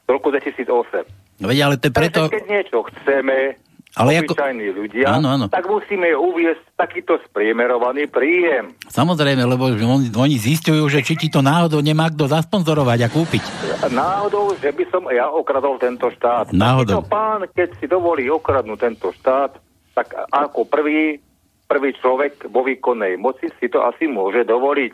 z 0.06 0.08
roku 0.08 0.30
2008. 0.30 1.42
No 1.42 1.50
veď, 1.50 1.58
ale 1.66 1.76
to 1.82 1.90
je 1.90 1.94
preto... 1.98 2.30
Takže 2.30 2.36
keď 2.38 2.46
niečo 2.46 2.78
chceme, 2.94 3.58
Ale 3.98 4.22
ale 4.22 4.22
ako- 4.22 4.38
obyčajní 4.38 4.68
ľudia, 4.70 5.06
Áno, 5.10 5.28
áno. 5.34 5.46
tak 5.50 5.66
musíme 5.66 6.14
uviesť 6.14 6.62
takýto 6.78 7.18
spriemerovaný 7.26 8.06
príjem. 8.06 8.78
Samozrejme, 8.86 9.50
lebo 9.50 9.74
on, 9.74 10.06
oni 10.06 10.38
zistujú, 10.38 10.86
že 10.86 11.02
či 11.02 11.18
ti 11.18 11.28
to 11.34 11.42
náhodou 11.42 11.82
nemá 11.82 12.14
kto 12.14 12.30
zasponzorovať 12.30 13.00
a 13.02 13.10
kúpiť. 13.10 13.44
Náhodou, 13.90 14.54
že 14.62 14.70
by 14.70 14.86
som 14.94 15.02
ja 15.10 15.26
okradol 15.26 15.82
tento 15.82 16.06
štát. 16.14 16.54
Náhodou. 16.54 17.02
Takýto 17.02 17.10
pán, 17.10 17.42
keď 17.50 17.70
si 17.82 17.90
dovolí 17.90 18.30
okradnúť 18.30 18.78
tento 18.78 19.10
štát, 19.10 19.58
tak 19.96 20.08
ako 20.30 20.68
prvý, 20.68 21.18
prvý 21.66 21.96
človek 21.96 22.46
vo 22.46 22.62
výkonnej 22.62 23.16
moci 23.16 23.48
si 23.56 23.66
to 23.66 23.82
asi 23.82 24.06
môže 24.06 24.44
dovoliť. 24.44 24.94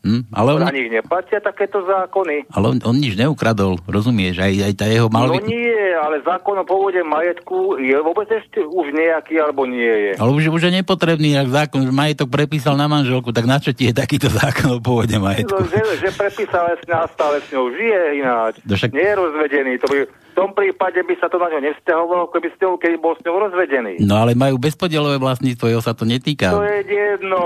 Hm? 0.00 0.32
Ale, 0.32 0.56
on, 0.56 0.64
Na 0.64 0.72
nich 0.72 0.88
neplatia 0.88 1.44
takéto 1.44 1.84
zákony. 1.84 2.48
ale 2.48 2.64
on, 2.66 2.78
on 2.80 2.96
nič 2.96 3.20
neukradol, 3.20 3.76
rozumieš? 3.84 4.40
Aj, 4.40 4.48
aj 4.48 4.72
tá 4.72 4.88
jeho 4.88 5.12
mal... 5.12 5.28
No 5.28 5.36
nie, 5.36 5.76
ale 5.92 6.24
zákon 6.24 6.56
o 6.56 6.64
pôvode 6.64 7.04
majetku 7.04 7.76
je 7.76 7.92
vôbec 8.00 8.24
ešte 8.32 8.64
už 8.64 8.96
nejaký, 8.96 9.36
alebo 9.36 9.68
nie 9.68 9.84
je. 10.08 10.12
Ale 10.16 10.32
už, 10.32 10.48
už 10.48 10.62
je 10.64 10.80
nepotrebný, 10.80 11.36
ak 11.36 11.52
zákon, 11.52 11.84
majetok 11.92 12.32
prepísal 12.32 12.80
na 12.80 12.88
manželku, 12.88 13.28
tak 13.28 13.44
na 13.44 13.60
čo 13.60 13.76
ti 13.76 13.92
je 13.92 13.94
takýto 13.94 14.32
zákon 14.40 14.72
o 14.72 14.80
pôvode 14.80 15.12
majetku? 15.12 15.52
No, 15.52 15.68
že, 15.68 15.84
že 16.00 16.08
prepísal 16.16 16.72
lesne 16.72 16.94
a 16.96 17.04
stále 17.04 17.44
s 17.44 17.52
ňou 17.52 17.68
žije 17.68 18.00
ináč. 18.16 18.54
No 18.64 18.80
však- 18.80 18.96
Nie 18.96 19.04
je 19.04 19.16
rozvedený. 19.20 19.72
To 19.76 19.86
by, 19.86 19.98
tom 20.40 20.56
prípade 20.56 20.96
by 21.04 21.14
sa 21.20 21.28
to 21.28 21.36
na 21.36 21.52
ňo 21.52 21.60
nevzťahovalo, 21.60 22.32
keby 22.32 22.48
ste, 22.56 22.64
keď 22.64 22.92
bol 22.96 23.12
s 23.12 23.20
ňou 23.28 23.36
rozvedený. 23.44 24.00
No 24.00 24.24
ale 24.24 24.32
majú 24.32 24.56
bezpodielové 24.56 25.20
vlastníctvo, 25.20 25.68
jeho 25.68 25.84
sa 25.84 25.92
to 25.92 26.08
netýka. 26.08 26.56
To 26.56 26.64
je 26.64 26.80
jedno. 26.88 27.42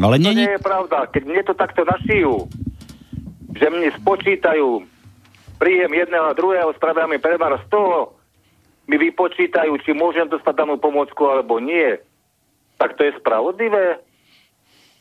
Ale 0.00 0.16
to 0.16 0.24
není- 0.24 0.48
nie 0.48 0.56
je 0.56 0.64
pravda. 0.64 1.04
Keď 1.12 1.22
mne 1.28 1.42
to 1.44 1.52
takto 1.52 1.84
našijú, 1.84 2.48
že 3.52 3.66
mne 3.68 3.92
spočítajú 4.00 4.88
príjem 5.60 5.92
jedného 5.92 6.32
a 6.32 6.32
druhého, 6.32 6.72
spravia 6.72 7.04
mi 7.04 7.20
premar 7.20 7.60
z 7.60 7.66
toho, 7.68 8.16
mi 8.88 8.96
vypočítajú, 8.96 9.76
či 9.84 9.92
môžem 9.92 10.24
dostať 10.24 10.64
danú 10.64 10.80
pomôcku 10.80 11.20
alebo 11.28 11.60
nie, 11.60 12.00
tak 12.80 12.96
to 12.96 13.04
je 13.04 13.12
spravodlivé. 13.20 14.00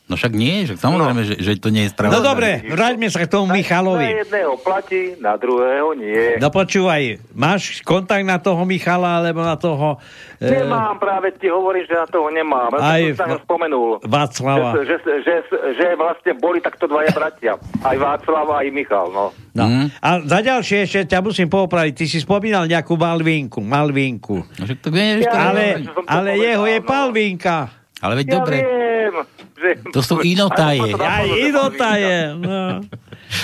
No 0.09 0.17
však 0.17 0.33
nie, 0.33 0.65
však 0.65 0.81
samozrejme, 0.81 1.21
že, 1.21 1.35
že 1.37 1.51
to 1.55 1.69
nie 1.69 1.85
je 1.85 1.93
spravodlivé. 1.93 2.17
No 2.17 2.25
dobre, 2.25 2.49
vráťme 2.65 3.07
sa 3.07 3.21
k 3.21 3.29
tomu 3.29 3.45
Na 3.45 3.53
Michalovi. 3.53 4.09
jedného 4.25 4.57
platí, 4.57 5.13
na 5.17 5.37
druhého 5.37 5.93
nie. 5.93 6.41
No 6.41 6.49
počúvaj, 6.49 7.21
máš 7.31 7.85
kontakt 7.85 8.25
na 8.25 8.35
toho 8.35 8.65
Michala, 8.65 9.21
alebo 9.21 9.45
na 9.45 9.53
toho... 9.53 10.01
e, 10.35 10.49
Nemám, 10.49 10.97
práve 10.97 11.37
ti 11.37 11.45
hovorím, 11.45 11.85
že 11.85 11.93
na 11.93 12.09
toho 12.09 12.25
nemám. 12.27 12.73
Ja 12.73 12.97
Aj 12.97 13.01
som 13.13 13.29
sa 13.29 13.37
v- 13.37 13.45
spomenul. 13.45 14.01
Václava. 14.01 14.81
Že, 14.81 14.97
že, 14.97 15.13
že, 15.21 15.35
že, 15.77 15.87
vlastne 15.93 16.31
boli 16.35 16.57
takto 16.57 16.89
dvaja 16.89 17.13
bratia. 17.13 17.53
Aj 17.79 17.93
Václav, 17.93 18.49
aj 18.49 18.67
Michal, 18.73 19.13
no. 19.13 19.29
No. 19.53 19.65
A 19.99 20.09
za 20.21 20.39
ďalšie 20.41 20.89
ešte 20.89 21.05
ťa 21.05 21.21
musím 21.21 21.45
popraviť. 21.47 21.93
Ty 21.93 22.05
si 22.07 22.17
spomínal 22.17 22.65
nejakú 22.65 22.97
Malvinku. 22.97 23.61
Malvinku. 23.61 24.41
No, 24.41 24.63
to 24.65 24.89
vieš, 24.89 25.25
to... 25.25 25.37
Ale, 25.37 25.85
že 25.85 25.91
som 25.91 26.01
ale 26.03 26.29
povedal, 26.33 26.45
jeho 26.49 26.65
je 26.65 26.79
no. 26.79 26.87
Palvinka. 26.87 27.57
Ale 27.99 28.13
veď 28.15 28.25
Ja 28.25 28.33
dobre, 28.33 28.55
viem, 28.57 29.15
že... 29.59 29.69
to 29.91 29.99
sú 29.99 30.19
inotaje. 30.21 30.95
Aj 30.95 31.27
inotaje. 31.27 32.33
No. 32.33 32.79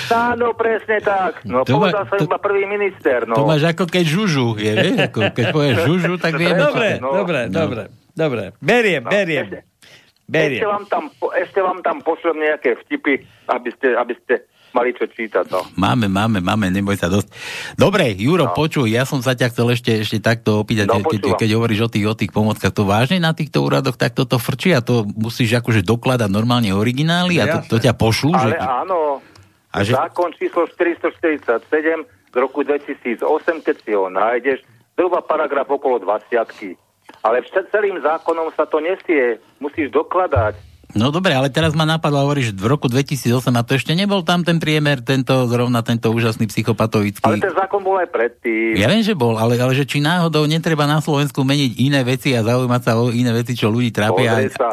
Áno, 0.10 0.56
presne 0.56 0.98
tak. 0.98 1.44
No, 1.44 1.62
To 1.62 1.78
ma- 1.78 1.92
povedal 1.92 2.06
som 2.08 2.18
to- 2.18 2.26
iba 2.26 2.40
prvý 2.40 2.64
minister, 2.66 3.28
no. 3.28 3.36
To 3.36 3.46
máš 3.46 3.68
ako 3.68 3.86
keď 3.86 4.06
žužu, 4.08 4.48
je, 4.58 4.72
vieš? 4.74 4.98
Ako 5.06 5.20
keď 5.30 5.46
povieš 5.52 5.78
žužu, 5.86 6.14
tak 6.18 6.34
vieme, 6.36 6.58
čo 6.58 6.66
Dobre, 6.66 6.74
to 6.74 6.86
je. 6.88 6.96
No. 6.98 7.10
dobre, 7.14 7.40
dobre, 7.48 7.84
dobre. 8.12 8.44
Beriem, 8.58 9.04
beriem. 9.04 9.46
Ešte 9.46 9.62
Beriem. 10.26 10.66
vám, 10.66 10.86
tam, 10.90 11.04
ešte 11.38 11.60
vám 11.62 11.80
tam 11.86 12.02
pošlem 12.02 12.42
nejaké 12.42 12.82
vtipy, 12.82 13.22
aby 13.46 13.70
ste, 13.78 13.94
aby 13.94 14.18
ste 14.18 14.42
mali 14.76 14.92
čo 14.92 15.08
čítať, 15.08 15.48
no. 15.48 15.64
Máme, 15.80 16.12
máme, 16.12 16.44
máme, 16.44 16.68
neboj 16.68 17.00
sa 17.00 17.08
dosť. 17.08 17.32
Dobre, 17.74 18.12
Juro, 18.12 18.52
no. 18.52 18.54
počuj, 18.54 18.92
ja 18.92 19.08
som 19.08 19.24
sa 19.24 19.32
ťa 19.32 19.56
chcel 19.56 19.72
ešte, 19.72 19.92
ešte 20.04 20.20
takto 20.20 20.60
opýtať, 20.60 20.92
No, 20.92 21.00
keď, 21.00 21.04
počúvam. 21.08 21.40
keď 21.40 21.50
hovoríš 21.56 21.82
o 21.82 21.90
tých, 21.90 22.06
o 22.06 22.14
tých 22.14 22.32
pomockách, 22.36 22.76
to 22.76 22.84
vážne 22.84 23.24
na 23.24 23.32
týchto 23.32 23.64
úradoch 23.64 23.96
takto 23.96 24.28
to 24.28 24.36
frčí 24.36 24.76
a 24.76 24.84
to 24.84 25.08
musíš 25.08 25.56
akože 25.56 25.80
dokladať 25.82 26.28
normálne 26.28 26.76
originály 26.76 27.40
a 27.40 27.64
to, 27.64 27.80
to 27.80 27.88
ťa 27.88 27.96
pošlú, 27.96 28.36
že... 28.36 28.52
Ale 28.52 28.60
áno, 28.60 29.24
A 29.72 29.80
že- 29.82 29.96
zákon 29.96 30.36
číslo 30.36 30.68
447 30.68 31.72
z 32.06 32.36
roku 32.36 32.68
2008, 32.68 33.24
keď 33.64 33.76
si 33.80 33.92
ho 33.96 34.12
nájdeš, 34.12 34.60
zhruba 35.00 35.24
paragraf 35.24 35.72
okolo 35.72 36.04
20 36.04 36.36
Ale 37.24 37.40
celým 37.72 38.04
zákonom 38.04 38.52
sa 38.54 38.68
to 38.68 38.84
nesie, 38.84 39.40
musíš 39.58 39.90
dokladať. 39.90 40.75
No 40.96 41.12
dobre, 41.12 41.36
ale 41.36 41.52
teraz 41.52 41.76
ma 41.76 41.84
napadlo, 41.84 42.24
hovoríš, 42.24 42.56
v 42.56 42.72
roku 42.72 42.88
2008 42.88 43.52
a 43.52 43.62
to 43.68 43.76
ešte 43.76 43.92
nebol 43.92 44.24
tam 44.24 44.48
ten 44.48 44.64
priemer, 44.64 45.04
tento, 45.04 45.44
zrovna 45.52 45.84
tento 45.84 46.08
úžasný 46.08 46.48
psychopatovický. 46.48 47.20
Ale 47.20 47.44
ten 47.44 47.52
zákon 47.52 47.84
bol 47.84 48.00
aj 48.00 48.08
predtým. 48.08 48.80
Ja 48.80 48.88
viem, 48.88 49.04
že 49.04 49.12
bol, 49.12 49.36
ale, 49.36 49.60
ale 49.60 49.76
že 49.76 49.84
či 49.84 50.00
náhodou 50.00 50.48
netreba 50.48 50.88
na 50.88 51.04
Slovensku 51.04 51.44
meniť 51.44 51.84
iné 51.84 52.00
veci 52.08 52.32
a 52.32 52.48
zaujímať 52.48 52.82
sa 52.82 52.96
o 52.96 53.12
iné 53.12 53.36
veci, 53.36 53.60
čo 53.60 53.68
ľudí 53.68 53.92
trápia. 53.92 54.40
Pozri 54.40 54.56
sa. 54.56 54.72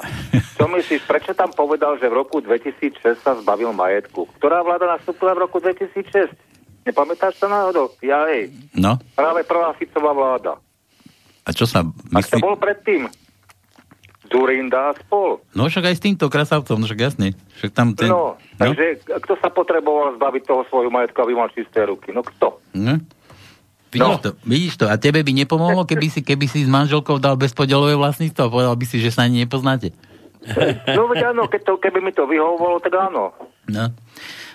Čo 0.54 0.70
myslíš, 0.70 1.02
prečo 1.10 1.34
tam 1.34 1.50
povedal, 1.50 1.98
že 1.98 2.06
v 2.06 2.14
roku 2.14 2.38
2006 2.38 3.02
sa 3.18 3.34
zbavil 3.34 3.74
majetku? 3.74 4.30
Ktorá 4.38 4.62
vláda 4.62 4.94
nastúpila 4.94 5.34
v 5.34 5.50
roku 5.50 5.58
2006? 5.58 6.30
Nepamätáš 6.86 7.34
sa 7.34 7.50
náhodou? 7.50 7.90
Ja 7.98 8.30
hej. 8.30 8.54
No, 8.78 8.94
Práve 9.18 9.42
prvá 9.42 9.74
Ficová 9.74 10.14
vláda. 10.14 10.54
a 11.42 11.50
čo 11.50 11.66
sa 11.66 11.82
A 11.82 12.18
kto 12.22 12.38
myslí? 12.38 12.38
bol 12.38 12.54
predtým? 12.54 13.10
Zurinda 14.32 14.88
a 14.88 14.96
spol. 14.96 15.44
No 15.52 15.68
však 15.68 15.84
aj 15.84 15.94
s 15.94 16.02
týmto 16.02 16.26
krasavcom, 16.26 16.74
no 16.74 16.84
však 16.84 17.00
jasne. 17.02 17.36
Však 17.60 17.70
tam 17.70 17.92
ten... 17.92 18.08
No, 18.08 18.34
takže 18.56 18.98
kto 19.04 19.36
sa 19.36 19.48
potreboval 19.48 20.16
zbaviť 20.16 20.42
toho 20.42 20.64
svojho 20.66 20.88
majetku, 20.88 21.20
aby 21.20 21.32
mal 21.32 21.52
čisté 21.52 21.84
ruky? 21.84 22.10
No 22.10 22.20
kto? 22.20 22.56
No. 22.72 22.96
Vidíš, 23.92 24.08
No. 24.08 24.16
to, 24.18 24.30
vidíš 24.42 24.74
to? 24.74 24.88
A 24.88 24.96
tebe 24.96 25.20
by 25.20 25.32
nepomohlo, 25.36 25.84
keby 25.84 26.08
si, 26.08 26.24
keby 26.24 26.48
si 26.48 26.64
s 26.64 26.70
manželkou 26.70 27.20
dal 27.20 27.36
bezpodielové 27.36 27.92
vlastníctvo 27.92 28.40
a 28.40 28.48
povedal 28.48 28.72
by 28.72 28.86
si, 28.88 28.96
že 28.96 29.12
sa 29.12 29.28
ani 29.28 29.44
nepoznáte? 29.44 29.92
No 30.90 31.06
veď 31.06 31.30
áno, 31.30 31.44
keď 31.44 31.60
to, 31.62 31.72
keby 31.76 32.00
mi 32.00 32.10
to 32.10 32.24
vyhovovalo, 32.24 32.80
tak 32.80 32.96
áno. 32.96 33.36
No. 33.68 33.92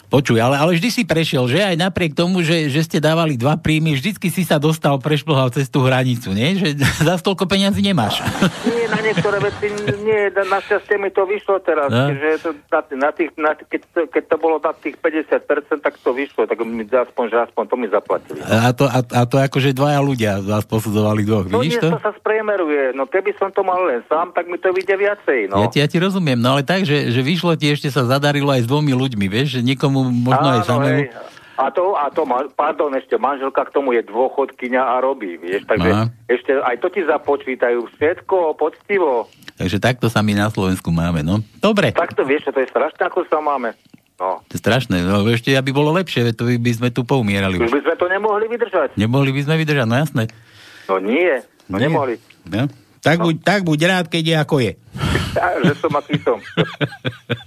Počuj, 0.08 0.38
ale, 0.38 0.56
ale 0.56 0.72
vždy 0.74 0.90
si 0.90 1.04
prešiel, 1.04 1.46
že 1.46 1.60
aj 1.60 1.76
napriek 1.78 2.12
tomu, 2.12 2.40
že, 2.40 2.68
že 2.68 2.80
ste 2.82 2.98
dávali 2.98 3.36
dva 3.36 3.56
príjmy, 3.56 3.92
vždycky 3.92 4.28
si 4.28 4.42
sa 4.42 4.56
dostal, 4.56 4.96
prešplhal 4.98 5.52
cez 5.52 5.68
tú 5.68 5.84
hranicu, 5.84 6.32
nie? 6.32 6.56
Že 6.56 6.68
za 7.08 7.16
toľko 7.18 7.44
peňazí 7.44 7.84
nemáš. 7.84 8.24
Nie, 8.64 8.88
na 8.88 9.00
niektoré 9.00 9.38
veci 9.38 9.68
nie, 10.00 10.32
na- 10.32 10.48
našťastie 10.50 10.96
mi 10.96 11.12
to 11.12 11.24
vyšlo 11.24 11.60
teraz, 11.60 11.88
No. 11.88 12.08
že 12.10 12.40
to, 12.40 12.50
na, 12.68 12.80
na 13.00 13.10
tých, 13.12 13.30
na, 13.36 13.52
keď, 13.52 13.82
to, 13.86 14.00
keď 14.08 14.24
to 14.26 14.36
bolo 14.38 14.56
na 14.58 14.72
tých 14.74 14.96
50%, 14.96 15.44
tak 15.80 15.94
to 15.98 16.10
vyšlo, 16.12 16.48
tak 16.48 16.56
mi 16.60 16.84
aspoň, 16.84 17.26
že 17.28 17.38
aspoň 17.44 17.64
to 17.66 17.76
mi 17.76 17.88
zaplatili. 17.88 18.40
A 18.42 18.72
to, 18.72 18.88
a, 18.88 19.00
a 19.04 19.22
to 19.24 19.36
akože 19.38 19.72
dvaja 19.72 20.00
ľudia 20.00 20.40
vás 20.40 20.64
posudzovali 20.64 21.22
dvoch, 21.22 21.46
No 21.48 21.60
vidíš 21.60 21.78
nie, 21.78 21.84
to? 21.84 21.90
to 21.94 22.02
sa 22.02 22.16
spriemeruje. 22.16 22.96
No 22.96 23.04
keby 23.06 23.36
som 23.36 23.52
to 23.52 23.60
mal 23.62 23.84
len 23.84 24.00
sám, 24.06 24.32
tak 24.32 24.48
mi 24.48 24.56
to 24.56 24.72
vyjde 24.72 24.96
viacej, 24.96 25.40
no. 25.48 25.62
Ja 25.62 25.68
ti, 25.68 25.78
ja 25.80 25.88
ti 25.88 25.98
rozumiem, 25.98 26.38
no 26.38 26.56
ale 26.56 26.64
tak, 26.64 26.84
že, 26.84 27.12
že 27.12 27.20
vyšlo 27.20 27.54
ti 27.54 27.68
ešte 27.68 27.88
sa 27.88 28.08
zadarilo 28.08 28.48
aj 28.50 28.64
s 28.64 28.68
dvomi 28.68 28.92
ľuďmi, 28.92 29.28
vieš, 29.28 29.60
že 29.60 29.62
niekomu 29.62 29.97
možno 30.04 30.48
aj 30.52 30.62
samému. 30.64 31.02
hej. 31.02 31.36
A 31.58 31.74
to, 31.74 31.98
a 31.98 32.14
to, 32.14 32.22
pardon, 32.54 32.94
ešte 32.94 33.18
manželka 33.18 33.66
k 33.66 33.74
tomu 33.74 33.98
je 33.98 34.06
dôchodkyňa 34.06 34.78
a 34.78 35.02
robí, 35.02 35.42
vieš, 35.42 35.66
takže 35.66 35.90
Aha. 35.90 36.06
ešte 36.30 36.54
aj 36.54 36.76
to 36.78 36.88
ti 36.94 37.02
započítajú, 37.02 37.82
všetko 37.98 38.54
poctivo. 38.54 39.26
Takže 39.58 39.82
takto 39.82 40.06
sa 40.06 40.22
my 40.22 40.38
na 40.38 40.54
Slovensku 40.54 40.94
máme, 40.94 41.26
no. 41.26 41.42
Dobre, 41.58 41.98
Takto 41.98 42.22
vieš, 42.22 42.54
to 42.54 42.62
je 42.62 42.70
strašné, 42.70 43.10
ako 43.10 43.26
sa 43.26 43.42
máme. 43.42 43.74
No, 44.22 44.46
to 44.46 44.54
je 44.54 44.62
strašné, 44.62 45.02
no 45.02 45.26
ešte 45.26 45.50
aby 45.54 45.74
bolo 45.74 45.94
lepšie, 45.94 46.30
to 46.34 46.46
by 46.46 46.72
sme 46.74 46.90
tu 46.90 47.02
poumierali 47.02 47.58
už 47.58 47.70
by 47.70 47.82
sme 47.86 47.96
to 47.98 48.06
nemohli 48.06 48.46
vydržať. 48.50 48.90
Nemohli 48.94 49.30
by 49.34 49.42
sme 49.42 49.56
vydržať, 49.58 49.86
no 49.86 49.98
jasné. 49.98 50.24
No 50.86 50.98
nie, 50.98 51.42
no 51.70 51.78
Nie. 51.78 51.90
nemohli. 51.90 52.16
No. 52.46 52.70
Tak, 53.02 53.18
buď, 53.22 53.36
tak 53.44 53.62
buď 53.64 53.80
rád, 53.86 54.06
keď 54.10 54.24
je 54.24 54.36
ako 54.38 54.56
je. 54.62 54.74
Ja, 55.38 55.54
že 55.62 55.78
som 55.78 55.94
aký 55.94 56.18
som. 56.26 56.42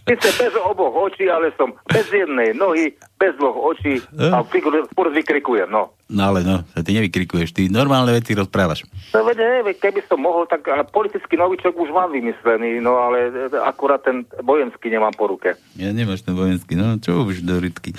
Sice 0.07 0.31
bez 0.39 0.55
oboch 0.63 0.95
očí, 0.95 1.27
ale 1.27 1.51
som 1.59 1.75
bez 1.91 2.07
jednej 2.07 2.55
nohy, 2.55 2.95
bez 3.19 3.35
dvoch 3.35 3.75
očí 3.75 3.99
a 4.15 4.47
figur, 4.47 4.87
furt 4.95 5.11
vykrikujem, 5.11 5.67
no. 5.67 5.91
No 6.07 6.23
ale 6.31 6.47
no, 6.47 6.63
ty 6.87 6.95
nevykrikuješ, 6.95 7.51
ty 7.51 7.67
normálne 7.67 8.15
veci 8.15 8.39
rozprávaš. 8.39 8.87
No 9.11 9.27
veď, 9.27 9.75
keby 9.83 10.07
som 10.07 10.23
mohol, 10.23 10.47
tak 10.47 10.71
ale 10.71 10.87
politický 10.87 11.35
novičok 11.35 11.75
už 11.75 11.91
mám 11.91 12.15
vymyslený, 12.15 12.79
no 12.79 13.03
ale 13.03 13.51
e, 13.51 13.59
akurát 13.59 14.07
ten 14.07 14.23
vojenský 14.39 14.87
nemám 14.87 15.15
po 15.19 15.27
ruke. 15.27 15.59
Ja 15.75 15.91
nemáš 15.91 16.23
ten 16.23 16.39
vojenský, 16.39 16.79
no 16.79 16.95
čo 17.03 17.27
už 17.27 17.43
do 17.43 17.59
rytky. 17.59 17.91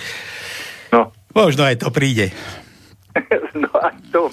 No. 0.96 1.12
Možno 1.36 1.68
aj 1.68 1.84
to 1.84 1.92
príde. 1.92 2.32
no 3.64 3.72
a 3.78 3.90
to... 4.12 4.32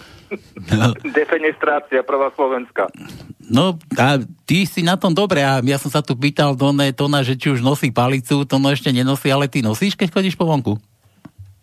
No. 0.68 0.93
Defenestrácia 1.09 2.05
prvá 2.05 2.29
Slovenska. 2.37 2.85
No 3.49 3.81
a 3.97 4.20
ty 4.45 4.68
si 4.68 4.85
na 4.85 5.01
tom 5.01 5.16
dobre 5.16 5.41
a 5.41 5.64
ja 5.64 5.81
som 5.81 5.89
sa 5.89 6.05
tu 6.05 6.12
pýtal 6.12 6.53
do 6.53 6.68
ne, 6.68 6.93
to 6.93 7.09
na, 7.09 7.24
že 7.24 7.33
či 7.33 7.49
už 7.49 7.64
nosí 7.64 7.89
palicu, 7.89 8.45
to 8.45 8.57
no 8.61 8.68
ešte 8.68 8.93
nenosí, 8.93 9.33
ale 9.33 9.49
ty 9.49 9.64
nosíš, 9.64 9.97
keď 9.97 10.12
chodíš 10.12 10.37
po 10.37 10.45
vonku? 10.45 10.76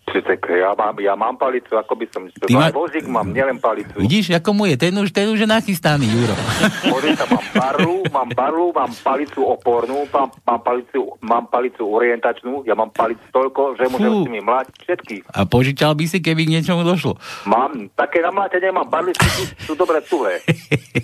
Myslíte, 0.06 0.54
ja 0.54 0.72
mám, 0.78 0.96
ja 1.02 1.18
mám 1.18 1.36
palicu, 1.36 1.76
ako 1.76 1.98
by 1.98 2.06
som... 2.14 2.22
Ty 2.30 2.54
ma- 2.54 2.70
Vozík 2.70 3.10
mám, 3.10 3.34
nielen 3.34 3.58
palicu. 3.58 3.98
Vidíš, 3.98 4.38
ako 4.38 4.54
mu 4.54 4.64
je? 4.70 4.78
Ten 4.78 4.94
už, 4.94 5.10
ten 5.10 5.28
už 5.28 5.44
je 5.44 5.50
nachystaný, 5.50 6.06
Juro. 6.08 6.36
Pozri 6.94 7.18
sa, 7.18 7.26
mám 7.26 7.48
barlu, 7.52 7.96
mám 8.14 8.30
barlu, 8.32 8.66
mám 8.70 8.92
palicu 9.02 9.42
opornú, 9.44 10.06
mám, 10.14 10.30
mám, 10.46 10.62
palicu, 10.62 11.18
mám 11.26 11.44
palicu 11.50 11.84
orientačnú, 11.84 12.64
ja 12.64 12.78
mám 12.78 12.94
palicu 12.94 13.26
toľko, 13.34 13.76
že 13.82 13.90
môžem 13.90 14.12
Fú. 14.14 14.18
s 14.22 14.26
nimi 14.30 14.42
mláť 14.46 14.68
všetky. 14.86 15.16
A 15.36 15.44
požičal 15.44 15.98
by 15.98 16.06
si, 16.06 16.22
keby 16.22 16.48
k 16.48 16.54
niečomu 16.62 16.86
došlo. 16.86 17.18
Mám, 17.50 17.90
také 17.98 18.22
na 18.22 18.30
mlátenie 18.30 18.72
mám, 18.72 18.88
barly 18.88 19.12
sú, 19.18 19.44
sú 19.68 19.74
dobre 19.74 20.00
tuhé. 20.06 20.40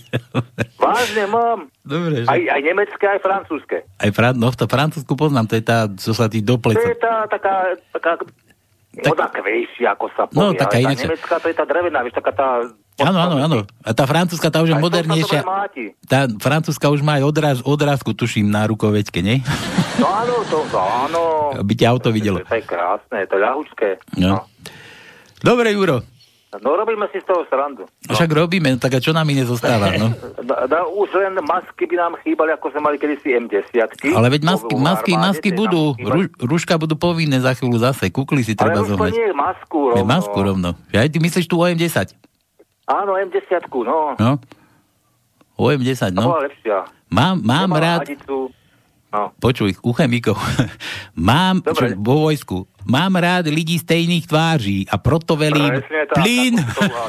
Vážne 0.82 1.26
mám. 1.30 1.70
Dobre, 1.86 2.26
že... 2.26 2.28
Aj, 2.30 2.38
aj 2.38 2.62
nemecké, 2.62 3.06
aj 3.06 3.20
francúzske. 3.22 3.78
Aj 4.02 4.10
Fran- 4.10 4.38
no, 4.38 4.50
to 4.50 4.66
Francúzsku 4.66 5.14
poznám, 5.14 5.46
to 5.46 5.58
je 5.58 5.64
tá, 5.66 5.86
čo 5.90 6.14
sa 6.14 6.26
ti 6.26 6.42
do 6.42 6.58
To 6.58 6.74
je 6.74 6.98
tá 6.98 7.30
taká, 7.30 7.78
taká 7.94 8.18
voda 8.92 9.32
kvejšia, 9.32 9.96
ako 9.96 10.06
sa 10.12 10.28
No, 10.36 10.52
povie. 10.52 10.60
taká 10.60 10.78
ale 10.84 10.96
tá 10.96 11.02
nemecká, 11.08 11.36
to 11.40 11.48
je 11.48 11.56
tá 11.56 11.66
drevená, 11.66 12.00
vieš, 12.04 12.16
taká 12.20 12.32
tá... 12.36 12.48
Áno, 13.02 13.18
áno, 13.18 13.36
áno. 13.40 13.58
A 13.82 13.96
tá 13.96 14.04
francúzska, 14.04 14.52
tá 14.52 14.60
už 14.62 14.76
je 14.76 14.78
Aj 14.78 14.84
modernejšia. 14.84 15.42
Tá 16.06 16.28
francúzska 16.28 16.92
už 16.92 17.02
má 17.02 17.18
aj 17.18 17.24
odraz, 17.24 17.58
odrázku, 17.64 18.12
tuším, 18.14 18.52
na 18.52 18.68
rukoveďke, 18.68 19.24
nie? 19.24 19.40
No 19.98 20.06
áno, 20.12 20.44
to, 20.46 20.62
to 20.70 20.78
áno. 20.78 21.56
Aby 21.56 21.74
ťa 21.82 21.88
auto 21.88 22.12
videlo. 22.12 22.44
To 22.44 22.52
je 22.52 22.62
krásne, 22.62 23.26
to 23.26 23.40
je 23.40 23.42
ľahučké. 23.42 23.90
No. 24.20 24.46
Dobre, 25.42 25.72
Juro. 25.74 26.04
No 26.54 26.76
robíme 26.76 27.08
si 27.08 27.24
z 27.24 27.26
toho 27.26 27.48
srandu. 27.48 27.88
Však 28.04 28.28
robíme, 28.28 28.68
no 28.68 28.78
tak 28.78 28.92
a 28.92 29.00
čo 29.00 29.16
nám 29.16 29.24
iné 29.26 29.48
zostáva, 29.48 29.96
no? 29.96 30.12
Da, 30.44 30.68
da, 30.68 30.84
už 30.84 31.08
len 31.16 31.40
masky 31.40 31.88
by 31.88 31.96
nám 31.96 32.14
chýbali, 32.20 32.52
ako 32.52 32.76
sme 32.76 32.82
mali 32.84 32.98
kedysi 33.00 33.40
M10. 33.40 33.72
Ale 34.12 34.28
veď 34.28 34.42
masky, 34.44 34.74
masky, 34.76 35.14
masky 35.16 35.50
budú, 35.50 35.96
ru, 35.96 36.28
rúška 36.44 36.76
budú 36.76 37.00
povinné 37.00 37.40
za 37.40 37.56
chvíľu 37.56 37.80
zase, 37.80 38.12
kukly 38.12 38.44
si 38.44 38.52
treba 38.52 38.76
Ale 38.76 38.84
už 38.84 38.88
to 38.90 38.92
zohnať. 38.92 39.12
nie 39.14 39.24
je 39.24 39.34
masku 39.34 39.80
Je 39.80 39.92
rovno. 39.96 40.10
masku 40.10 40.40
rovno. 40.44 40.70
Aj 40.92 41.08
ty 41.08 41.18
myslíš 41.18 41.46
tu 41.46 41.56
OM10? 41.56 42.20
Áno, 42.84 43.16
M10, 43.16 43.48
no. 43.80 44.20
No? 44.20 44.32
OM10, 45.56 46.12
To 46.12 46.20
no. 46.20 46.24
bola 46.28 46.44
lepšia. 46.44 46.78
Mám, 47.08 47.40
mám 47.40 47.70
Nemala 47.70 47.80
rád, 47.80 48.00
hadicu. 48.04 48.52
No. 49.12 49.36
počuj, 49.38 49.76
u 49.84 49.92
chemikov, 49.92 50.40
mám, 51.20 51.60
čo, 51.60 52.00
vo 52.00 52.26
vojsku, 52.26 52.64
mám 52.88 53.12
rád 53.14 53.52
ľudí 53.52 53.76
stejných 53.76 54.24
tváří 54.24 54.88
a 54.88 54.96
proto 54.96 55.36
velím 55.36 55.68
Presne 55.68 56.02
tak, 56.08 56.16
plyn. 56.16 56.56
tak. 56.56 56.88
No, 56.88 57.02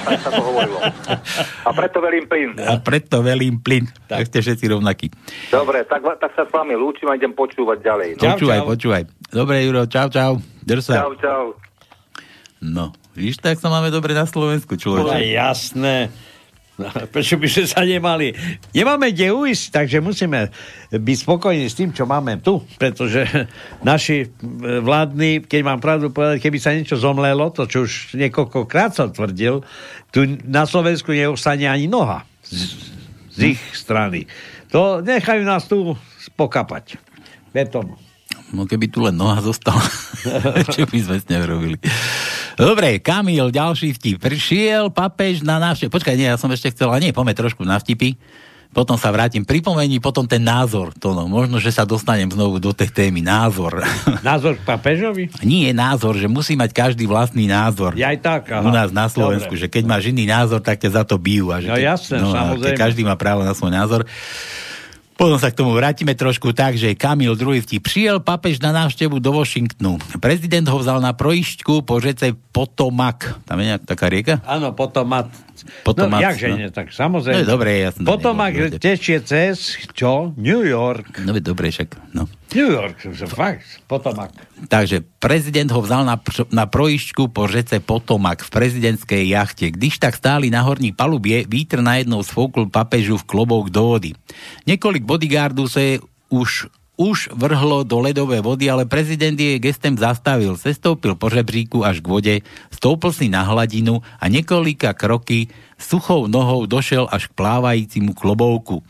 tak 0.00 0.18
sa 0.18 0.30
to 0.32 0.40
hovorilo. 0.40 0.78
A 1.68 1.70
preto 1.70 2.00
velím 2.00 2.24
plyn. 2.24 2.50
A 2.56 2.80
preto 2.80 3.20
velím 3.20 3.60
plyn. 3.60 3.84
Tak 4.08 4.24
ste 4.26 4.40
všetci 4.40 4.72
rovnakí. 4.72 5.12
Dobre, 5.52 5.84
tak, 5.84 6.00
tak 6.16 6.32
sa 6.32 6.42
s 6.42 6.50
vami 6.50 6.72
lúčim 6.72 7.04
a 7.06 7.14
idem 7.14 7.30
počúvať 7.30 7.78
ďalej. 7.78 8.08
No. 8.16 8.20
počúvaj, 8.26 8.60
počúvaj. 8.64 9.02
Dobre, 9.28 9.60
Juro, 9.60 9.84
čau, 9.84 10.08
čau. 10.08 10.40
Drž 10.60 10.80
sa. 10.82 11.04
Čau, 11.04 11.12
čau. 11.20 11.44
No, 12.58 12.84
víš, 13.12 13.36
tak 13.36 13.56
sa 13.56 13.68
máme 13.68 13.88
dobre 13.88 14.12
na 14.12 14.24
Slovensku, 14.24 14.74
No 14.74 14.80
človeče. 14.80 15.28
jasné. 15.30 16.08
Prečo 17.14 17.36
by 17.36 17.48
sme 17.48 17.64
sa 17.66 17.82
nemali? 17.84 18.32
Nemáme 18.72 19.12
kde 19.12 19.32
ujsť, 19.34 19.64
takže 19.74 19.98
musíme 20.00 20.48
byť 20.90 21.16
spokojní 21.22 21.66
s 21.68 21.78
tým, 21.78 21.90
čo 21.92 22.08
máme 22.08 22.40
tu, 22.40 22.64
pretože 22.80 23.26
naši 23.86 24.28
vládni, 24.80 25.44
keď 25.44 25.60
mám 25.64 25.80
pravdu 25.80 26.10
povedať, 26.10 26.40
keby 26.42 26.58
sa 26.58 26.74
niečo 26.74 26.96
zomlelo, 26.96 27.52
to 27.52 27.68
čo 27.68 27.84
už 27.84 28.16
niekoľkokrát 28.16 28.96
som 28.96 29.12
tvrdil, 29.12 29.62
tu 30.10 30.26
na 30.46 30.66
Slovensku 30.66 31.14
neostane 31.14 31.68
ani 31.70 31.86
noha 31.86 32.26
z, 32.42 32.74
z 33.30 33.56
ich 33.56 33.60
strany. 33.76 34.26
To 34.70 35.02
nechajú 35.02 35.42
nás 35.42 35.66
tu 35.66 35.94
pokapať. 36.38 36.98
Betom. 37.50 37.98
No 38.50 38.66
keby 38.66 38.90
tu 38.90 39.02
len 39.02 39.14
noha 39.14 39.38
zostala, 39.42 39.82
čo 40.74 40.86
by 40.86 40.98
sme 40.98 41.16
s 41.18 41.26
ňou 41.30 41.44
robili. 41.46 41.78
Dobre, 42.60 43.00
Kamil, 43.00 43.48
ďalší 43.48 43.96
vtip. 43.96 44.20
Prišiel 44.20 44.92
papež 44.92 45.40
na 45.40 45.56
návštevu. 45.56 45.88
Počkaj, 45.88 46.14
nie, 46.14 46.28
ja 46.28 46.36
som 46.36 46.52
ešte 46.52 46.70
chcel, 46.70 46.92
nie, 47.00 47.16
poďme 47.16 47.32
trošku 47.32 47.64
na 47.64 47.80
vtipy. 47.80 48.20
Potom 48.70 48.94
sa 48.94 49.10
vrátim. 49.10 49.42
Pripomení 49.42 49.98
potom 49.98 50.30
ten 50.30 50.46
názor. 50.46 50.94
To 51.02 51.10
no, 51.10 51.26
možno, 51.26 51.58
že 51.58 51.74
sa 51.74 51.82
dostanem 51.82 52.30
znovu 52.30 52.62
do 52.62 52.70
tej 52.70 52.86
témy. 52.94 53.18
Názor. 53.18 53.82
Názor 54.22 54.54
k 54.54 54.62
papežovi? 54.62 55.26
Nie 55.42 55.74
názor, 55.74 56.14
že 56.14 56.30
musí 56.30 56.54
mať 56.54 56.70
každý 56.70 57.10
vlastný 57.10 57.50
názor. 57.50 57.98
Ja 57.98 58.14
aj 58.14 58.18
tak, 58.22 58.42
aha. 58.54 58.62
U 58.62 58.70
nás 58.70 58.94
na 58.94 59.10
Slovensku, 59.10 59.58
Dobre. 59.58 59.62
že 59.66 59.72
keď 59.74 59.84
máš 59.90 60.14
iný 60.14 60.22
názor, 60.22 60.62
tak 60.62 60.78
ťa 60.78 60.90
za 60.92 61.02
to 61.02 61.18
bijú. 61.18 61.50
A 61.50 61.58
že 61.58 61.66
No 61.66 61.74
keď- 61.74 61.98
jasné, 61.98 62.16
a 62.22 62.30
samozrejme. 62.30 62.66
keď 62.70 62.74
každý 62.78 63.02
má 63.02 63.18
právo 63.18 63.42
na 63.42 63.58
svoj 63.58 63.74
názor. 63.74 64.06
Potom 65.20 65.36
sa 65.36 65.52
k 65.52 65.60
tomu 65.60 65.76
vrátime 65.76 66.16
trošku 66.16 66.56
tak, 66.56 66.80
že 66.80 66.96
Kamil 66.96 67.36
druhý 67.36 67.60
vtip. 67.60 67.84
Prišiel 67.84 68.24
papež 68.24 68.56
na 68.64 68.72
návštevu 68.72 69.20
do 69.20 69.36
Washingtonu. 69.36 70.00
Prezident 70.16 70.64
ho 70.64 70.80
vzal 70.80 70.96
na 71.04 71.12
projišťku 71.12 71.84
po 71.84 72.00
řece 72.00 72.32
Potomac. 72.48 73.44
Tam 73.44 73.60
je 73.60 73.68
nejaká 73.68 73.84
taká 73.84 74.08
rieka? 74.08 74.40
Áno, 74.48 74.72
Potomat. 74.72 75.28
Potomac, 75.82 76.20
no, 76.20 76.26
jakže 76.26 76.48
no. 76.50 76.56
nie, 76.56 76.68
tak 76.68 76.92
samozrejme. 76.92 77.44
No, 77.44 77.48
dobre, 77.48 77.70
ja 77.80 77.90
Potomak 77.94 78.52
nebol, 78.52 78.80
tečie 78.80 79.20
cez, 79.22 79.76
čo? 79.94 80.34
New 80.36 80.62
York. 80.64 81.22
No 81.22 81.36
dobre, 81.38 81.70
však. 81.70 81.96
No. 82.16 82.26
New 82.50 82.66
York, 82.66 82.98
fakt, 83.30 83.62
Potomak. 83.86 84.34
Takže 84.66 85.06
prezident 85.22 85.70
ho 85.70 85.80
vzal 85.80 86.02
na, 86.02 86.18
na 86.50 86.66
projišťku 86.66 87.30
po 87.30 87.46
řece 87.46 87.78
Potomak 87.78 88.42
v 88.42 88.50
prezidentskej 88.50 89.22
jachte. 89.30 89.70
Když 89.70 90.02
tak 90.02 90.18
stáli 90.18 90.50
na 90.50 90.60
horní 90.66 90.90
palubie, 90.90 91.46
vítr 91.46 91.78
najednou 91.78 92.26
sfoukl 92.26 92.66
papežu 92.66 93.14
v 93.22 93.28
klobouk 93.28 93.70
do 93.70 93.94
vody. 93.94 94.18
Niekoľko 94.66 95.06
bodyguardov 95.06 95.70
sa 95.70 95.78
je 95.78 96.02
už 96.30 96.70
už 97.00 97.32
vrhlo 97.32 97.80
do 97.80 97.96
ledové 97.96 98.44
vody, 98.44 98.68
ale 98.68 98.84
prezident 98.84 99.32
je 99.32 99.56
gestem 99.56 99.96
zastavil. 99.96 100.60
Sestoupil 100.60 101.16
po 101.16 101.32
žebříku 101.32 101.80
až 101.80 102.04
k 102.04 102.06
vode, 102.12 102.34
stoupil 102.68 103.08
si 103.16 103.32
na 103.32 103.40
hladinu 103.40 104.04
a 104.20 104.28
niekoľka 104.28 104.92
kroky 104.92 105.48
suchou 105.80 106.28
nohou 106.28 106.68
došel 106.68 107.08
až 107.08 107.32
k 107.32 107.36
plávajícimu 107.40 108.12
klobouku. 108.12 108.84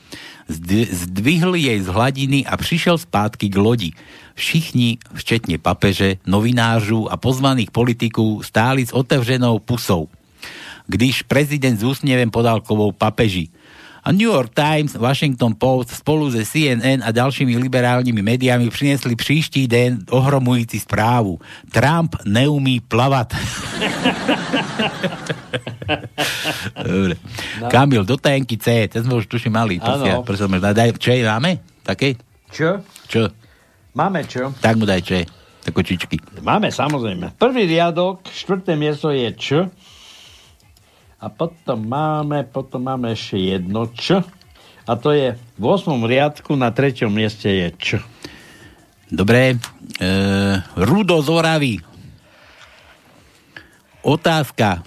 Zdv- 0.50 0.90
zdvihl 0.90 1.54
jej 1.54 1.78
z 1.78 1.86
hladiny 1.86 2.42
a 2.42 2.58
přišel 2.58 2.98
zpátky 2.98 3.46
k 3.46 3.56
lodi. 3.62 3.90
Všichni, 4.34 4.98
včetne 5.14 5.62
papeže, 5.62 6.18
novinářů 6.26 7.06
a 7.06 7.14
pozvaných 7.14 7.70
politiků, 7.70 8.42
stáli 8.42 8.82
s 8.82 8.90
otevřenou 8.90 9.62
pusou. 9.62 10.10
Když 10.90 11.22
prezident 11.22 11.78
s 11.78 11.86
úsmevem 11.86 12.34
podal 12.34 12.58
kovou 12.66 12.90
papeži. 12.90 13.54
A 14.10 14.12
New 14.12 14.26
York 14.26 14.50
Times, 14.50 14.98
Washington 14.98 15.54
Post 15.54 16.02
spolu 16.02 16.34
se 16.34 16.42
CNN 16.42 16.98
a 17.06 17.14
ďalšími 17.14 17.54
liberálnymi 17.62 18.18
médiami 18.18 18.66
priniesli 18.66 19.14
příští 19.14 19.70
den 19.70 20.02
ohromujúci 20.10 20.82
správu. 20.82 21.38
Trump 21.70 22.18
neumí 22.26 22.82
plavať. 22.82 23.38
Dobre. 26.90 27.14
No. 27.62 27.70
Kamil, 27.70 28.02
do 28.02 28.18
tajenky 28.18 28.58
C, 28.58 28.90
ten 28.90 29.06
sme 29.06 29.14
už 29.22 29.30
tuším 29.30 29.54
mali. 29.54 29.78
To 29.78 29.94
si 30.02 30.10
ja, 30.10 30.18
daj, 30.74 30.90
máme? 31.30 31.62
Také? 31.86 32.18
Čo? 32.50 32.82
Čo? 33.06 33.30
Máme 33.94 34.26
čo? 34.26 34.50
Tak 34.58 34.74
mu 34.74 34.90
daj 34.90 35.06
čo 35.06 35.22
je. 35.22 35.24
Tak 35.62 35.70
kočičky. 35.70 36.18
Máme, 36.42 36.74
samozrejme. 36.74 37.38
Prvý 37.38 37.62
riadok, 37.70 38.26
štvrté 38.26 38.74
miesto 38.74 39.14
je 39.14 39.30
Č. 39.38 39.70
A 41.20 41.28
potom 41.28 41.84
máme, 41.84 42.48
potom 42.48 42.80
máme 42.80 43.12
ešte 43.12 43.36
jedno 43.36 43.92
Č. 43.92 44.24
A 44.88 44.92
to 44.96 45.12
je 45.12 45.36
v 45.36 45.64
8. 45.64 46.00
riadku 46.08 46.56
na 46.56 46.72
treťom 46.72 47.12
mieste 47.12 47.52
je 47.52 47.68
Č. 47.76 47.86
Dobre. 49.12 49.60
E, 50.00 50.08
Rudo 50.80 51.20
z 51.20 51.28
Oravy. 51.28 51.74
Otázka. 54.00 54.80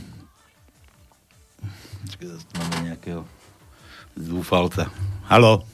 Máme 2.53 2.77
nejakého 2.89 3.21
zúfalca. 4.17 4.89
Halo. 5.29 5.65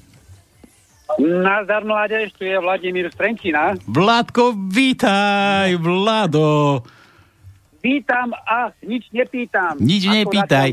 Nazdar 1.20 1.84
mládež, 1.84 2.32
tu 2.36 2.47
je 2.47 2.55
Vladimír 2.60 3.12
Strenčina. 3.12 3.76
Vládko, 3.88 4.55
vítaj, 4.72 5.76
Vlado. 5.80 6.84
Vítam 7.80 8.36
a 8.36 8.75
nič 8.84 9.07
nepýtam. 9.15 9.80
Nič 9.80 10.03
Akurát 10.03 10.17
nepýtaj. 10.19 10.69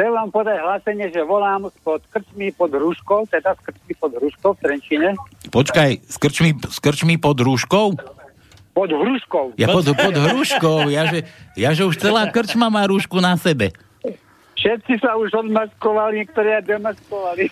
Chcem 0.00 0.10
vám 0.16 0.32
podať 0.32 0.56
hlásenie, 0.64 1.06
že 1.12 1.20
volám 1.20 1.68
spod 1.82 2.00
krčmy 2.08 2.56
pod 2.56 2.72
Hruškou, 2.72 3.28
teda 3.28 3.52
z 3.52 3.60
krčmy 3.68 3.92
pod 4.00 4.16
Hruškou 4.16 4.50
v 4.56 4.58
Trenčine. 4.64 5.08
Počkaj, 5.52 5.90
s 6.08 6.16
krčmi, 6.16 6.56
s 6.56 6.78
krčmi 6.80 7.20
pod 7.20 7.36
rúškou? 7.36 8.00
Pod 8.72 8.90
Hruškou. 8.90 9.60
Ja 9.60 9.68
pod, 9.68 9.84
pod 9.92 10.14
hruškou. 10.16 10.88
Ja 10.88 11.04
že, 11.10 11.28
ja, 11.52 11.76
že 11.76 11.84
už 11.84 12.00
celá 12.00 12.32
krčma 12.32 12.72
má 12.72 12.88
rúšku 12.88 13.20
na 13.20 13.36
sebe. 13.36 13.76
Všetci 14.56 15.04
sa 15.04 15.20
už 15.20 15.36
odmaskovali, 15.36 16.24
niektorí 16.24 16.48
aj 16.48 16.64
demaskovali. 16.64 17.48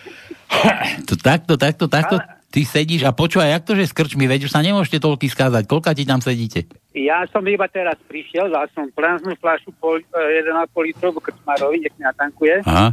To 1.05 1.13
takto, 1.17 1.53
takto, 1.53 1.85
takto. 1.85 2.17
Ty 2.49 2.65
sedíš 2.65 3.05
a 3.05 3.13
počúvaj, 3.13 3.53
jak 3.53 3.63
to, 3.63 3.73
že 3.77 3.89
s 3.89 3.93
krčmi, 3.93 4.25
veď 4.25 4.49
už 4.49 4.53
sa 4.53 4.65
nemôžete 4.65 4.97
toľky 4.97 5.29
skázať. 5.29 5.69
Koľka 5.69 5.93
ti 5.93 6.01
tam 6.01 6.17
sedíte? 6.17 6.65
Ja 6.97 7.21
som 7.29 7.45
iba 7.45 7.69
teraz 7.69 7.93
prišiel, 8.09 8.49
dal 8.49 8.65
som 8.73 8.89
prázdnu 8.89 9.37
fľašu 9.37 9.69
pol, 9.77 10.01
eh, 10.01 10.41
1,5 10.41 10.81
litrovú 10.81 11.21
krčmárovi, 11.21 11.85
nech 11.85 11.93
mi 11.93 12.03
natankuje. 12.03 12.65
Aha. 12.65 12.89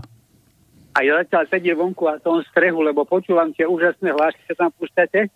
A 0.93 0.99
ja 1.05 1.21
zatiaľ 1.21 1.45
sedím 1.49 1.77
vonku 1.77 2.05
a 2.05 2.21
som 2.21 2.41
v 2.41 2.49
strehu, 2.49 2.81
lebo 2.81 3.05
počúvam 3.05 3.53
tie 3.53 3.69
úžasné 3.69 4.13
hlášky, 4.13 4.41
čo 4.49 4.55
tam 4.57 4.73
púšťate. 4.77 5.29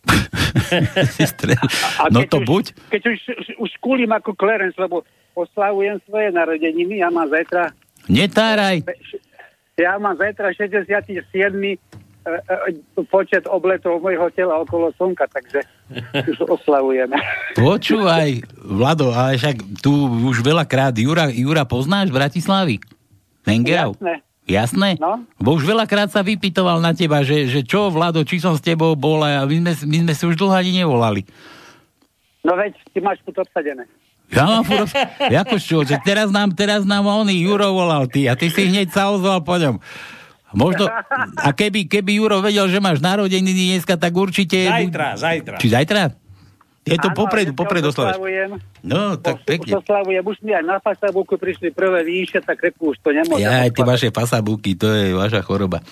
A 2.00 2.08
No 2.08 2.24
to 2.24 2.40
už, 2.40 2.46
buď. 2.48 2.64
Keď 2.88 3.02
už, 3.06 3.18
už 3.60 3.70
kúlim 3.80 4.08
ako 4.08 4.32
Clarence, 4.36 4.76
lebo 4.76 5.04
oslavujem 5.36 6.00
svoje 6.08 6.32
narodeniny, 6.32 7.00
ja 7.00 7.08
mám 7.12 7.28
zajtra 7.28 7.72
Netáraj. 8.08 8.80
ja 9.76 10.00
mám 10.00 10.16
zajtra 10.16 10.52
67. 10.56 11.20
e, 12.26 12.30
e, 12.32 13.02
počet 13.08 13.44
obletov 13.48 14.00
mojho 14.00 14.28
tela 14.34 14.60
okolo 14.60 14.92
slnka, 14.96 15.28
takže 15.32 15.64
už 16.28 16.38
oslavujeme. 16.60 17.16
Počúvaj, 17.58 18.44
Vlado, 18.60 19.12
ale 19.12 19.40
však 19.40 19.82
tu 19.84 19.92
už 20.28 20.44
veľakrát 20.44 20.94
Jura, 20.96 21.32
Jura 21.32 21.64
poznáš 21.64 22.12
v 22.12 22.16
Bratislavy? 22.20 22.76
Mengerov? 23.48 23.96
Jasné. 23.96 24.14
Jasné? 24.50 24.90
No. 24.98 25.22
Bo 25.38 25.54
už 25.54 25.62
veľakrát 25.62 26.10
sa 26.10 26.26
vypitoval 26.26 26.82
na 26.82 26.90
teba, 26.90 27.22
že, 27.22 27.46
že 27.46 27.62
čo, 27.62 27.86
Vlado, 27.88 28.26
či 28.26 28.42
som 28.42 28.58
s 28.58 28.62
tebou 28.64 28.98
bol 28.98 29.22
a 29.22 29.46
my 29.46 29.56
sme, 29.62 29.72
my 29.86 29.96
sme 30.08 30.12
si 30.18 30.24
už 30.26 30.34
dlho 30.34 30.54
ani 30.54 30.82
nevolali. 30.82 31.22
No 32.42 32.56
veď, 32.56 32.74
ty 32.90 32.98
máš 32.98 33.22
tu 33.22 33.30
obsadené. 33.30 33.86
Ja 34.30 34.46
mám 34.46 34.62
furt... 34.62 34.90
Ako 35.46 35.58
čo, 35.58 35.82
že 35.82 35.98
teraz 36.02 36.30
nám, 36.30 36.54
teraz 36.54 36.86
nám 36.86 37.06
oný 37.06 37.46
Juro 37.46 37.74
volal 37.74 38.06
ty 38.06 38.30
a 38.30 38.38
ty 38.38 38.50
si 38.50 38.70
hneď 38.70 38.90
sa 38.90 39.10
ozval 39.10 39.42
po 39.42 39.58
ňom. 39.58 39.82
Možno, 40.52 40.90
a 41.36 41.48
keby, 41.50 41.86
keby 41.86 42.16
Juro 42.16 42.40
vedel, 42.40 42.66
že 42.66 42.78
máš 42.78 42.98
narodeniny 42.98 43.50
dneska, 43.72 43.94
tak 43.94 44.10
určite... 44.10 44.66
Zajtra, 44.66 45.14
zajtra. 45.14 45.56
Či 45.56 45.68
zajtra? 45.68 46.02
Je 46.80 46.96
to 46.96 47.12
Áno, 47.12 47.18
popredu, 47.18 47.52
popredu 47.52 47.86
už 47.86 47.94
oslavujem. 47.94 48.56
No, 48.80 49.14
tak 49.14 49.36
Už 49.36 49.44
pekne. 49.44 49.72
oslavujem, 49.76 50.24
už 50.24 50.38
mi 50.40 50.50
aj 50.50 50.64
na 50.64 50.76
Facebooku 50.80 51.36
prišli 51.36 51.70
prvé 51.70 52.00
výše, 52.02 52.40
tak 52.40 52.56
reku, 52.58 52.90
už 52.90 52.98
to 52.98 53.12
nemôžem. 53.12 53.44
Ja, 53.44 53.62
aj 53.62 53.70
tie 53.70 53.84
vaše 53.84 54.08
pasabúky, 54.08 54.74
to 54.74 54.88
je 54.88 55.12
vaša 55.12 55.44
choroba. 55.44 55.84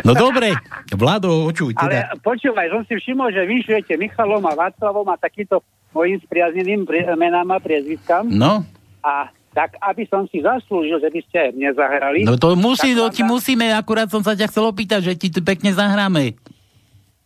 No 0.00 0.16
dobre, 0.16 0.56
Vlado, 0.90 1.44
očuj 1.44 1.76
Ale 1.76 2.08
teda. 2.08 2.16
počúvaj, 2.18 2.64
som 2.70 2.82
si 2.82 2.96
všimol, 2.96 3.28
že 3.28 3.44
vyšujete 3.44 3.92
Michalom 3.94 4.42
a 4.42 4.56
Václavom 4.56 5.04
a 5.06 5.20
takýto 5.20 5.60
mojim 5.92 6.16
spriazneným 6.18 6.88
pri- 6.88 7.12
menám 7.12 7.52
a 7.52 7.60
priezviskám. 7.60 8.24
No, 8.26 8.64
A 9.04 9.28
tak, 9.52 9.76
aby 9.78 10.08
som 10.08 10.24
si 10.26 10.40
zaslúžil, 10.40 10.96
že 10.96 11.08
by 11.08 11.20
ste 11.22 11.36
aj 11.38 11.50
mne 11.52 11.70
zahrali. 11.72 12.18
no 12.24 12.36
to 12.36 12.56
musí, 12.56 12.92
to 12.92 13.08
ti 13.08 13.20
musíme, 13.22 13.68
akurát 13.70 14.08
som 14.08 14.20
sa 14.20 14.32
ťa 14.32 14.48
chcel 14.48 14.64
opýtať, 14.64 15.00
že 15.04 15.14
ti 15.14 15.28
tu 15.28 15.40
pekne 15.40 15.70
zahráme. 15.70 16.36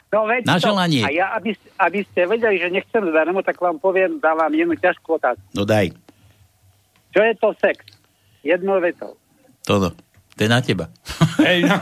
No 0.06 0.22
veď 0.24 0.42
Na 0.42 0.56
to. 0.56 0.66
želanie. 0.66 1.02
A 1.02 1.10
ja, 1.10 1.26
aby, 1.34 1.54
aby 1.76 2.00
ste 2.02 2.24
vedeli, 2.24 2.56
že 2.56 2.70
nechcem 2.70 3.02
zdarmo, 3.04 3.42
tak 3.42 3.58
vám 3.58 3.76
poviem, 3.76 4.18
dávam 4.18 4.48
jednu 4.48 4.74
ťažkú 4.74 5.18
otázku. 5.18 5.44
No 5.52 5.62
daj, 5.62 5.90
Čo 7.10 7.20
je 7.22 7.34
to 7.36 7.48
sex? 7.58 7.78
Jednou 8.42 8.78
vetou. 8.78 9.14
toto. 9.62 9.90
To 10.36 10.44
je 10.44 10.50
na 10.52 10.60
teba. 10.60 10.92
Hej, 11.40 11.64
no. 11.64 11.76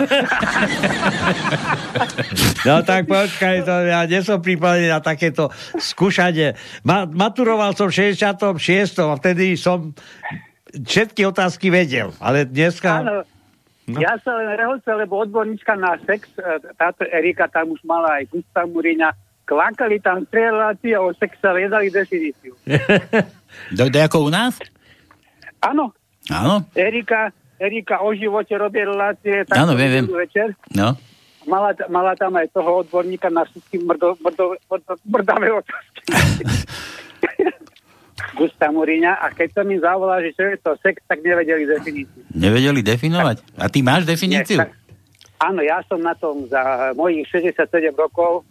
no 2.70 2.74
tak 2.86 3.10
počkaj, 3.10 3.66
to 3.66 3.74
ja 3.90 4.06
nie 4.06 4.22
som 4.22 4.38
pripravený 4.38 4.94
na 4.94 5.02
takéto 5.02 5.50
skúšanie. 5.74 6.54
Ma, 6.86 7.02
maturoval 7.02 7.74
som 7.74 7.90
v 7.90 8.14
66. 8.14 8.94
a 9.02 9.18
vtedy 9.18 9.58
som 9.58 9.90
všetky 10.70 11.26
otázky 11.26 11.74
vedel, 11.74 12.14
ale 12.22 12.46
dneska... 12.46 13.02
Áno, 13.02 13.26
No. 13.84 14.00
ja 14.00 14.16
sa 14.24 14.32
len 14.40 14.56
rehocel, 14.56 14.96
lebo 14.96 15.20
odborníčka 15.20 15.76
na 15.76 16.00
sex, 16.08 16.32
e, 16.40 16.56
táto 16.80 17.04
Erika 17.04 17.52
tam 17.52 17.68
už 17.68 17.84
mala 17.84 18.16
aj 18.16 18.32
Gustav 18.32 18.64
Muriňa, 18.72 19.12
klakali 19.44 20.00
tam 20.00 20.24
tri 20.24 20.48
relácie 20.48 20.96
o 20.96 21.12
sexe, 21.12 21.44
ale 21.44 21.68
nedali 21.68 21.92
definíciu. 21.92 22.56
Do 23.76 23.84
ako 23.84 24.24
u 24.24 24.30
nás? 24.32 24.56
Áno, 25.60 25.92
Áno? 26.32 26.64
Erika, 26.72 27.28
Erika 27.56 28.00
o 28.00 28.10
živote 28.10 28.52
robí 28.52 28.80
relácie. 28.80 29.44
tak 29.44 29.54
Áno, 29.56 29.72
viem, 29.72 29.90
viem. 29.92 30.06
Večer. 30.08 30.52
No. 30.70 30.98
Mala, 31.44 31.70
mala 31.86 32.12
tam 32.14 32.32
aj 32.32 32.48
toho 32.50 32.82
odborníka 32.82 33.28
na 33.28 33.44
všetky 33.44 33.78
mrdo, 33.78 34.16
mrdo, 34.18 34.44
mrdo, 34.64 34.92
mrdavé 35.04 35.48
otázky. 35.52 36.00
Gustav 38.34 38.70
Muriňa 38.70 39.14
a 39.16 39.30
keď 39.30 39.48
som 39.52 39.66
im 39.68 39.78
zavolal, 39.78 40.18
že 40.20 40.34
čo 40.34 40.44
je 40.44 40.58
to 40.58 40.74
sex, 40.80 40.98
tak 41.04 41.20
nevedeli 41.20 41.62
definíciu. 41.64 42.18
Nevedeli 42.30 42.80
definovať? 42.80 43.36
A 43.54 43.68
ty 43.68 43.78
máš 43.80 44.02
definíciu? 44.04 44.58
Nie, 44.58 44.66
tak- 44.66 44.74
Áno, 45.36 45.60
ja 45.60 45.82
som 45.84 46.00
na 46.00 46.14
tom 46.14 46.48
za 46.48 46.62
mojich 46.94 47.26
67 47.28 47.60
rokov 47.92 48.42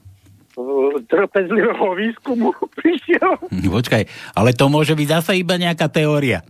trpezlivého 1.03 1.89
výskumu 1.97 2.53
prišiel. 2.77 3.41
Počkaj, 3.49 4.03
ale 4.31 4.53
to 4.53 4.69
môže 4.69 4.93
byť 4.93 5.07
zase 5.09 5.31
iba 5.35 5.57
nejaká 5.57 5.89
teória. 5.89 6.45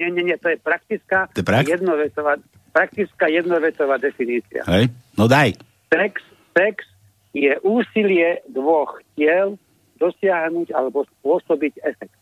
Nie, 0.00 0.08
nie, 0.08 0.32
nie, 0.32 0.36
to 0.40 0.48
je 0.48 0.56
praktická, 0.56 1.28
To 1.36 1.44
je 1.44 1.46
prax? 1.46 1.68
jednovetová, 1.68 2.40
praktická 2.72 3.28
jednovetová 3.28 4.00
definícia. 4.00 4.64
Hej? 4.64 4.88
No 5.12 5.28
daj. 5.28 5.60
Sex, 5.92 6.24
sex 6.56 6.88
je 7.36 7.52
úsilie 7.60 8.40
dvoch 8.48 8.96
tiel 9.12 9.60
dosiahnuť 10.00 10.72
alebo 10.72 11.04
spôsobiť 11.04 11.84
efekt. 11.84 12.16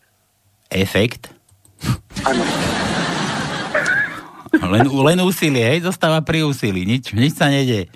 Efekt? 0.75 1.23
Áno. 2.27 2.43
Len, 4.59 4.85
len 4.91 5.19
úsilie, 5.23 5.63
hej? 5.63 5.87
Zostáva 5.87 6.19
pri 6.27 6.43
úsilí. 6.43 6.83
Nič, 6.83 7.15
nič 7.15 7.39
sa 7.39 7.47
nedie. 7.47 7.87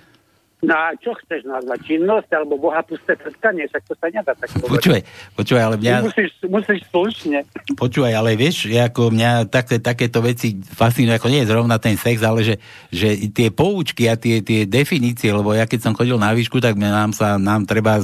No 0.63 0.79
a 0.79 0.95
čo 0.95 1.11
chceš 1.19 1.43
nazvať? 1.43 1.91
Činnosť 1.91 2.31
alebo 2.39 2.55
bohapusté 2.55 3.19
trtkanie? 3.19 3.67
Však 3.67 3.83
to 3.83 3.99
sa 3.99 4.07
nedá 4.15 4.31
tak 4.31 4.47
povedať. 4.47 4.71
Počúvaj, 4.71 5.03
počúvaj, 5.35 5.63
ale 5.67 5.75
Ty 5.75 5.83
mňa... 5.83 5.95
Musíš, 6.07 6.31
musíš 6.47 6.81
slušne. 6.87 7.39
Počúvaj, 7.75 8.15
ale 8.15 8.39
vieš, 8.39 8.71
ako 8.71 9.11
mňa 9.11 9.51
také, 9.51 9.83
takéto 9.83 10.23
veci 10.23 10.63
fascinujú, 10.63 11.19
ako 11.19 11.29
nie 11.35 11.43
je 11.43 11.51
zrovna 11.51 11.83
ten 11.83 11.99
sex, 11.99 12.23
ale 12.23 12.47
že, 12.47 12.63
že 12.95 13.27
tie 13.35 13.51
poučky 13.51 14.07
a 14.07 14.15
tie, 14.15 14.39
tie 14.39 14.63
definície, 14.63 15.35
lebo 15.35 15.51
ja 15.51 15.67
keď 15.67 15.91
som 15.91 15.99
chodil 15.99 16.15
na 16.15 16.31
výšku, 16.31 16.63
tak 16.63 16.79
nám 16.79 17.11
sa, 17.11 17.43
nám 17.43 17.67
treba 17.67 17.99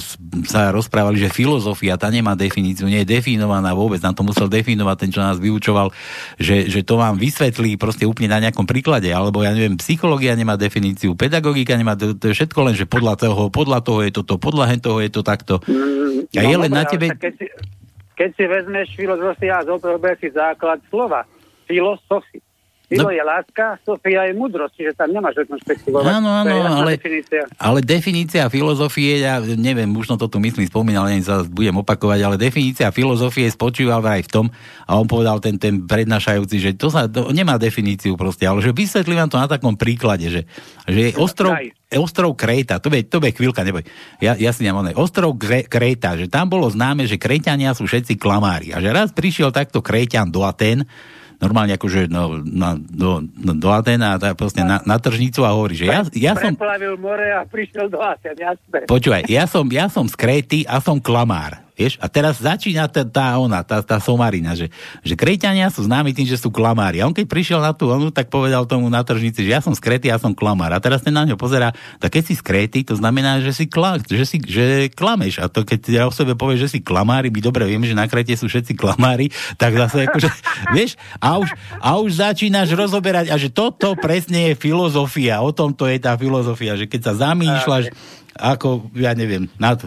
sa 0.51 0.75
rozprávali, 0.75 1.23
že 1.23 1.31
filozofia, 1.31 1.95
tá 1.95 2.11
nemá 2.11 2.35
definíciu, 2.35 2.91
nie 2.91 3.07
je 3.07 3.23
definovaná 3.23 3.71
vôbec, 3.71 4.03
nám 4.03 4.19
to 4.19 4.27
musel 4.27 4.51
definovať 4.51 4.97
ten, 4.99 5.11
čo 5.15 5.23
nás 5.23 5.39
vyučoval, 5.39 5.95
že, 6.43 6.67
že 6.67 6.83
to 6.83 6.99
vám 6.99 7.23
vysvetlí 7.23 7.79
proste 7.79 8.03
úplne 8.03 8.35
na 8.35 8.51
nejakom 8.51 8.67
príklade, 8.67 9.15
alebo 9.15 9.47
ja 9.47 9.55
neviem, 9.55 9.79
psychológia 9.79 10.35
nemá 10.35 10.59
definíciu, 10.59 11.15
pedagogika 11.15 11.79
nemá, 11.79 11.95
to, 11.95 12.19
to 12.19 12.35
je 12.35 12.48
všetko 12.49 12.65
len, 12.65 12.75
že 12.81 12.89
podľa 12.89 13.15
toho, 13.21 13.53
podľa 13.53 13.85
toho 13.85 14.01
je 14.01 14.11
toto, 14.17 14.41
podľa 14.41 14.81
toho 14.81 15.05
je 15.05 15.13
to 15.13 15.21
takto. 15.21 15.61
A 16.33 16.41
je 16.41 16.57
len 16.57 16.73
na 16.73 16.89
tebe... 16.89 17.13
Keď 17.13 17.35
si, 17.37 17.47
keď 18.17 18.31
si 18.33 18.45
vezmeš 18.49 18.89
filozofia 18.97 19.61
a 19.61 19.67
zober 19.69 20.17
si 20.17 20.33
základ 20.33 20.81
slova. 20.89 21.29
Filosofi. 21.69 22.41
Filo 22.89 23.13
No. 23.13 23.13
je 23.13 23.21
láska, 23.21 23.77
Sofia 23.85 24.25
je 24.25 24.33
múdrosť, 24.33 24.73
čiže 24.73 24.93
tam 24.97 25.13
nemáš 25.13 25.37
špekulovať. 25.45 26.09
Áno, 26.09 26.29
áno, 26.41 26.55
ale- 26.73 26.97
definícia. 26.97 27.45
Ale 27.61 27.79
definícia 27.85 28.49
filozofie, 28.49 29.21
ja 29.21 29.45
neviem, 29.45 29.85
možno 29.85 30.17
to 30.17 30.25
tu 30.25 30.41
myslím 30.41 30.65
spomínal, 30.65 31.05
len 31.05 31.21
sa 31.21 31.45
budem 31.45 31.77
opakovať, 31.85 32.21
ale 32.25 32.41
definícia 32.41 32.89
filozofie 32.89 33.45
spočíva 33.53 34.01
vraj 34.01 34.25
v 34.25 34.31
tom, 34.33 34.47
a 34.89 34.97
on 34.97 35.05
povedal 35.05 35.37
ten, 35.37 35.61
ten 35.61 35.85
prednášajúci, 35.85 36.57
že 36.57 36.71
to 36.81 36.89
sa 36.89 37.05
to 37.05 37.29
nemá 37.29 37.61
definíciu 37.61 38.17
proste, 38.17 38.49
ale 38.49 38.65
že 38.65 38.73
vysvetlím 38.73 39.21
vám 39.21 39.31
to 39.31 39.37
na 39.37 39.53
takom 39.53 39.77
príklade, 39.77 40.33
že, 40.33 40.41
že 40.89 41.13
je 41.13 41.21
ostrov, 41.21 41.61
ostrov 41.93 42.33
Kréta, 42.41 42.81
to 42.81 42.89
je, 42.89 43.05
to 43.05 43.21
je 43.21 43.37
chvíľka, 43.37 43.69
neboj, 43.69 43.85
ja, 44.25 44.33
ja 44.33 44.49
si 44.49 44.65
nemám, 44.65 44.89
ostrov 44.97 45.37
Kré, 45.37 45.69
Kréta, 45.69 46.17
že 46.17 46.25
tam 46.25 46.49
bolo 46.49 46.65
známe, 46.73 47.05
že 47.05 47.21
Kréťania 47.21 47.77
sú 47.77 47.85
všetci 47.85 48.17
klamári 48.17 48.73
a 48.73 48.81
že 48.81 48.89
raz 48.89 49.13
prišiel 49.13 49.53
takto 49.53 49.85
Kréťan 49.85 50.33
do 50.33 50.41
Aten, 50.41 50.89
normálne 51.39 51.79
akože 51.79 52.11
no, 52.11 52.43
na, 52.43 52.75
do, 52.75 53.23
no, 53.23 53.53
do 53.55 53.69
Aten 53.71 54.03
a 54.03 54.19
tá, 54.19 54.35
proste 54.35 54.67
na, 54.67 54.83
na 54.83 54.99
tržnicu 54.99 55.47
a 55.47 55.55
hovorí, 55.55 55.79
že 55.79 55.87
ja, 55.87 56.03
ja 56.15 56.33
som 56.35 56.55
Preplavil 56.59 56.99
more 56.99 57.31
a 57.31 57.47
prišiel 57.47 57.87
do 57.87 58.03
Aten, 58.03 58.35
jasné. 58.35 58.91
Počúvaj, 58.91 59.31
ja 59.31 59.47
som, 59.47 59.65
ja 59.71 59.87
som 59.87 60.05
z 60.11 60.19
Kréty 60.19 60.67
a 60.67 60.83
som 60.83 60.99
klamár. 60.99 61.68
Vieš? 61.79 61.95
A 62.03 62.11
teraz 62.11 62.43
začína 62.43 62.91
tá, 62.91 63.07
tá 63.07 63.39
ona, 63.39 63.63
tá, 63.63 63.79
tá 63.87 64.03
somarina, 64.03 64.59
že, 64.59 64.67
že 65.07 65.15
Kréťania 65.15 65.71
sú 65.71 65.87
známi 65.87 66.11
tým, 66.11 66.27
že 66.27 66.35
sú 66.35 66.51
klamári. 66.51 66.99
A 66.99 67.07
on 67.07 67.15
keď 67.15 67.31
prišiel 67.31 67.63
na 67.63 67.71
tú 67.71 67.87
onu, 67.87 68.11
tak 68.11 68.35
povedal 68.35 68.67
tomu 68.67 68.91
na 68.91 69.07
tržnici, 69.07 69.47
že 69.47 69.55
ja 69.55 69.63
som 69.63 69.71
z 69.71 69.79
Kréty 69.79 70.11
a 70.11 70.19
som 70.19 70.35
klamár. 70.35 70.75
A 70.75 70.83
teraz 70.83 71.07
ten 71.07 71.15
na 71.15 71.23
ňo 71.23 71.39
pozera, 71.39 71.71
tak 72.03 72.19
keď 72.19 72.23
si 72.27 72.35
z 72.35 72.43
Kréty, 72.43 72.83
to 72.83 72.99
znamená, 72.99 73.39
že 73.39 73.55
si, 73.55 73.71
kla, 73.71 74.03
že 74.03 74.27
si 74.27 74.43
že 74.43 74.91
klameš. 74.91 75.39
A 75.39 75.47
to 75.47 75.63
keď 75.63 75.81
ja 75.87 76.03
o 76.11 76.13
sebe 76.13 76.35
povieš, 76.35 76.67
že 76.67 76.73
si 76.75 76.79
klamári, 76.83 77.31
my 77.31 77.39
dobre 77.39 77.63
vieme, 77.71 77.87
že 77.87 77.95
na 77.95 78.11
Kréte 78.11 78.35
sú 78.35 78.51
všetci 78.51 78.75
klamári, 78.75 79.31
tak 79.55 79.79
zase 79.79 80.11
akože, 80.11 80.27
vieš, 80.75 80.99
a 81.23 81.39
už, 81.39 81.55
a 81.79 81.95
už 82.03 82.11
začínaš 82.19 82.75
rozoberať, 82.75 83.31
a 83.31 83.39
že 83.39 83.55
toto 83.55 83.95
presne 83.95 84.51
je 84.51 84.59
filozofia, 84.59 85.39
o 85.47 85.55
tom 85.55 85.71
to 85.71 85.87
je 85.87 86.03
tá 86.03 86.19
filozofia, 86.19 86.75
že 86.75 86.91
keď 86.91 87.15
sa 87.15 87.31
zamýšľaš, 87.31 87.95
ako, 88.39 88.91
ja 88.95 89.15
neviem, 89.15 89.47
nad 89.59 89.79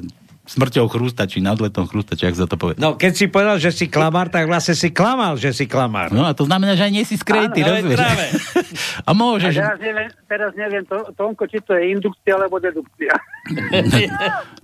smrťou 0.41 0.89
chrústači, 0.89 1.37
nadletom 1.37 1.85
chrústači, 1.85 2.25
ak 2.25 2.35
sa 2.35 2.49
to 2.49 2.57
povie. 2.57 2.73
No, 2.81 2.97
keď 2.97 3.13
si 3.13 3.25
povedal, 3.29 3.61
že 3.61 3.69
si 3.69 3.85
klamár, 3.85 4.33
tak 4.33 4.49
vlastne 4.49 4.73
si 4.73 4.89
klamal, 4.89 5.37
že 5.37 5.53
si 5.53 5.69
klamár. 5.69 6.09
No 6.09 6.25
a 6.25 6.33
to 6.33 6.49
znamená, 6.49 6.73
že 6.73 6.89
aj 6.89 6.93
nie 6.93 7.05
si 7.05 7.13
skrytý, 7.13 7.61
rozumieš? 7.61 8.01
A 9.07 9.13
môžeš... 9.13 9.53
A 9.57 9.75
teraz 9.75 9.79
neviem, 9.79 10.09
teraz 10.25 10.51
neviem 10.57 10.83
to, 10.87 10.97
Tonko, 11.13 11.45
či 11.45 11.61
to 11.61 11.77
je 11.77 11.93
indukcia 11.93 12.33
alebo 12.33 12.57
dedukcia. 12.57 13.13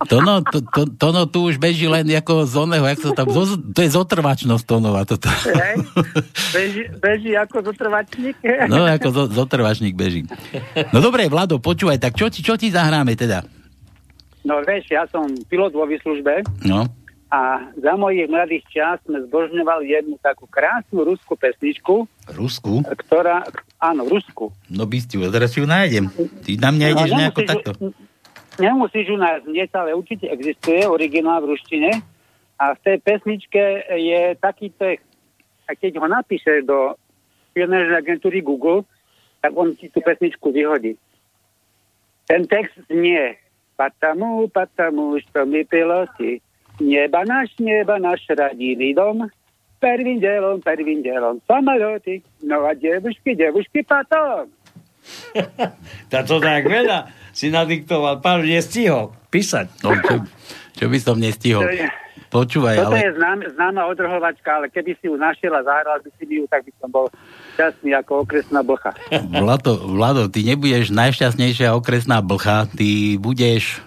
To 0.08 0.22
no, 0.22 0.40
to, 0.40 0.62
to, 0.62 0.86
to 0.86 1.08
no 1.10 1.26
tu 1.26 1.50
už 1.50 1.58
beží 1.58 1.90
len 1.90 2.06
ako 2.08 2.46
z 2.46 2.54
oného, 2.56 2.86
jak 2.86 3.00
sa 3.02 3.10
tam, 3.12 3.26
zo, 3.28 3.58
to 3.58 3.80
je 3.82 3.90
zotrvačnosť 3.90 4.64
tónová 4.64 5.02
toto. 5.02 5.28
Hej? 5.28 5.82
Beží, 6.54 6.82
beží 6.96 7.30
ako 7.34 7.68
zotrvačník. 7.68 8.38
No 8.70 8.86
ako 8.86 9.08
zo, 9.10 9.22
zotrvačník 9.28 9.98
beží. 9.98 10.24
No 10.94 11.02
dobre, 11.02 11.26
Vlado, 11.26 11.58
počúvaj, 11.58 11.98
tak 12.00 12.16
čo 12.16 12.30
ti, 12.30 12.40
čo 12.40 12.54
ti 12.54 12.70
zahráme 12.70 13.18
teda? 13.18 13.57
No 14.42 14.60
vieš, 14.60 14.88
ja 14.88 15.04
som 15.06 15.26
pilot 15.44 15.72
vo 15.72 15.84
výslužbe 15.84 16.46
No, 16.62 16.86
a 17.28 17.40
za 17.74 17.92
mojich 17.94 18.24
mladých 18.24 18.64
čas 18.68 18.96
sme 19.02 19.20
zbožňovali 19.22 19.84
jednu 19.86 20.16
takú 20.18 20.46
krásnu 20.46 21.04
ruskú 21.04 21.34
pesničku, 21.34 22.08
Rusku? 22.32 22.80
ktorá, 22.86 23.44
áno, 23.76 24.08
Rusku. 24.08 24.48
No 24.66 24.84
bystiu, 24.84 25.28
teraz 25.28 25.52
ju 25.52 25.62
nájdem. 25.62 26.08
Ty 26.40 26.50
na 26.56 26.70
mňa 26.70 26.86
ideš 26.88 27.10
No, 27.10 27.18
nejako 27.18 27.40
nemusíš- 27.40 27.50
takto. 27.50 27.70
Nemusíš 28.58 29.06
u 29.08 29.16
nás 29.16 29.38
dnes, 29.44 29.70
ale 29.70 29.92
určite 29.92 30.26
existuje 30.26 30.82
originál 30.82 31.38
v 31.40 31.54
ruštine 31.54 31.90
a 32.56 32.74
v 32.74 32.78
tej 32.80 32.96
pesničke 32.98 33.62
je 33.92 34.34
taký 34.34 34.72
text. 34.72 35.06
A 35.64 35.76
keď 35.76 36.00
ho 36.00 36.08
napíše 36.08 36.64
do 36.64 36.96
špionážnej 37.52 37.98
agentúry 37.98 38.40
Google, 38.40 38.82
tak 39.38 39.52
on 39.52 39.76
ti 39.76 39.86
tú 39.86 40.00
pesničku 40.00 40.48
vyhodí. 40.48 40.96
Ten 42.24 42.44
text 42.44 42.74
znie 42.86 43.36
Patamu, 43.78 44.50
patamu, 44.50 45.14
što 45.22 45.46
mi 45.46 45.62
piloti, 45.64 46.40
neba 46.82 47.22
naš, 47.24 47.54
neba 47.58 47.98
naš 47.98 48.26
radili 48.34 48.90
dom, 48.94 49.30
prvým 49.78 50.18
delom, 50.18 50.58
prvým 50.58 51.02
delom 51.02 51.38
samoloty, 51.46 52.20
no 52.42 52.66
a 52.66 52.74
devušky, 52.74 53.38
devušky 53.38 53.86
potom. 53.86 54.50
tá 56.10 56.26
to 56.26 56.42
tak 56.42 56.66
veľa 56.66 57.06
si 57.30 57.54
nadiktoval, 57.54 58.18
pán 58.18 58.42
nestihol 58.42 59.14
písať. 59.30 59.70
No, 59.86 59.94
čo, 59.94 60.14
čo 60.74 60.84
by 60.90 60.98
som 60.98 61.16
nestihol? 61.22 61.64
Počúvaj, 62.28 62.76
Toto 62.76 62.92
ale... 62.92 63.08
je 63.08 63.10
známa 63.56 63.88
odrhovačka, 63.88 64.60
ale 64.60 64.66
keby 64.68 64.92
si 65.00 65.08
ju 65.08 65.16
našiel 65.16 65.54
a 65.56 65.64
zahral 65.64 66.02
by 66.04 66.10
si 66.18 66.28
ju, 66.28 66.44
tak 66.50 66.60
by 66.66 66.72
som 66.76 66.90
bol 66.92 67.06
šťastný 67.58 67.90
ako 67.98 68.22
okresná 68.22 68.62
blcha. 68.62 68.94
Vlado, 69.34 69.74
Vlado, 69.90 70.22
ty 70.30 70.46
nebudeš 70.46 70.94
najšťastnejšia 70.94 71.74
okresná 71.74 72.22
blcha, 72.22 72.70
ty 72.70 73.18
budeš 73.18 73.82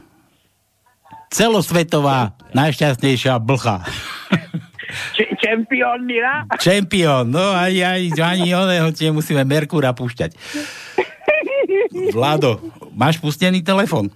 celosvetová 1.31 2.35
najšťastnejšia 2.51 3.39
blcha. 3.39 3.87
Č- 5.15 5.31
čempión 5.39 6.03
Mira? 6.03 6.43
Čempión, 6.59 7.31
no 7.31 7.55
aj, 7.55 7.71
aj 7.71 8.01
ani 8.19 8.51
oného 8.51 8.91
ti 8.91 9.07
musíme 9.07 9.47
Merkúra 9.47 9.95
púšťať. 9.95 10.35
Vlado, 12.11 12.59
máš 12.91 13.15
pustený 13.15 13.63
telefon? 13.63 14.11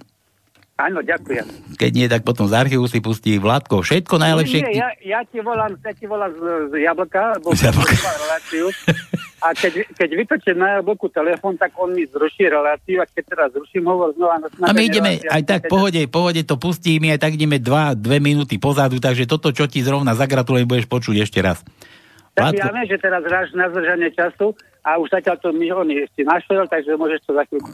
Áno, 0.76 1.00
ďakujem. 1.00 1.48
Keď 1.80 1.92
nie, 1.96 2.12
tak 2.12 2.28
potom 2.28 2.52
z 2.52 2.60
archívu 2.60 2.84
si 2.92 3.00
pustí 3.00 3.40
Vládko. 3.40 3.80
Všetko 3.80 4.20
najlepšie. 4.20 4.60
Nie, 4.60 4.76
ja, 4.76 4.90
ja 5.00 5.20
ti 5.24 5.40
volám, 5.40 5.80
ja 5.80 5.96
ti 5.96 6.04
volám 6.04 6.36
z, 6.36 6.44
z 6.68 6.84
jablka, 6.84 7.40
bo 7.40 7.56
Z 7.56 7.72
Jablka. 7.72 7.96
reláciu. 7.96 8.68
A 9.46 9.54
keď, 9.54 9.94
keď 9.94 10.10
vytočím 10.16 10.58
na 10.58 10.70
jablku 10.76 11.06
telefón, 11.08 11.54
tak 11.54 11.70
on 11.78 11.94
mi 11.94 12.02
zruší 12.04 12.50
reláciu 12.50 12.98
a 12.98 13.06
keď 13.06 13.24
teraz 13.28 13.48
zruším 13.54 13.86
hovor 13.86 14.10
znova... 14.12 14.42
na- 14.42 14.50
A 14.64 14.74
my 14.74 14.82
ideme, 14.82 15.12
relácia- 15.16 15.30
aj 15.30 15.44
tak, 15.46 15.60
pohode, 15.68 16.02
pohode 16.10 16.42
to 16.42 16.58
pustí, 16.58 16.98
my 16.98 17.14
aj 17.14 17.22
tak 17.22 17.38
ideme 17.38 17.62
dva, 17.62 17.94
dve 17.94 18.18
minúty 18.18 18.58
pozadu, 18.58 18.98
takže 18.98 19.24
toto, 19.24 19.54
čo 19.54 19.70
ti 19.70 19.80
zrovna 19.80 20.18
zagratulujem, 20.18 20.66
budeš 20.66 20.90
počuť 20.90 21.16
ešte 21.22 21.40
raz. 21.40 21.62
Tak 22.34 22.52
ja 22.52 22.68
viem, 22.68 22.84
že 22.84 22.98
teraz 22.98 23.22
hráš 23.22 23.54
na 23.54 23.70
zdržanie 23.70 24.12
času 24.12 24.58
a 24.82 24.98
už 24.98 25.08
zatiaľ 25.08 25.38
to 25.40 25.54
mi 25.54 25.70
on 25.70 25.88
si 25.88 26.22
našiel, 26.26 26.66
takže 26.66 26.98
môžeš 26.98 27.20
to 27.24 27.32
za 27.32 27.44
chvíľku. 27.46 27.70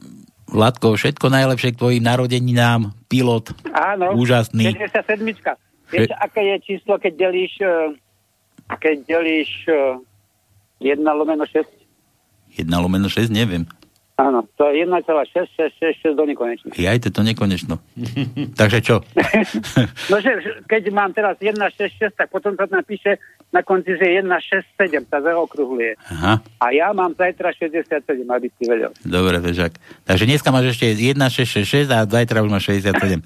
Vládko, 0.52 0.94
všetko 0.94 1.26
najlepšie 1.32 1.72
k 1.72 1.80
tvojim 1.80 2.04
narodeninám, 2.04 2.92
pilot, 3.08 3.56
Áno. 3.72 4.14
úžasný. 4.14 4.76
77. 4.76 5.56
Vieš, 5.90 6.12
aké 6.14 6.42
je 6.46 6.56
číslo, 6.62 7.00
keď 7.00 7.14
delíš, 7.18 7.54
eh, 7.58 7.96
keď 8.70 8.96
delíš 9.08 9.50
eh, 9.66 9.98
1 10.82 10.98
lomeno 11.06 11.46
6? 11.46 11.64
1 12.58 12.68
lomeno 12.68 13.08
6, 13.08 13.30
neviem. 13.32 13.64
Áno, 14.22 14.46
to 14.54 14.70
je 14.70 14.86
1,6666 14.86 16.14
do 16.14 16.30
nekonečna. 16.30 16.70
Ja 16.78 16.94
aj 16.94 17.10
to 17.10 17.26
nekonečno. 17.26 17.82
takže 18.60 18.84
čo? 18.84 19.02
No, 20.12 20.20
že 20.22 20.62
keď 20.68 20.94
mám 20.94 21.10
teraz 21.16 21.40
1,66, 21.42 22.14
tak 22.14 22.30
potom 22.30 22.54
sa 22.54 22.68
napíše 22.70 23.18
na 23.50 23.66
konci, 23.66 23.98
že 23.98 24.22
1,67 24.22 25.10
sa 25.10 25.18
zaokrúhľuje. 25.26 25.98
Aha, 26.12 26.38
A 26.62 26.66
ja 26.70 26.94
mám 26.94 27.18
zajtra 27.18 27.50
67, 27.56 28.22
aby 28.28 28.48
si 28.54 28.64
vedel. 28.70 28.92
dobre, 29.02 29.42
vežak. 29.42 29.74
Takže 30.06 30.30
dneska 30.30 30.54
máš 30.54 30.78
ešte 30.78 30.94
1666 30.94 31.90
a 31.90 32.06
zajtra 32.06 32.46
už 32.46 32.50
máš 32.52 32.70
67. 32.70 33.26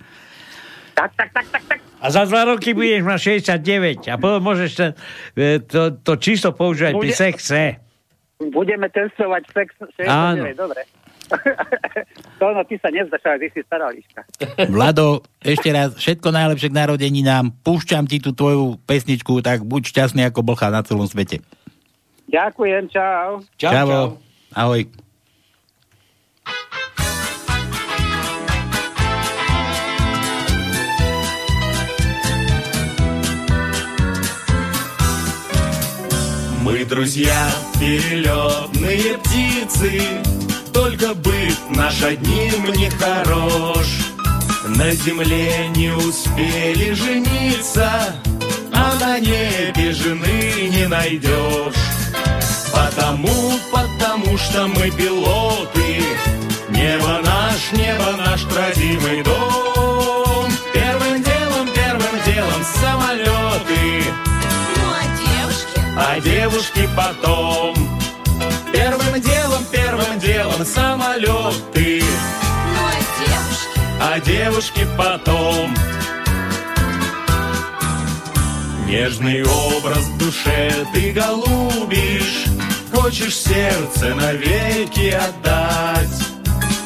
A 2.06 2.14
za 2.14 2.22
dva 2.30 2.46
roky 2.46 2.78
budeš 2.78 3.02
mať 3.02 3.20
69 3.58 4.14
a 4.14 4.16
potom 4.22 4.46
môžeš 4.46 4.72
ten, 4.78 4.92
e, 5.34 5.58
to, 5.58 5.98
to 6.06 6.14
číslo 6.22 6.54
používať 6.54 6.94
pri 6.94 7.10
Bude- 7.10 7.18
sexe. 7.18 7.62
Budeme 8.36 8.86
testovať 8.94 9.44
sex 9.50 9.74
69, 9.98 10.06
Áno. 10.06 10.46
dobre. 10.54 10.86
to 12.40 12.46
no, 12.54 12.62
ty 12.70 12.78
sa 12.78 12.94
nezdaš, 12.94 13.26
ty 13.26 13.48
si 13.50 13.66
stará 13.66 13.90
liška. 13.90 14.22
Vlado, 14.70 15.26
ešte 15.42 15.74
raz, 15.74 15.98
všetko 15.98 16.30
najlepšie 16.30 16.70
k 16.70 16.78
narodeninám, 16.78 17.50
púšťam 17.66 18.06
ti 18.06 18.22
tú 18.22 18.38
tvoju 18.38 18.78
pesničku, 18.86 19.42
tak 19.42 19.66
buď 19.66 19.90
šťastný 19.90 20.30
ako 20.30 20.46
blcha 20.46 20.70
na 20.70 20.86
celom 20.86 21.10
svete. 21.10 21.42
Ďakujem, 22.30 22.94
čau. 22.94 23.42
Čavo. 23.58 24.22
Ahoj. 24.54 25.05
Мы 36.66 36.84
друзья, 36.84 37.52
перелетные 37.80 39.20
птицы, 39.20 40.02
Только 40.74 41.14
быт 41.14 41.60
наш 41.70 42.02
одним 42.02 42.74
не 42.74 42.90
хорош. 42.90 43.86
На 44.70 44.90
земле 44.96 45.68
не 45.76 45.92
успели 45.92 46.92
жениться, 46.94 48.16
А 48.74 48.96
на 49.00 49.20
небе 49.20 49.92
жены 49.92 50.70
не 50.72 50.88
найдешь. 50.88 51.76
Потому, 52.74 53.60
потому 53.72 54.36
что 54.36 54.66
мы 54.66 54.90
пилоты, 54.90 56.04
Небо 56.70 57.22
наш, 57.24 57.72
небо 57.74 58.18
наш 58.18 58.44
родимый 58.58 59.22
дом. 59.22 60.50
Первым 60.74 61.22
делом, 61.22 61.70
первым 61.76 62.24
делом 62.26 62.66
самолеты, 62.82 64.35
а 66.16 66.20
девушки 66.22 66.88
потом. 66.96 67.76
Первым 68.72 69.22
делом, 69.22 69.66
первым 69.70 70.18
делом 70.20 70.66
самолеты, 70.66 72.04
Ну 72.74 72.86
а 72.86 72.96
девушки? 73.20 73.80
а 74.02 74.20
девушки 74.22 74.88
потом. 74.98 75.76
Нежный 78.88 79.44
образ 79.44 79.98
в 79.98 80.18
душе 80.18 80.86
ты 80.94 81.12
голубишь, 81.12 82.46
Хочешь 82.94 83.36
сердце 83.36 84.16
навеки 84.16 85.10
отдать. 85.10 86.08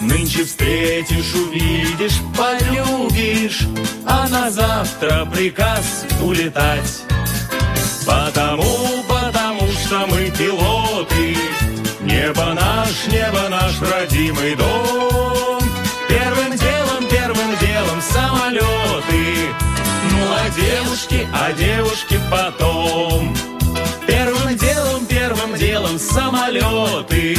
Нынче 0.02 0.44
встретишь, 0.44 1.36
увидишь, 1.36 2.20
полюбишь, 2.36 3.68
А 4.08 4.28
на 4.28 4.50
завтра 4.50 5.26
приказ 5.26 6.06
улетать. 6.24 7.04
Потому, 8.06 9.04
что 9.90 10.06
мы 10.06 10.30
пилоты, 10.38 11.36
Небо 12.02 12.54
наш, 12.54 13.08
небо 13.08 13.50
наш 13.50 13.82
родимый 13.82 14.56
дом. 14.56 15.64
Первым 16.08 16.56
делом, 16.56 17.08
первым 17.10 17.58
делом 17.58 18.00
самолеты, 18.00 19.50
Ну 20.12 20.20
а 20.32 20.50
девушки, 20.52 21.28
а 21.34 21.52
девушки 21.54 22.20
потом. 22.30 23.36
Первым 24.06 24.56
делом, 24.56 25.06
первым 25.08 25.56
делом 25.56 25.98
самолеты, 25.98 27.36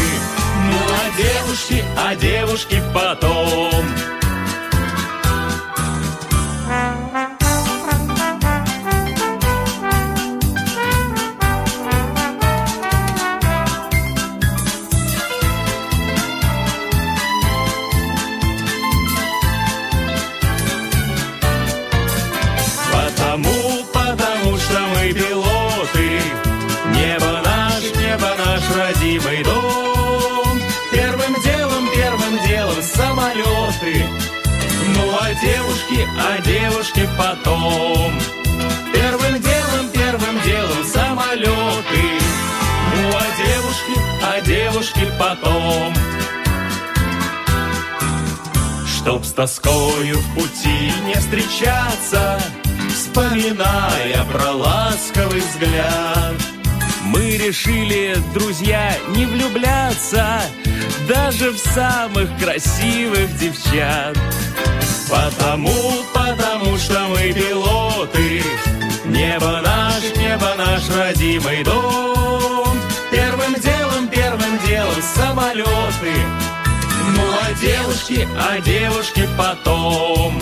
Ну 0.67 0.79
а 0.99 1.17
девушки, 1.17 1.85
а 1.97 2.17
девушки 2.17 2.83
потом. 2.93 4.10
Потом. 37.31 38.13
Первым 38.93 39.41
делом, 39.41 39.89
первым 39.93 40.41
делом 40.43 40.85
самолеты. 40.85 42.05
Ну 42.95 43.11
а 43.15 43.25
девушки, 43.37 44.01
а 44.23 44.41
девушки 44.41 45.13
потом. 45.19 45.95
Чтоб 48.87 49.25
с 49.25 49.33
тоскою 49.33 50.19
в 50.19 50.35
пути 50.35 50.93
не 51.07 51.15
встречаться, 51.15 52.41
Вспоминая 52.91 54.25
про 54.31 54.51
ласковый 54.51 55.41
взгляд, 55.41 56.35
Мы 57.05 57.39
решили, 57.39 58.17
друзья, 58.35 58.93
не 59.17 59.25
влюбляться 59.25 60.43
Даже 61.09 61.51
в 61.51 61.59
самых 61.59 62.29
красивых 62.39 63.37
девчат. 63.39 64.19
Потому, 65.11 65.73
потому 66.15 66.77
что 66.79 67.01
мы 67.09 67.33
пилоты, 67.33 68.43
Небо 69.07 69.61
наш, 69.61 70.03
небо 70.17 70.55
наш 70.57 70.89
родимый 70.89 71.65
дом. 71.65 72.79
Первым 73.11 73.55
делом, 73.55 74.09
первым 74.09 74.59
делом 74.67 75.03
самолеты, 75.03 76.15
ну 77.17 77.23
а 77.43 77.53
девушки, 77.61 78.29
а 78.39 78.61
девушки 78.61 79.29
потом. 79.37 80.41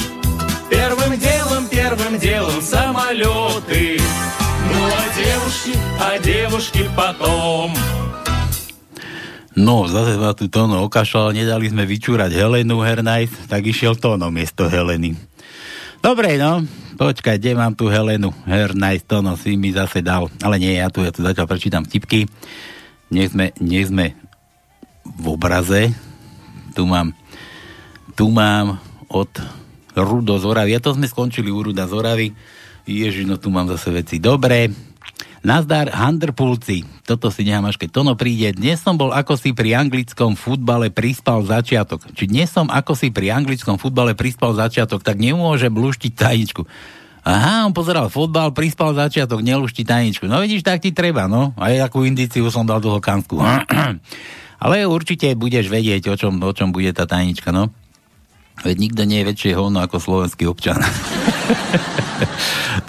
Первым 0.69 1.19
делом, 1.19 1.67
первым 1.69 2.19
делом 2.19 2.61
самолеты. 2.61 4.01
Ну 4.71 4.87
а 4.87 5.17
девушки, 5.17 5.79
а 5.99 6.19
девушки 6.19 6.91
потом. 6.95 7.75
No, 9.59 9.91
zase 9.91 10.15
ma 10.15 10.31
tu 10.39 10.47
Tono 10.47 10.87
okašľal, 10.87 11.35
nedali 11.35 11.67
sme 11.67 11.83
vyčúrať 11.83 12.31
Helenu 12.31 12.79
Hernajs, 12.79 13.51
tak 13.51 13.67
išiel 13.67 13.99
Tono 13.99 14.31
miesto 14.31 14.71
Heleny. 14.71 15.19
Dobre, 15.99 16.39
no, 16.39 16.63
počkaj, 16.95 17.43
kde 17.43 17.59
mám 17.59 17.75
tu 17.75 17.91
Helenu 17.91 18.31
Hernajs, 18.47 19.03
Tono 19.11 19.35
si 19.35 19.59
mi 19.59 19.75
zase 19.75 19.99
dal, 19.99 20.31
ale 20.47 20.63
nie, 20.63 20.79
ja 20.79 20.87
tu, 20.95 21.03
ja 21.03 21.11
tu 21.11 21.27
zatiaľ 21.27 21.51
prečítam 21.51 21.83
tipky. 21.83 22.31
Nie 23.11 23.27
sme, 23.27 23.51
nie 23.59 23.83
sme 23.83 24.15
v 25.03 25.27
obraze, 25.27 25.91
tu 26.79 26.87
mám, 26.87 27.11
tu 28.15 28.31
mám 28.31 28.79
od 29.11 29.33
Rudo 29.99 30.39
Zoravy, 30.39 30.71
ja 30.71 30.79
to 30.79 30.95
sme 30.95 31.11
skončili 31.11 31.51
u 31.51 31.67
Ruda 31.67 31.91
Zoravy, 31.91 32.31
Ježiš, 32.87 33.27
no 33.27 33.43
tu 33.43 33.51
mám 33.51 33.67
zase 33.67 33.91
veci. 33.91 34.23
Dobre, 34.23 34.71
Nazdar, 35.49 35.89
Handerpulci. 35.89 36.85
Toto 37.09 37.33
si 37.33 37.41
nechám 37.41 37.65
až 37.65 37.81
keď 37.81 37.89
Tono 37.89 38.13
príde. 38.21 38.53
Dnes 38.53 38.85
som 38.85 39.01
bol 39.01 39.17
ako 39.17 39.33
si 39.41 39.57
pri 39.57 39.81
anglickom 39.81 40.37
futbale 40.37 40.93
prispal 40.93 41.41
začiatok. 41.41 42.05
Či 42.13 42.29
dnes 42.29 42.53
som 42.53 42.69
ako 42.69 42.93
si 42.93 43.09
pri 43.09 43.33
anglickom 43.33 43.81
futbale 43.81 44.13
prispal 44.13 44.53
začiatok, 44.53 45.01
tak 45.01 45.17
nemôže 45.17 45.73
luštiť 45.73 46.13
tajničku. 46.13 46.69
Aha, 47.25 47.65
on 47.65 47.73
pozeral 47.73 48.13
futbal, 48.13 48.53
prispal 48.53 48.93
začiatok, 48.93 49.41
nelušti 49.41 49.89
tajničku. 49.89 50.29
No 50.29 50.45
vidíš, 50.45 50.69
tak 50.69 50.85
ti 50.85 50.93
treba, 50.93 51.25
no. 51.25 51.57
Aj 51.57 51.73
akú 51.81 52.05
indiciu 52.05 52.45
som 52.53 52.69
dal 52.69 52.85
dlho. 52.85 53.01
Ale 54.65 54.85
určite 54.85 55.33
budeš 55.33 55.73
vedieť, 55.73 56.13
o 56.13 56.15
čom, 56.21 56.45
o 56.45 56.53
čom 56.53 56.77
bude 56.77 56.93
tá 56.93 57.09
tajnička, 57.09 57.57
no. 57.57 57.73
Veď 58.67 58.77
nikto 58.79 59.03
nie 59.07 59.23
je 59.23 59.29
väčšie 59.31 59.53
hovno 59.55 59.79
ako 59.79 60.03
slovenský 60.03 60.51
občan. 60.51 60.83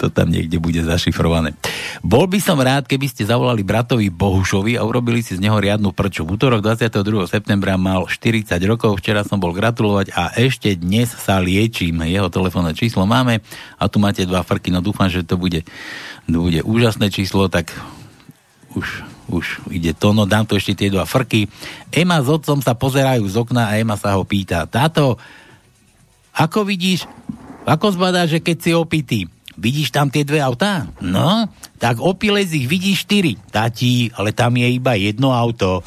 to 0.00 0.10
tam 0.10 0.32
niekde 0.32 0.58
bude 0.58 0.82
zašifrované. 0.82 1.54
Bol 2.00 2.26
by 2.26 2.40
som 2.40 2.58
rád, 2.58 2.88
keby 2.88 3.06
ste 3.06 3.28
zavolali 3.28 3.62
bratovi 3.62 4.08
Bohušovi 4.08 4.74
a 4.74 4.82
urobili 4.82 5.20
si 5.20 5.36
z 5.36 5.44
neho 5.44 5.60
riadnu 5.60 5.92
prču. 5.92 6.26
V 6.26 6.40
útorok 6.40 6.64
22. 6.64 7.28
septembra 7.28 7.76
mal 7.76 8.08
40 8.08 8.56
rokov, 8.66 8.98
včera 8.98 9.22
som 9.22 9.38
bol 9.38 9.54
gratulovať 9.54 10.16
a 10.16 10.32
ešte 10.40 10.74
dnes 10.74 11.12
sa 11.12 11.38
liečím. 11.38 12.02
Jeho 12.08 12.32
telefónne 12.32 12.74
číslo 12.74 13.04
máme 13.04 13.44
a 13.78 13.84
tu 13.86 14.02
máte 14.02 14.26
dva 14.26 14.40
frky, 14.40 14.72
no 14.72 14.82
dúfam, 14.82 15.06
že 15.06 15.22
to 15.22 15.36
bude, 15.36 15.62
to 16.26 16.38
bude 16.40 16.64
úžasné 16.64 17.12
číslo, 17.12 17.46
tak 17.46 17.70
už, 18.74 18.86
už 19.30 19.44
ide 19.74 19.94
to, 19.94 20.14
no 20.14 20.26
dám 20.26 20.46
tu 20.46 20.54
ešte 20.54 20.74
tie 20.74 20.88
dva 20.90 21.06
frky. 21.06 21.50
Ema 21.90 22.22
s 22.22 22.28
otcom 22.30 22.62
sa 22.62 22.78
pozerajú 22.78 23.26
z 23.26 23.36
okna 23.36 23.70
a 23.70 23.76
Ema 23.78 23.98
sa 23.98 24.14
ho 24.14 24.22
pýta, 24.22 24.66
táto, 24.70 25.18
ako 26.34 26.66
vidíš, 26.66 27.06
ako 27.66 27.94
zbadá, 27.94 28.24
že 28.24 28.40
keď 28.40 28.56
si 28.58 28.70
opitý, 28.72 29.20
vidíš 29.60 29.92
tam 29.92 30.08
tie 30.08 30.24
dve 30.24 30.40
autá? 30.40 30.88
No, 31.04 31.48
tak 31.76 32.00
opilec 32.00 32.48
ich 32.52 32.64
vidí 32.64 32.96
štyri. 32.96 33.36
Tati, 33.52 34.08
ale 34.16 34.32
tam 34.32 34.56
je 34.56 34.68
iba 34.72 34.96
jedno 34.96 35.36
auto. 35.36 35.84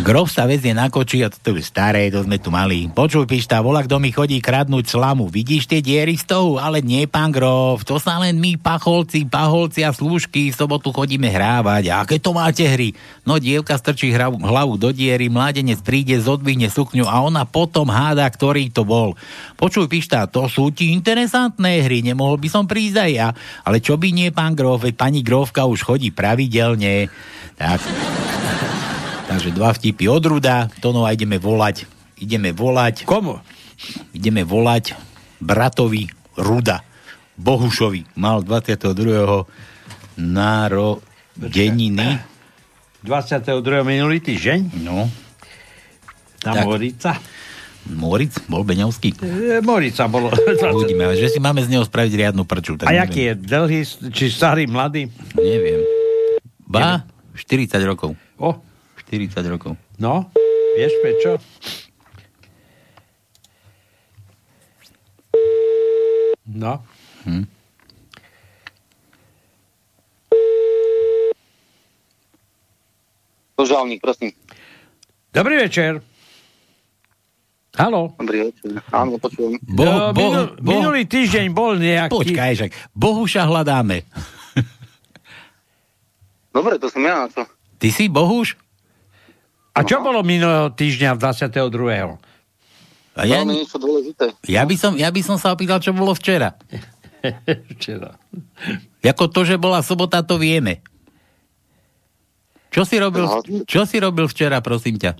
Grof 0.00 0.32
sa 0.32 0.48
vezie 0.48 0.72
na 0.72 0.88
koči 0.88 1.20
a 1.20 1.28
to 1.28 1.52
je 1.52 1.60
staré, 1.60 2.08
to 2.08 2.24
sme 2.24 2.40
tu 2.40 2.48
mali. 2.48 2.88
Počuj, 2.88 3.28
pišta, 3.28 3.60
volá, 3.60 3.84
kto 3.84 4.00
mi 4.00 4.08
chodí 4.08 4.40
kradnúť 4.40 4.88
slamu. 4.88 5.28
Vidíš 5.28 5.68
tie 5.68 5.84
diery 5.84 6.16
z 6.16 6.32
toho? 6.32 6.56
Ale 6.56 6.80
nie, 6.80 7.04
pán 7.04 7.28
Grof, 7.28 7.84
to 7.84 8.00
sa 8.00 8.16
len 8.16 8.40
my, 8.40 8.56
pacholci, 8.56 9.28
paholci 9.28 9.84
a 9.84 9.92
slúžky 9.92 10.48
v 10.48 10.56
sobotu 10.56 10.96
chodíme 10.96 11.28
hrávať. 11.28 11.92
A 11.92 12.08
aké 12.08 12.16
to 12.16 12.32
máte 12.32 12.64
hry? 12.64 12.96
No, 13.28 13.36
dievka 13.36 13.76
strčí 13.76 14.08
hlavu, 14.16 14.40
hlavu 14.40 14.80
do 14.80 14.96
diery, 14.96 15.28
mladenec 15.28 15.84
príde, 15.84 16.16
zodvihne 16.16 16.72
sukňu 16.72 17.04
a 17.04 17.20
ona 17.20 17.44
potom 17.44 17.92
háda, 17.92 18.24
ktorý 18.32 18.72
to 18.72 18.88
bol. 18.88 19.12
Počuj, 19.60 19.92
pišta, 19.92 20.24
to 20.24 20.48
sú 20.48 20.72
ti 20.72 20.96
interesantné 20.96 21.84
hry, 21.84 22.00
nemohol 22.00 22.40
by 22.40 22.48
som 22.48 22.64
prísť 22.64 22.96
aj 22.96 23.10
ja. 23.12 23.28
Ale 23.60 23.84
čo 23.84 24.00
by 24.00 24.08
nie, 24.08 24.32
pán 24.32 24.56
Grof, 24.56 24.88
veď 24.88 24.96
pani 24.96 25.20
Grofka 25.20 25.68
už 25.68 25.84
chodí 25.84 26.08
pravidelne. 26.08 27.12
Tak, 27.60 27.78
Takže 29.32 29.56
dva 29.56 29.72
vtipy 29.72 30.12
od 30.12 30.20
Ruda, 30.28 30.68
Tono 30.84 31.08
a 31.08 31.16
ideme 31.16 31.40
volať. 31.40 31.88
Ideme 32.20 32.52
volať. 32.52 33.08
Komu? 33.08 33.40
Ideme 34.12 34.44
volať 34.44 34.92
bratovi 35.40 36.04
Ruda. 36.36 36.84
Bohušovi. 37.40 38.12
Mal 38.20 38.44
22. 38.44 38.92
narodeniny. 40.20 42.20
22. 43.00 43.56
minulý 43.88 44.20
týždeň? 44.20 44.84
No. 44.84 45.08
Tam 46.44 46.60
Tak. 46.60 46.68
Morica. 46.68 47.16
Moric? 47.88 48.36
Bol 48.52 48.68
Beňovský? 48.68 49.16
E, 49.16 49.64
Morica 49.64 50.12
bolo. 50.12 50.28
Uvidíme, 50.76 51.08
že 51.16 51.32
si 51.32 51.40
máme 51.40 51.64
z 51.64 51.72
neho 51.72 51.88
spraviť 51.88 52.12
riadnu 52.20 52.44
prču. 52.44 52.76
Tak 52.76 52.84
A 52.84 52.92
neviem. 52.92 53.00
jaký 53.08 53.20
je? 53.24 53.32
Dlhý, 53.32 53.80
či 54.12 54.28
starý, 54.28 54.68
mladý? 54.68 55.08
Neviem. 55.40 55.80
Ba, 56.68 57.08
40 57.32 57.80
rokov. 57.88 58.12
O. 58.36 58.60
40 59.12 59.44
rokov. 59.52 59.76
No, 60.00 60.32
vieš 60.72 60.96
prečo? 61.04 61.36
No. 66.48 66.80
Hm. 67.28 67.44
Požálnik, 73.52 74.00
prosím. 74.00 74.32
Dobrý 75.28 75.60
večer. 75.60 76.00
Halo. 77.76 78.16
Dobrý 78.16 78.48
večer. 78.48 78.80
Áno, 78.96 79.20
počujem. 79.20 79.60
Bo, 79.60 79.84
No, 79.84 79.92
bo, 80.16 80.24
minul, 80.24 80.46
bo, 80.56 80.70
minulý 80.72 81.04
týždeň 81.04 81.52
bol 81.52 81.76
nejaký... 81.76 82.16
Počkaj, 82.16 82.52
však. 82.56 82.70
Bohuša 82.96 83.44
hľadáme. 83.44 84.08
Dobre, 86.56 86.80
to 86.80 86.88
som 86.88 87.04
ja, 87.04 87.28
čo? 87.28 87.44
Ty 87.76 87.88
si 87.92 88.08
Bohuš? 88.08 88.61
A 89.72 89.80
čo 89.88 90.04
bolo 90.04 90.20
minulého 90.20 90.68
týždňa 90.72 91.16
22. 91.16 92.20
A 93.12 93.28
ja, 93.28 93.44
Veľmi 93.44 93.60
niečo 93.64 93.76
dôležité. 93.76 94.32
ja, 94.48 94.64
by 94.64 94.76
som, 94.76 94.92
ja 94.96 95.08
by 95.12 95.20
som 95.20 95.36
sa 95.36 95.52
opýtal, 95.52 95.80
čo 95.80 95.92
bolo 95.92 96.16
včera. 96.16 96.56
Včera. 97.76 98.18
Ako 99.04 99.30
to, 99.30 99.46
že 99.46 99.54
bola 99.54 99.78
sobota, 99.84 100.26
to 100.26 100.40
vieme. 100.42 100.82
Čo 102.72 102.88
si 102.88 102.96
robil, 102.96 103.28
čo 103.68 103.84
si 103.84 104.00
robil 104.00 104.26
včera, 104.26 104.64
prosím 104.64 104.96
ťa? 104.96 105.12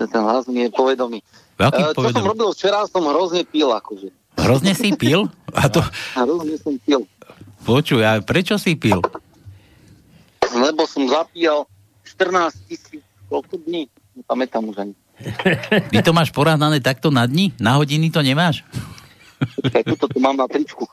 Ten 0.00 0.22
hlas 0.22 0.46
mi 0.48 0.64
je 0.64 0.70
povedomý. 0.72 1.18
Eh, 1.60 1.92
čo 1.92 2.08
som 2.08 2.24
robil 2.24 2.48
včera, 2.56 2.88
som 2.88 3.04
hrozne 3.04 3.44
pil, 3.44 3.68
akože. 3.68 4.08
Hrozne 4.40 4.72
si 4.72 4.96
pil? 4.96 5.28
A 5.52 5.68
to, 5.68 5.84
Hrozne 6.16 6.56
som 6.56 6.78
pil. 6.80 7.04
počuj, 7.68 8.00
a 8.00 8.22
prečo 8.24 8.56
si 8.56 8.78
pil? 8.78 9.02
Lebo 10.56 10.88
som 10.88 11.04
zapíjal 11.04 11.68
14 12.06 12.54
tisíc, 12.64 13.04
koľko 13.30 13.62
dní? 13.62 13.86
Nepamätám 14.18 14.66
už 14.66 14.76
ani. 14.82 14.94
Ty 15.94 16.02
to 16.02 16.10
máš 16.10 16.34
porovnané 16.34 16.82
takto 16.82 17.14
na 17.14 17.24
dni? 17.30 17.54
Na 17.62 17.78
hodiny 17.78 18.10
to 18.10 18.20
nemáš? 18.26 18.66
Počkaj, 19.40 19.84
tuto 19.86 20.06
tu 20.10 20.18
mám 20.20 20.36
na 20.36 20.50
tričku. 20.50 20.84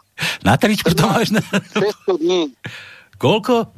Na 0.46 0.56
tričku 0.56 0.94
to 0.94 1.04
máš 1.10 1.34
na... 1.34 1.42
600 1.42 2.22
dní. 2.22 2.54
Koľko? 3.18 3.74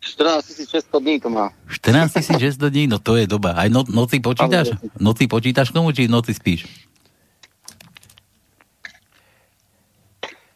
14 0.00 0.64
600 0.64 1.04
dní 1.04 1.20
to 1.20 1.28
má. 1.28 1.52
14 1.68 2.40
600 2.40 2.72
dní, 2.72 2.88
no 2.88 2.96
to 2.96 3.20
je 3.20 3.28
doba. 3.28 3.52
Aj 3.52 3.68
no, 3.68 3.84
noci 3.84 4.18
počítaš? 4.18 4.72
Noci 4.96 5.28
počítaš 5.28 5.70
k 5.70 5.76
tomu, 5.76 5.92
či 5.92 6.08
noci 6.08 6.32
spíš? 6.32 6.64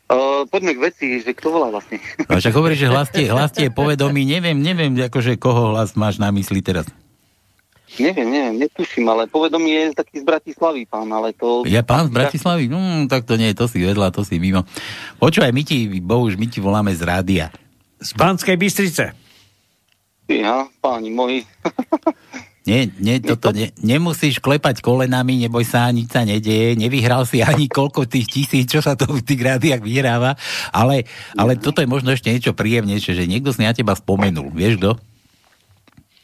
Uh, 0.05 0.45
poďme 0.49 0.73
k 0.77 0.81
veci, 0.81 1.07
že 1.21 1.33
kto 1.37 1.49
volá 1.53 1.69
vlastne. 1.73 2.01
A 2.29 2.41
však 2.41 2.55
hovoríš, 2.57 2.87
že 2.87 2.89
hlas 2.93 3.09
tie, 3.12 3.27
hlas 3.29 3.51
tie 3.53 3.69
je 3.69 3.73
povedomý, 3.73 4.25
neviem, 4.25 4.57
neviem, 4.57 4.93
akože 4.97 5.37
koho 5.41 5.75
hlas 5.75 5.97
máš 5.97 6.21
na 6.21 6.33
mysli 6.33 6.61
teraz. 6.65 6.89
Neviem, 7.95 8.27
neviem, 8.27 8.57
netuším, 8.66 9.07
ale 9.07 9.31
povedomie 9.31 9.91
je 9.91 9.99
taký 9.99 10.23
z 10.23 10.25
Bratislavy, 10.27 10.83
pán, 10.91 11.07
ale 11.15 11.31
to... 11.31 11.62
Je 11.62 11.79
pán 11.87 12.11
z 12.11 12.15
Bratislavy? 12.15 12.66
No, 12.66 12.79
tak 13.07 13.23
to 13.23 13.39
nie, 13.39 13.55
to 13.55 13.71
si 13.71 13.79
vedľa, 13.79 14.11
to 14.11 14.27
si 14.27 14.43
mimo. 14.43 14.66
Počúvaj, 15.23 15.55
my 15.55 15.62
ti, 15.62 15.87
bohuž, 16.03 16.35
my 16.35 16.47
ti 16.51 16.59
voláme 16.59 16.91
z 16.91 17.03
rádia. 17.07 17.47
Z 18.03 18.19
Banskej 18.19 18.59
Bystrice. 18.59 19.15
Ja, 20.27 20.66
páni 20.83 21.15
moji. 21.15 21.47
Nie, 22.65 22.89
nie, 22.97 23.21
toto 23.21 23.53
ne, 23.53 23.77
nemusíš 23.77 24.41
klepať 24.41 24.81
kolenami, 24.81 25.37
neboj 25.37 25.69
sa, 25.69 25.85
nič 25.93 26.09
sa 26.09 26.25
nedeje, 26.25 26.73
nevyhral 26.81 27.29
si 27.29 27.45
ani 27.45 27.69
koľko 27.69 28.09
tých 28.09 28.25
tisíc, 28.25 28.73
čo 28.73 28.81
sa 28.81 28.97
to 28.97 29.05
v 29.05 29.21
tých 29.21 29.45
rádiách 29.45 29.85
vyhráva, 29.85 30.33
ale, 30.73 31.05
ale 31.37 31.61
toto 31.61 31.85
je 31.85 31.93
možno 31.93 32.16
ešte 32.16 32.33
niečo 32.33 32.57
príjemnejšie, 32.57 33.21
že 33.21 33.29
niekto 33.29 33.53
si 33.53 33.69
na 33.69 33.77
teba 33.77 33.93
spomenul, 33.93 34.49
vieš 34.49 34.81
kto? 34.81 34.97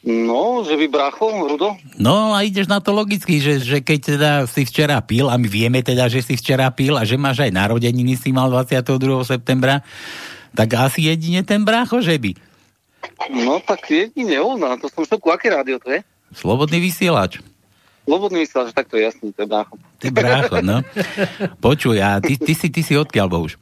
No, 0.01 0.65
že 0.65 0.81
by 0.81 0.87
bracho, 0.89 1.29
Rudo? 1.29 1.77
No 2.01 2.33
a 2.33 2.41
ideš 2.41 2.73
na 2.73 2.81
to 2.81 2.97
logicky, 2.97 3.37
že, 3.37 3.61
že 3.61 3.85
keď 3.85 3.99
teda 4.01 4.31
si 4.49 4.65
včera 4.65 4.97
pil, 5.05 5.29
a 5.29 5.37
my 5.37 5.45
vieme 5.45 5.85
teda, 5.85 6.09
že 6.09 6.25
si 6.25 6.41
včera 6.41 6.73
pil 6.73 6.97
a 6.97 7.05
že 7.05 7.21
máš 7.21 7.45
aj 7.45 7.53
narodeniny 7.53 8.17
si 8.17 8.33
mal 8.33 8.49
22. 8.49 8.97
septembra, 9.29 9.85
tak 10.57 10.73
asi 10.73 11.05
jedine 11.13 11.45
ten 11.45 11.61
brácho, 11.69 12.01
že 12.01 12.17
by. 12.17 12.33
No, 13.45 13.61
tak 13.61 13.85
jedine 13.93 14.41
on, 14.41 14.57
a 14.65 14.81
to 14.81 14.89
som 14.89 15.05
šoku. 15.05 15.29
Aké 15.29 15.53
rádio 15.53 15.77
to 15.77 15.93
je? 15.93 16.01
Slobodný 16.33 16.81
vysielač. 16.81 17.45
Slobodný 18.09 18.49
vysielač, 18.49 18.73
tak 18.73 18.89
to 18.89 18.97
je 18.97 19.05
jasný, 19.05 19.37
to 19.37 19.45
je 19.45 19.49
brácho. 19.53 19.77
Ty 20.01 20.09
brácho, 20.17 20.65
no. 20.65 20.81
Počuj, 21.61 22.01
a 22.01 22.25
ty, 22.25 22.41
ty, 22.41 22.57
si, 22.57 22.73
ty 22.73 22.81
si 22.81 22.97
odkiaľ, 22.97 23.29
Bohuž? 23.29 23.61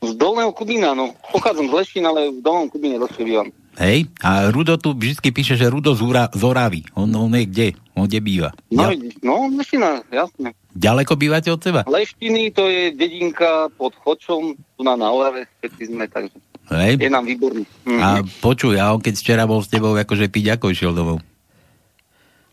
Z 0.00 0.16
Dolného 0.16 0.52
Kubína, 0.56 0.96
no. 0.96 1.12
Pochádzam 1.28 1.68
z 1.68 1.72
Leštín, 1.76 2.08
ale 2.08 2.32
v 2.32 2.40
Dolnom 2.40 2.72
Kubíne 2.72 2.96
dlhšie 2.96 3.24
bývam. 3.28 3.52
Hej, 3.74 4.06
a 4.22 4.54
Rudo 4.54 4.78
tu 4.78 4.94
vždy 4.94 5.30
píše, 5.30 5.58
že 5.58 5.66
Rudo 5.66 5.90
z, 5.92 6.00
Ura, 6.00 6.30
z 6.30 6.42
Oravy. 6.42 6.86
On, 6.94 7.10
on 7.10 7.34
je 7.34 7.42
kde? 7.42 7.68
On 7.92 8.06
kde 8.06 8.22
býva? 8.22 8.50
No, 8.70 8.86
Ja- 8.86 8.94
no, 9.20 9.50
Leština, 9.50 9.98
jasné. 10.08 10.54
Ďaleko 10.70 11.12
bývate 11.14 11.50
od 11.50 11.58
seba? 11.58 11.82
Leštiny, 11.82 12.50
to 12.50 12.66
je 12.66 12.90
dedinka 12.90 13.70
pod 13.74 13.94
Chočom, 13.96 14.54
tu 14.54 14.80
na, 14.80 14.94
na 14.94 15.10
Orave, 15.10 15.50
všetci 15.58 15.90
sme, 15.90 16.06
takže 16.06 16.38
Hej. 16.70 17.02
je 17.02 17.10
nám 17.10 17.26
výborný. 17.26 17.66
Mhm. 17.82 17.98
A 17.98 18.08
počuj, 18.38 18.78
a 18.78 18.90
on 18.90 19.02
keď 19.02 19.14
včera 19.14 19.44
bol 19.44 19.58
s 19.58 19.66
tebou 19.66 19.90
akože 19.92 20.30
piť, 20.30 20.54
ako 20.54 20.70
išiel 20.70 20.94
domov? 20.94 21.18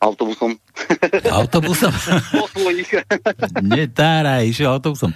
Autobusom. 0.02 0.57
Autobusom? 1.30 1.93
Po 2.34 2.49
svojich. 2.49 2.89
Netára, 3.61 4.41
išiel 4.41 4.73
autobusom. 4.73 5.14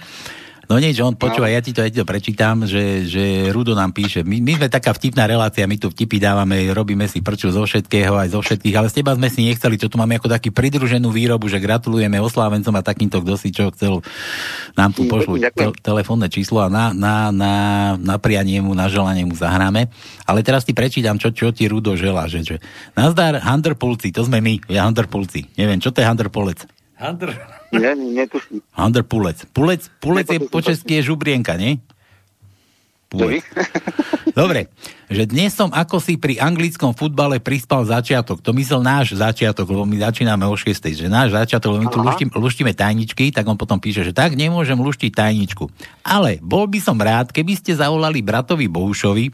No 0.66 0.82
nič, 0.82 0.98
on 0.98 1.14
počúva, 1.14 1.46
ja 1.46 1.62
ti 1.62 1.70
to, 1.70 1.78
ja 1.78 1.86
ti 1.86 2.02
to 2.02 2.06
prečítam, 2.06 2.66
že, 2.66 3.06
že 3.06 3.54
Rudo 3.54 3.78
nám 3.78 3.94
píše. 3.94 4.26
My, 4.26 4.42
my 4.42 4.58
sme 4.58 4.66
taká 4.66 4.90
vtipná 4.90 5.22
relácia, 5.22 5.62
my 5.62 5.78
tu 5.78 5.94
vtipy 5.94 6.18
dávame, 6.18 6.66
robíme 6.74 7.06
si 7.06 7.22
prču 7.22 7.54
zo 7.54 7.62
všetkého, 7.62 8.18
aj 8.18 8.34
zo 8.34 8.42
všetkých, 8.42 8.74
ale 8.74 8.90
z 8.90 8.98
teba 8.98 9.14
sme 9.14 9.30
si 9.30 9.46
nechceli, 9.46 9.78
čo 9.78 9.86
tu 9.86 9.94
máme 9.94 10.18
ako 10.18 10.26
taký 10.26 10.50
pridruženú 10.50 11.14
výrobu, 11.14 11.46
že 11.46 11.62
gratulujeme 11.62 12.18
oslávencom 12.18 12.74
a 12.74 12.82
takýmto, 12.82 13.22
kto 13.22 13.34
si 13.38 13.54
čo 13.54 13.70
chcel, 13.70 14.02
nám 14.74 14.90
tu 14.90 15.06
pošlu 15.06 15.38
te- 15.38 15.78
telefónne 15.78 16.26
číslo 16.26 16.58
a 16.58 16.68
na, 16.68 16.90
na, 16.90 17.30
na, 17.30 17.54
na 17.94 18.16
prianie 18.18 18.58
mu, 18.58 18.74
na 18.74 18.90
želanie 18.90 19.22
mu 19.22 19.38
zahráme. 19.38 19.86
Ale 20.26 20.42
teraz 20.42 20.66
ti 20.66 20.74
prečítam, 20.74 21.14
čo, 21.14 21.30
čo 21.30 21.54
ti 21.54 21.70
Rudo 21.70 21.94
želá, 21.94 22.26
že, 22.26 22.42
že 22.42 22.56
nazdar 22.98 23.38
Hunterpulci, 23.38 24.10
to 24.10 24.26
sme 24.26 24.42
my, 24.42 24.66
ja 24.66 24.82
Hunterpulci. 24.82 25.46
Neviem, 25.54 25.78
čo 25.78 25.94
to 25.94 26.02
je 26.02 26.10
Hunterpolec? 26.10 26.66
Hunter. 26.98 27.55
Nie, 27.74 27.92
netuším. 27.94 28.62
Hunter 28.74 29.02
Pulec. 29.02 29.42
Pulec, 29.50 29.90
pulec 29.98 30.26
je 30.30 30.38
po 30.46 30.62
česky 30.62 31.00
je 31.00 31.12
žubrienka, 31.12 31.58
nie? 31.58 31.82
Pulec. 33.06 33.42
Dobre, 34.38 34.68
že 35.08 35.24
dnes 35.24 35.54
som 35.54 35.72
ako 35.72 35.96
si 35.96 36.20
pri 36.20 36.36
anglickom 36.36 36.92
futbale 36.92 37.40
prispal 37.40 37.88
začiatok. 37.88 38.44
To 38.44 38.52
myslel 38.52 38.84
náš 38.84 39.16
začiatok, 39.16 39.64
lebo 39.64 39.88
my 39.88 39.96
začíname 39.96 40.44
o 40.44 40.52
6. 40.52 40.76
Že 40.76 41.08
náš 41.08 41.32
začiatok, 41.32 41.72
lebo 41.72 41.82
my 41.86 41.90
tu 41.90 42.00
luštím, 42.04 42.28
luštíme 42.34 42.72
tajničky, 42.76 43.32
tak 43.32 43.48
on 43.48 43.56
potom 43.56 43.80
píše, 43.80 44.04
že 44.04 44.12
tak 44.12 44.36
nemôžem 44.36 44.76
luštiť 44.76 45.08
tajničku. 45.14 45.70
Ale 46.04 46.42
bol 46.44 46.68
by 46.68 46.78
som 46.82 47.00
rád, 47.00 47.32
keby 47.32 47.56
ste 47.56 47.78
zavolali 47.78 48.20
bratovi 48.20 48.68
Bohušovi, 48.68 49.32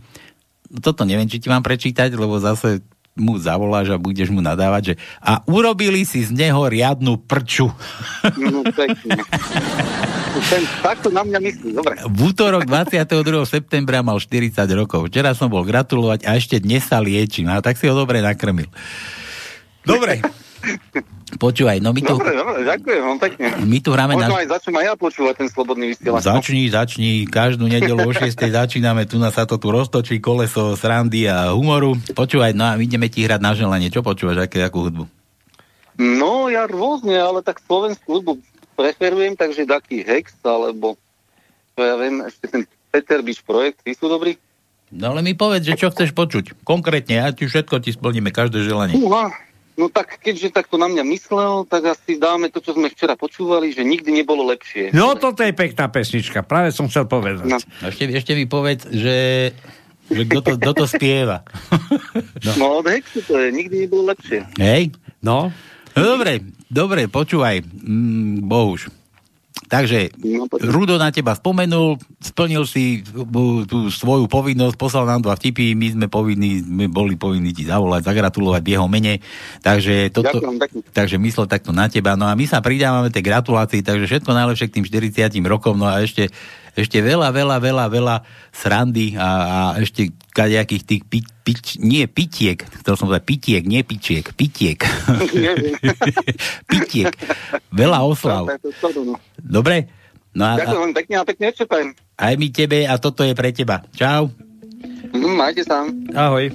toto 0.80 1.04
neviem, 1.04 1.28
či 1.28 1.42
ti 1.42 1.52
mám 1.52 1.60
prečítať, 1.60 2.14
lebo 2.16 2.40
zase 2.40 2.80
mu 3.12 3.36
zavoláš 3.36 3.92
a 3.92 4.00
budeš 4.00 4.32
mu 4.32 4.40
nadávať, 4.40 4.82
že 4.82 4.94
a 5.20 5.44
urobili 5.44 6.08
si 6.08 6.24
z 6.24 6.32
neho 6.32 6.64
riadnu 6.64 7.20
prču. 7.28 7.68
No, 8.40 8.64
pekne. 8.72 9.20
Ten, 10.48 10.64
takto 10.80 11.12
na 11.12 11.20
mňa 11.20 11.38
myslí, 11.44 11.68
dobre. 11.76 12.00
V 12.08 12.20
útorok 12.32 12.64
22. 12.64 13.44
septembra 13.44 14.00
mal 14.00 14.16
40 14.16 14.64
rokov. 14.72 15.12
Včera 15.12 15.36
som 15.36 15.52
bol 15.52 15.60
gratulovať 15.60 16.24
a 16.24 16.40
ešte 16.40 16.56
dnes 16.56 16.88
sa 16.88 17.04
liečím. 17.04 17.52
A 17.52 17.60
tak 17.60 17.76
si 17.76 17.84
ho 17.84 17.92
dobre 17.92 18.24
nakrmil. 18.24 18.72
Dobre. 19.84 20.24
Počúvaj, 21.32 21.80
no 21.80 21.96
my 21.96 22.00
tu, 22.04 22.12
Dobre, 22.12 22.36
dobre, 22.36 22.60
ďakujem 22.60 23.02
vám 23.02 23.18
pekne. 23.18 23.46
my 23.64 23.78
tu 23.80 23.88
hráme 23.96 24.14
Možno 24.20 24.36
na... 24.36 24.40
aj 24.44 24.48
začnem 24.52 24.76
aj 24.78 24.84
ja 24.84 24.94
počúvať 25.00 25.34
ten 25.40 25.48
slobodný 25.48 25.84
vysielač. 25.96 26.22
Začni, 26.28 26.62
začni, 26.68 27.10
každú 27.24 27.64
nedelu 27.72 28.04
o 28.04 28.12
6. 28.12 28.36
začíname, 28.36 29.08
tu 29.08 29.16
nás 29.16 29.32
sa 29.32 29.48
to 29.48 29.56
tu 29.56 29.72
roztočí, 29.72 30.20
koleso 30.20 30.76
srandy 30.76 31.24
a 31.24 31.56
humoru. 31.56 31.96
Počúvaj, 32.12 32.52
no 32.52 32.68
a 32.68 32.76
ideme 32.76 33.08
ti 33.08 33.24
hrať 33.24 33.40
na 33.40 33.56
želanie. 33.56 33.88
Čo 33.88 34.04
počúvaš, 34.04 34.44
aké, 34.44 34.60
akú 34.60 34.84
hudbu? 34.86 35.04
No, 35.96 36.52
ja 36.52 36.68
rôzne, 36.68 37.16
ale 37.16 37.40
tak 37.40 37.64
slovenskú 37.64 38.20
hudbu 38.20 38.32
preferujem, 38.76 39.36
takže 39.36 39.68
taký 39.68 40.04
Hex, 40.04 40.36
alebo 40.44 40.96
čo 41.76 41.80
ja 41.84 41.96
viem, 41.96 42.24
ešte 42.24 42.44
ten 42.48 42.62
Peter 42.92 43.20
Biš 43.24 43.40
projekt, 43.44 43.80
tí 43.84 43.96
sú 43.96 44.08
dobrí. 44.08 44.36
No 44.92 45.16
ale 45.16 45.24
mi 45.24 45.32
povedz, 45.32 45.64
že 45.64 45.80
čo 45.80 45.88
chceš 45.88 46.12
počuť. 46.12 46.64
Konkrétne, 46.68 47.24
ja 47.24 47.32
ti 47.32 47.48
všetko 47.48 47.80
ti 47.80 47.96
splníme, 47.96 48.28
každé 48.28 48.60
želanie. 48.60 48.92
Uha, 49.00 49.32
no 49.76 49.88
tak 49.88 50.20
keďže 50.20 50.52
takto 50.52 50.76
na 50.76 50.88
mňa 50.88 51.04
myslel, 51.06 51.64
tak 51.68 51.96
asi 51.96 52.20
dáme 52.20 52.52
to, 52.52 52.60
čo 52.60 52.76
sme 52.76 52.92
včera 52.92 53.16
počúvali, 53.16 53.72
že 53.72 53.82
nikdy 53.84 54.12
nebolo 54.22 54.44
lepšie. 54.52 54.92
No 54.92 55.16
toto 55.16 55.40
je 55.42 55.52
pekná 55.56 55.88
pesnička, 55.88 56.44
práve 56.44 56.72
som 56.72 56.88
chcel 56.88 57.08
povedať. 57.08 57.48
No. 57.48 57.58
Ešte, 57.84 58.04
ešte 58.12 58.32
mi 58.36 58.44
povedz, 58.44 58.88
že, 58.92 59.50
že 60.12 60.22
kto, 60.28 60.40
to, 60.44 60.52
kto 60.60 60.72
to 60.72 60.84
spieva. 60.88 61.44
No 62.58 62.82
od 62.82 62.86
Hexu 62.90 63.22
to 63.22 63.38
je, 63.38 63.54
nikdy 63.54 63.86
nebolo 63.86 64.10
lepšie. 64.12 64.44
Hej? 64.58 64.92
No. 65.22 65.54
No 65.94 66.00
dobre, 66.02 66.42
dobre, 66.66 67.06
počúvaj, 67.06 67.62
mm, 67.62 68.48
Bohuž. 68.48 69.01
Takže 69.68 70.12
Rudo 70.68 71.00
na 71.00 71.08
teba 71.08 71.32
spomenul, 71.32 71.96
splnil 72.20 72.68
si 72.68 73.00
tú, 73.04 73.64
tú 73.64 73.78
svoju 73.88 74.28
povinnosť, 74.28 74.76
poslal 74.76 75.08
nám 75.08 75.24
dva 75.24 75.34
vtipy, 75.34 75.72
my 75.72 75.88
sme 75.96 76.06
povinní, 76.12 76.60
my 76.60 76.86
boli 76.92 77.16
povinní 77.16 77.56
ti 77.56 77.64
zavolať, 77.64 78.04
zagratulovať 78.04 78.62
v 78.62 78.72
jeho 78.76 78.86
mene. 78.90 79.24
Takže, 79.64 80.12
toto, 80.12 80.38
Ďakujem 80.38 80.92
takže 80.92 81.16
myslel 81.16 81.46
takto 81.48 81.72
na 81.72 81.88
teba. 81.88 82.20
No 82.20 82.28
a 82.28 82.36
my 82.36 82.44
sa 82.44 82.60
pridávame 82.60 83.08
tej 83.08 83.24
gratulácii, 83.24 83.80
takže 83.80 84.04
všetko 84.08 84.30
najlepšie 84.30 84.68
k 84.68 84.74
tým 84.80 84.84
40 84.84 85.40
rokom, 85.48 85.80
no 85.80 85.88
a 85.88 86.04
ešte, 86.04 86.28
ešte 86.74 86.98
veľa, 86.98 87.28
veľa, 87.30 87.56
veľa, 87.58 87.84
veľa 87.86 88.16
srandy 88.50 89.12
a, 89.14 89.28
a 89.42 89.56
ešte 89.76 90.02
kadejakých 90.28 90.82
tých 90.82 91.02
pi, 91.04 91.20
pič, 91.20 91.76
nie 91.76 92.04
pitiek, 92.06 92.56
chcel 92.80 92.94
som 92.94 93.06
povedať 93.06 93.24
pitiek, 93.26 93.62
nie 93.62 93.82
pičiek, 93.82 94.24
pitiek. 94.30 94.80
pitiek. 96.66 97.12
Veľa 97.70 97.98
oslav. 98.02 98.48
Dobre? 99.36 99.88
No 100.32 100.46
a, 100.46 100.56
Ďakujem 100.56 100.80
veľmi 100.80 100.96
pekne 100.96 101.14
a 101.14 101.24
pekne 101.24 101.44
odčepajem. 101.46 101.88
aj 102.16 102.34
my 102.34 102.48
tebe 102.48 102.78
a 102.82 102.94
toto 102.96 103.20
je 103.20 103.32
pre 103.32 103.52
teba. 103.52 103.84
Čau. 103.92 104.32
Mm, 105.12 105.36
majte 105.36 105.60
sa. 105.60 105.84
Ahoj. 106.10 106.48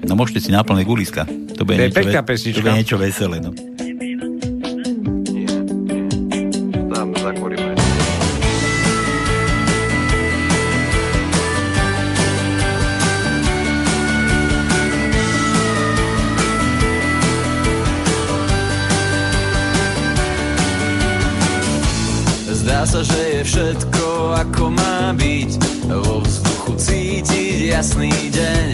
No 0.00 0.14
môžete 0.14 0.40
si 0.40 0.50
naplniť 0.50 0.86
guliska. 0.86 1.28
To 1.56 1.62
bude, 1.62 1.76
To 1.76 1.82
je 1.82 1.88
niečo, 1.88 1.98
pekná 1.98 2.20
ve- 2.22 2.28
pesnička. 2.30 2.56
to 2.56 2.64
bude 2.64 2.78
niečo 2.78 2.96
veselé. 2.96 3.36
No. 3.36 3.50
Sa, 22.96 23.12
že 23.12 23.22
je 23.28 23.42
všetko 23.44 24.04
ako 24.40 24.72
má 24.72 25.12
byť. 25.12 25.50
Vo 25.84 26.24
vzduchu 26.24 26.72
cítiť 26.80 27.68
jasný 27.68 28.32
deň. 28.32 28.68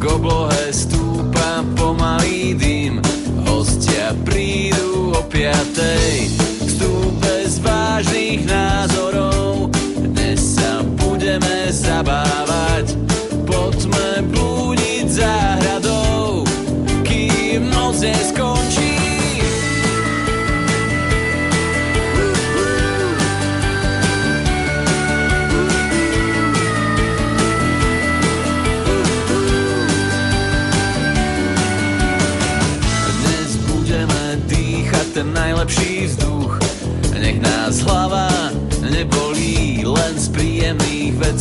K 0.00 0.02
oblohe 0.08 0.72
stúpa 0.72 1.60
pomalý 1.76 2.56
dym. 2.56 3.04
Hostia 3.44 4.16
prídu 4.24 5.12
o 5.12 5.20
piatej. 5.28 6.32
Vstúpe 6.64 7.34
z 7.44 7.56
vážnych 7.60 8.48
názorov. 8.48 9.68
Dnes 10.00 10.40
sa 10.56 10.80
budeme 10.96 11.68
zabávať 11.68 12.27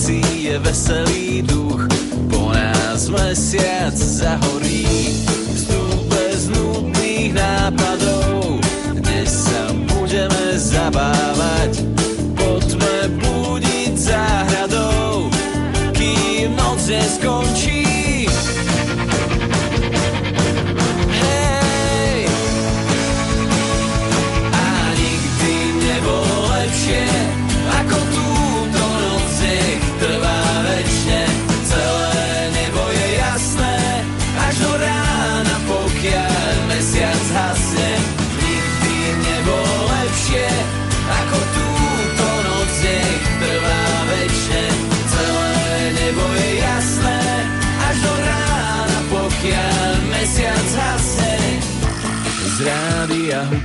vecí 0.07 0.43
je 0.43 0.59
veselý 0.59 1.41
duch. 1.41 1.87
Po 2.29 2.53
nás 2.53 3.09
mesiac 3.09 3.93
zahorí, 3.93 5.26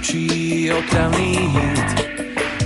hučí 0.02 0.66
otravný 0.74 1.38
hit 1.54 1.90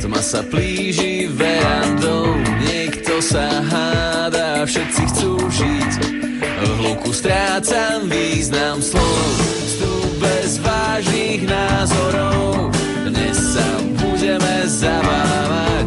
Tma 0.01 0.25
sa 0.25 0.41
plíži 0.41 1.29
verandou 1.29 2.33
Niekto 2.65 3.21
sa 3.21 3.61
háda, 3.61 4.65
všetci 4.65 5.03
chcú 5.13 5.37
žiť. 5.53 5.93
V 6.41 6.71
hluku 6.81 7.13
strácam 7.13 8.09
význam 8.09 8.81
slov 8.81 9.29
Vstup 9.69 10.17
bez 10.17 10.57
vážnych 10.65 11.45
názorov. 11.45 12.73
Dnes 13.05 13.37
sa 13.37 13.69
budeme 14.01 14.57
zabávať 14.65 15.86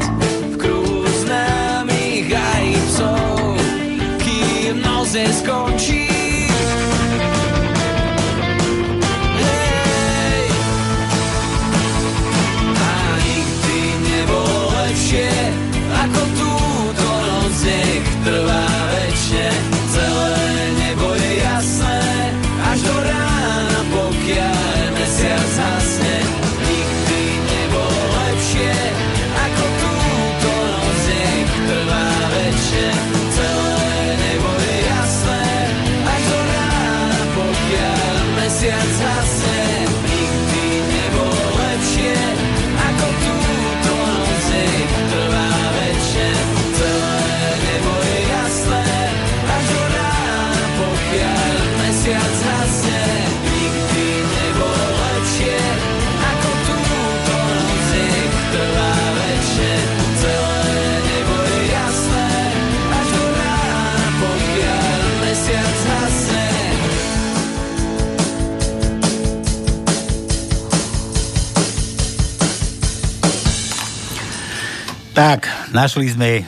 Tak, 75.19 75.51
našli 75.75 76.07
sme, 76.07 76.47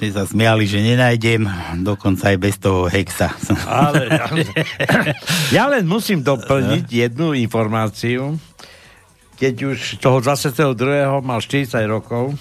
že 0.00 0.08
sa 0.08 0.24
smiali, 0.24 0.64
že 0.64 0.80
nenájdem, 0.80 1.44
dokonca 1.84 2.32
aj 2.32 2.38
bez 2.40 2.56
toho 2.56 2.88
hexa. 2.88 3.28
Ale, 3.68 4.08
ale 4.08 4.40
ja 5.56 5.68
len 5.68 5.84
musím 5.84 6.24
doplniť 6.24 6.88
jednu 6.88 7.36
informáciu. 7.36 8.40
Keď 9.36 9.54
už 9.68 10.00
toho 10.00 10.24
22. 10.24 10.56
mal 11.20 11.44
40 11.44 11.76
rokov, 11.84 12.32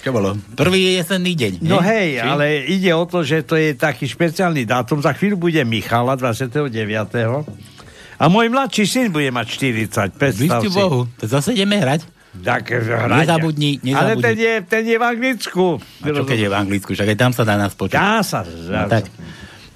Čo 0.00 0.16
bolo? 0.16 0.32
Prvý 0.56 0.96
jesenný 0.96 1.36
deň. 1.36 1.52
No 1.60 1.84
hej? 1.84 2.16
Či? 2.16 2.24
ale 2.24 2.64
ide 2.64 2.96
o 2.96 3.04
to, 3.04 3.20
že 3.20 3.44
to 3.44 3.60
je 3.60 3.76
taký 3.76 4.08
špeciálny 4.08 4.64
dátum. 4.64 5.04
Za 5.04 5.12
chvíľu 5.12 5.36
bude 5.36 5.60
Michala 5.60 6.16
29. 6.16 6.72
A 8.16 8.24
môj 8.32 8.48
mladší 8.48 8.88
syn 8.88 9.12
bude 9.12 9.28
mať 9.28 9.60
40. 9.60 10.16
Predstav. 10.16 10.64
Bohu, 10.72 11.04
to 11.20 11.28
zase 11.28 11.52
ideme 11.52 11.76
hrať? 11.76 12.16
Tak 12.44 12.62
hrať. 12.70 13.24
Nezabudni, 13.24 13.70
nezabudni. 13.82 13.92
Ale 13.94 14.12
ten 14.20 14.36
je, 14.38 14.54
ten 14.66 14.82
je 14.86 14.96
v 14.96 15.04
Anglicku. 15.04 15.66
A 16.02 16.06
čo 16.10 16.22
keď 16.22 16.38
je 16.38 16.48
v 16.50 16.56
Anglicku? 16.56 16.90
Však 16.94 17.08
aj 17.14 17.18
tam 17.18 17.32
sa 17.34 17.42
dá 17.42 17.54
nás 17.58 17.72
počuť. 17.74 17.96
Dá 17.96 18.22
sa. 18.22 18.44
No, 18.44 18.86
tak. 18.86 19.10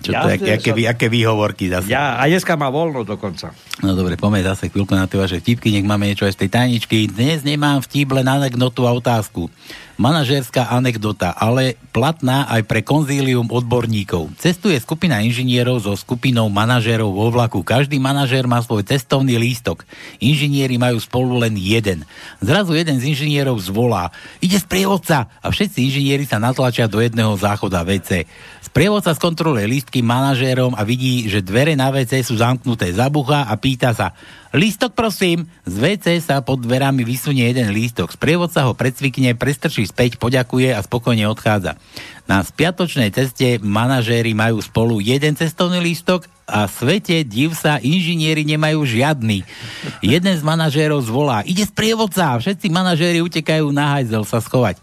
Čo 0.03 0.11
to, 0.19 0.27
Jasne, 0.35 0.35
aké, 0.35 0.51
aké, 0.59 0.71
aké 0.91 1.07
výhovorky 1.07 1.71
zase. 1.71 1.87
Ja, 1.87 2.19
a 2.19 2.27
dneska 2.27 2.59
má 2.59 2.75
voľno 2.75 3.07
dokonca. 3.07 3.55
No 3.83 3.99
dobre, 3.99 4.15
poďme 4.15 4.47
zase 4.47 4.71
chvíľku 4.71 4.95
na 4.95 5.11
tie 5.11 5.19
vaše 5.19 5.43
vtipky, 5.43 5.75
nech 5.75 5.83
máme 5.83 6.07
niečo 6.07 6.23
aj 6.23 6.39
z 6.39 6.47
tej 6.47 6.51
tajničky. 6.55 7.11
Dnes 7.11 7.43
nemám 7.43 7.83
vtip, 7.83 8.15
len 8.15 8.31
anekdotu 8.31 8.87
a 8.87 8.95
otázku. 8.95 9.51
Manažerská 9.99 10.71
anekdota, 10.71 11.35
ale 11.35 11.75
platná 11.91 12.47
aj 12.47 12.63
pre 12.63 12.87
konzílium 12.87 13.51
odborníkov. 13.51 14.39
Cestuje 14.39 14.79
skupina 14.79 15.19
inžinierov 15.27 15.83
so 15.83 15.99
skupinou 15.99 16.47
manažérov 16.47 17.11
vo 17.11 17.27
vlaku. 17.35 17.67
Každý 17.67 17.99
manažér 17.99 18.47
má 18.47 18.63
svoj 18.63 18.87
cestovný 18.87 19.35
lístok. 19.35 19.83
Inžinieri 20.23 20.79
majú 20.79 21.03
spolu 21.03 21.43
len 21.43 21.59
jeden. 21.59 22.07
Zrazu 22.39 22.79
jeden 22.79 23.03
z 23.03 23.11
inžinierov 23.19 23.59
zvolá, 23.59 24.15
ide 24.39 24.63
sprievodca 24.63 25.27
a 25.43 25.47
všetci 25.51 25.91
inžinieri 25.91 26.23
sa 26.23 26.39
natlačia 26.39 26.87
do 26.87 27.03
jedného 27.03 27.35
záchoda 27.35 27.83
WC. 27.83 28.31
Sprievodca 28.63 29.13
skontroluje 29.13 29.69
lístky 29.69 30.01
manažérom 30.01 30.73
a 30.73 30.87
vidí, 30.87 31.29
že 31.29 31.45
dvere 31.45 31.77
na 31.77 31.93
WC 31.93 32.25
sú 32.25 32.41
zamknuté. 32.41 32.89
Zabucha 32.97 33.45
a 33.45 33.55
pýta 33.73 33.97
sa, 33.97 34.13
lístok 34.55 34.93
prosím. 34.93 35.49
Z 35.65 35.75
WC 35.81 36.07
sa 36.21 36.45
pod 36.45 36.61
dverami 36.63 37.03
vysunie 37.03 37.49
jeden 37.49 37.73
lístok. 37.73 38.13
Sprievodca 38.15 38.69
ho 38.69 38.77
predsvikne, 38.77 39.35
prestrčí 39.35 39.89
späť, 39.89 40.21
poďakuje 40.21 40.73
a 40.77 40.81
spokojne 40.85 41.27
odchádza. 41.29 41.81
Na 42.31 42.39
spiatočnej 42.41 43.11
ceste 43.11 43.59
manažéri 43.59 44.31
majú 44.31 44.63
spolu 44.63 45.03
jeden 45.03 45.35
cestovný 45.35 45.83
lístok 45.83 46.31
a 46.47 46.69
svete, 46.69 47.25
div 47.25 47.57
sa, 47.57 47.81
inžinieri 47.81 48.45
nemajú 48.45 48.85
žiadny. 48.85 49.47
Jeden 50.05 50.35
z 50.37 50.43
manažérov 50.45 51.01
zvolá, 51.01 51.41
ide 51.49 51.65
sprievodca, 51.65 52.37
všetci 52.37 52.69
manažéri 52.69 53.25
utekajú 53.25 53.73
na 53.73 53.97
hajzel 53.97 54.27
sa 54.27 54.43
schovať. 54.43 54.77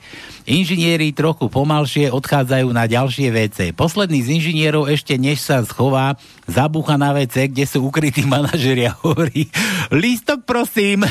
Inžinieri 0.50 1.14
trochu 1.14 1.46
pomalšie 1.46 2.10
odchádzajú 2.10 2.74
na 2.74 2.90
ďalšie 2.90 3.30
WC. 3.30 3.58
Posledný 3.78 4.26
z 4.26 4.42
inžinierov 4.42 4.90
ešte 4.90 5.14
než 5.14 5.46
sa 5.46 5.62
schová, 5.62 6.18
zabúcha 6.50 6.98
na 6.98 7.14
WC, 7.14 7.54
kde 7.54 7.70
sú 7.70 7.86
ukrytí 7.86 8.26
manažéri 8.34 8.90
a 8.90 8.98
hovorí, 8.98 9.46
lístok 9.92 10.46
prosím. 10.46 11.06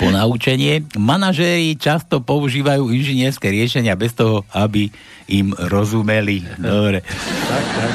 Ponaučenie. 0.00 0.88
Manažéri 0.96 1.76
často 1.76 2.24
používajú 2.24 2.90
inžinierské 2.90 3.52
riešenia 3.52 3.94
bez 3.94 4.16
toho, 4.16 4.48
aby 4.56 4.88
im 5.28 5.52
rozumeli. 5.52 6.42
Dobre. 6.58 7.04
Tak, 7.04 7.66
tak. 7.76 7.92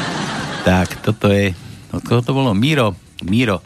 Tak, 0.68 0.88
toto 1.00 1.32
je... 1.32 1.56
Od 1.96 2.04
koho 2.04 2.20
to 2.20 2.36
bolo? 2.36 2.52
Miro. 2.52 2.92
Miro. 3.24 3.64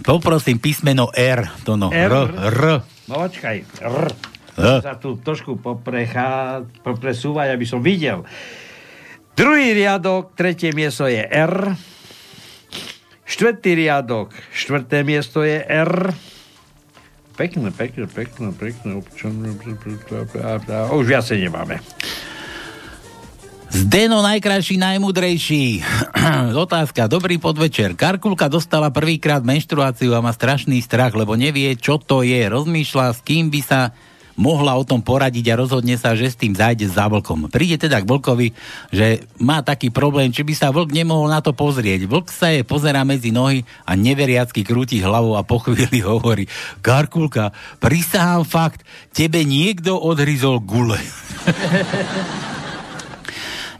Poprosím 0.00 0.58
písmeno 0.58 1.12
R. 1.12 1.44
To 1.68 1.76
no. 1.76 1.92
R. 1.92 2.08
R. 2.08 2.30
R. 2.50 2.60
No 3.08 3.14
počkaj. 3.20 3.56
R. 3.84 3.96
R. 4.58 4.80
Sa 4.80 4.96
tu 4.96 5.20
trošku 5.20 5.60
poprechá, 5.60 6.62
popresúvať, 6.82 7.52
aby 7.52 7.66
som 7.68 7.84
videl. 7.84 8.24
Druhý 9.34 9.74
riadok, 9.74 10.30
tretie 10.38 10.70
miesto 10.70 11.10
je 11.10 11.18
R. 11.26 11.74
Štvrtý 13.26 13.74
riadok, 13.74 14.30
štvrté 14.54 15.02
miesto 15.02 15.42
je 15.42 15.58
R. 15.58 16.14
Pekné, 17.34 17.74
pekné, 17.74 18.06
pekné, 18.06 18.54
pekné. 18.54 19.02
Už 20.94 21.06
viacej 21.10 21.42
nemáme. 21.42 21.82
Zdeno 23.74 24.22
najkrajší, 24.22 24.78
najmudrejší. 24.78 25.82
Otázka, 26.54 27.10
dobrý 27.10 27.42
podvečer. 27.42 27.98
Karkulka 27.98 28.46
dostala 28.46 28.94
prvýkrát 28.94 29.42
menštruáciu 29.42 30.14
a 30.14 30.22
má 30.22 30.30
strašný 30.30 30.78
strach, 30.78 31.10
lebo 31.10 31.34
nevie, 31.34 31.74
čo 31.74 31.98
to 31.98 32.22
je. 32.22 32.38
Rozmýšľa, 32.46 33.18
s 33.18 33.20
kým 33.26 33.50
by 33.50 33.60
sa 33.66 33.90
mohla 34.34 34.74
o 34.74 34.84
tom 34.86 35.02
poradiť 35.02 35.54
a 35.54 35.58
rozhodne 35.58 35.94
sa, 35.98 36.14
že 36.18 36.30
s 36.30 36.38
tým 36.38 36.54
zájde 36.54 36.90
za 36.90 37.06
vlkom. 37.06 37.50
Príde 37.50 37.78
teda 37.78 38.02
k 38.02 38.08
vlkovi, 38.08 38.48
že 38.90 39.26
má 39.38 39.62
taký 39.62 39.90
problém, 39.90 40.30
či 40.34 40.42
by 40.42 40.54
sa 40.54 40.74
vlk 40.74 40.90
nemohol 40.90 41.30
na 41.30 41.42
to 41.42 41.54
pozrieť. 41.54 42.06
Vlk 42.06 42.28
sa 42.30 42.50
je 42.50 42.66
pozerá 42.66 43.02
medzi 43.06 43.30
nohy 43.30 43.62
a 43.86 43.94
neveriacky 43.94 44.66
krúti 44.66 44.98
hlavou 45.02 45.38
a 45.38 45.46
po 45.46 45.62
chvíli 45.62 46.02
hovorí 46.06 46.46
Karkulka, 46.82 47.54
prisahám 47.78 48.42
fakt, 48.46 48.82
tebe 49.14 49.42
niekto 49.46 49.98
odhryzol 49.98 50.58
gule. 50.62 50.98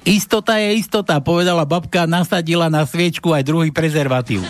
Istota 0.05 0.61
je 0.61 0.77
istota, 0.77 1.17
povedala 1.25 1.65
babka, 1.65 2.05
nasadila 2.05 2.69
na 2.69 2.85
sviečku 2.85 3.33
aj 3.33 3.41
druhý 3.41 3.73
prezervatív. 3.73 4.45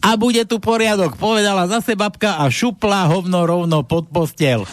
A 0.00 0.16
bude 0.16 0.42
tu 0.48 0.56
poriadok, 0.56 1.20
povedala 1.20 1.68
zase 1.68 1.92
babka 1.92 2.40
a 2.40 2.48
šupla 2.48 3.08
hovno 3.12 3.44
rovno 3.44 3.84
pod 3.84 4.08
postel. 4.08 4.64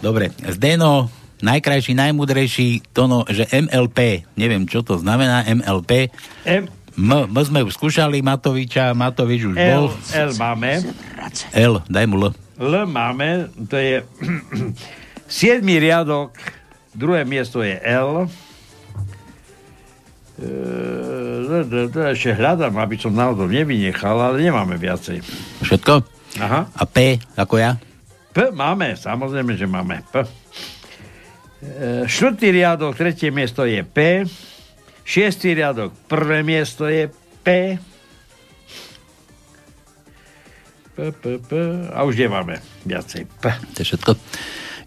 Dobre, 0.00 0.32
Zdeno, 0.36 1.08
najkrajší, 1.40 1.96
najmudrejší, 1.96 2.92
to 2.92 3.08
no, 3.08 3.24
že 3.28 3.48
MLP, 3.48 4.28
neviem, 4.36 4.68
čo 4.68 4.84
to 4.84 5.00
znamená 5.00 5.44
MLP. 5.48 6.12
M, 6.44 6.68
M, 6.96 7.10
M 7.28 7.36
sme 7.40 7.64
už 7.64 7.76
skúšali, 7.76 8.20
Matoviča, 8.20 8.92
Matovič 8.92 9.48
už 9.48 9.56
L, 9.56 9.64
bol. 9.64 9.86
L 10.12 10.30
máme. 10.36 10.70
L, 11.56 11.74
daj 11.88 12.04
mu 12.08 12.16
L. 12.20 12.24
L 12.60 12.74
máme, 12.84 13.48
to 13.68 13.76
je 13.80 14.04
7 15.28 15.64
riadok, 15.64 16.36
druhé 16.92 17.24
miesto 17.24 17.64
je 17.64 17.76
L. 17.80 18.28
Ešte 22.14 22.34
hľadám, 22.34 22.74
aby 22.80 22.96
som 22.98 23.14
náhodou 23.14 23.46
nevynechal, 23.46 24.16
ale 24.18 24.42
nemáme 24.42 24.76
viacej. 24.80 25.22
Všetko? 25.62 26.02
Aha. 26.42 26.66
A 26.72 26.84
P, 26.88 27.20
ako 27.38 27.54
ja? 27.60 27.78
P 28.34 28.50
máme, 28.50 28.98
samozrejme, 28.98 29.54
že 29.54 29.70
máme 29.70 30.02
P. 30.10 30.14
E, 30.20 30.26
štvrtý 32.10 32.50
riadok, 32.50 32.98
tretie 32.98 33.30
miesto 33.30 33.62
je 33.62 33.80
P. 33.86 34.26
Šiestý 35.04 35.54
riadok, 35.54 35.94
prvé 36.10 36.42
miesto 36.42 36.90
je 36.90 37.06
P. 37.46 37.78
P, 40.94 40.98
P, 41.10 41.24
P. 41.38 41.50
A 41.94 42.02
už 42.02 42.18
nemáme 42.18 42.58
viacej 42.82 43.30
P. 43.38 43.44
To 43.52 43.76
je 43.78 43.86
všetko. 43.86 44.10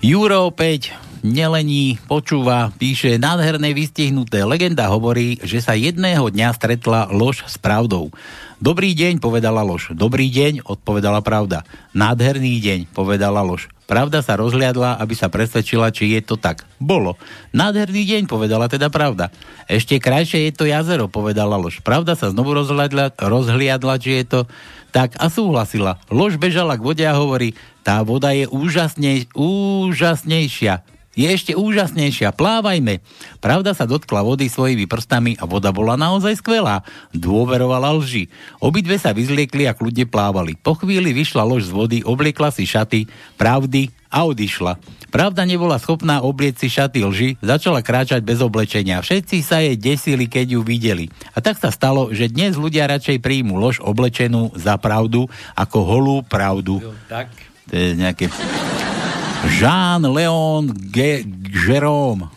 Juro 0.04 0.52
opäť 0.52 0.94
nelení, 1.22 1.98
počúva, 2.10 2.74
píše 2.76 3.18
nádherné 3.18 3.74
vystihnuté. 3.74 4.44
Legenda 4.44 4.90
hovorí, 4.90 5.38
že 5.42 5.62
sa 5.62 5.78
jedného 5.78 6.28
dňa 6.28 6.50
stretla 6.54 7.10
lož 7.10 7.46
s 7.46 7.56
pravdou. 7.62 8.14
Dobrý 8.58 8.98
deň, 8.98 9.22
povedala 9.22 9.62
lož. 9.62 9.94
Dobrý 9.94 10.34
deň, 10.34 10.66
odpovedala 10.66 11.22
pravda. 11.22 11.62
Nádherný 11.94 12.58
deň, 12.58 12.80
povedala 12.90 13.46
lož. 13.46 13.70
Pravda 13.88 14.20
sa 14.20 14.36
rozhliadla, 14.36 15.00
aby 15.00 15.16
sa 15.16 15.32
presvedčila, 15.32 15.94
či 15.96 16.18
je 16.18 16.22
to 16.26 16.36
tak. 16.36 16.68
Bolo. 16.76 17.16
Nádherný 17.56 18.04
deň, 18.04 18.22
povedala 18.28 18.68
teda 18.68 18.92
pravda. 18.92 19.32
Ešte 19.72 20.02
krajšie 20.02 20.50
je 20.50 20.54
to 20.58 20.68
jazero, 20.68 21.08
povedala 21.08 21.56
lož. 21.56 21.80
Pravda 21.80 22.18
sa 22.20 22.34
znovu 22.34 22.52
rozhliadla, 22.52 23.16
rozhliadla 23.16 23.96
či 24.02 24.20
je 24.20 24.26
to 24.28 24.40
tak 24.92 25.14
a 25.22 25.30
súhlasila. 25.30 26.02
Lož 26.10 26.42
bežala 26.42 26.76
k 26.76 26.84
vode 26.84 27.06
a 27.06 27.14
hovorí, 27.14 27.54
tá 27.86 28.04
voda 28.04 28.34
je 28.36 28.50
úžasnej, 28.50 29.30
úžasnejšia. 29.38 30.97
Je 31.18 31.26
ešte 31.26 31.58
úžasnejšia, 31.58 32.30
plávajme. 32.30 33.02
Pravda 33.42 33.74
sa 33.74 33.90
dotkla 33.90 34.22
vody 34.22 34.54
svojimi 34.54 34.86
prstami 34.86 35.34
a 35.42 35.50
voda 35.50 35.74
bola 35.74 35.98
naozaj 35.98 36.38
skvelá. 36.38 36.86
Dôverovala 37.10 37.90
lži. 37.98 38.30
Obidve 38.62 39.02
sa 39.02 39.18
vyzliekli 39.18 39.66
a 39.66 39.74
kľudne 39.74 40.06
plávali. 40.06 40.54
Po 40.54 40.78
chvíli 40.78 41.18
vyšla 41.18 41.42
lož 41.42 41.68
z 41.68 41.74
vody, 41.74 41.98
obliekla 42.06 42.54
si 42.54 42.70
šaty, 42.70 43.10
pravdy 43.34 43.90
a 44.14 44.30
odišla. 44.30 44.78
Pravda 45.10 45.42
nebola 45.50 45.82
schopná 45.82 46.22
oblieť 46.22 46.62
si 46.62 46.68
šaty 46.70 47.02
lži, 47.02 47.30
začala 47.42 47.82
kráčať 47.82 48.22
bez 48.22 48.38
oblečenia. 48.38 49.02
Všetci 49.02 49.42
sa 49.42 49.58
jej 49.58 49.74
desili, 49.74 50.30
keď 50.30 50.54
ju 50.54 50.62
videli. 50.62 51.10
A 51.34 51.42
tak 51.42 51.58
sa 51.58 51.74
stalo, 51.74 52.14
že 52.14 52.30
dnes 52.30 52.54
ľudia 52.54 52.86
radšej 52.86 53.26
príjmu 53.26 53.58
lož 53.58 53.82
oblečenú 53.82 54.54
za 54.54 54.78
pravdu 54.78 55.26
ako 55.58 55.78
holú 55.82 56.18
pravdu. 56.22 56.78
Tak. 57.10 57.34
To 57.68 57.74
je 57.74 57.98
nejaké... 57.98 58.30
Jean-Léon 59.46 60.74
Ge- 60.90 61.26
Jérôme. 61.54 62.30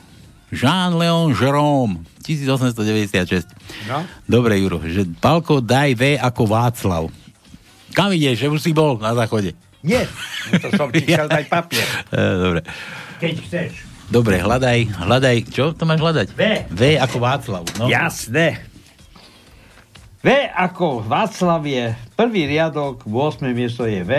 Jean-Léon 0.53 1.33
Jérôme. 1.33 2.05
1896. 2.27 3.49
No. 3.89 4.05
Dobre, 4.29 4.61
Juro, 4.61 4.79
že 4.85 5.09
Palko 5.19 5.59
daj 5.59 5.97
V 5.97 6.03
ako 6.21 6.43
Václav. 6.47 7.05
Kam 7.91 8.13
ideš, 8.13 8.45
že 8.45 8.53
už 8.53 8.61
si 8.61 8.71
bol 8.71 9.01
na 9.01 9.17
záchode? 9.17 9.57
Nie, 9.81 10.05
to 10.61 10.69
som 10.77 10.93
ti 10.93 11.03
chcel 11.03 11.27
dať 11.27 11.45
papier. 11.49 11.87
E, 12.13 12.21
dobre. 12.37 12.61
Keď 13.19 13.35
chceš. 13.49 13.73
Dobre, 14.11 14.37
hľadaj, 14.43 14.79
hľadaj, 15.07 15.37
čo 15.49 15.73
to 15.73 15.87
máš 15.87 16.03
hľadať? 16.03 16.29
V. 16.37 16.43
V 16.69 16.81
ako 17.01 17.17
Václav. 17.19 17.63
No. 17.81 17.87
Jasné. 17.89 18.61
V 20.21 20.29
ako 20.53 21.01
Václav 21.03 21.65
je 21.65 21.97
prvý 22.13 22.45
riadok, 22.45 23.09
8. 23.09 23.49
miesto 23.51 23.89
je 23.89 24.05
V. 24.05 24.13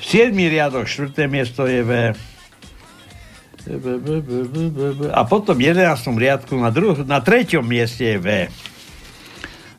Siedmý 0.00 0.44
riadok, 0.48 0.88
štvrté 0.88 1.28
miesto 1.28 1.68
je 1.68 1.84
V. 1.84 1.92
A 5.12 5.20
potom 5.28 5.52
v 5.52 5.76
11. 5.76 6.16
riadku 6.16 6.56
na, 6.56 6.72
druh- 6.72 7.04
na 7.04 7.20
treťom 7.20 7.60
mieste 7.60 8.16
je 8.16 8.16
V. 8.16 8.28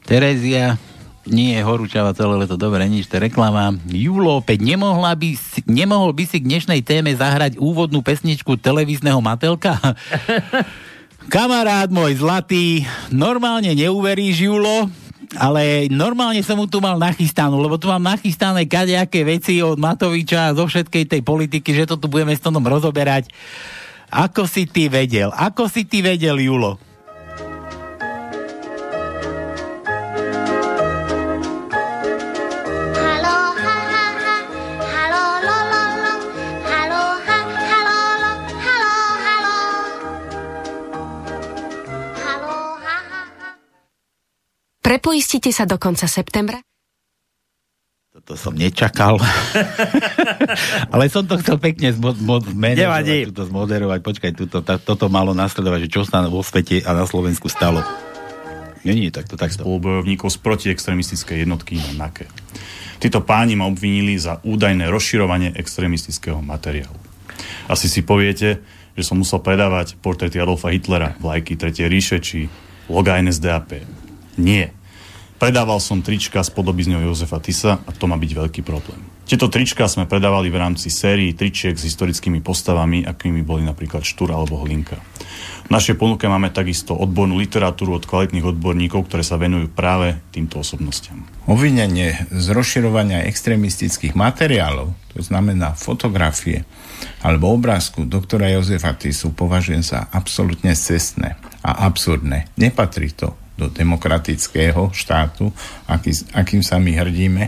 Terezia, 0.06 0.78
nie 1.26 1.58
je 1.58 1.66
horúčava 1.66 2.14
celé 2.14 2.46
leto, 2.46 2.62
dobre, 2.62 2.86
nič, 2.86 3.10
to 3.10 3.18
reklama. 3.18 3.74
Julo, 3.90 4.38
opäť 4.38 4.62
nemohla 4.62 5.18
by 5.18 5.34
si, 5.34 5.66
nemohol 5.66 6.14
by 6.14 6.24
si 6.30 6.38
k 6.38 6.46
dnešnej 6.46 6.82
téme 6.86 7.10
zahrať 7.18 7.58
úvodnú 7.58 8.06
pesničku 8.06 8.54
televízneho 8.62 9.18
Matelka? 9.18 9.82
Kamarát 11.34 11.90
môj 11.90 12.22
zlatý, 12.22 12.86
normálne 13.10 13.74
neuveríš, 13.74 14.46
Julo, 14.46 14.94
ale 15.40 15.88
normálne 15.88 16.44
som 16.44 16.60
mu 16.60 16.68
tu 16.68 16.84
mal 16.84 17.00
nachystanú, 17.00 17.56
lebo 17.64 17.80
tu 17.80 17.88
mám 17.88 18.04
nachystané 18.04 18.68
kadejaké 18.68 19.24
veci 19.24 19.64
od 19.64 19.80
Matoviča 19.80 20.52
zo 20.52 20.68
všetkej 20.68 21.08
tej 21.08 21.22
politiky, 21.24 21.72
že 21.72 21.88
to 21.88 21.96
tu 21.96 22.12
budeme 22.12 22.36
s 22.36 22.44
tom 22.44 22.60
rozoberať. 22.60 23.32
Ako 24.12 24.44
si 24.44 24.68
ty 24.68 24.92
vedel? 24.92 25.32
Ako 25.32 25.72
si 25.72 25.88
ty 25.88 26.04
vedel, 26.04 26.36
Julo? 26.36 26.91
Prepoistite 44.82 45.54
sa 45.54 45.70
do 45.70 45.78
konca 45.78 46.10
septembra? 46.10 46.58
To 48.26 48.36
som 48.36 48.52
nečakal. 48.52 49.16
Ale 50.94 51.08
som 51.08 51.24
to 51.24 51.40
chcel 51.40 51.58
pekne 51.62 51.96
zmo- 51.96 52.18
mo- 52.18 52.44
zmanéžovať, 52.44 53.32
túto 53.32 53.46
zmoderovať. 53.48 54.00
Počkaj, 54.04 54.32
túto, 54.36 54.60
tá, 54.60 54.76
toto 54.82 55.08
malo 55.08 55.32
nasledovať, 55.32 55.88
že 55.88 55.90
čo 55.90 56.02
sa 56.04 56.20
vo 56.28 56.44
svete 56.44 56.84
a 56.84 56.92
na 56.92 57.08
Slovensku 57.08 57.48
stalo. 57.48 57.80
Nie, 58.82 58.98
nie, 58.98 59.14
takto, 59.14 59.38
takto. 59.38 59.62
spolubojovníkov 59.64 60.34
z 60.34 60.38
protiextremistickej 60.42 61.46
jednotky 61.46 61.78
na 61.78 62.10
NAKE. 62.10 62.26
Títo 62.98 63.22
páni 63.22 63.54
ma 63.54 63.70
obvinili 63.70 64.18
za 64.18 64.42
údajné 64.42 64.90
rozširovanie 64.90 65.54
extremistického 65.56 66.42
materiálu. 66.42 66.98
Asi 67.70 67.86
si 67.86 68.02
poviete, 68.02 68.60
že 68.98 69.04
som 69.06 69.22
musel 69.22 69.40
predávať 69.40 69.96
portréty 70.02 70.42
Adolfa 70.42 70.74
Hitlera, 70.74 71.16
vlajky 71.22 71.56
Tretej 71.56 71.88
ríše 71.88 72.18
či 72.20 72.50
loga 72.90 73.18
NSDAP. 73.22 74.01
Nie. 74.40 74.72
Predával 75.42 75.82
som 75.82 76.06
trička 76.06 76.46
s 76.46 76.54
podobizňou 76.54 77.02
Jozefa 77.02 77.42
Tisa 77.42 77.82
a 77.82 77.90
to 77.90 78.06
má 78.06 78.14
byť 78.14 78.32
veľký 78.38 78.62
problém. 78.62 79.02
Tieto 79.26 79.50
trička 79.50 79.90
sme 79.90 80.06
predávali 80.06 80.54
v 80.54 80.62
rámci 80.62 80.94
sérii 80.94 81.34
tričiek 81.34 81.74
s 81.74 81.88
historickými 81.88 82.46
postavami, 82.46 83.10
akými 83.10 83.42
boli 83.42 83.66
napríklad 83.66 84.06
Štúr 84.06 84.38
alebo 84.38 84.62
Hlinka. 84.62 85.02
V 85.66 85.70
našej 85.74 85.98
ponuke 85.98 86.30
máme 86.30 86.54
takisto 86.54 86.94
odbornú 86.94 87.42
literatúru 87.42 87.98
od 87.98 88.06
kvalitných 88.06 88.54
odborníkov, 88.54 89.10
ktoré 89.10 89.26
sa 89.26 89.42
venujú 89.42 89.72
práve 89.74 90.20
týmto 90.30 90.62
osobnostiam. 90.62 91.26
Obvinenie 91.50 92.30
z 92.30 92.46
rozširovania 92.54 93.26
extrémistických 93.26 94.14
materiálov, 94.14 94.94
to 95.16 95.26
znamená 95.26 95.74
fotografie 95.74 96.68
alebo 97.26 97.50
obrázku 97.50 98.06
doktora 98.06 98.54
Jozefa 98.54 98.94
Tisu, 98.94 99.34
považujem 99.34 99.82
za 99.82 100.06
absolútne 100.14 100.78
cestné 100.78 101.34
a 101.66 101.90
absurdné. 101.90 102.52
Nepatrí 102.62 103.10
to 103.16 103.41
do 103.62 103.70
demokratického 103.70 104.90
štátu, 104.90 105.54
aký, 105.86 106.18
akým 106.34 106.66
sa 106.66 106.82
my 106.82 106.98
hrdíme, 106.98 107.44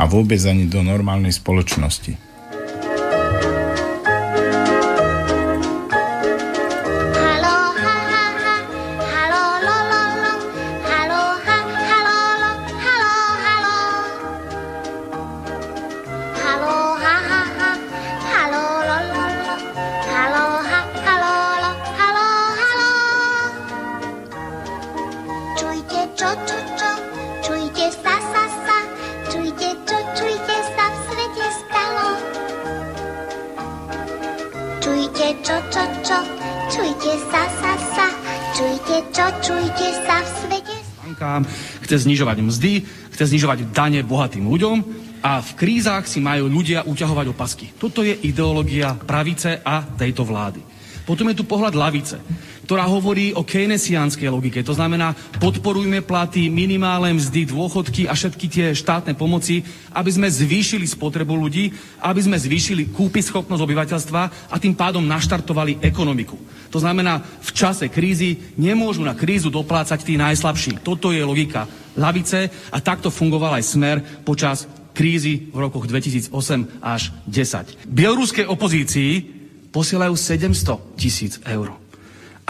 a 0.00 0.02
vôbec 0.08 0.40
ani 0.48 0.64
do 0.64 0.80
normálnej 0.80 1.36
spoločnosti. 1.36 2.29
Chce 41.90 42.06
znižovať 42.06 42.38
mzdy, 42.38 42.86
chce 43.10 43.24
znižovať 43.34 43.74
dane 43.74 43.98
bohatým 44.06 44.46
ľuďom 44.46 44.76
a 45.26 45.42
v 45.42 45.50
krízach 45.58 46.06
si 46.06 46.22
majú 46.22 46.46
ľudia 46.46 46.86
uťahovať 46.86 47.26
opasky. 47.34 47.66
Toto 47.74 48.06
je 48.06 48.14
ideológia 48.14 48.94
pravice 48.94 49.58
a 49.58 49.82
tejto 49.82 50.22
vlády. 50.22 50.62
Potom 51.02 51.26
je 51.26 51.42
tu 51.42 51.42
pohľad 51.42 51.74
lavice, 51.74 52.22
ktorá 52.62 52.86
hovorí 52.86 53.34
o 53.34 53.42
keynesiánskej 53.42 54.30
logike. 54.30 54.62
To 54.62 54.78
znamená, 54.78 55.18
podporujme 55.42 56.06
platy, 56.06 56.46
minimálne 56.46 57.18
mzdy, 57.18 57.50
dôchodky 57.50 58.06
a 58.06 58.14
všetky 58.14 58.46
tie 58.46 58.66
štátne 58.70 59.18
pomoci, 59.18 59.66
aby 59.90 60.06
sme 60.14 60.30
zvýšili 60.30 60.86
spotrebu 60.86 61.34
ľudí, 61.34 61.74
aby 61.98 62.20
sme 62.22 62.38
zvýšili 62.38 62.94
kúpyschopnosť 62.94 63.58
obyvateľstva 63.58 64.22
a 64.54 64.56
tým 64.62 64.78
pádom 64.78 65.02
naštartovali 65.02 65.82
ekonomiku. 65.82 66.38
To 66.70 66.78
znamená, 66.78 67.18
v 67.42 67.50
čase 67.50 67.90
krízy 67.90 68.54
nemôžu 68.54 69.02
na 69.02 69.18
krízu 69.18 69.50
doplácať 69.50 70.06
tí 70.06 70.14
najslabší. 70.14 70.86
Toto 70.86 71.10
je 71.10 71.26
logika 71.26 71.66
lavice 71.98 72.50
a 72.70 72.78
takto 72.78 73.10
fungoval 73.10 73.58
aj 73.58 73.64
smer 73.64 73.96
počas 74.22 74.66
krízy 74.94 75.48
v 75.50 75.58
rokoch 75.58 75.86
2008 75.86 76.82
až 76.82 77.14
10. 77.26 77.88
Bieloruskej 77.88 78.46
opozícii 78.46 79.12
posielajú 79.70 80.14
700 80.18 80.98
tisíc 80.98 81.38
eur. 81.46 81.74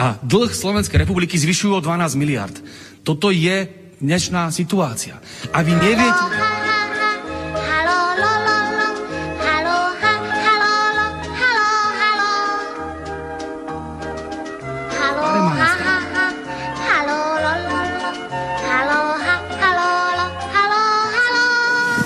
A 0.00 0.16
dlh 0.24 0.48
Slovenskej 0.48 1.04
republiky 1.04 1.36
zvyšujú 1.36 1.76
o 1.76 1.84
12 1.84 2.16
miliard. 2.16 2.56
Toto 3.04 3.28
je 3.28 3.68
dnešná 4.00 4.48
situácia. 4.48 5.20
A 5.52 5.60
vy 5.60 5.76
neviete... 5.76 6.59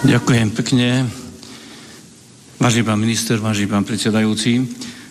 Ďakujem 0.05 0.53
pekne. 0.53 1.09
Vážený 2.61 2.85
pán 2.85 3.01
minister, 3.01 3.41
vážený 3.41 3.73
pán 3.73 3.89
predsedajúci, 3.89 4.61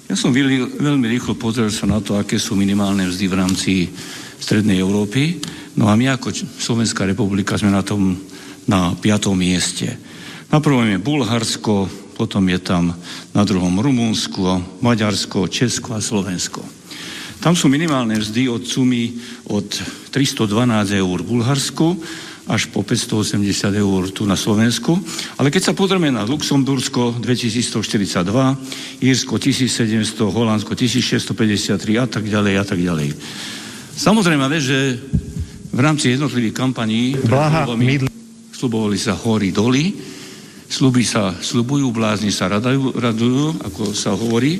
ja 0.05 0.13
som 0.13 0.29
veľmi, 0.29 0.77
veľmi 0.77 1.09
rýchlo 1.17 1.33
pozrel 1.33 1.73
sa 1.73 1.89
na 1.89 1.97
to, 1.97 2.13
aké 2.13 2.37
sú 2.37 2.53
minimálne 2.53 3.09
mzdy 3.09 3.25
v 3.25 3.37
rámci 3.41 3.73
Strednej 4.37 4.77
Európy. 4.77 5.41
No 5.81 5.89
a 5.89 5.97
my 5.97 6.13
ako 6.13 6.29
Slovenská 6.61 7.09
republika 7.09 7.57
sme 7.57 7.73
na 7.73 7.81
tom 7.81 8.21
na 8.69 8.93
piatom 8.93 9.33
mieste. 9.33 9.97
Na 10.53 10.61
prvom 10.61 10.85
je 10.85 11.01
Bulharsko, 11.01 11.89
potom 12.13 12.45
je 12.53 12.61
tam 12.61 12.93
na 13.33 13.41
druhom 13.49 13.73
Rumunsko, 13.73 14.77
Maďarsko, 14.85 15.49
Česko 15.49 15.97
a 15.97 16.05
Slovensko. 16.05 16.61
Tam 17.41 17.57
sú 17.57 17.65
minimálne 17.65 18.21
mzdy 18.21 18.45
od 18.45 18.61
sumy 18.61 19.09
od 19.49 19.73
312 20.13 21.01
eur 21.01 21.17
v 21.17 21.29
Bulharsku 21.33 21.97
až 22.43 22.67
po 22.67 22.83
580 22.83 23.39
eur 23.71 24.11
tu 24.11 24.27
na 24.27 24.35
Slovensku. 24.35 24.99
Ale 25.39 25.47
keď 25.47 25.71
sa 25.71 25.77
pozrieme 25.77 26.11
na 26.11 26.27
Luxembursko 26.27 27.15
2142, 27.23 28.99
Írsko 28.99 29.39
1700, 29.39 30.27
Holandsko 30.27 30.75
1653 30.75 32.03
a 32.03 32.07
tak 32.07 32.27
ďalej 32.27 32.53
a 32.59 32.65
tak 32.67 32.79
ďalej. 32.83 33.15
Samozrejme, 33.95 34.43
že 34.59 34.99
v 35.71 35.79
rámci 35.79 36.11
jednotlivých 36.11 36.57
kampaní 36.57 37.15
slubovali 38.51 38.97
sa 38.99 39.15
hory 39.15 39.55
doly, 39.55 39.95
sluby 40.67 41.05
sa 41.05 41.31
slubujú, 41.37 41.93
blázni 41.95 42.33
sa 42.33 42.51
radajú, 42.51 42.97
radujú, 42.97 43.61
ako 43.61 43.93
sa 43.95 44.11
hovorí, 44.17 44.59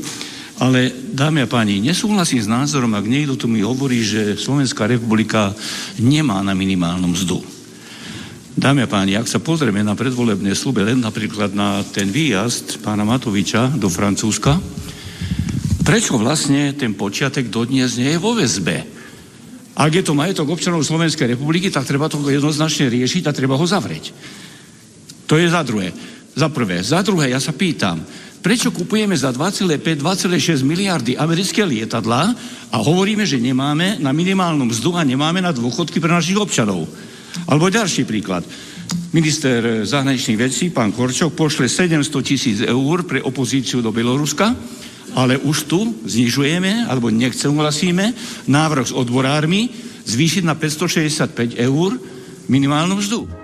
ale 0.62 0.94
dámy 1.12 1.44
a 1.44 1.48
páni, 1.50 1.82
nesúhlasím 1.82 2.40
s 2.40 2.48
názorom, 2.48 2.94
ak 2.94 3.10
niekto 3.10 3.34
tu 3.36 3.50
mi 3.50 3.66
hovorí, 3.66 4.06
že 4.06 4.38
Slovenská 4.38 4.86
republika 4.86 5.52
nemá 5.98 6.40
na 6.46 6.54
minimálnu 6.54 7.10
mzdu. 7.10 7.63
Dámy 8.54 8.86
a 8.86 8.88
páni, 8.88 9.18
ak 9.18 9.26
sa 9.26 9.42
pozrieme 9.42 9.82
na 9.82 9.98
predvolebné 9.98 10.54
slube, 10.54 10.86
len 10.86 11.02
napríklad 11.02 11.58
na 11.58 11.82
ten 11.82 12.14
výjazd 12.14 12.86
pána 12.86 13.02
Matoviča 13.02 13.74
do 13.74 13.90
Francúzska, 13.90 14.62
prečo 15.82 16.22
vlastne 16.22 16.70
ten 16.78 16.94
počiatek 16.94 17.50
dodnes 17.50 17.98
nie 17.98 18.14
je 18.14 18.22
vo 18.22 18.38
väzbe? 18.38 18.86
Ak 19.74 19.90
je 19.90 20.06
to 20.06 20.14
majetok 20.14 20.54
občanov 20.54 20.86
Slovenskej 20.86 21.34
republiky, 21.34 21.74
tak 21.74 21.90
treba 21.90 22.06
to 22.06 22.22
jednoznačne 22.22 22.94
riešiť 22.94 23.26
a 23.26 23.34
treba 23.34 23.58
ho 23.58 23.66
zavrieť. 23.66 24.14
To 25.26 25.34
je 25.34 25.50
za 25.50 25.66
druhé. 25.66 25.90
Za 26.38 26.54
prvé. 26.54 26.86
Za 26.86 27.02
druhé, 27.02 27.34
ja 27.34 27.42
sa 27.42 27.58
pýtam, 27.58 28.06
prečo 28.44 28.76
kupujeme 28.76 29.16
za 29.16 29.32
2,5-2,6 29.32 30.68
miliardy 30.68 31.16
americké 31.16 31.64
lietadlá 31.64 32.36
a 32.70 32.78
hovoríme, 32.84 33.24
že 33.24 33.40
nemáme 33.40 34.04
na 34.04 34.12
minimálnu 34.12 34.68
mzdu 34.68 35.00
a 35.00 35.08
nemáme 35.08 35.40
na 35.40 35.56
dôchodky 35.56 36.04
pre 36.04 36.12
našich 36.12 36.36
občanov? 36.36 36.84
Alebo 37.48 37.72
ďalší 37.72 38.04
príklad. 38.04 38.44
Minister 39.16 39.88
zahraničných 39.88 40.38
vecí, 40.38 40.70
pán 40.76 40.92
Korčok, 40.92 41.32
pošle 41.34 41.72
700 41.72 42.04
tisíc 42.20 42.58
eur 42.60 43.08
pre 43.08 43.24
opozíciu 43.24 43.80
do 43.80 43.96
Bieloruska, 43.96 44.52
ale 45.16 45.40
už 45.40 45.58
tu 45.70 45.80
znižujeme, 46.04 46.90
alebo 46.90 47.08
hlasíme, 47.64 48.06
návrh 48.50 48.92
s 48.92 48.94
odborármi 48.94 49.72
zvýšiť 50.04 50.44
na 50.44 50.58
565 50.60 51.56
eur 51.56 51.96
minimálnu 52.52 53.00
mzdu. 53.00 53.43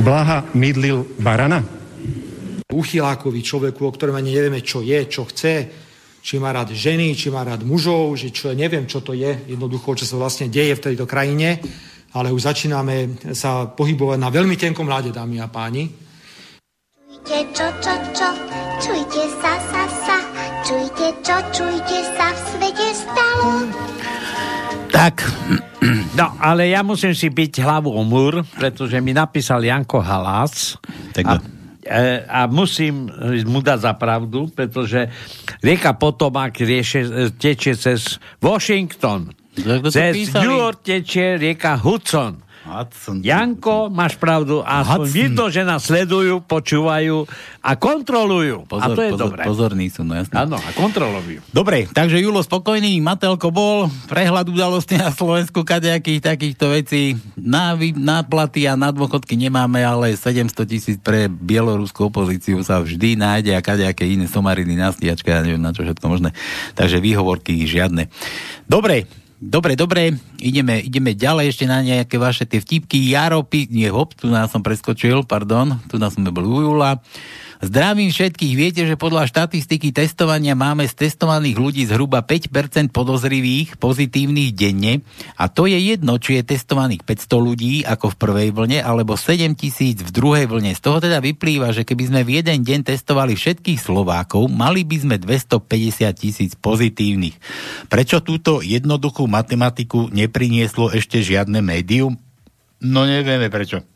Blaha 0.00 0.48
mydlil 0.56 1.04
barana? 1.20 1.82
uchylákovi 2.72 3.44
človeku, 3.44 3.84
o 3.84 3.92
ktorom 3.92 4.16
ani 4.16 4.32
nevieme, 4.32 4.64
čo 4.64 4.80
je, 4.80 5.04
čo 5.06 5.28
chce, 5.28 5.54
či 6.22 6.40
má 6.40 6.50
rád 6.50 6.72
ženy, 6.72 7.12
či 7.12 7.28
má 7.28 7.44
rád 7.44 7.62
mužov, 7.68 8.16
že 8.16 8.32
čo, 8.32 8.50
neviem, 8.56 8.88
čo 8.88 9.04
to 9.04 9.12
je, 9.12 9.52
jednoducho, 9.52 9.94
čo 9.94 10.08
sa 10.08 10.16
vlastne 10.16 10.48
deje 10.48 10.80
v 10.80 10.84
tejto 10.90 11.04
krajine, 11.04 11.60
ale 12.16 12.32
už 12.32 12.48
začíname 12.48 13.20
sa 13.36 13.68
pohybovať 13.68 14.18
na 14.18 14.32
veľmi 14.32 14.56
tenkom 14.56 14.88
ľade, 14.88 15.12
dámy 15.12 15.36
a 15.44 15.48
páni. 15.52 15.84
Čujte 17.22 17.38
čo, 17.54 17.66
čo, 17.78 17.94
čo, 18.16 18.28
čujte 18.82 19.22
sa, 19.38 19.54
sa, 19.70 19.84
sa, 19.86 20.18
čujte 20.66 21.06
čo, 21.22 21.36
čujte 21.54 21.98
sa 22.18 22.28
v 22.34 22.38
svete 22.50 22.88
stalo. 22.96 24.11
Tak, 24.92 25.24
no 26.20 26.36
ale 26.36 26.68
ja 26.68 26.84
musím 26.84 27.16
si 27.16 27.32
byť 27.32 27.64
hlavu 27.64 27.88
o 27.88 28.04
múr, 28.04 28.44
pretože 28.60 29.00
mi 29.00 29.16
napísal 29.16 29.64
Janko 29.64 30.04
Halás. 30.04 30.76
Tak 31.16 31.24
a, 31.24 31.34
e, 31.80 32.22
a 32.28 32.44
musím 32.44 33.08
mu 33.48 33.64
dať 33.64 33.78
za 33.88 33.92
pravdu, 33.96 34.52
pretože 34.52 35.08
rieka 35.64 35.96
Potomak 35.96 36.60
rieše, 36.60 37.32
tečie 37.40 37.72
cez 37.74 38.20
Washington. 38.38 39.32
to 39.56 39.88
Cez? 39.88 40.28
New 40.36 40.60
York 40.60 40.84
tečie 40.84 41.40
rieka 41.40 41.80
Hudson. 41.80 42.41
Janko, 43.26 43.90
máš 43.90 44.14
pravdu, 44.14 44.62
Hudson. 44.62 45.10
vidno, 45.10 45.44
že 45.50 45.66
nás 45.66 45.82
sledujú, 45.82 46.46
počúvajú 46.46 47.26
a 47.58 47.70
kontrolujú. 47.74 48.70
a 48.70 48.86
to 48.94 49.02
je 49.02 49.10
pozor, 49.12 49.26
dobré. 49.28 49.42
Pozorní 49.42 49.86
sú, 49.90 50.06
no 50.06 50.14
jasné. 50.14 50.34
Áno, 50.38 50.56
a 50.56 50.70
kontrolujú. 50.72 51.42
Dobre, 51.50 51.90
takže 51.90 52.22
Julo 52.22 52.38
spokojný, 52.40 53.02
Matelko 53.02 53.50
bol, 53.50 53.90
prehľad 54.06 54.46
udalosti 54.46 54.94
na 54.94 55.10
Slovensku, 55.10 55.66
kadejakých 55.66 56.22
takýchto 56.22 56.70
vecí, 56.70 57.18
na, 57.34 57.74
vy- 57.74 57.98
na 57.98 58.22
platy 58.22 58.70
a 58.70 58.78
na 58.78 58.94
dôchodky 58.94 59.34
nemáme, 59.34 59.82
ale 59.82 60.14
700 60.14 60.54
tisíc 60.66 60.96
pre 61.02 61.26
bieloruskú 61.26 62.08
opozíciu 62.14 62.62
sa 62.62 62.78
vždy 62.78 63.18
nájde 63.18 63.52
a 63.54 63.60
kadejaké 63.64 64.06
iné 64.06 64.30
somariny 64.30 64.78
na 64.78 64.94
stíačke, 64.94 65.28
ja 65.34 65.42
neviem 65.42 65.62
na 65.62 65.74
čo 65.74 65.82
všetko 65.82 66.06
možné. 66.06 66.30
Takže 66.78 67.02
výhovorky 67.02 67.66
žiadne. 67.66 68.06
Dobre, 68.70 69.10
Dobre, 69.42 69.74
dobre, 69.74 70.14
ideme, 70.38 70.78
ideme 70.78 71.18
ďalej 71.18 71.50
ešte 71.50 71.66
na 71.66 71.82
nejaké 71.82 72.14
vaše 72.14 72.46
tie 72.46 72.62
vtipky. 72.62 73.10
Jaro, 73.10 73.42
pí... 73.42 73.66
nie, 73.66 73.90
hop, 73.90 74.14
tu 74.14 74.30
nás 74.30 74.54
som 74.54 74.62
preskočil, 74.62 75.26
pardon, 75.26 75.82
tu 75.90 75.98
nás 75.98 76.14
sme 76.14 76.30
boli 76.30 76.46
u 76.46 76.62
Jula. 76.62 77.02
Zdravím 77.62 78.10
všetkých, 78.10 78.54
viete, 78.58 78.82
že 78.82 78.98
podľa 78.98 79.30
štatistiky 79.30 79.94
testovania 79.94 80.58
máme 80.58 80.82
z 80.82 81.06
testovaných 81.06 81.62
ľudí 81.62 81.82
zhruba 81.86 82.18
5% 82.26 82.90
podozrivých, 82.90 83.78
pozitívnych 83.78 84.50
denne 84.50 85.06
a 85.38 85.46
to 85.46 85.70
je 85.70 85.78
jedno, 85.78 86.18
či 86.18 86.42
je 86.42 86.58
testovaných 86.58 87.06
500 87.06 87.38
ľudí 87.38 87.86
ako 87.86 88.10
v 88.10 88.18
prvej 88.18 88.48
vlne 88.50 88.82
alebo 88.82 89.14
7 89.14 89.54
tisíc 89.54 90.02
v 90.02 90.10
druhej 90.10 90.50
vlne. 90.50 90.74
Z 90.74 90.82
toho 90.82 90.98
teda 90.98 91.22
vyplýva, 91.22 91.70
že 91.70 91.86
keby 91.86 92.10
sme 92.10 92.20
v 92.26 92.42
jeden 92.42 92.66
deň 92.66 92.82
testovali 92.82 93.38
všetkých 93.38 93.78
Slovákov, 93.78 94.50
mali 94.50 94.82
by 94.82 94.96
sme 94.98 95.16
250 95.22 95.62
tisíc 96.18 96.58
pozitívnych. 96.58 97.38
Prečo 97.86 98.26
túto 98.26 98.58
jednoduchú 98.58 99.30
matematiku 99.30 100.10
neprinieslo 100.10 100.90
ešte 100.90 101.22
žiadne 101.22 101.62
médium? 101.62 102.18
No 102.82 103.06
nevieme 103.06 103.46
prečo. 103.54 103.86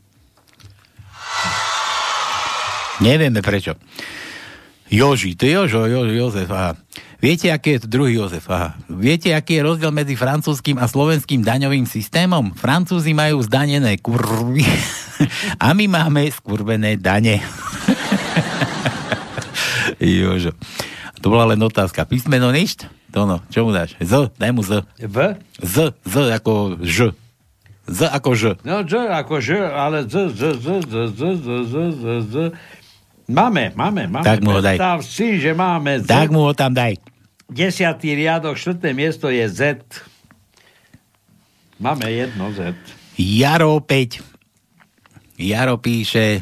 Nevieme 3.00 3.44
prečo. 3.44 3.76
Joži, 4.86 5.34
to 5.34 5.50
je 5.50 5.52
Jožo, 5.58 5.90
Jožo, 5.90 6.14
Jozef. 6.14 6.48
Aha. 6.48 6.78
Viete, 7.18 7.50
aký 7.50 7.76
je 7.76 7.80
to 7.82 7.88
druhý 7.90 8.22
Jozef? 8.22 8.46
Aha. 8.46 8.78
Viete, 8.86 9.34
aký 9.34 9.58
je 9.58 9.66
rozdiel 9.66 9.90
medzi 9.90 10.14
francúzským 10.14 10.78
a 10.78 10.86
slovenským 10.86 11.42
daňovým 11.42 11.84
systémom? 11.90 12.54
Francúzi 12.54 13.10
majú 13.10 13.42
zdanené 13.42 13.98
kurvy 13.98 14.62
a 15.64 15.74
my 15.74 15.90
máme 15.90 16.30
skurvené 16.30 16.94
dane. 16.96 17.42
Jožo. 19.98 20.54
To 21.18 21.26
bola 21.34 21.50
len 21.50 21.58
otázka. 21.58 22.06
Písmeno 22.06 22.54
ništ? 22.54 22.86
To 23.10 23.26
no, 23.26 23.42
čo 23.50 23.66
mu 23.66 23.74
dáš? 23.74 23.98
Z, 23.98 24.30
daj 24.38 24.50
mu 24.54 24.62
Z. 24.62 24.86
V? 25.02 25.18
Z, 25.58 25.98
Z 26.06 26.14
ako 26.30 26.78
Ž. 26.84 27.10
Z 27.90 28.00
ako 28.06 28.30
Ž. 28.38 28.42
No, 28.62 28.86
Ž 28.86 29.10
ako 29.10 29.42
Ž, 29.42 29.66
ale 29.66 30.06
Z, 30.06 30.30
Z, 30.30 30.62
Z, 30.62 30.66
Z, 30.86 30.94
Z, 31.10 31.22
Z, 31.42 31.50
Z, 31.66 31.74
Z, 31.98 32.06
Z. 32.30 32.34
Máme, 33.26 33.74
máme, 33.74 34.06
máme. 34.06 34.22
Tak 34.22 34.38
mu 34.42 34.54
ho 34.54 34.62
daj. 34.62 34.78
Predstav 34.78 34.98
si, 35.02 35.42
že 35.42 35.50
máme 35.50 35.98
Z. 36.02 36.06
Tak 36.06 36.30
mu 36.30 36.46
ho 36.46 36.54
tam 36.54 36.70
daj. 36.70 36.94
Desiatý 37.50 38.14
riadok, 38.14 38.54
štvrté 38.54 38.94
miesto 38.94 39.26
je 39.26 39.42
Z. 39.50 39.82
Máme 41.82 42.06
jedno 42.06 42.54
Z. 42.54 42.74
Jaro 43.18 43.82
5. 43.82 44.22
Jaro 45.36 45.76
píše, 45.76 46.40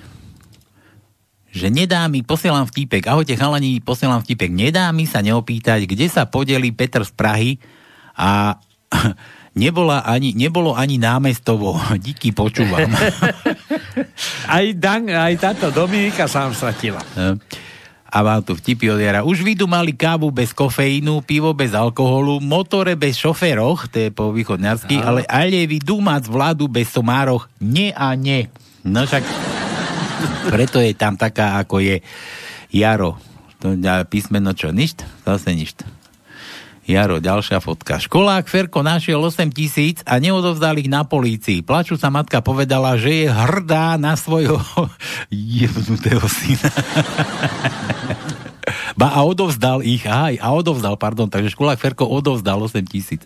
že 1.55 1.67
nedá 1.71 2.07
mi, 2.07 2.23
posielam 2.23 2.67
vtipek, 2.67 3.07
ahojte 3.07 3.35
chalani, 3.35 3.79
posielam 3.83 4.23
vtipek, 4.23 4.51
nedá 4.51 4.91
mi 4.91 5.07
sa 5.07 5.23
neopýtať, 5.23 5.87
kde 5.87 6.07
sa 6.11 6.27
podeli 6.27 6.71
Petr 6.71 7.03
z 7.07 7.13
Prahy 7.15 7.51
a 8.15 8.59
nebola 9.55 10.03
ani, 10.03 10.35
nebolo 10.35 10.75
ani 10.75 10.99
námestovo. 10.99 11.79
Díky, 12.05 12.35
počúvam. 12.35 12.91
Aj, 14.45 14.67
Dan, 14.77 15.09
aj 15.09 15.35
táto 15.41 15.73
Dominika 15.73 16.29
sa 16.29 16.45
vám 16.45 16.55
stratila. 16.55 17.01
A 18.15 18.17
mám 18.23 18.45
tu 18.45 18.55
vtipy 18.55 18.93
od 18.93 19.01
Jara. 19.01 19.27
Už 19.27 19.43
vidu 19.43 19.67
mali 19.67 19.91
kávu 19.91 20.31
bez 20.31 20.55
kofeínu, 20.55 21.25
pivo 21.25 21.51
bez 21.57 21.75
alkoholu, 21.75 22.39
motore 22.39 22.95
bez 22.95 23.19
šoféroch, 23.19 23.91
to 23.91 24.07
je 24.07 24.09
po 24.15 24.31
východňarsky, 24.31 25.01
ale 25.03 25.27
aj 25.27 25.49
vy 25.67 25.81
mať 25.83 26.31
vládu 26.31 26.71
bez 26.71 26.93
somároch. 26.93 27.51
Nie 27.59 27.91
a 27.97 28.15
nie. 28.15 28.47
No 28.87 29.03
však 29.03 29.25
preto 30.53 30.79
je 30.79 30.93
tam 30.95 31.17
taká, 31.17 31.59
ako 31.59 31.81
je 31.81 32.05
Jaro. 32.71 33.19
To 33.65 33.73
písmeno 34.07 34.53
čo? 34.53 34.71
Ništ? 34.71 35.03
Zase 35.25 35.57
ništ. 35.57 36.04
Jaro, 36.85 37.17
ďalšia 37.17 37.65
fotka. 37.65 37.97
Školák 37.97 38.45
Ferko 38.45 38.85
našiel 38.85 39.17
8 39.17 39.49
tisíc 39.57 40.05
a 40.05 40.21
neodovzdal 40.21 40.77
ich 40.77 40.93
na 40.93 41.01
polícii. 41.09 41.65
Plačúca 41.65 42.13
matka 42.13 42.45
povedala, 42.45 43.01
že 43.01 43.25
je 43.25 43.29
hrdá 43.33 43.97
na 43.97 44.13
svojho 44.21 44.61
jebnutého 45.33 46.29
syna. 46.29 46.69
ba 49.01 49.17
a 49.17 49.25
odovzdal 49.25 49.81
ich, 49.81 50.05
aj, 50.05 50.37
a 50.37 50.49
odovzdal, 50.53 51.01
pardon, 51.01 51.33
takže 51.33 51.57
školák 51.57 51.81
Ferko 51.81 52.05
odovzdal 52.05 52.61
8 52.61 52.85
tisíc. 52.85 53.25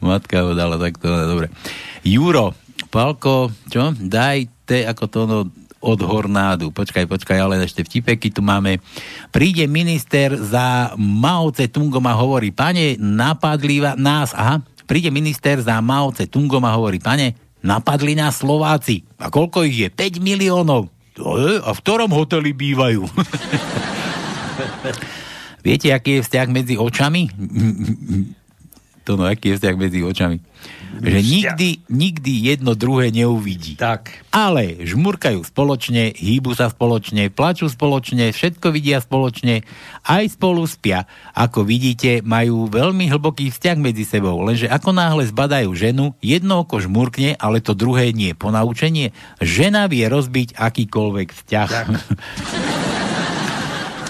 Matka 0.00 0.40
ho 0.48 0.56
dala 0.56 0.80
takto, 0.80 1.04
dobre. 1.04 1.52
Juro, 2.00 2.56
Palko, 2.88 3.52
čo? 3.68 3.92
Daj 3.92 4.48
te, 4.64 4.88
ako 4.88 5.04
to, 5.04 5.20
no, 5.28 5.38
od 5.80 6.00
Hornádu. 6.04 6.68
Počkaj, 6.70 7.08
počkaj, 7.08 7.38
ale 7.40 7.64
ešte 7.64 7.80
vtipeky 7.80 8.28
tu 8.28 8.44
máme. 8.44 8.84
Príde 9.32 9.64
minister 9.64 10.36
za 10.36 10.92
Mao 11.00 11.48
Tse 11.48 11.72
Tungom 11.72 12.04
a 12.04 12.14
hovorí, 12.14 12.52
pane, 12.52 13.00
napadli 13.00 13.80
nás, 13.96 14.36
aha, 14.36 14.60
príde 14.84 15.08
minister 15.08 15.56
za 15.64 15.80
Mao 15.80 16.12
Tse 16.12 16.28
Tungom 16.28 16.60
a 16.68 16.76
hovorí, 16.76 17.00
pane, 17.00 17.32
napadli 17.64 18.12
nás 18.12 18.44
Slováci. 18.44 19.08
A 19.16 19.32
koľko 19.32 19.64
ich 19.64 19.80
je? 19.80 19.88
5 19.88 20.20
miliónov. 20.20 20.92
Je? 21.16 21.56
A 21.64 21.72
v 21.72 21.80
ktorom 21.80 22.12
hoteli 22.12 22.52
bývajú? 22.52 23.08
Viete, 25.66 25.92
aký 25.92 26.20
je 26.20 26.24
vzťah 26.24 26.48
medzi 26.48 26.74
očami? 26.80 27.28
To 29.10 29.18
no, 29.18 29.26
aký 29.26 29.50
je 29.50 29.56
vzťah 29.58 29.74
medzi 29.74 30.06
očami? 30.06 30.38
Že 31.02 31.18
nikdy, 31.18 31.68
nikdy 31.90 32.32
jedno 32.54 32.78
druhé 32.78 33.10
neuvidí. 33.10 33.74
Tak. 33.74 34.22
Ale 34.30 34.78
žmurkajú 34.86 35.42
spoločne, 35.42 36.14
hýbu 36.14 36.54
sa 36.54 36.70
spoločne, 36.70 37.26
plačú 37.26 37.66
spoločne, 37.66 38.30
všetko 38.30 38.70
vidia 38.70 39.02
spoločne, 39.02 39.66
aj 40.06 40.38
spolu 40.38 40.62
spia. 40.70 41.10
Ako 41.34 41.66
vidíte, 41.66 42.22
majú 42.22 42.70
veľmi 42.70 43.10
hlboký 43.10 43.50
vzťah 43.50 43.76
medzi 43.82 44.06
sebou, 44.06 44.38
lenže 44.46 44.70
ako 44.70 44.94
náhle 44.94 45.26
zbadajú 45.26 45.74
ženu, 45.74 46.14
jedno 46.22 46.62
oko 46.62 46.78
žmurkne, 46.78 47.34
ale 47.34 47.58
to 47.58 47.74
druhé 47.74 48.14
nie. 48.14 48.30
Ponaučenie, 48.38 49.10
žena 49.42 49.90
vie 49.90 50.06
rozbiť 50.06 50.54
akýkoľvek 50.54 51.28
vzťah. 51.34 51.70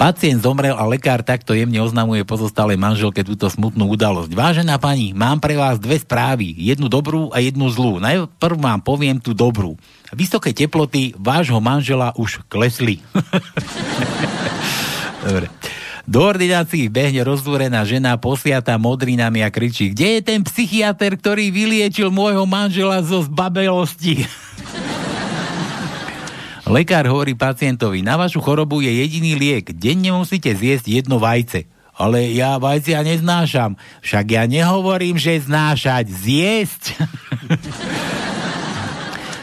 Pacient 0.01 0.40
zomrel 0.40 0.72
a 0.72 0.89
lekár 0.89 1.20
takto 1.20 1.52
jemne 1.52 1.77
oznamuje 1.77 2.24
pozostalej 2.24 2.81
manželke 2.81 3.20
túto 3.20 3.52
smutnú 3.52 3.85
udalosť. 3.93 4.32
Vážená 4.32 4.81
pani, 4.81 5.12
mám 5.12 5.44
pre 5.44 5.60
vás 5.60 5.77
dve 5.77 6.01
správy. 6.01 6.56
Jednu 6.56 6.89
dobrú 6.89 7.28
a 7.36 7.44
jednu 7.44 7.68
zlú. 7.68 8.01
Najprv 8.01 8.56
vám 8.56 8.81
poviem 8.81 9.20
tú 9.20 9.36
dobrú. 9.36 9.77
Vysoké 10.16 10.56
teploty 10.56 11.12
vášho 11.20 11.60
manžela 11.60 12.16
už 12.16 12.40
klesli. 12.48 13.05
Dobre. 15.28 15.52
Do 16.09 16.24
ordinácií 16.24 16.89
behne 16.89 17.20
rozdúrená 17.20 17.85
žena 17.85 18.16
posiata 18.16 18.81
modrinami 18.81 19.44
a 19.44 19.52
kričí, 19.52 19.93
kde 19.93 20.16
je 20.16 20.20
ten 20.24 20.40
psychiatr, 20.40 21.12
ktorý 21.12 21.52
vyliečil 21.52 22.09
môjho 22.09 22.48
manžela 22.48 23.05
zo 23.05 23.20
zbabelosti? 23.20 24.24
Lekár 26.70 27.02
hovorí 27.10 27.34
pacientovi, 27.34 27.98
na 27.98 28.14
vašu 28.14 28.38
chorobu 28.38 28.78
je 28.78 29.02
jediný 29.02 29.34
liek. 29.34 29.74
Denne 29.74 30.14
musíte 30.14 30.55
zjesť 30.55 31.02
jedno 31.02 31.18
vajce. 31.18 31.66
Ale 31.98 32.30
ja 32.30 32.62
vajcia 32.62 33.02
neznášam. 33.02 33.74
Však 34.06 34.26
ja 34.30 34.47
nehovorím, 34.47 35.18
že 35.18 35.42
znášať, 35.42 36.06
zjesť. 36.06 36.82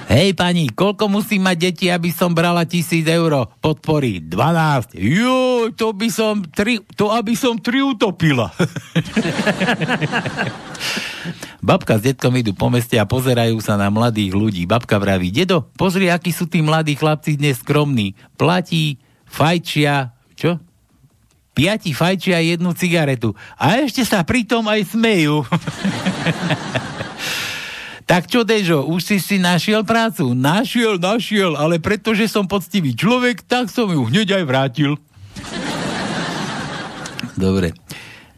Hej 0.08 0.40
pani, 0.40 0.72
koľko 0.72 1.12
musím 1.12 1.52
mať 1.52 1.58
deti, 1.60 1.86
aby 1.92 2.16
som 2.16 2.32
brala 2.32 2.64
tisíc 2.64 3.04
eur 3.04 3.44
podpory? 3.60 4.24
12. 4.24 4.96
Jo, 4.96 5.68
to 5.76 5.92
by 5.92 6.08
som 6.08 6.48
tri, 6.48 6.80
to 6.96 7.12
aby 7.12 7.36
som 7.36 7.60
tri 7.60 7.84
utopila. 7.84 8.48
Babka 11.68 12.00
s 12.00 12.08
detkom 12.08 12.32
idú 12.40 12.56
po 12.56 12.72
meste 12.72 12.96
a 12.96 13.04
pozerajú 13.04 13.60
sa 13.60 13.76
na 13.76 13.92
mladých 13.92 14.32
ľudí. 14.32 14.64
Babka 14.64 14.96
vraví, 14.96 15.28
dedo, 15.28 15.68
pozri, 15.76 16.08
akí 16.08 16.32
sú 16.32 16.48
tí 16.48 16.64
mladí 16.64 16.96
chlapci 16.96 17.36
dnes 17.36 17.60
skromní. 17.60 18.16
Platí, 18.40 19.04
fajčia, 19.28 20.16
čo? 20.40 20.56
Piati 21.52 21.92
fajčia 21.92 22.40
jednu 22.48 22.72
cigaretu. 22.72 23.36
A 23.60 23.84
ešte 23.84 24.08
sa 24.08 24.24
pritom 24.24 24.64
aj 24.72 24.88
smejú. 24.88 25.44
tak 28.08 28.32
čo, 28.32 28.48
Dežo, 28.48 28.88
už 28.88 29.04
si 29.04 29.18
si 29.20 29.36
našiel 29.36 29.84
prácu? 29.84 30.32
Našiel, 30.32 30.96
našiel, 30.96 31.60
ale 31.60 31.76
pretože 31.84 32.32
som 32.32 32.48
poctivý 32.48 32.96
človek, 32.96 33.44
tak 33.44 33.68
som 33.68 33.92
ju 33.92 34.08
hneď 34.08 34.40
aj 34.40 34.44
vrátil. 34.48 34.92
Dobre. 37.36 37.76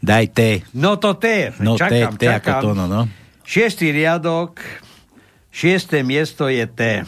Daj 0.02 0.26
T. 0.34 0.40
No 0.74 0.98
to 0.98 1.14
T. 1.14 1.54
No 1.62 1.78
čakám, 1.78 2.18
T, 2.18 2.26
T 2.26 2.32
ako 2.34 2.50
čakám. 2.50 2.62
to, 2.66 2.70
no, 2.74 2.84
no. 2.90 3.02
Šiestý 3.46 3.94
riadok, 3.94 4.58
šiesté 5.54 6.02
miesto 6.02 6.50
je 6.50 6.66
T. 6.66 7.06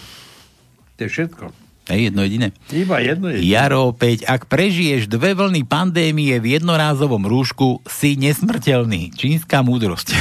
To 0.97 1.01
je 1.02 1.09
všetko. 1.10 1.61
Hej, 1.90 2.14
jedno 2.14 2.22
jediné. 2.22 2.54
Iba 2.70 3.02
jedno 3.02 3.26
jediné. 3.26 3.42
Jaro 3.42 3.90
opäť, 3.90 4.22
ak 4.30 4.46
prežiješ 4.46 5.10
dve 5.10 5.34
vlny 5.34 5.66
pandémie 5.66 6.38
v 6.38 6.54
jednorázovom 6.54 7.26
rúšku, 7.26 7.82
si 7.90 8.14
nesmrteľný. 8.14 9.10
Čínska 9.18 9.66
múdrosť. 9.66 10.14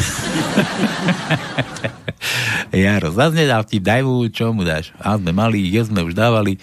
Jaro, 2.73 3.13
zase 3.13 3.45
nedal 3.45 3.61
vtip, 3.61 3.83
daj 3.85 4.01
mu, 4.01 4.25
čo 4.33 4.49
mu 4.57 4.65
dáš? 4.65 4.89
A 4.97 5.21
sme 5.21 5.29
mali, 5.29 5.69
je 5.69 5.81
sme 5.85 6.01
už 6.01 6.17
dávali, 6.17 6.57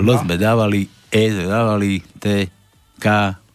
L 0.00 0.08
sme 0.16 0.40
dávali, 0.40 0.88
E 1.12 1.24
sme 1.28 1.44
dávali, 1.48 2.00
T, 2.16 2.48
K, 2.96 3.06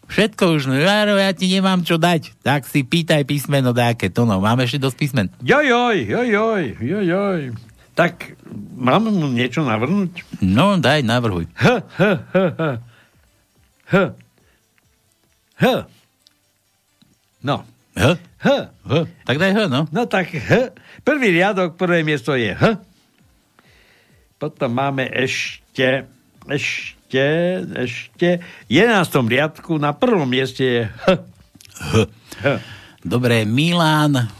všetko 0.08 0.56
už, 0.56 0.72
no 0.72 0.74
Jaro, 0.78 1.18
ja 1.18 1.30
ti 1.36 1.46
nemám 1.50 1.84
čo 1.84 2.00
dať. 2.00 2.38
Tak 2.40 2.70
si 2.70 2.82
pýtaj 2.82 3.26
písmeno 3.28 3.76
dáke, 3.76 4.08
to 4.08 4.24
no, 4.24 4.38
máme 4.38 4.64
ešte 4.64 4.78
dosť 4.78 4.96
písmen. 4.96 5.26
Jojoj, 5.44 6.06
jojoj, 6.06 6.62
jojoj. 6.80 7.40
Tak 7.98 8.37
mám 8.76 9.10
mu 9.10 9.26
niečo 9.28 9.66
navrhnúť? 9.66 10.42
No, 10.44 10.78
daj, 10.78 11.02
navrhuj. 11.02 11.48
H, 11.56 11.84
H, 11.96 12.02
H, 12.32 12.36
H. 12.56 12.62
H. 13.88 13.94
H. 15.58 15.64
No. 17.42 17.64
H? 17.98 18.14
H. 18.38 18.48
H. 18.86 18.92
Tak 19.26 19.36
daj 19.42 19.52
H, 19.54 19.58
no. 19.66 19.90
No 19.90 20.02
tak 20.06 20.30
H. 20.30 20.70
Prvý 21.02 21.34
riadok, 21.34 21.74
prvé 21.74 22.06
miesto 22.06 22.38
je 22.38 22.54
H. 22.54 22.78
Potom 24.38 24.70
máme 24.70 25.10
ešte, 25.10 26.06
ešte, 26.46 27.26
ešte, 27.74 28.28
v 28.70 28.70
11. 28.70 29.02
riadku 29.26 29.82
na 29.82 29.90
prvom 29.90 30.30
mieste 30.30 30.62
je 30.62 30.82
H. 30.86 31.06
H. 32.38 32.62
Dobre, 33.02 33.42
Milan. 33.42 34.30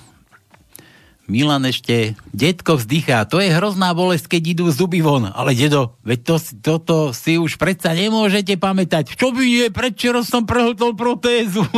Milan 1.28 1.68
ešte, 1.68 2.16
detko 2.32 2.80
vzdychá, 2.80 3.28
to 3.28 3.36
je 3.36 3.52
hrozná 3.52 3.92
bolesť, 3.92 4.32
keď 4.32 4.42
idú 4.56 4.64
zuby 4.72 5.04
von. 5.04 5.28
Ale 5.28 5.52
dedo, 5.52 6.00
veď 6.00 6.24
to, 6.24 6.34
toto 6.64 6.96
si 7.12 7.36
už 7.36 7.60
predsa 7.60 7.92
nemôžete 7.92 8.56
pamätať. 8.56 9.12
Čo 9.12 9.36
by 9.36 9.44
nie, 9.44 9.68
predčerom 9.68 10.24
som 10.24 10.48
prehltol 10.48 10.96
protézu. 10.96 11.68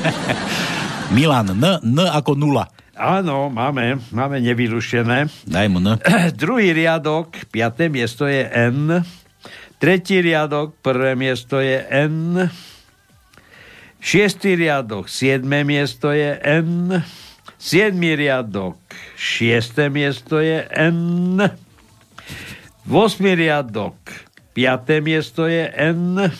Milan, 1.16 1.56
N, 1.56 1.80
N 1.80 1.98
ako 2.04 2.36
nula. 2.36 2.68
Áno, 3.00 3.48
máme, 3.48 3.96
máme 4.12 4.44
nevyrušené. 4.44 5.32
Daj 5.48 5.66
mu 5.72 5.80
N. 5.80 5.96
Druhý 6.44 6.76
riadok, 6.76 7.48
piaté 7.48 7.88
miesto 7.88 8.28
je 8.28 8.44
N. 8.44 9.00
Tretí 9.80 10.20
riadok, 10.20 10.76
prvé 10.84 11.16
miesto 11.16 11.64
je 11.64 11.80
N. 11.88 12.52
Šiestý 14.04 14.52
riadok, 14.52 15.08
siedme 15.08 15.64
miesto 15.64 16.12
je 16.12 16.36
N. 16.44 17.00
Siedmý 17.60 18.16
riadok, 18.16 18.80
šiesté 19.20 19.92
miesto 19.92 20.40
je 20.40 20.64
N. 20.72 21.44
Vosmý 22.88 23.36
riadok, 23.36 24.00
piaté 24.56 25.04
miesto 25.04 25.44
je 25.44 25.68
N. 25.68 26.32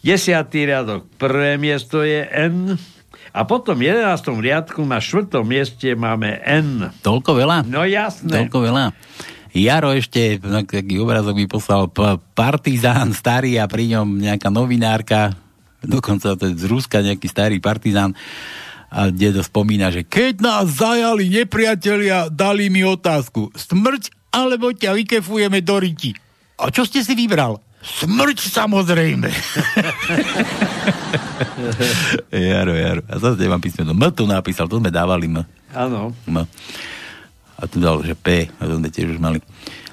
Desiatý 0.00 0.64
riadok, 0.64 1.04
prvé 1.20 1.60
miesto 1.60 2.00
je 2.00 2.24
N. 2.32 2.80
A 3.36 3.44
potom 3.44 3.76
v 3.76 3.92
11. 3.92 4.24
riadku 4.40 4.80
na 4.88 5.04
štvrtom 5.04 5.44
mieste 5.44 5.92
máme 5.92 6.40
N. 6.48 6.88
Toľko 7.04 7.36
veľa? 7.36 7.68
No 7.68 7.84
jasné. 7.84 8.32
Toľko 8.32 8.72
veľa. 8.72 8.96
Jaro 9.52 9.92
ešte, 9.92 10.40
taký 10.40 10.96
obrazok 10.96 11.36
mi 11.36 11.44
poslal, 11.44 11.92
partizán 12.32 13.12
starý 13.12 13.60
a 13.60 13.68
pri 13.68 14.00
ňom 14.00 14.16
nejaká 14.16 14.48
novinárka, 14.48 15.36
dokonca 15.84 16.40
to 16.40 16.48
je 16.48 16.56
z 16.56 16.64
Ruska 16.72 17.04
nejaký 17.04 17.28
starý 17.28 17.60
partizán 17.60 18.16
a 18.92 19.08
dedo 19.08 19.40
spomína, 19.40 19.88
že 19.88 20.04
keď 20.04 20.44
nás 20.44 20.76
zajali 20.76 21.32
nepriatelia, 21.32 22.28
dali 22.28 22.68
mi 22.68 22.84
otázku, 22.84 23.48
smrť 23.56 24.12
alebo 24.28 24.68
ťa 24.68 24.92
vykefujeme 24.92 25.64
do 25.64 25.80
riti. 25.80 26.12
A 26.60 26.68
čo 26.68 26.84
ste 26.84 27.00
si 27.00 27.16
vybral? 27.16 27.56
Smrť 27.82 28.38
samozrejme. 28.52 29.26
Jaro, 32.52 32.72
Jaro. 32.76 33.02
A 33.10 33.14
zase 33.18 33.48
mám 33.50 33.58
písmeno. 33.58 33.96
M 33.96 34.04
tu 34.14 34.28
napísal, 34.28 34.70
to 34.70 34.78
sme 34.78 34.92
dávali 34.92 35.26
M. 35.26 35.42
Áno. 35.74 36.14
M. 36.28 36.46
A 37.58 37.62
tu 37.66 37.82
dal, 37.82 37.98
že 38.04 38.14
P, 38.14 38.46
a 38.46 38.62
to 38.68 38.78
sme 38.78 38.92
tiež 38.92 39.16
už 39.16 39.18
mali. 39.18 39.42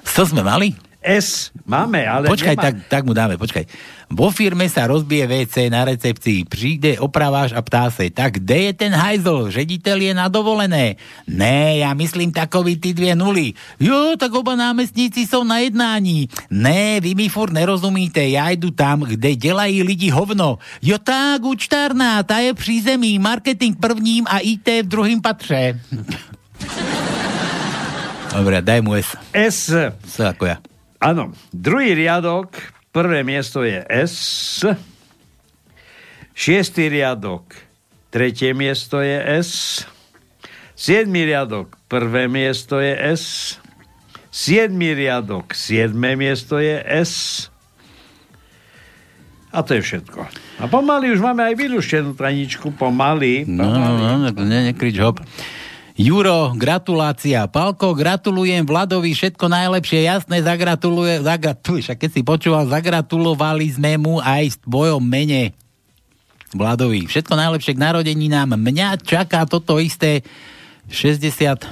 Co 0.06 0.22
sme 0.28 0.44
mali? 0.44 0.76
S 1.00 1.48
máme, 1.64 2.04
ale 2.04 2.28
Počkaj, 2.28 2.60
nemá... 2.60 2.64
tak, 2.68 2.74
tak 2.92 3.02
mu 3.08 3.16
dáme, 3.16 3.40
počkaj. 3.40 3.64
Vo 4.12 4.28
firme 4.28 4.68
sa 4.68 4.84
rozbije 4.84 5.24
WC 5.24 5.72
na 5.72 5.88
recepcii, 5.88 6.44
príde 6.44 7.00
opraváš 7.00 7.56
a 7.56 7.64
ptá 7.64 7.88
sa, 7.88 8.04
tak 8.12 8.36
kde 8.36 8.68
je 8.68 8.72
ten 8.76 8.92
hajzl? 8.92 9.48
Žediteľ 9.48 9.96
je 9.96 10.12
na 10.12 10.28
dovolené. 10.28 11.00
Né, 11.24 11.80
ja 11.80 11.96
myslím 11.96 12.36
takový 12.36 12.76
ty 12.76 12.92
dvě 12.92 13.16
nuly. 13.16 13.56
Jo, 13.80 14.12
tak 14.20 14.34
oba 14.36 14.52
námestníci 14.52 15.24
sú 15.24 15.40
na 15.40 15.64
jednání. 15.64 16.28
Né, 16.52 17.00
vy 17.00 17.16
mi 17.16 17.32
furt 17.32 17.56
nerozumíte, 17.56 18.20
ja 18.20 18.52
jdu 18.52 18.70
tam, 18.70 19.00
kde 19.00 19.40
dělají 19.40 19.82
lidi 19.82 20.10
hovno. 20.12 20.60
Jo 20.84 21.00
tak, 21.00 21.40
účtárna, 21.40 22.22
ta 22.22 22.44
je 22.44 22.52
při 22.54 22.82
zemi, 22.82 23.16
marketing 23.18 23.72
prvním 23.80 24.28
a 24.28 24.38
IT 24.44 24.68
v 24.68 24.90
druhým 24.90 25.20
patře. 25.24 25.80
Dobre, 28.30 28.62
daj 28.62 28.80
mu 28.82 28.94
S. 28.94 29.18
S. 29.34 29.74
S 30.06 30.16
ako 30.20 30.46
ja. 30.46 30.62
Áno. 31.00 31.32
Druhý 31.48 31.96
riadok, 31.96 32.52
prvé 32.92 33.24
miesto 33.24 33.64
je 33.64 33.80
S. 33.88 34.68
Šiestý 36.36 36.92
riadok, 36.92 37.56
tretie 38.12 38.52
miesto 38.52 39.00
je 39.00 39.16
S. 39.40 39.82
Siedmý 40.76 41.24
riadok, 41.24 41.76
prvé 41.88 42.28
miesto 42.28 42.80
je 42.80 42.92
S. 42.92 43.56
Siedmý 44.28 44.92
riadok, 44.92 45.56
siedme 45.56 46.20
miesto 46.20 46.60
je 46.60 46.80
S. 46.84 47.48
A 49.50 49.66
to 49.66 49.74
je 49.74 49.82
všetko. 49.82 50.20
A 50.62 50.64
pomaly 50.70 51.10
už 51.10 51.24
máme 51.24 51.42
aj 51.42 51.58
vyluštenú 51.58 52.14
traničku, 52.14 52.70
pomaly. 52.76 53.48
No, 53.48 53.66
no, 53.66 54.20
no, 54.20 54.30
ne, 54.30 54.70
nekrič 54.70 55.00
hop. 55.02 55.18
Juro, 56.00 56.56
gratulácia. 56.56 57.44
Palko, 57.44 57.92
gratulujem 57.92 58.64
Vladovi, 58.64 59.12
všetko 59.12 59.52
najlepšie, 59.52 60.08
jasné, 60.08 60.40
zagratuluje, 60.40 61.20
zagratuluj, 61.20 61.84
však 61.84 61.98
keď 62.00 62.10
si 62.16 62.20
počúval, 62.24 62.64
zagratulovali 62.72 63.68
sme 63.68 64.00
mu 64.00 64.16
aj 64.16 64.56
v 64.56 64.60
tvojom 64.64 65.04
mene. 65.04 65.52
Vladovi, 66.56 67.04
všetko 67.04 67.36
najlepšie 67.36 67.76
k 67.76 67.82
narodeninám. 67.84 68.56
Mňa 68.56 68.96
čaká 69.04 69.44
toto 69.44 69.76
isté 69.76 70.24
60... 70.88 71.68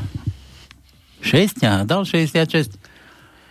6, 1.25 1.65
a 1.65 1.89
dal 1.89 2.05
66 2.05 2.79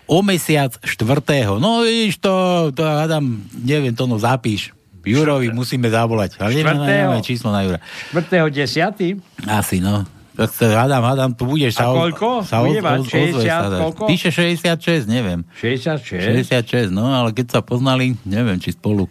o 0.07 0.21
mesiac 0.21 0.77
4. 0.77 1.57
No 1.57 1.83
vidíš 1.83 2.21
to, 2.21 2.31
to 2.71 2.85
hádam, 2.85 3.43
neviem, 3.51 3.97
to 3.97 4.05
no 4.05 4.21
zapíš. 4.21 4.77
Jurovi 5.03 5.49
musíme 5.51 5.89
zavolať. 5.89 6.37
Ale 6.37 6.53
nevieme, 6.53 6.79
Štvrtého. 6.79 6.85
nevieme 6.85 7.19
číslo 7.25 7.49
na 7.49 7.65
Jura. 7.65 7.79
4. 8.13 8.53
10. 8.53 9.51
Asi, 9.51 9.81
no. 9.81 10.05
Tak 10.38 10.53
sa 10.53 10.85
hádam, 10.85 11.01
hádam, 11.01 11.30
tu 11.34 11.49
budeš 11.49 11.81
A 11.81 11.81
sa... 11.81 11.85
o- 11.89 11.97
koľko? 11.97 12.45
Sa 12.45 12.61
Bude 12.61 12.77
mať 12.77 13.09
ozveš 13.09 13.41
60 13.41 13.49
sa 13.49 13.57
koľko? 13.81 14.03
Píše 14.05 14.30
66, 14.30 15.09
neviem. 15.09 15.41
66? 15.57 16.93
66, 16.93 16.93
no, 16.93 17.09
ale 17.09 17.34
keď 17.34 17.57
sa 17.57 17.59
poznali, 17.65 18.14
neviem, 18.22 18.61
či 18.61 18.77
spolu 18.77 19.09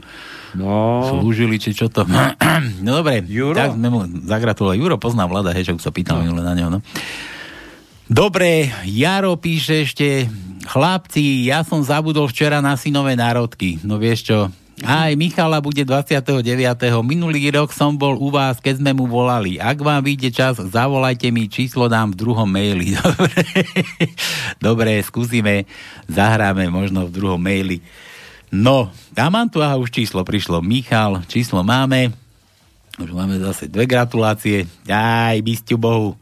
no. 0.55 1.03
slúžili, 1.03 1.59
či 1.59 1.75
čo 1.75 1.91
to. 1.91 2.07
no 2.87 3.03
dobre, 3.03 3.27
Juro? 3.27 3.59
tak 3.59 3.75
sme 3.75 3.89
mu 3.91 4.07
zagratulovali. 4.07 4.79
Juro 4.79 5.03
pozná 5.03 5.27
vlada, 5.27 5.51
hej, 5.51 5.75
sa 5.83 5.91
pýtal 5.91 6.23
no. 6.23 6.39
na 6.39 6.55
neho, 6.55 6.71
no. 6.71 6.79
Dobre, 8.07 8.71
Jaro 8.87 9.35
píše 9.35 9.83
ešte, 9.83 10.31
chlapci, 10.63 11.43
ja 11.43 11.67
som 11.67 11.83
zabudol 11.83 12.31
včera 12.31 12.63
na 12.63 12.79
synové 12.79 13.19
národky. 13.19 13.83
No 13.83 13.99
vieš 13.99 14.31
čo, 14.31 14.39
aj 14.85 15.17
Michala 15.17 15.65
bude 15.65 15.89
29. 15.89 16.45
Minulý 17.01 17.49
rok 17.49 17.73
som 17.73 17.97
bol 17.97 18.21
u 18.21 18.29
vás, 18.29 18.61
keď 18.61 18.85
sme 18.85 18.93
mu 18.93 19.09
volali. 19.09 19.57
Ak 19.57 19.81
vám 19.81 20.05
vyjde 20.05 20.29
čas, 20.29 20.61
zavolajte 20.61 21.33
mi, 21.33 21.49
číslo 21.49 21.89
dám 21.89 22.13
v 22.13 22.21
druhom 22.21 22.45
maili. 22.45 22.93
Dobre, 23.01 23.41
Dobre 24.61 24.91
skúsime, 25.01 25.65
zahráme 26.13 26.69
možno 26.69 27.09
v 27.09 27.15
druhom 27.17 27.41
maili. 27.41 27.81
No, 28.53 28.93
ja 29.17 29.33
mám 29.33 29.49
tu, 29.49 29.65
aha, 29.65 29.81
už 29.81 29.89
číslo 29.89 30.21
prišlo. 30.29 30.61
Michal, 30.61 31.25
číslo 31.25 31.65
máme. 31.65 32.13
Už 33.01 33.17
máme 33.17 33.41
zase 33.41 33.73
dve 33.73 33.89
gratulácie. 33.89 34.69
Aj, 34.93 35.41
bysťu 35.41 35.81
Bohu. 35.81 36.21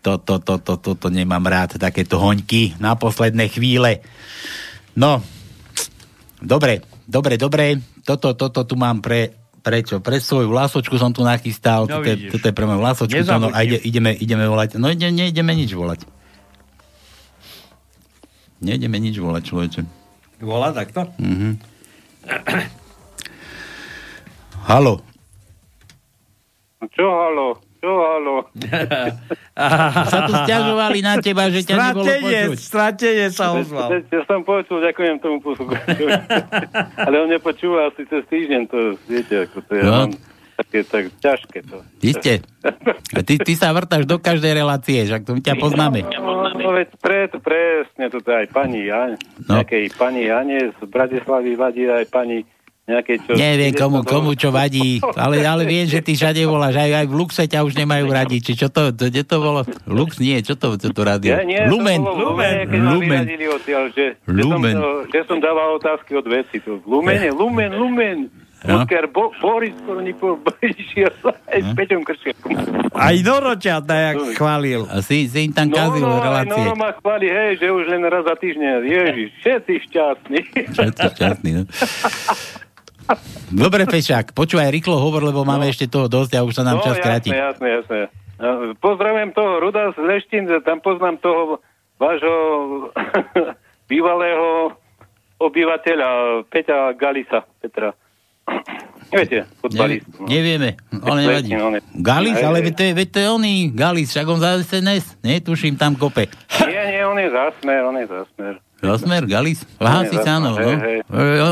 Toto, 0.00 0.40
toto, 0.40 0.64
toto, 0.64 0.96
to 0.96 1.08
nemám 1.12 1.44
rád, 1.44 1.76
takéto 1.76 2.16
hoňky 2.16 2.72
na 2.80 2.96
posledné 2.96 3.52
chvíle. 3.52 4.00
No, 4.96 5.20
dobre, 6.40 6.95
dobre, 7.06 7.38
dobre. 7.40 7.80
Toto, 8.04 8.34
toto 8.34 8.66
tu 8.66 8.74
mám 8.74 9.00
pre, 9.00 9.34
prečo? 9.62 9.98
Pre 9.98 10.18
svoju 10.20 10.50
vlasočku 10.50 10.94
som 11.00 11.10
tu 11.10 11.22
nachystal. 11.26 11.86
No 11.86 12.02
toto, 12.02 12.06
je, 12.06 12.30
toto 12.30 12.44
je 12.46 12.54
pre 12.54 12.66
moju 12.66 12.80
vlasočku. 12.82 13.18
To, 13.26 13.38
no, 13.40 13.50
a 13.50 13.62
ide, 13.66 13.80
ideme, 13.82 14.14
ideme 14.14 14.46
volať. 14.46 14.78
No, 14.78 14.90
ide, 14.92 15.10
neideme 15.10 15.54
nič 15.54 15.74
volať. 15.74 16.06
Neideme 18.62 18.96
nič 19.00 19.16
volať, 19.20 19.42
človeče. 19.46 19.80
Volá 20.42 20.72
takto? 20.72 21.08
Mhm. 21.18 21.50
Halo. 24.66 24.98
Čo 26.90 27.06
halo? 27.06 27.65
Čo 27.76 27.90
halo? 27.92 28.36
Sa 30.12 30.18
tu 30.28 30.32
stiažovali 30.44 31.00
na 31.00 31.16
teba, 31.20 31.48
že 31.48 31.64
ťa 31.64 31.76
nebolo 31.92 32.04
počuť. 32.08 32.58
Stratenie 32.60 33.28
sa 33.32 33.56
ozval. 33.56 33.88
Ja, 33.88 34.20
ja 34.20 34.22
som 34.28 34.44
počul, 34.44 34.84
ďakujem 34.84 35.16
tomu 35.20 35.40
poslucháčovi. 35.40 36.12
Ale 37.08 37.14
on 37.24 37.28
nepočúva 37.32 37.88
asi 37.88 38.04
cez 38.04 38.24
týždeň, 38.28 38.60
to 38.68 38.78
viete, 39.08 39.48
ako 39.48 39.58
to 39.64 39.72
je. 39.80 39.82
No. 39.84 40.12
No. 40.12 40.16
Také 40.56 40.88
tak 40.88 41.04
ťažké 41.20 41.58
to. 41.68 41.84
Iste. 42.00 42.40
A 43.12 43.20
ty, 43.20 43.36
ty 43.36 43.52
sa 43.52 43.76
vrtáš 43.76 44.08
do 44.08 44.16
každej 44.16 44.56
relácie, 44.56 45.04
že 45.04 45.20
to 45.20 45.36
my 45.36 45.44
ťa 45.44 45.60
poznáme. 45.60 46.00
No, 46.16 46.48
no 46.48 46.68
veď 46.72 46.96
preto, 46.96 47.36
presne, 47.44 48.08
toto 48.08 48.32
aj 48.32 48.48
pani 48.56 48.88
Jane, 48.88 49.20
No. 49.44 49.52
no. 49.52 49.52
nejakej 49.60 49.92
pani 50.00 50.24
Jane 50.24 50.72
z 50.72 50.80
Bratislavy 50.88 51.60
vadí 51.60 51.84
aj 51.84 52.08
pani 52.08 52.40
nejakej, 52.86 53.16
čo... 53.26 53.30
Neviem 53.34 53.74
komu, 53.74 53.98
komu 54.06 54.30
čo 54.38 54.54
vadí, 54.54 55.02
ale, 55.18 55.42
ale 55.42 55.66
viem, 55.66 55.90
že 55.90 55.98
ty 55.98 56.14
všade 56.14 56.38
voláš, 56.46 56.78
aj, 56.78 56.90
aj 57.02 57.06
v 57.10 57.14
Luxe 57.18 57.42
ťa 57.50 57.66
už 57.66 57.74
nemajú 57.74 58.06
radi, 58.06 58.38
či 58.38 58.54
čo 58.54 58.70
to, 58.70 58.94
to, 58.94 59.10
kde 59.10 59.26
to 59.26 59.36
bolo? 59.42 59.66
Lux 59.90 60.22
nie, 60.22 60.38
čo 60.38 60.54
to, 60.54 60.78
čo 60.78 60.94
to 60.94 61.02
rádio? 61.02 61.34
Ja, 61.34 61.42
nie, 61.42 61.58
Lumen. 61.66 61.98
To 61.98 62.14
bolo 62.14 62.14
v 62.14 62.22
Lumene, 62.30 62.62
keď 62.70 62.80
Lumen. 62.86 63.24
odtiaľ, 63.26 63.84
že, 63.90 64.06
Lumen. 64.30 64.76
Že, 64.78 64.82
som, 64.82 64.94
že 65.10 65.20
som 65.26 65.38
dával 65.42 65.68
otázky 65.74 66.14
od 66.14 66.26
veci. 66.30 66.62
To. 66.62 66.78
Lumene, 66.86 67.34
Lumen, 67.34 67.74
Lumen. 67.74 68.18
No. 68.66 68.82
Oskar 68.82 69.06
Bo, 69.12 69.30
Boris 69.38 69.76
skoro 69.78 70.00
nipo 70.00 70.40
išiel 70.64 71.12
aj 71.46 71.60
s 71.60 71.70
Peťom 71.76 72.02
Kršiakom. 72.02 72.50
Aj 72.96 73.14
Noro 73.22 73.54
ťa 73.54 73.84
tak 73.84 74.16
chválil. 74.34 74.88
A 74.90 75.04
si, 75.04 75.28
si 75.28 75.46
im 75.46 75.52
tam 75.52 75.70
No, 75.70 75.76
kazil 75.76 76.02
no, 76.02 76.18
relácie. 76.18 76.56
Noro 76.56 76.74
ma 76.74 76.90
chváli, 76.96 77.30
hej, 77.30 77.62
že 77.62 77.68
už 77.68 77.84
len 77.86 78.02
raz 78.08 78.24
za 78.26 78.34
týždeň. 78.34 78.82
Ježiš, 78.82 79.28
všetci 79.44 79.72
šťastní. 79.86 80.40
Všetci 80.72 81.04
šťastní, 81.14 81.50
no. 81.52 81.62
Dobre, 83.52 83.86
Fešák, 83.86 84.34
počúvaj, 84.34 84.74
rýchlo 84.74 84.98
hovor, 84.98 85.22
lebo 85.22 85.46
máme 85.46 85.70
ešte 85.70 85.86
toho 85.86 86.10
dosť 86.10 86.38
a 86.38 86.44
už 86.44 86.54
sa 86.58 86.64
nám 86.66 86.82
no, 86.82 86.84
čas 86.84 86.98
kráti. 86.98 87.30
jasné, 87.30 87.68
jasné. 87.82 88.00
No, 88.36 88.74
Pozdravujem 88.82 89.30
toho 89.32 89.62
Ruda 89.62 89.94
z 89.94 89.98
Leštín, 90.02 90.44
tam 90.66 90.82
poznám 90.82 91.16
toho 91.22 91.62
vášho 91.96 92.36
bývalého 93.90 94.74
obyvateľa 95.38 96.42
Peťa 96.50 96.92
Galisa, 96.98 97.46
Petra. 97.62 97.94
Viete, 99.14 99.46
futbalist. 99.62 100.06
Nevieme, 100.26 100.74
ale 100.90 101.18
nevadí. 101.22 101.50
Galis, 102.02 102.42
ale 102.42 102.58
to 102.74 102.82
je, 102.82 102.92
to 103.06 103.18
je 103.22 103.28
oný 103.30 103.70
Galis, 103.70 104.10
však 104.10 104.26
on 104.26 104.42
za 104.42 104.58
SNS, 104.58 105.22
netuším, 105.22 105.78
tam 105.78 105.94
kope. 105.94 106.26
Nie, 106.66 106.82
nie, 106.90 107.02
on 107.06 107.14
je 107.14 107.30
zásmer, 107.30 107.86
on 107.86 107.96
je 108.02 108.06
zásmer. 108.10 108.54
Zasmer, 108.76 109.24
Galis? 109.24 109.64
Aha, 109.80 110.04
si 110.04 110.16
áno, 110.20 110.52
no. 110.52 110.68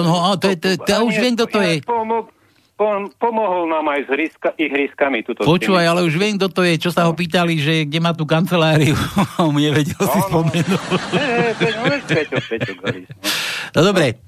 no, 0.05 0.14
a 0.28 0.36
to 0.36 0.52
je, 0.52 0.56
to, 0.60 0.68
to, 0.76 0.88
ja 0.92 1.01
už 1.01 1.14
viem, 1.16 1.32
kto 1.34 1.46
to 1.48 1.59
je. 1.64 1.80
Pomo- 1.80 2.28
pom- 2.76 3.09
pomohol 3.16 3.64
nám 3.70 3.86
aj 3.88 4.01
s 4.05 4.09
hryska, 4.12 4.48
ihriskami. 4.60 5.24
Tuto 5.24 5.40
Počúvaj, 5.46 5.86
ale 5.88 6.01
už 6.05 6.14
viem, 6.20 6.36
kto 6.36 6.52
to 6.52 6.62
je, 6.66 6.76
čo 6.76 6.90
sa 6.92 7.09
ho 7.09 7.16
pýtali, 7.16 7.56
že 7.56 7.88
kde 7.88 7.98
má 8.02 8.12
tú 8.12 8.28
kanceláriu. 8.28 8.92
On 9.42 9.56
nevedel 9.56 9.96
si 10.05 10.20
spomenúť. 10.28 10.84
Galis. 12.84 13.09
No 13.72 13.80
dobre. 13.80 14.20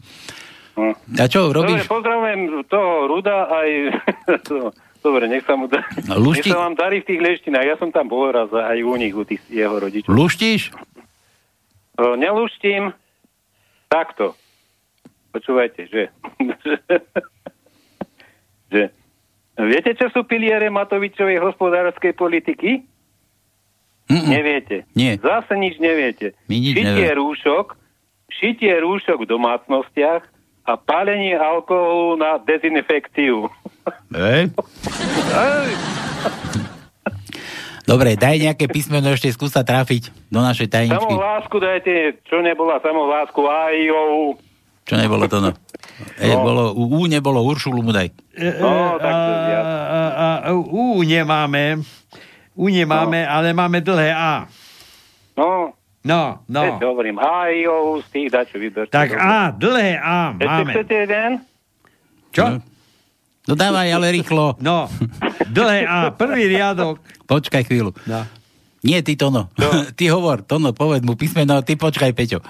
A 1.16 1.24
čo, 1.28 1.52
robíš? 1.52 1.85
Dobre, 1.85 1.93
pozdravujem 1.93 2.40
toho 2.68 2.90
Ruda 3.09 3.48
aj... 3.48 3.68
Dobre, 5.06 5.31
nech 5.31 5.47
sa 5.47 5.55
mu 5.55 5.70
da... 5.70 5.86
No, 6.10 6.18
lušti- 6.18 6.51
Nech 6.51 6.59
sa 6.59 6.66
vám 6.66 6.74
darí 6.74 6.98
v 6.98 7.14
tých 7.14 7.20
leštinách. 7.23 7.62
Ja 7.62 7.77
som 7.78 7.94
tam 7.94 8.10
bol 8.10 8.27
raz 8.27 8.51
aj 8.51 8.74
u 8.82 8.98
nich, 8.98 9.14
u 9.14 9.23
tých 9.23 9.39
jeho 9.47 9.78
rodičov. 9.78 10.10
Luštíš? 10.10 10.74
O, 11.97 12.16
Neluštím 12.16 12.93
takto. 13.89 14.36
Počúvajte, 15.32 15.89
že... 15.89 16.02
že... 18.73 18.82
Viete, 19.56 19.97
čo 19.97 20.12
sú 20.12 20.28
piliere 20.28 20.68
Matovičovej 20.68 21.40
hospodárskej 21.40 22.12
politiky? 22.12 22.85
Mm-mm. 24.06 24.28
Neviete. 24.28 24.85
Nie. 24.93 25.16
Zase 25.16 25.56
nič 25.56 25.81
neviete. 25.81 26.36
My 26.47 26.60
nič 26.60 26.77
šitie 26.77 26.93
nevieme. 26.93 27.16
rúšok, 27.16 27.74
šitie 28.31 28.77
rúšok 28.85 29.24
v 29.24 29.31
domácnostiach 29.32 30.23
a 30.68 30.73
pálenie 30.77 31.35
alkoholu 31.35 32.20
na 32.20 32.36
dezinfekciu. 32.44 33.48
Ej, 34.12 34.52
Dobre, 37.86 38.18
daj 38.18 38.42
nejaké 38.42 38.66
písmeno, 38.66 39.14
ešte 39.14 39.30
skúsa 39.30 39.62
trafiť 39.62 40.10
do 40.26 40.42
našej 40.42 40.66
tajničky. 40.66 41.06
Samohlásku 41.06 41.56
dajte, 41.62 42.18
čo 42.26 42.42
nebola 42.42 42.82
samohlásku, 42.82 43.38
ajou. 43.46 44.34
Čo 44.82 44.94
nebolo 44.98 45.30
to, 45.30 45.38
no. 45.38 45.50
E, 46.18 46.34
bolo, 46.34 46.74
u, 46.74 46.98
u 46.98 47.06
nebolo, 47.06 47.46
Uršulu 47.46 47.78
mu 47.86 47.94
daj. 47.94 48.10
No, 48.58 48.98
tak 48.98 49.14
to 49.14 49.32
a, 49.54 49.62
a, 49.86 50.28
a, 50.46 50.52
U 50.54 50.98
nemáme, 51.06 51.78
U 52.58 52.66
nemáme, 52.66 53.22
ale 53.22 53.54
máme 53.54 53.78
dlhé 53.78 54.10
A. 54.10 54.50
No, 55.38 55.74
No, 56.06 56.38
no. 56.46 56.62
Veď 56.62 56.86
hovorím, 56.86 57.18
ajou, 57.18 57.98
z 57.98 58.06
tých 58.14 58.28
dačo 58.30 58.62
vyberte. 58.62 58.94
Tak 58.94 59.10
A, 59.18 59.50
dlhé 59.50 59.98
A 59.98 60.38
Ešte 60.38 60.46
máme. 60.46 60.70
chcete 60.70 60.94
jeden? 61.02 61.30
Čo? 62.30 62.44
No 62.46 62.76
dávaj, 63.55 63.89
ale 63.93 64.06
rýchlo. 64.10 64.56
No, 64.66 64.90
dlhé 65.47 65.86
A, 65.86 66.10
prvý 66.10 66.51
riadok. 66.51 66.98
Počkaj 67.31 67.68
chvíľu. 67.70 67.94
No. 68.09 68.27
Nie, 68.82 69.05
ty 69.06 69.14
Tono. 69.14 69.52
ty 69.98 70.10
hovor, 70.10 70.43
Tono, 70.43 70.74
povedz 70.74 71.06
mu 71.06 71.14
písmeno, 71.14 71.62
ty 71.62 71.78
počkaj, 71.78 72.10
Peťo. 72.16 72.43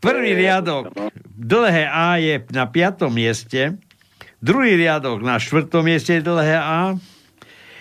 Prvý 0.00 0.36
riadok, 0.36 0.92
dlhé 1.32 1.88
A 1.88 2.20
je 2.20 2.44
na 2.52 2.68
piatom 2.68 3.08
mieste, 3.08 3.80
druhý 4.44 4.76
riadok 4.76 5.24
na 5.24 5.40
štvrtom 5.40 5.80
mieste 5.80 6.20
je 6.20 6.22
dlhé 6.24 6.60
A 6.60 7.00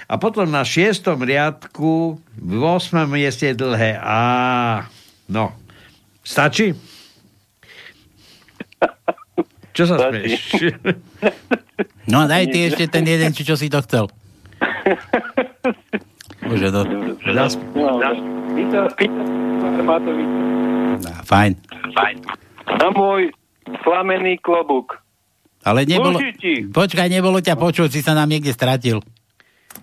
a 0.07 0.13
potom 0.19 0.47
na 0.47 0.61
šiestom 0.67 1.23
riadku 1.23 2.19
v 2.35 2.61
osmom 2.63 3.07
mieste 3.07 3.51
je 3.51 3.59
dlhé 3.59 3.99
A. 3.99 4.85
No, 5.31 5.55
stačí? 6.23 6.75
Čo 9.73 9.83
sa 9.85 9.95
smieš? 9.99 10.69
No 12.05 12.21
a 12.21 12.25
daj 12.25 12.45
ty 12.47 12.69
ešte 12.69 12.85
ten 12.85 13.01
jeden, 13.03 13.33
či 13.33 13.41
čo 13.41 13.55
si 13.55 13.67
to 13.67 13.81
chcel. 13.81 14.05
Bože, 16.43 16.69
no. 16.69 16.81
Zas- 17.25 17.57
No, 17.73 17.97
pýta, 18.53 18.85
Matovič. 19.81 20.29
Fajn. 21.25 21.51
Fajn. 21.89 22.15
Na 22.75 22.89
môj 22.89 23.33
slamený 23.81 24.37
klobúk. 24.37 24.99
Ale 25.63 25.87
nebolo... 25.87 26.19
Počkaj, 26.69 27.07
nebolo 27.07 27.39
ťa 27.39 27.55
počuť, 27.55 27.89
si 27.89 28.03
sa 28.03 28.13
nám 28.13 28.27
niekde 28.27 28.51
stratil. 28.51 28.99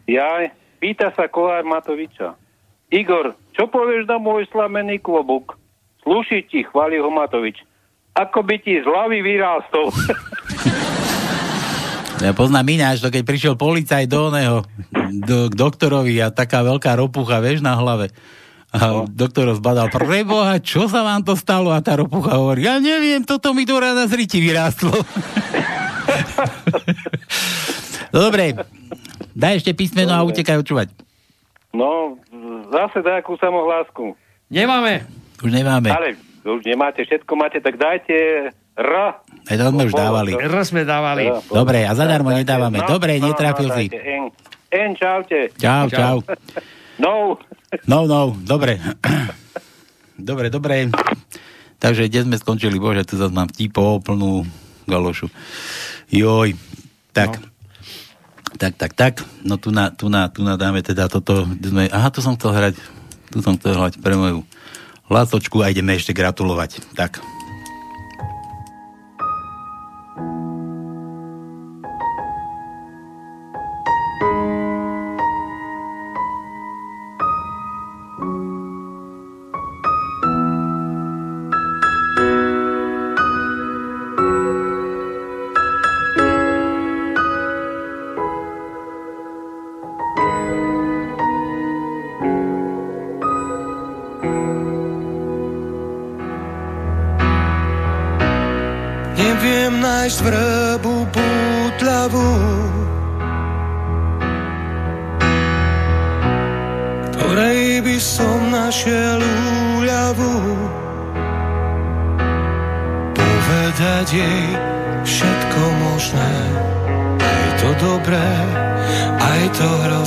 Jaj, 0.06 0.52
pýta 0.78 1.10
sa 1.10 1.26
Kolár 1.26 1.64
Matoviča. 1.64 2.36
Igor, 2.90 3.32
čo 3.50 3.66
povieš 3.66 4.04
na 4.04 4.18
môj 4.18 4.44
slamený 4.50 4.98
klobúk? 4.98 5.56
Sluší 6.02 6.46
ti, 6.46 6.62
chváli 6.62 6.98
ho 6.98 7.08
Matovič. 7.08 7.58
Ako 8.18 8.42
by 8.42 8.56
ti 8.58 8.80
z 8.82 8.86
hlavy 8.86 9.22
vyrástol. 9.22 9.90
Ja 12.20 12.36
poznám 12.36 12.68
ináč, 12.68 13.00
to 13.00 13.08
keď 13.08 13.24
prišiel 13.24 13.54
policaj 13.56 14.04
do 14.04 14.28
oného, 14.28 14.60
do, 15.24 15.48
k 15.48 15.54
doktorovi 15.56 16.20
a 16.20 16.28
taká 16.28 16.60
veľká 16.60 16.92
ropucha, 17.00 17.40
vieš, 17.40 17.64
na 17.64 17.72
hlave. 17.72 18.12
A 18.76 19.08
doktor 19.08 19.48
ho 19.48 19.56
zbadal, 19.56 19.88
preboha, 19.88 20.60
čo 20.60 20.84
sa 20.84 21.00
vám 21.00 21.24
to 21.24 21.32
stalo? 21.32 21.72
A 21.72 21.80
tá 21.80 21.96
ropucha 21.96 22.36
hovorí, 22.36 22.68
ja 22.68 22.76
neviem, 22.76 23.24
toto 23.24 23.56
mi 23.56 23.64
do 23.64 23.80
rána 23.80 24.04
z 24.04 24.20
riti 24.20 24.36
vyrástlo. 24.36 24.92
no 28.12 28.18
dobre, 28.28 28.52
daj 29.32 29.64
ešte 29.64 29.72
písmeno 29.72 30.12
a 30.12 30.20
utekaj 30.20 30.60
očúvať. 30.60 30.92
No, 31.72 32.20
zase 32.68 33.00
nejakú 33.00 33.40
samohlásku. 33.40 34.12
Nemáme. 34.52 35.08
Už 35.40 35.56
nemáme. 35.56 35.88
Ale 35.88 36.20
už 36.44 36.64
nemáte, 36.64 37.04
všetko 37.04 37.32
máte, 37.36 37.60
tak 37.60 37.76
dajte 37.76 38.50
R. 38.80 38.92
Aj 39.20 39.56
to 39.56 39.64
sme 39.68 39.82
už 39.88 39.94
dávali. 39.94 40.32
R 40.40 40.54
sme 40.64 40.88
dávali. 40.88 41.28
Dobre, 41.52 41.84
a 41.84 41.92
zadarmo 41.92 42.32
nedávame. 42.32 42.80
Dobre, 42.88 43.20
netrafil 43.20 43.68
si. 43.76 43.84
N. 43.92 44.32
N, 44.70 44.90
čaute. 44.96 45.52
Čau, 45.58 45.90
čau. 45.90 46.16
No. 47.00 47.40
No, 47.88 48.04
no, 48.04 48.36
dobre. 48.44 48.76
dobre, 50.20 50.52
dobre. 50.52 50.92
Takže 51.80 52.12
kde 52.12 52.28
sme 52.28 52.36
skončili? 52.36 52.76
Bože, 52.76 53.08
tu 53.08 53.16
zase 53.16 53.32
mám 53.32 53.48
vtipov 53.48 54.04
plnú 54.04 54.44
galošu. 54.84 55.32
Joj. 56.12 56.52
Tak. 57.16 57.40
No. 57.40 57.48
Tak, 58.60 58.72
tak, 58.76 58.92
tak. 58.92 59.14
No 59.40 59.56
tu 59.56 59.72
na, 59.72 59.88
tu 59.88 60.12
na, 60.12 60.28
tu 60.28 60.44
na 60.44 60.60
dáme 60.60 60.84
teda 60.84 61.08
toto. 61.08 61.48
aha, 61.88 62.12
tu 62.12 62.20
som 62.20 62.36
chcel 62.36 62.52
hrať. 62.52 62.74
Tu 63.32 63.40
som 63.40 63.56
chcel 63.56 63.80
hrať 63.80 63.96
pre 64.04 64.12
moju 64.12 64.44
hlasočku 65.10 65.58
a 65.60 65.74
ideme 65.74 65.98
ešte 65.98 66.14
gratulovať. 66.14 66.94
Tak. 66.94 67.18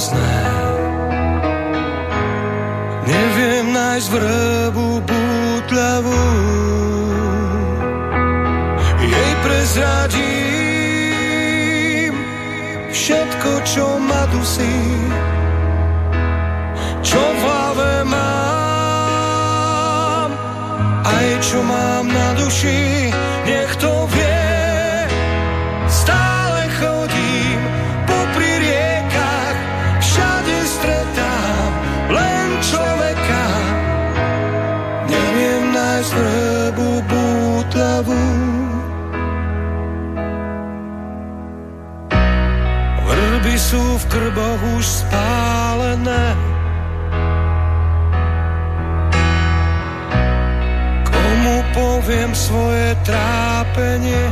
Hrozné 0.03 0.35
Neviem 3.03 3.75
nájsť 3.75 4.07
vrbu 4.15 5.03
pútľavú. 5.03 6.23
Jej 9.03 9.33
prezradím 9.43 10.23
všetko, 12.95 13.51
čo 13.67 13.99
ma 13.99 14.23
dusí, 14.31 14.79
čo 17.03 17.19
v 17.19 17.39
hlave 17.43 18.07
mám, 18.07 19.19
aj 21.03 21.27
čo 21.43 21.59
mám 21.59 22.07
na 22.07 22.31
duši, 22.39 23.11
krboch 44.33 44.61
už 44.81 44.85
spálené. 45.05 46.25
Komu 51.05 51.55
poviem 51.77 52.33
svoje 52.33 52.97
trápenie? 53.05 54.25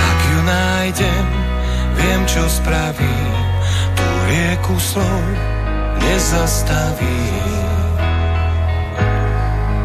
Ak 0.00 0.18
ju 0.32 0.40
nájdem, 0.48 1.26
viem, 2.00 2.24
čo 2.24 2.40
spravím. 2.48 3.32
Tu 3.92 4.06
rieku 4.32 4.80
slov 4.80 5.24
nezastavím. 6.00 7.68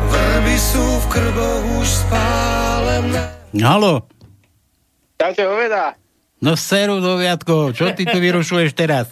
Vrby 0.07 0.55
sú 0.55 0.87
v 1.03 1.05
krboch 1.11 1.63
už 1.83 1.87
spálené. 1.99 3.27
Halo, 3.59 4.07
Čaute, 5.19 5.43
oveda. 5.47 6.04
No 6.45 6.53
seru 6.53 7.01
do 7.01 7.17
Viatko, 7.17 7.73
čo 7.73 7.89
ty 7.97 8.05
tu 8.05 8.21
vyrušuješ 8.21 8.77
teraz? 8.77 9.09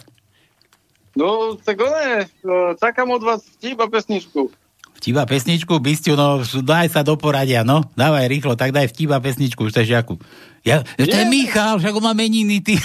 No, 1.18 1.58
tak 1.58 1.78
one, 1.82 2.30
no, 2.46 2.74
čakám 2.78 3.10
od 3.10 3.22
vás 3.22 3.42
vtip 3.58 3.78
a 3.82 3.86
pesničku. 3.90 4.50
Vtiba 4.94 5.26
pesničku, 5.26 5.74
Bystiu, 5.82 6.14
no 6.16 6.40
daj 6.42 6.94
sa 6.94 7.02
do 7.04 7.18
poradia, 7.18 7.60
no. 7.66 7.82
Dávaj 7.92 8.30
rýchlo, 8.30 8.54
tak 8.56 8.72
daj 8.72 8.88
vtiba 8.88 9.20
pesničku, 9.20 9.66
Štežiaku. 9.68 10.16
Ja, 10.64 10.80
to 10.96 11.04
je 11.04 11.28
Michal, 11.28 11.76
však 11.76 11.92
on 11.92 12.04
má 12.08 12.14
meniny, 12.16 12.62
ty. 12.64 12.78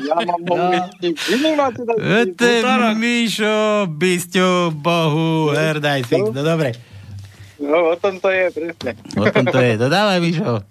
Ja 0.00 0.16
mám 0.22 0.46
vtip. 0.94 1.16
To 2.38 2.44
je 2.46 2.60
Mišo, 2.94 3.90
Bystiu, 3.90 4.70
Bohu, 4.70 5.50
herdaj 5.50 6.06
si. 6.06 6.16
No 6.20 6.44
dobre, 6.44 6.76
No, 7.60 7.92
o 7.92 7.96
tom 8.00 8.16
to 8.16 8.32
je, 8.32 8.48
presne. 8.56 8.96
o 9.20 9.26
tom 9.28 9.44
to 9.44 9.58
je. 9.60 9.76
No 9.76 9.92
dávaj, 9.92 10.18
Mišo. 10.22 10.64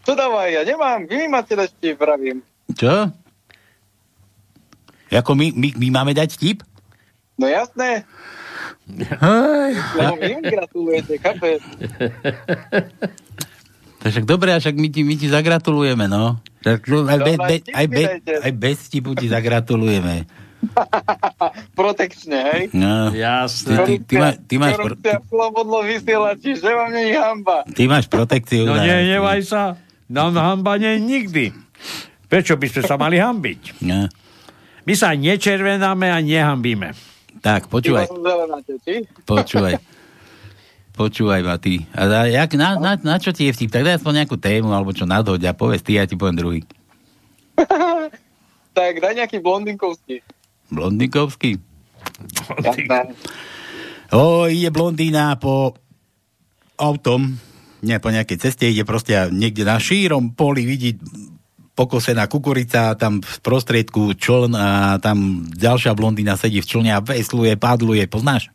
Čo 0.00 0.12
dávaj, 0.12 0.48
ja 0.50 0.62
nemám, 0.64 1.04
vy 1.04 1.14
mi 1.16 1.28
máte 1.28 1.52
dať 1.52 1.70
vtip, 1.76 1.96
pravím. 1.96 2.40
Čo? 2.72 3.12
Ako 5.10 5.34
my, 5.34 5.50
my, 5.52 5.68
my 5.76 5.88
máme 5.92 6.12
dať 6.14 6.34
vtip? 6.34 6.62
No 7.34 7.46
jasné, 7.46 8.04
Hej. 8.90 9.72
lebo 9.96 10.14
vy 10.16 10.30
mi 10.34 10.42
gratulujete, 10.44 11.12
chápeš? 11.16 11.60
To 14.00 14.08
však 14.08 14.24
dobre, 14.24 14.56
však 14.56 14.80
my 14.80 14.88
ti, 14.88 15.04
my 15.04 15.12
ti 15.12 15.28
zagratulujeme, 15.28 16.08
no. 16.08 16.40
Tak, 16.64 16.88
no, 16.88 17.04
aj, 17.04 17.20
be, 17.20 17.32
be, 17.36 17.56
aj, 17.68 17.86
be, 17.86 18.02
aj 18.40 18.52
bez 18.56 18.88
vtipu 18.88 19.12
ti 19.12 19.28
zagratulujeme. 19.28 20.24
Protekčne, 21.76 22.38
hej? 22.48 22.62
No. 22.72 23.12
Jasné. 23.12 23.76
Ty, 23.76 23.84
ty, 23.84 23.94
ty, 24.00 24.14
má, 24.16 24.28
ty, 24.32 24.54
máš, 24.56 24.80
pro, 24.80 24.84
Korupcia 24.88 25.20
slobodlo 25.28 25.84
vysielači, 25.84 26.56
že 26.56 26.72
vám 26.72 26.96
nie 26.96 27.12
je 27.12 27.18
hamba. 27.20 27.68
ty 27.68 27.84
máš 27.84 28.08
protekciu. 28.08 28.64
No 28.64 28.72
na- 28.72 28.88
nenevaj 28.88 29.40
sa. 29.44 29.76
Nám 30.10 30.34
hamba 30.34 30.74
nie 30.74 30.98
je 30.98 31.00
nikdy. 31.00 31.44
Prečo 32.26 32.58
by 32.58 32.66
sme 32.66 32.82
sa 32.82 32.98
mali 32.98 33.22
hambiť? 33.22 33.78
No. 33.86 34.10
My 34.82 34.94
sa 34.98 35.14
nečervenáme 35.14 36.10
a 36.10 36.18
nehambíme. 36.18 36.98
Tak, 37.38 37.70
počúvaj, 37.70 38.10
počúvaj. 39.22 39.78
Počúvaj 40.98 41.40
ma 41.46 41.56
ty. 41.56 41.86
A 41.96 42.28
jak, 42.28 42.58
na, 42.58 42.76
na, 42.76 42.92
na 42.98 43.16
čo 43.16 43.32
ti 43.32 43.48
je 43.48 43.54
vtip? 43.56 43.72
Tak 43.72 43.86
daj 43.86 44.02
aspoň 44.02 44.20
nejakú 44.20 44.36
tému, 44.36 44.74
alebo 44.74 44.92
čo 44.92 45.08
nadhoď 45.08 45.48
a 45.48 45.56
povedz 45.56 45.80
ty, 45.80 45.96
ja 45.96 46.04
ti 46.04 46.18
poviem 46.18 46.36
druhý. 46.36 46.60
tak 48.76 49.00
daj 49.00 49.14
nejaký 49.16 49.40
blondinkovský. 49.40 50.20
Blondinkovský? 50.68 51.56
Jasné. 52.60 53.16
O, 54.12 54.50
ide 54.50 54.68
blondína 54.74 55.38
po 55.38 55.78
autom, 56.76 57.38
nie 57.82 57.96
po 57.98 58.12
nejakej 58.12 58.38
ceste, 58.38 58.68
ide 58.68 58.84
proste 58.84 59.30
niekde 59.32 59.64
na 59.64 59.80
šírom 59.80 60.36
poli 60.36 60.68
vidí 60.68 61.00
pokosená 61.74 62.28
kukurica, 62.28 62.92
tam 62.92 63.24
v 63.24 63.36
prostriedku 63.40 64.12
čln 64.12 64.52
a 64.52 65.00
tam 65.00 65.48
ďalšia 65.48 65.96
blondína 65.96 66.36
sedí 66.36 66.60
v 66.60 66.68
člne 66.68 66.92
a 66.92 67.00
vesluje, 67.00 67.56
padluje. 67.56 68.04
Poznáš? 68.04 68.52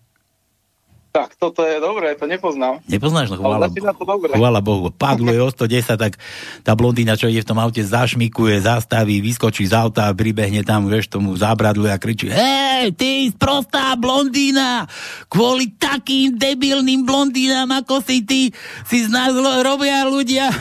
Tak, 1.16 1.40
toto 1.40 1.64
je 1.64 1.80
dobré, 1.80 2.12
to 2.20 2.28
nepoznám. 2.28 2.84
Nepoznáš? 2.92 3.32
No, 3.32 3.40
chvála, 3.40 3.72
to 3.72 4.04
dobre. 4.04 4.36
chvála 4.36 4.60
Bohu. 4.60 4.92
Padluje 4.92 5.40
o 5.40 5.48
110, 5.48 5.96
tak 5.96 6.20
tá 6.60 6.76
blondína, 6.76 7.16
čo 7.16 7.32
ide 7.32 7.40
v 7.40 7.56
tom 7.56 7.60
aute, 7.64 7.80
zašmikuje, 7.80 8.60
zastaví, 8.60 9.24
vyskočí 9.24 9.64
z 9.64 9.80
auta, 9.80 10.12
pribehne 10.12 10.68
tam, 10.68 10.92
vieš, 10.92 11.08
tomu 11.08 11.32
zábradlu 11.40 11.88
a 11.88 11.96
kričí 11.96 12.28
Hej, 12.28 13.00
ty 13.00 13.32
sprostá 13.32 13.96
blondína! 13.96 14.92
Kvôli 15.32 15.80
takým 15.80 16.36
debilným 16.36 17.08
blondínám, 17.08 17.72
ako 17.80 18.04
si 18.04 18.28
ty, 18.28 18.52
si 18.84 19.08
z 19.08 19.08
nás 19.08 19.32
robia 19.64 20.04
ľudia... 20.04 20.52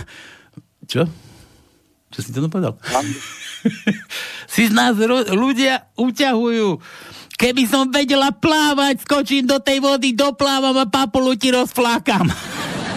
Čo? 0.86 1.10
Čo 2.14 2.18
si 2.22 2.30
to 2.30 2.46
povedal? 2.46 2.78
si 4.54 4.70
z 4.70 4.72
nás 4.72 4.94
ro- 5.02 5.26
ľudia 5.34 5.90
uťahujú. 5.98 6.78
Keby 7.34 7.66
som 7.66 7.90
vedela 7.90 8.30
plávať, 8.30 9.02
skočím 9.02 9.50
do 9.50 9.58
tej 9.58 9.82
vody, 9.82 10.14
doplávam 10.14 10.78
a 10.78 10.86
papulu 10.86 11.34
ti 11.34 11.50
rozflákam. 11.50 12.30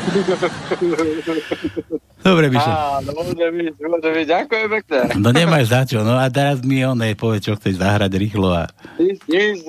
Dobre, 2.28 2.52
Mišo. 2.52 2.68
Á, 2.68 3.00
no 3.08 3.16
môže 3.16 3.40
byť, 3.40 3.76
môže 3.88 4.10
byť. 4.12 4.28
Ďakujem 4.28 4.68
pekne. 4.68 5.00
No 5.22 5.30
nemáš 5.32 5.72
za 5.72 5.88
čo, 5.88 6.04
no 6.04 6.20
a 6.20 6.28
teraz 6.28 6.60
mi 6.60 6.84
on 6.84 7.00
povie, 7.16 7.40
čo 7.40 7.56
chceš 7.56 7.80
zahrať 7.80 8.12
rýchlo 8.20 8.52
a... 8.52 8.68
Nič, 9.00 9.24
nič, 9.32 9.64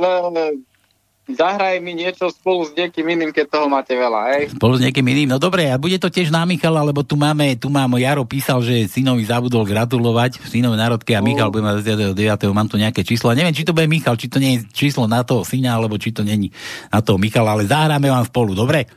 zahraj 1.28 1.76
mi 1.84 1.92
niečo 1.92 2.32
spolu 2.32 2.64
s 2.64 2.72
niekým 2.72 3.04
iným, 3.04 3.30
keď 3.36 3.46
toho 3.52 3.66
máte 3.68 3.92
veľa, 3.92 4.20
hej? 4.32 4.42
Spolu 4.56 4.80
s 4.80 4.82
niekým 4.82 5.04
iným. 5.04 5.28
No 5.28 5.36
dobre, 5.36 5.68
a 5.68 5.76
bude 5.76 6.00
to 6.00 6.08
tiež 6.08 6.32
na 6.32 6.48
Michala, 6.48 6.80
lebo 6.80 7.04
tu 7.04 7.20
máme, 7.20 7.52
tu 7.60 7.68
mám, 7.68 8.00
Jaro 8.00 8.24
písal, 8.24 8.64
že 8.64 8.88
synovi 8.88 9.28
zabudol 9.28 9.68
gratulovať 9.68 10.40
v 10.40 10.46
synovej 10.48 10.80
národke 10.80 11.12
a 11.12 11.20
Michal 11.20 11.52
bude 11.52 11.64
mať 11.64 11.84
29. 11.84 12.48
Mám 12.48 12.68
tu 12.72 12.80
nejaké 12.80 13.04
číslo. 13.04 13.28
A 13.28 13.36
neviem, 13.36 13.52
či 13.52 13.68
to 13.68 13.76
bude 13.76 13.90
Michal, 13.90 14.16
či 14.16 14.32
to 14.32 14.40
nie 14.40 14.56
je 14.56 14.68
číslo 14.72 15.04
na 15.04 15.20
toho 15.20 15.44
syna, 15.44 15.76
alebo 15.76 16.00
či 16.00 16.16
to 16.16 16.24
není 16.24 16.48
na 16.88 17.04
toho 17.04 17.20
Michala, 17.20 17.52
ale 17.52 17.68
zahráme 17.68 18.08
vám 18.08 18.24
spolu, 18.24 18.56
dobre? 18.56 18.88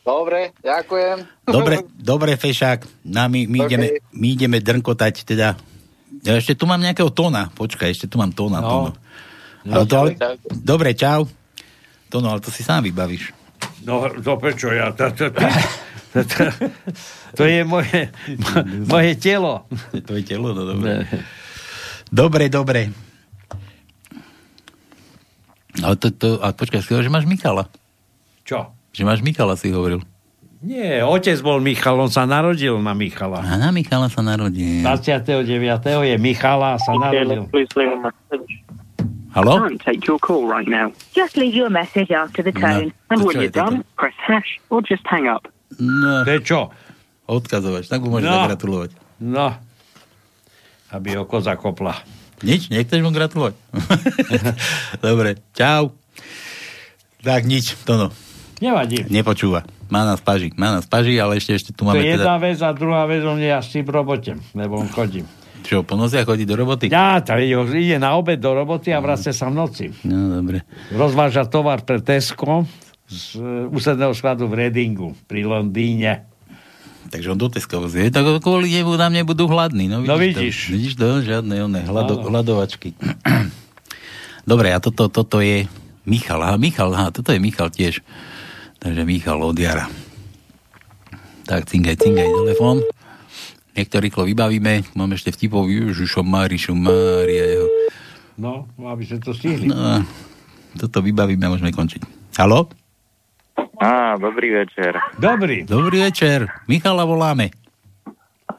Dobre, 0.00 0.56
ďakujem. 0.64 1.46
Dobre, 1.46 1.86
dobre, 1.94 2.34
Fešák. 2.34 3.06
Na, 3.06 3.30
my, 3.30 3.46
my, 3.46 3.58
OK. 3.62 3.66
ideme, 3.68 3.86
my 4.10 4.26
ideme 4.32 4.58
drnkotať, 4.58 5.14
teda. 5.22 5.54
Ja 6.26 6.34
ešte 6.34 6.58
tu 6.58 6.66
mám 6.66 6.82
nejakého 6.82 7.14
tóna. 7.14 7.52
Počkaj, 7.54 7.94
ešte 7.94 8.06
tu 8.10 8.18
mám 8.18 8.34
tóna. 8.34 8.58
No. 8.58 8.68
Tono. 8.68 8.90
Ale 9.68 9.84
to, 9.84 9.94
ale, 10.00 10.10
dobre, 10.50 10.96
čau. 10.96 11.28
Tono, 12.10 12.28
ale 12.28 12.42
to 12.42 12.50
si 12.50 12.66
sám 12.66 12.82
vybavíš. 12.82 13.30
No, 13.86 14.02
to 14.10 14.34
prečo 14.36 14.68
ja? 14.74 14.90
To, 14.92 15.08
to, 15.14 15.30
to, 15.30 15.40
to, 16.12 16.20
to, 16.26 16.42
to 17.38 17.42
je 17.46 17.62
moje, 17.62 18.10
mo- 18.34 18.66
moje 18.90 19.14
telo. 19.16 19.64
Tvoje 19.94 20.26
telo, 20.26 20.50
no 20.50 20.62
dobre. 20.66 21.06
Dobre, 22.10 22.50
dobre. 22.50 22.90
Ale 25.80 25.94
to, 25.96 26.10
to, 26.10 26.28
a 26.42 26.50
počkaj, 26.50 26.82
si 26.82 26.90
hovoril, 26.90 27.06
že 27.08 27.14
máš 27.14 27.26
Michala. 27.30 27.70
Čo? 28.42 28.74
Že 28.90 29.02
máš 29.06 29.20
Michala, 29.22 29.54
si 29.54 29.70
hovoril. 29.70 30.02
Nie, 30.60 31.00
otec 31.00 31.40
bol 31.40 31.56
Michal, 31.62 31.96
on 31.96 32.12
sa 32.12 32.28
narodil 32.28 32.76
na 32.82 32.92
Michala. 32.92 33.40
A 33.40 33.56
na 33.56 33.72
Michala 33.72 34.12
sa 34.12 34.20
narodil. 34.20 34.84
29. 34.84 35.48
je 36.04 36.16
Michala 36.20 36.74
a 36.74 36.78
sa 36.82 36.92
narodil. 36.92 37.48
Halo? 39.30 39.62
Can't 39.62 39.78
take 39.80 40.02
your 40.06 40.18
call 40.18 40.46
right 40.46 40.66
now. 40.66 40.90
Just 41.14 41.38
leave 41.38 41.54
your 41.54 41.70
message 41.70 42.10
after 42.10 42.42
the 42.42 42.50
tone. 42.50 42.90
And 43.10 43.22
when 43.22 43.38
to 43.38 43.38
čo 43.38 43.40
je 43.40 43.46
you're 43.46 43.54
done, 43.54 43.76
press 43.94 44.16
hash 44.18 44.58
or 44.74 44.82
just 44.82 45.06
hang 45.06 45.30
up. 45.30 45.46
No. 45.78 46.26
Prečo? 46.26 46.74
Odkazovač, 47.30 47.86
tak 47.86 48.02
mu 48.02 48.18
môžeš 48.18 48.26
No. 48.26 48.36
zagratulovať. 48.42 48.90
No, 49.22 49.54
aby 50.90 51.14
oko 51.14 51.38
zakopla. 51.38 51.94
Nič? 52.42 52.72
Nechceš 52.74 52.98
mu 53.04 53.14
gratulovať? 53.14 53.54
Dobre, 55.04 55.38
čau. 55.54 55.94
Tak 57.22 57.46
nič, 57.46 57.76
Tono. 57.86 58.10
Nevadí. 58.58 59.06
Nepočúva. 59.06 59.62
Má 59.90 60.02
nás 60.02 60.18
paži, 60.18 60.50
má 60.54 60.74
nás 60.74 60.86
paži, 60.86 61.18
ale 61.18 61.38
ešte, 61.38 61.54
ešte 61.54 61.70
tu 61.70 61.82
To 61.82 61.90
máme 61.90 62.02
je 62.02 62.14
jedna 62.14 62.34
teda... 62.34 62.42
vec 62.42 62.58
a 62.60 62.70
druhá 62.74 63.02
vec, 63.06 63.22
on 63.22 63.38
je 63.38 63.50
asi 63.50 63.82
v 63.82 63.90
robote, 63.90 64.32
lebo 64.54 64.78
on 64.78 64.88
chodí. 64.88 65.22
Čo, 65.60 65.84
po 65.84 65.94
noci 65.94 66.18
a 66.18 66.24
chodí 66.24 66.44
do 66.44 66.56
roboty? 66.56 66.88
Ja, 66.88 67.20
to 67.20 67.36
ide, 67.36 67.96
na 68.00 68.16
obed 68.16 68.40
do 68.40 68.50
roboty 68.52 68.90
a 68.90 68.98
vracia 68.98 69.30
sa 69.30 69.46
v 69.46 69.54
noci. 69.54 69.86
No, 70.02 70.40
dobre. 70.40 70.64
Rozváža 70.90 71.46
tovar 71.46 71.84
pre 71.84 72.00
Tesco 72.00 72.64
z 73.06 73.38
úsedného 73.70 74.14
skladu 74.14 74.46
v 74.46 74.66
Redingu 74.66 75.14
pri 75.26 75.42
Londýne. 75.42 76.30
Takže 77.10 77.34
on 77.34 77.38
do 77.38 77.50
Teska 77.50 77.82
vozie. 77.82 78.06
Tak 78.12 78.38
kvôli 78.38 78.70
nemu 78.70 78.94
nám 78.94 79.10
nebudú 79.10 79.50
hladní. 79.50 79.90
No, 79.90 79.98
No 79.98 80.14
vidíš. 80.14 80.70
To, 80.70 80.72
vidíš 80.78 80.92
to? 80.94 81.06
Žiadne 81.18 81.54
oné 81.66 81.80
hlado, 81.82 82.22
Áno. 82.22 82.30
hladovačky. 82.30 82.94
Dobre, 84.50 84.70
a 84.70 84.78
toto, 84.78 85.10
toto 85.10 85.42
je 85.42 85.66
Michal. 86.06 86.38
Aha, 86.42 86.54
Michal, 86.54 86.94
aha, 86.94 87.10
toto 87.10 87.34
je 87.34 87.42
Michal 87.42 87.68
tiež. 87.70 87.98
Takže 88.78 89.02
Michal 89.02 89.42
od 89.42 89.58
Jara. 89.58 89.90
Tak, 91.50 91.66
cingaj, 91.66 91.98
cingaj, 91.98 92.30
telefón. 92.30 92.78
Nech 93.76 93.88
to 93.88 94.02
rýchlo 94.02 94.26
vybavíme. 94.26 94.82
Mám 94.98 95.14
ešte 95.14 95.30
vtipov. 95.30 95.70
Ježišo, 95.70 96.26
Márišo, 96.26 96.74
Mária. 96.74 97.58
Jeho. 97.58 97.68
No, 98.40 98.64
aby 98.80 99.04
sme 99.04 99.18
to 99.20 99.30
stihli. 99.36 99.68
No, 99.68 100.02
toto 100.74 101.04
vybavíme 101.04 101.44
a 101.44 101.52
môžeme 101.52 101.70
končiť. 101.70 102.02
Halo? 102.40 102.72
Á, 103.80 104.16
dobrý 104.16 104.64
večer. 104.64 104.96
Dobrý. 105.16 105.64
Dobrý 105.64 106.04
večer. 106.08 106.48
Michala 106.68 107.04
voláme. 107.04 107.52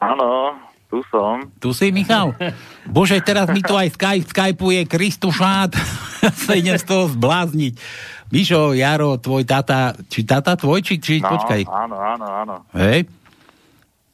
Áno, 0.02 0.58
Tu 0.92 1.00
som. 1.08 1.40
Tu 1.56 1.72
si, 1.72 1.88
Michal? 1.88 2.36
Bože, 2.84 3.16
teraz 3.24 3.48
mi 3.48 3.64
to 3.64 3.72
aj 3.72 3.96
Skype, 3.96 4.28
skypuje 4.28 4.84
Kristušát. 4.84 5.72
sa 6.44 6.52
idem 6.52 6.76
z 6.76 6.84
toho 6.84 7.08
zblázniť. 7.08 7.80
Mišo, 8.28 8.76
Jaro, 8.76 9.16
tvoj 9.16 9.48
tata, 9.48 9.96
či 10.12 10.28
tata 10.28 10.52
tvoj, 10.52 10.84
či, 10.84 11.00
či 11.00 11.14
No, 11.24 11.32
počkaj. 11.32 11.64
áno, 11.64 11.96
áno, 11.96 12.26
áno. 12.28 12.54
Hej? 12.76 13.08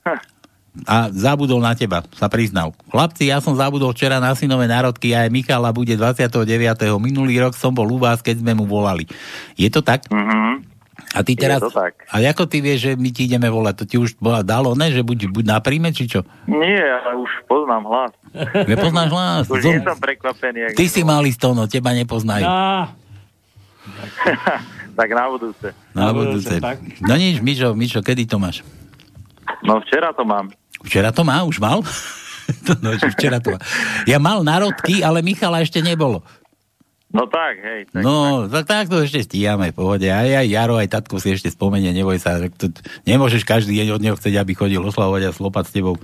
A 0.86 1.10
zabudol 1.10 1.58
na 1.58 1.74
teba, 1.74 2.06
sa 2.14 2.30
priznal. 2.30 2.70
Chlapci, 2.92 3.26
ja 3.26 3.42
som 3.42 3.56
zabudol 3.58 3.90
včera 3.90 4.22
na 4.22 4.30
synové 4.36 4.70
národky 4.70 5.10
a 5.16 5.26
aj 5.26 5.32
Michala 5.32 5.74
bude 5.74 5.96
29. 5.96 6.44
Minulý 7.02 7.40
rok 7.42 7.56
som 7.58 7.74
bol 7.74 7.88
u 7.88 7.98
vás, 7.98 8.22
keď 8.22 8.44
sme 8.44 8.52
mu 8.54 8.68
volali. 8.68 9.08
Je 9.58 9.66
to 9.72 9.82
tak? 9.82 10.06
Mhm. 10.12 10.76
A 11.16 11.24
ty 11.24 11.32
teraz... 11.38 11.62
Je 11.64 11.72
to 11.72 11.72
tak. 11.72 12.04
A 12.12 12.20
ako 12.20 12.44
ty 12.44 12.60
vieš, 12.60 12.78
že 12.84 12.92
my 12.92 13.08
ti 13.08 13.24
ideme 13.24 13.48
volať? 13.48 13.74
To 13.80 13.84
ti 13.88 13.96
už 13.96 14.20
bola 14.20 14.44
dalo, 14.44 14.76
ne? 14.76 14.92
Že 14.92 15.08
buď, 15.08 15.18
buď 15.32 15.44
na 15.46 15.58
príjme, 15.62 15.88
či 15.88 16.04
čo? 16.04 16.20
Nie, 16.44 16.84
ale 16.84 17.16
už 17.16 17.30
poznám 17.48 17.88
hlas. 17.88 18.12
Nepoznáš 18.68 19.08
hlas? 19.08 19.44
Už 19.48 19.62
Zo- 19.64 19.72
nie 19.72 19.80
som 19.80 19.96
prekvapený. 19.96 20.76
Ty 20.76 20.84
si 20.84 21.00
malý 21.08 21.32
stono, 21.32 21.64
teba 21.64 21.96
nepoznajú. 21.96 22.44
tak 24.98 25.08
na 25.14 25.24
budúce. 25.32 25.72
Na 25.96 26.12
budúce. 26.12 26.60
No 27.00 27.16
nič, 27.16 27.40
Mišo, 27.40 27.72
Mišo, 27.72 28.04
kedy 28.04 28.28
to 28.28 28.36
máš? 28.36 28.60
No 29.64 29.80
včera 29.80 30.12
to 30.12 30.28
mám. 30.28 30.52
Včera 30.84 31.10
to 31.10 31.26
má, 31.26 31.42
už 31.42 31.58
mal? 31.58 31.82
no, 32.82 32.88
včera 33.16 33.38
to 33.42 33.54
má. 33.54 33.60
Ja 34.06 34.22
mal 34.22 34.44
národky, 34.46 35.02
ale 35.02 35.24
Michala 35.24 35.62
ešte 35.62 35.82
nebolo. 35.82 36.22
No 37.08 37.24
tak, 37.24 37.56
hej. 37.64 37.80
Tak, 37.88 38.04
No, 38.04 38.44
tak, 38.52 38.68
tak 38.68 38.84
to 38.92 39.00
ešte 39.00 39.24
stíhame, 39.24 39.72
pohode. 39.72 40.04
Aj, 40.12 40.28
aj 40.28 40.44
Jaro, 40.44 40.76
aj 40.76 40.92
tatko 40.92 41.16
si 41.16 41.32
ešte 41.32 41.48
spomenie, 41.48 41.88
neboj 41.96 42.20
sa. 42.20 42.36
To, 42.36 42.68
nemôžeš 43.08 43.48
každý 43.48 43.80
deň 43.80 43.96
od 43.96 44.02
neho 44.04 44.16
chcieť, 44.16 44.36
aby 44.36 44.52
chodil 44.52 44.84
oslavovať 44.84 45.22
a 45.24 45.30
slopať 45.32 45.64
s 45.64 45.72
tebou. 45.72 45.96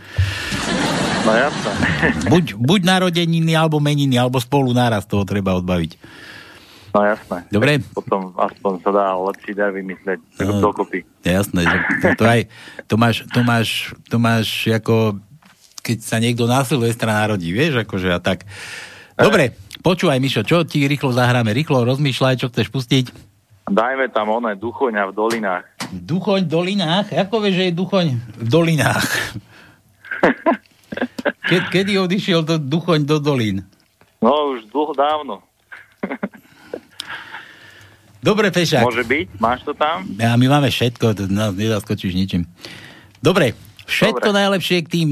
No 1.25 1.33
jasné. 1.33 1.73
Buď, 2.33 2.45
buď 2.57 2.81
narodeniny, 2.89 3.53
alebo 3.53 3.81
meniny, 3.81 4.17
alebo 4.17 4.41
spolu 4.41 4.73
naraz 4.73 5.05
toho 5.05 5.29
treba 5.29 5.57
odbaviť. 5.61 5.97
No 6.95 7.03
jasné. 7.03 7.43
Dobre? 7.51 7.83
Potom 7.91 8.31
aspoň 8.39 8.73
sa 8.87 8.91
dá 8.95 9.07
lepší 9.19 9.51
dar 9.59 9.75
vymyslieť. 9.75 10.23
No. 10.47 10.63
dokopy. 10.63 11.03
Jasné, 11.27 11.67
že 11.67 11.77
to, 11.99 12.07
to 12.15 12.23
aj, 12.23 12.41
to 12.87 12.95
máš, 12.95 13.17
to 13.35 13.41
máš, 13.43 13.69
to 14.07 14.17
máš 14.23 14.49
ako, 14.71 15.19
keď 15.83 15.99
sa 16.07 16.23
niekto 16.23 16.47
na 16.47 16.63
Silvestra 16.63 17.11
narodí, 17.11 17.51
vieš, 17.51 17.83
akože 17.83 18.15
a 18.15 18.23
tak. 18.23 18.47
Dobre, 19.19 19.59
počúvaj, 19.83 20.23
Mišo, 20.23 20.47
čo 20.47 20.63
ti 20.63 20.87
rýchlo 20.87 21.11
zahráme? 21.11 21.51
Rýchlo 21.51 21.83
rozmýšľaj, 21.83 22.47
čo 22.47 22.47
chceš 22.55 22.71
pustiť. 22.71 23.11
Dajme 23.67 24.07
tam 24.15 24.31
oné 24.31 24.55
duchoňa 24.55 25.11
v 25.11 25.13
dolinách. 25.19 25.67
Duchoň 25.91 26.47
v 26.47 26.51
dolinách? 26.53 27.07
Ako 27.11 27.43
vieš, 27.43 27.59
že 27.59 27.65
je 27.71 27.75
duchoň 27.75 28.07
v 28.39 28.49
dolinách? 28.49 29.09
Ke, 31.51 31.57
kedy 31.75 31.99
odišiel 31.99 32.47
to 32.47 32.55
duchoň 32.63 33.03
do 33.03 33.19
dolín? 33.19 33.67
No 34.23 34.55
už 34.55 34.71
dlho 34.71 34.95
dávno. 34.95 35.35
Dobre, 38.25 38.49
Pešák. 38.49 38.89
Môže 38.89 39.05
byť? 39.05 39.27
Máš 39.37 39.69
to 39.69 39.77
tam? 39.77 40.09
A 40.17 40.33
my 40.41 40.47
máme 40.49 40.73
všetko, 40.73 41.13
to 41.13 41.23
nás 41.29 41.53
nezaskočíš 41.53 42.17
ničím. 42.17 42.49
Dobre, 43.21 43.53
všetko 43.85 44.33
Dobre. 44.33 44.41
najlepšie 44.41 44.81
k 44.81 44.89
tým 44.89 45.09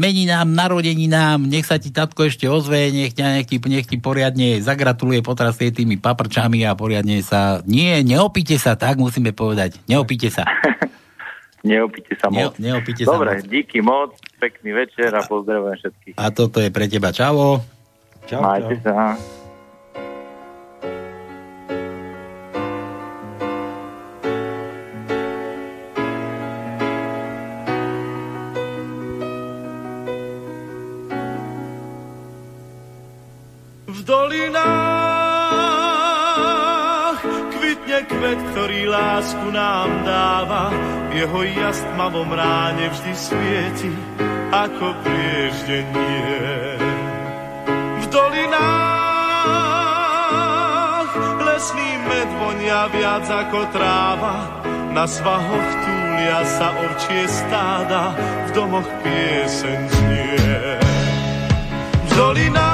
meninám, 0.00 0.48
narodeninám, 0.48 1.44
nech 1.44 1.68
sa 1.68 1.76
ti 1.76 1.92
tatko 1.92 2.24
ešte 2.24 2.48
ozve, 2.48 2.88
nech, 2.88 3.12
ťa, 3.12 3.36
nech, 3.36 3.46
ti, 3.52 3.60
nech 3.68 3.84
ti 3.84 4.00
poriadne 4.00 4.64
zagratuluje, 4.64 5.20
potrasie 5.20 5.76
tými 5.76 6.00
paprčami 6.00 6.64
a 6.64 6.72
poriadne 6.72 7.20
sa... 7.20 7.60
Nie, 7.68 8.00
neopíte 8.00 8.56
sa, 8.56 8.80
tak 8.80 8.96
musíme 8.96 9.36
povedať. 9.36 9.76
Neopíte 9.84 10.32
sa. 10.32 10.48
Neopíte 11.64 12.12
sa 12.20 12.28
moc. 12.28 12.60
Ne, 12.60 12.76
neopíte 12.76 13.08
sa 13.08 13.16
Dobre, 13.16 13.40
moc. 13.40 13.48
díky 13.48 13.80
moc, 13.80 14.12
pekný 14.36 14.84
večer 14.84 15.08
a 15.16 15.24
pozdravujem 15.24 15.80
všetkých. 15.80 16.14
A 16.20 16.28
toto 16.28 16.60
je 16.60 16.68
pre 16.68 16.92
teba. 16.92 17.08
Čavo. 17.08 17.64
Čau, 18.28 18.44
Majte 18.44 18.76
sa. 18.84 19.16
Ktorý 38.34 38.90
lásku 38.90 39.46
nám 39.50 39.90
dáva. 40.06 40.70
Jeho 41.14 41.42
jas 41.46 41.78
tmavom 41.94 42.30
ráne 42.34 42.90
vždy 42.90 43.12
svieti, 43.14 43.92
ako 44.50 44.94
prieždenie. 45.02 46.78
V 48.02 48.04
dolinách 48.10 49.14
lesný 51.42 51.90
med 52.06 52.28
vonia 52.42 52.86
viac 52.90 53.26
ako 53.30 53.60
tráva. 53.70 54.62
Na 54.94 55.10
svahoch 55.10 55.70
túlia 55.82 56.46
sa 56.46 56.70
ovčie 56.70 57.26
stáda, 57.26 58.14
v 58.46 58.50
domoch 58.54 58.86
pieseň 59.02 59.80
znie. 59.90 60.78
V 62.06 62.10
dolinách 62.14 62.73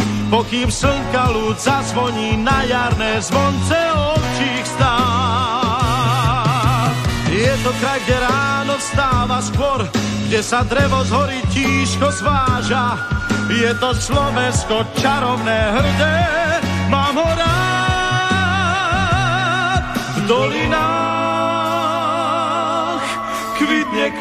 pokým 0.31 0.71
slnka 0.71 1.35
ľud 1.35 1.59
zazvoní 1.59 2.39
na 2.39 2.63
jarné 2.63 3.19
zvonce 3.19 3.75
ovčích 4.15 4.63
stáv. 4.79 5.75
Je 7.27 7.51
to 7.67 7.71
kraj, 7.83 7.99
kde 8.07 8.15
ráno 8.23 8.79
vstáva 8.79 9.43
skôr, 9.43 9.83
kde 10.31 10.39
sa 10.39 10.63
drevo 10.63 11.03
z 11.03 11.11
hory 11.11 11.43
tížko 11.51 12.07
zváža. 12.15 12.95
Je 13.51 13.75
to 13.83 13.91
Slovensko 13.91 14.87
čarovné, 15.03 15.59
hrdé, 15.75 16.23
mám 16.87 17.11
ho 17.19 17.27
rád. 17.35 17.51
V 20.15 20.23
dolinách 20.31 21.00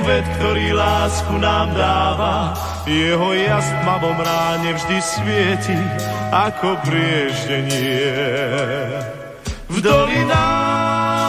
kvet, 0.01 0.25
ktorý 0.41 0.73
lásku 0.73 1.35
nám 1.39 1.73
dáva. 1.77 2.55
Jeho 2.89 3.33
jas 3.37 3.69
tmavom 3.85 4.19
ráne 4.19 4.73
vždy 4.75 4.99
svieti 5.01 5.79
ako 6.33 6.77
prieždenie. 6.85 8.17
V 9.71 9.77
dolinách 9.85 11.21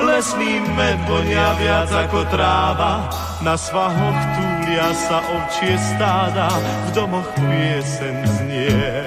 lesný 0.00 0.62
med 0.78 0.98
vonia 1.04 1.52
viac 1.60 1.90
ako 1.92 2.24
tráva. 2.32 3.10
Na 3.44 3.58
svahoch 3.60 4.20
túlia 4.38 4.88
sa 4.96 5.20
ovčie 5.20 5.76
stáda, 5.76 6.48
v 6.88 6.96
domoch 6.96 7.28
piesen 7.36 8.24
znie. 8.24 9.04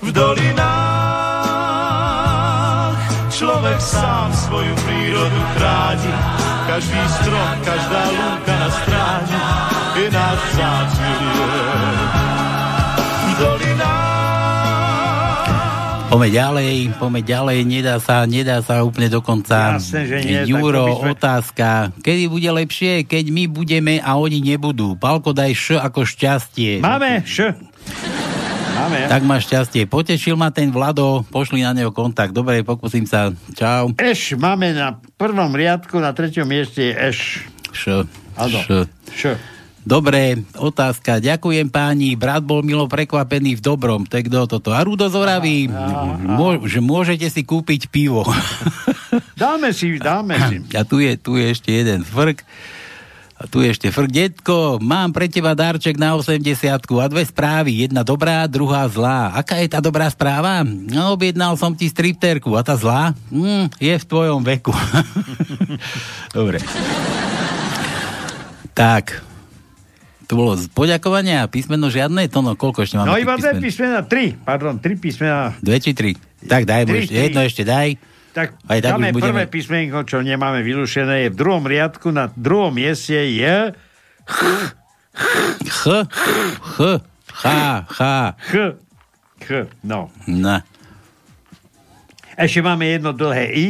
V 0.00 0.08
dolinách 0.08 1.10
človek 3.28 3.76
sám 3.76 4.32
svoju 4.32 4.72
prírodu 4.88 5.42
chráni. 5.56 6.49
Každý 6.70 7.02
strom, 7.18 7.50
každá 7.66 8.02
lúka 8.14 8.54
na 8.54 8.70
stráni 8.70 9.42
je 9.98 10.06
náš 10.06 10.38
vzácný 10.54 11.14
dolinách 13.42 14.10
Poďme 16.10 16.28
ďalej, 16.30 16.74
poďme 16.94 17.20
ďalej, 17.26 17.58
nedá 17.66 17.94
sa, 17.98 18.22
nedá 18.22 18.62
sa 18.62 18.86
úplne 18.86 19.10
dokonca. 19.10 19.82
Jasné, 19.82 20.02
že 20.06 20.16
nie, 20.22 20.42
Juro, 20.46 21.02
sme- 21.02 21.14
otázka. 21.18 21.90
Kedy 22.06 22.30
bude 22.30 22.50
lepšie, 22.54 23.02
keď 23.02 23.24
my 23.34 23.50
budeme 23.50 23.98
a 23.98 24.14
oni 24.14 24.38
nebudú? 24.38 24.94
Palko, 24.94 25.34
daj 25.34 25.50
š 25.50 25.66
ako 25.78 26.06
šťastie. 26.06 26.82
Máme 26.86 27.26
š. 27.26 27.54
Máme. 28.90 29.06
Tak 29.06 29.22
máš 29.22 29.46
šťastie. 29.46 29.86
Potešil 29.86 30.34
ma 30.34 30.50
ten 30.50 30.74
Vlado, 30.74 31.22
pošli 31.30 31.62
na 31.62 31.70
neho 31.70 31.94
kontakt. 31.94 32.34
Dobre, 32.34 32.66
pokúsim 32.66 33.06
sa. 33.06 33.30
Čau. 33.54 33.94
Eš 33.94 34.34
máme 34.34 34.74
na 34.74 34.98
prvom 35.14 35.54
riadku, 35.54 36.02
na 36.02 36.10
treťom 36.10 36.42
mieste 36.42 36.90
je 36.90 36.94
eš. 36.98 37.18
Š. 37.70 38.10
Áno. 38.34 38.58
Š. 38.58 38.90
Š. 39.14 39.22
Dobre, 39.80 40.44
otázka. 40.60 41.22
Ďakujem 41.24 41.72
páni. 41.72 42.12
Brat 42.12 42.44
bol 42.44 42.60
milo 42.60 42.84
prekvapený 42.84 43.56
v 43.56 43.64
dobrom. 43.64 44.04
Je 44.04 44.26
kto 44.28 44.44
toto? 44.44 44.76
A 44.76 44.84
Rudo 44.84 45.08
Zoravý. 45.08 45.72
Mô, 46.20 46.60
že 46.68 46.84
môžete 46.84 47.30
si 47.32 47.46
kúpiť 47.46 47.88
pivo. 47.88 48.26
Dáme 49.40 49.72
si, 49.72 49.96
dáme 49.96 50.36
si. 50.50 50.56
A 50.78 50.84
tu 50.84 51.00
je, 51.00 51.16
tu 51.16 51.40
je 51.40 51.48
ešte 51.48 51.72
jeden 51.72 52.04
frk. 52.04 52.44
A 53.40 53.48
tu 53.48 53.64
ešte 53.64 53.88
frk. 53.88 54.12
Detko, 54.12 54.76
mám 54.84 55.16
pre 55.16 55.24
teba 55.24 55.56
darček 55.56 55.96
na 55.96 56.12
80 56.12 56.44
a 56.76 57.06
dve 57.08 57.24
správy. 57.24 57.88
Jedna 57.88 58.04
dobrá, 58.04 58.44
druhá 58.44 58.84
zlá. 58.84 59.32
Aká 59.32 59.56
je 59.64 59.68
tá 59.72 59.80
dobrá 59.80 60.12
správa? 60.12 60.60
No, 60.60 61.16
objednal 61.16 61.56
som 61.56 61.72
ti 61.72 61.88
stripterku. 61.88 62.52
A 62.52 62.60
tá 62.60 62.76
zlá? 62.76 63.16
Hm, 63.32 63.72
je 63.80 63.96
v 63.96 64.04
tvojom 64.04 64.44
veku. 64.44 64.76
Dobre. 66.36 66.60
tak. 68.76 69.24
To 70.28 70.36
bolo 70.36 70.60
poďakovania, 70.76 71.48
písmeno 71.50 71.90
žiadne, 71.90 72.30
to 72.30 72.38
no, 72.44 72.54
koľko 72.54 72.86
ešte 72.86 73.00
máme? 73.00 73.08
No 73.08 73.18
iba 73.18 73.34
dve 73.34 73.56
písmen? 73.56 73.64
písmena, 73.66 73.98
tri, 74.06 74.24
pardon, 74.36 74.78
tri 74.78 74.94
písmena. 74.94 75.56
Dve 75.58 75.80
či 75.80 75.90
tri? 75.90 76.14
Tak 76.44 76.68
daj 76.68 76.86
mu 76.86 76.92
ešte, 77.02 77.16
jedno 77.16 77.40
ešte 77.42 77.64
daj. 77.66 78.09
Tak 78.30 78.54
Aj 78.64 78.78
tak 78.78 78.94
dáme 78.94 79.10
budeme- 79.10 79.42
prvé 79.42 79.44
písmenko, 79.46 80.06
čo 80.06 80.22
nemáme 80.22 80.62
vyrušené, 80.62 81.26
je 81.26 81.34
v 81.34 81.38
druhom 81.38 81.66
riadku, 81.66 82.14
na 82.14 82.30
druhom 82.30 82.70
mieste 82.70 83.16
je 83.16 83.74
Ch, 84.22 84.40
ch, 85.66 86.76
H, 87.42 87.46
H. 87.90 88.00
Ch, 88.38 88.54
Ch, 89.40 89.50
no. 89.82 90.14
Na. 90.30 90.62
Ešte 92.36 92.62
máme 92.62 92.86
jedno 92.86 93.10
dlhé 93.10 93.46
I, 93.50 93.68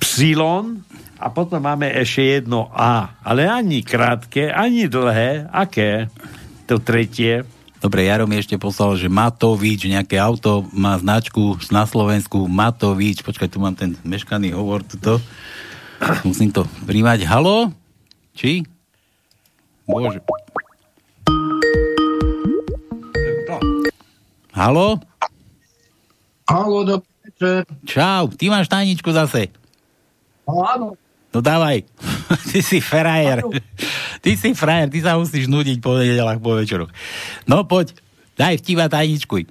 Psilon 0.00 0.80
a 1.18 1.28
potom 1.28 1.60
máme 1.60 1.90
ešte 1.92 2.40
jedno 2.40 2.70
A. 2.72 3.20
Ale 3.20 3.44
ani 3.44 3.82
krátke, 3.82 4.48
ani 4.48 4.88
dlhé. 4.88 5.50
Aké? 5.50 6.08
To 6.64 6.78
tretie. 6.78 7.44
Dobre, 7.84 8.08
Jaro 8.08 8.24
mi 8.24 8.40
ešte 8.40 8.56
poslal, 8.56 8.96
že 8.96 9.12
Matovič, 9.12 9.84
nejaké 9.84 10.16
auto 10.16 10.64
má 10.72 10.96
značku 10.96 11.60
na 11.68 11.84
Slovensku 11.84 12.48
Matovič. 12.48 13.20
Počkaj, 13.20 13.52
tu 13.52 13.60
mám 13.60 13.76
ten 13.76 13.92
meškaný 14.00 14.56
hovor 14.56 14.80
tuto. 14.80 15.20
Musím 16.24 16.48
to 16.48 16.64
príjmať. 16.88 17.28
Halo? 17.28 17.76
Či? 18.32 18.64
Bože. 19.84 20.24
Halo? 24.56 24.96
Halo, 26.48 26.78
dobrý 26.88 27.12
večer. 27.20 27.68
Čau, 27.84 28.32
ty 28.32 28.48
máš 28.48 28.72
tajničku 28.72 29.12
zase. 29.12 29.52
Áno. 30.48 30.96
No 31.36 31.38
dávaj. 31.44 31.84
ty 32.50 32.58
si 32.60 32.78
frajer. 32.80 33.44
Ty 34.20 34.30
si 34.36 34.50
frajer, 34.56 34.88
ty 34.88 34.98
sa 35.04 35.20
musíš 35.20 35.46
nudiť 35.50 35.78
po 35.84 35.98
nedelách, 36.00 36.40
po 36.40 36.56
večeroch. 36.56 36.90
No 37.44 37.64
poď, 37.68 37.96
daj 38.38 38.60
vtipa 38.60 38.88
tajničkuj. 38.88 39.50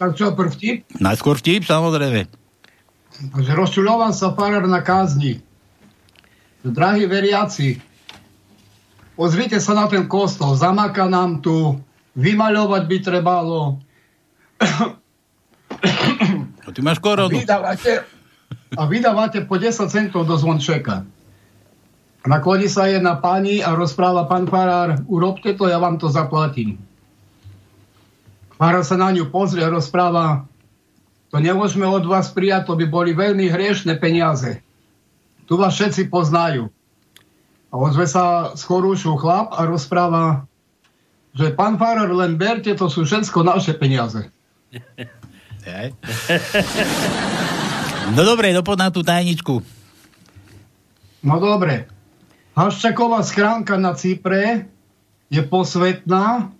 Tak 0.00 0.16
čo, 0.16 0.32
prv 0.32 0.48
vtip? 0.56 0.76
Najskôr 0.96 1.36
vtip, 1.36 1.68
samozrejme. 1.68 2.24
Že 3.36 3.52
rozčuloval 3.52 4.16
sa 4.16 4.32
farár 4.32 4.64
na 4.64 4.80
kázni. 4.80 5.44
Drahí 6.64 7.04
veriaci, 7.04 7.76
pozrite 9.12 9.60
sa 9.60 9.76
na 9.76 9.88
ten 9.92 10.08
kostol, 10.08 10.56
zamaka 10.56 11.04
nám 11.04 11.44
tu, 11.44 11.76
vymaľovať 12.16 12.82
by 12.88 12.96
trebalo. 13.00 13.80
A 16.64 16.68
ty 16.72 16.80
máš 16.80 17.00
koronu. 17.00 17.32
Vydávate, 17.32 18.04
a 18.76 18.86
vydávate 18.86 19.46
po 19.46 19.58
10 19.58 19.90
centov 19.90 20.26
do 20.26 20.38
zvončeka. 20.38 21.02
Nakloní 22.20 22.68
sa 22.68 22.86
jedna 22.86 23.16
pani 23.16 23.64
a 23.64 23.72
rozpráva 23.72 24.28
pán 24.28 24.44
farár, 24.44 25.00
urobte 25.08 25.56
to, 25.56 25.66
ja 25.66 25.80
vám 25.80 25.96
to 25.96 26.12
zaplatím. 26.12 26.76
Farár 28.60 28.84
sa 28.84 29.00
na 29.00 29.08
ňu 29.08 29.32
pozrie 29.32 29.64
a 29.64 29.72
rozpráva, 29.72 30.44
to 31.32 31.40
nemôžeme 31.40 31.88
od 31.88 32.04
vás 32.04 32.28
prijať, 32.28 32.68
to 32.68 32.76
by 32.76 32.84
boli 32.84 33.16
veľmi 33.16 33.48
hriešne 33.48 33.96
peniaze. 33.96 34.60
Tu 35.48 35.56
vás 35.56 35.74
všetci 35.74 36.12
poznajú. 36.12 36.68
A 37.70 37.74
ozve 37.78 38.04
sa 38.04 38.52
z 38.52 38.62
chorúšu 38.68 39.16
chlap 39.16 39.56
a 39.56 39.64
rozpráva, 39.64 40.44
že 41.32 41.56
pán 41.56 41.80
farár, 41.80 42.12
len 42.12 42.36
berte, 42.36 42.76
to 42.76 42.92
sú 42.92 43.08
všetko 43.08 43.46
naše 43.46 43.72
peniaze. 43.80 44.28
No 48.10 48.22
dobre, 48.26 48.50
dopod 48.50 48.76
na 48.78 48.90
tú 48.90 49.06
tajničku. 49.06 49.62
No 51.22 51.36
dobre. 51.38 51.86
Haščaková 52.58 53.22
schránka 53.22 53.78
na 53.78 53.94
Cypre 53.94 54.66
je 55.30 55.42
posvetná. 55.46 56.50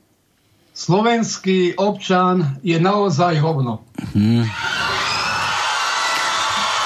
Slovenský 0.70 1.74
občan 1.76 2.56
je 2.62 2.78
naozaj 2.78 3.42
hovno. 3.42 3.82
Hm. 4.14 4.46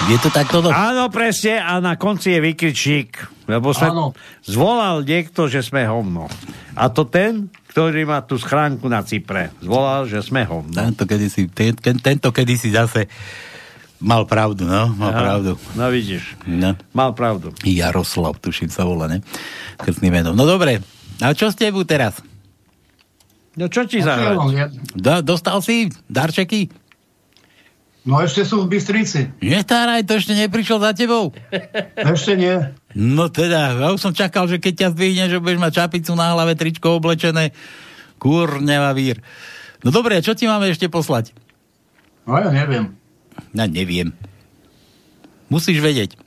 Je 0.04 0.18
to 0.20 0.28
takto? 0.28 0.60
Do... 0.60 0.68
Áno, 0.68 1.08
presne, 1.08 1.60
a 1.60 1.80
na 1.80 1.96
konci 1.96 2.36
je 2.36 2.40
vykričník, 2.42 3.10
lebo 3.48 3.72
sa 3.72 3.88
Áno. 3.88 4.12
zvolal 4.44 5.00
niekto, 5.00 5.48
že 5.48 5.64
sme 5.64 5.88
hovno. 5.88 6.28
A 6.76 6.92
to 6.92 7.08
ten, 7.08 7.48
ktorý 7.72 8.04
má 8.04 8.20
tú 8.20 8.36
schránku 8.36 8.84
na 8.90 9.00
Cypre. 9.00 9.54
Zvolal, 9.64 10.04
že 10.04 10.20
sme 10.20 10.44
hovno. 10.44 10.76
Tento 10.76 11.08
kedysi, 11.08 11.48
ten, 11.48 11.72
ten, 11.78 11.96
tento 11.96 12.28
kedysi 12.34 12.74
zase 12.74 13.08
mal 14.04 14.28
pravdu, 14.28 14.68
no, 14.68 14.92
mal 14.92 15.10
Aha. 15.10 15.20
pravdu. 15.24 15.56
No 15.72 15.88
vidíš, 15.88 16.36
No. 16.44 16.76
mal 16.92 17.16
pravdu. 17.16 17.56
Jaroslav, 17.64 18.36
tuším 18.36 18.68
sa 18.68 18.84
volá, 18.84 19.08
ne? 19.08 19.24
Krstný 19.80 20.12
menom. 20.12 20.36
No 20.36 20.44
dobre, 20.44 20.84
a 21.18 21.32
čo 21.32 21.48
s 21.48 21.56
tebou 21.56 21.88
teraz? 21.88 22.20
No 23.56 23.72
čo 23.72 23.88
ti 23.88 24.04
zahrať? 24.04 24.36
Do, 24.92 25.24
dostal 25.24 25.62
si 25.64 25.88
darčeky? 26.06 26.68
No 28.04 28.20
ešte 28.20 28.44
sú 28.44 28.68
v 28.68 28.76
Bystrici. 28.76 29.32
Netáraj, 29.40 30.04
to 30.04 30.20
ešte 30.20 30.36
neprišiel 30.36 30.76
za 30.76 30.92
tebou. 30.92 31.32
Ešte 31.96 32.36
nie. 32.36 32.52
No 32.92 33.32
teda, 33.32 33.80
ja 33.80 33.88
už 33.96 34.00
som 34.04 34.12
čakal, 34.12 34.44
že 34.44 34.60
keď 34.60 34.74
ťa 34.76 34.88
zdvihne, 34.92 35.24
že 35.32 35.40
budeš 35.40 35.56
mať 35.56 35.72
čapicu 35.72 36.12
na 36.12 36.36
hlave, 36.36 36.52
tričko 36.52 37.00
oblečené. 37.00 37.56
Kurneva 38.20 38.92
vír. 38.92 39.24
No 39.80 39.88
dobre, 39.88 40.20
čo 40.20 40.36
ti 40.36 40.44
máme 40.44 40.68
ešte 40.68 40.92
poslať? 40.92 41.32
No 42.28 42.36
ja 42.36 42.52
neviem. 42.52 42.92
Ja 43.54 43.64
neviem. 43.70 44.10
Musíš 45.48 45.78
vedieť. 45.78 46.18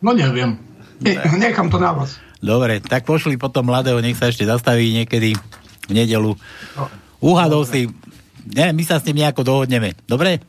No 0.00 0.16
neviem. 0.16 0.56
Ne, 1.00 1.16
nechám 1.36 1.68
to 1.68 1.80
na 1.80 1.92
vás. 1.92 2.20
Dobre, 2.40 2.80
tak 2.80 3.04
pošli 3.04 3.36
potom 3.36 3.68
mladého, 3.68 4.00
nech 4.00 4.16
sa 4.16 4.32
ešte 4.32 4.48
zastaví 4.48 4.96
niekedy 4.96 5.36
v 5.88 5.92
nedelu. 5.92 6.32
Uhadol 7.20 7.68
si. 7.68 7.88
Ne, 8.56 8.72
my 8.72 8.82
sa 8.84 8.96
s 8.96 9.04
tým 9.04 9.20
nejako 9.20 9.44
dohodneme. 9.44 9.92
Dobre? 10.08 10.40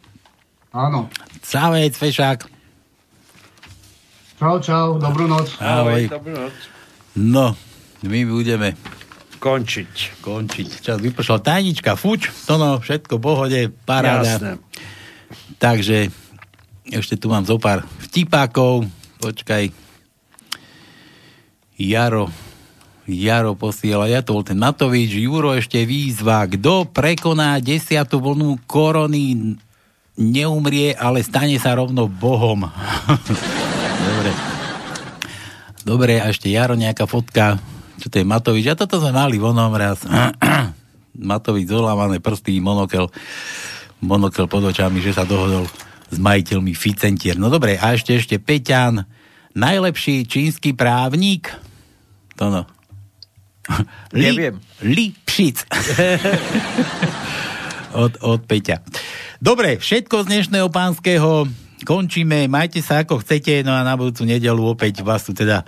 Áno. 0.72 1.12
Čavec, 1.44 1.92
fešák. 2.00 2.48
Čau, 4.40 4.56
čau, 4.64 4.88
dobrú 4.98 5.28
noc. 5.28 5.52
Ahoj. 5.60 6.08
No, 7.14 7.60
my 8.08 8.20
budeme 8.24 8.74
končiť. 9.42 10.22
Končiť. 10.22 10.70
Čas 10.86 11.02
vypršal. 11.02 11.42
Tajnička, 11.42 11.98
fuč, 11.98 12.30
to 12.46 12.62
no, 12.62 12.78
všetko 12.78 13.18
pohode, 13.18 13.74
paráda. 13.90 14.38
Jasné. 14.38 14.52
Takže 15.58 16.14
ešte 16.94 17.18
tu 17.18 17.34
mám 17.34 17.42
zo 17.50 17.58
pár 17.58 17.82
vtipákov. 18.06 18.86
Počkaj. 19.18 19.74
Jaro. 21.82 22.30
Jaro 23.10 23.58
posiela. 23.58 24.06
Ja 24.06 24.22
to 24.22 24.38
bol 24.38 24.46
ten 24.46 24.62
Matovič. 24.62 25.18
Juro 25.18 25.58
ešte 25.58 25.82
výzva. 25.90 26.46
Kto 26.46 26.86
prekoná 26.86 27.58
desiatu 27.58 28.22
vlnu 28.22 28.62
korony 28.70 29.58
neumrie, 30.22 30.94
ale 30.94 31.26
stane 31.26 31.58
sa 31.58 31.74
rovno 31.74 32.06
Bohom. 32.06 32.70
Dobre. 34.08 34.32
Dobre, 35.82 36.14
a 36.22 36.30
ešte 36.30 36.54
Jaro 36.54 36.78
nejaká 36.78 37.10
fotka. 37.10 37.58
Čo 38.02 38.10
to 38.10 38.18
je 38.18 38.26
Matovič? 38.26 38.66
A 38.66 38.74
toto 38.74 38.98
sme 38.98 39.14
mali 39.14 39.38
vonom 39.38 39.70
raz. 39.78 40.02
Matovič 41.14 41.70
zolámané 41.70 42.18
prsty, 42.18 42.58
monokel, 42.58 43.14
monokel 44.02 44.50
pod 44.50 44.74
očami, 44.74 45.06
že 45.06 45.14
sa 45.14 45.22
dohodol 45.22 45.70
s 46.10 46.18
majiteľmi 46.18 46.74
Ficentier. 46.74 47.38
No 47.38 47.54
dobre, 47.54 47.78
a 47.78 47.94
ešte 47.94 48.18
ešte 48.18 48.42
Peťan, 48.42 49.06
najlepší 49.54 50.26
čínsky 50.26 50.74
právnik. 50.74 51.54
To 52.42 52.50
no. 52.50 52.62
Li, 54.18 54.34
Neviem. 54.34 54.58
Li 54.82 55.14
Pšic. 55.14 55.62
od, 58.02 58.18
od 58.26 58.42
Peťa. 58.50 58.82
Dobre, 59.38 59.78
všetko 59.78 60.26
z 60.26 60.28
dnešného 60.34 60.74
pánskeho 60.74 61.46
končíme. 61.86 62.50
Majte 62.50 62.82
sa 62.82 63.06
ako 63.06 63.22
chcete, 63.22 63.62
no 63.62 63.74
a 63.74 63.86
na 63.86 63.94
budúcu 63.94 64.26
nedelu 64.26 64.62
opäť 64.66 65.06
vás 65.06 65.22
tu 65.22 65.38
teda 65.38 65.62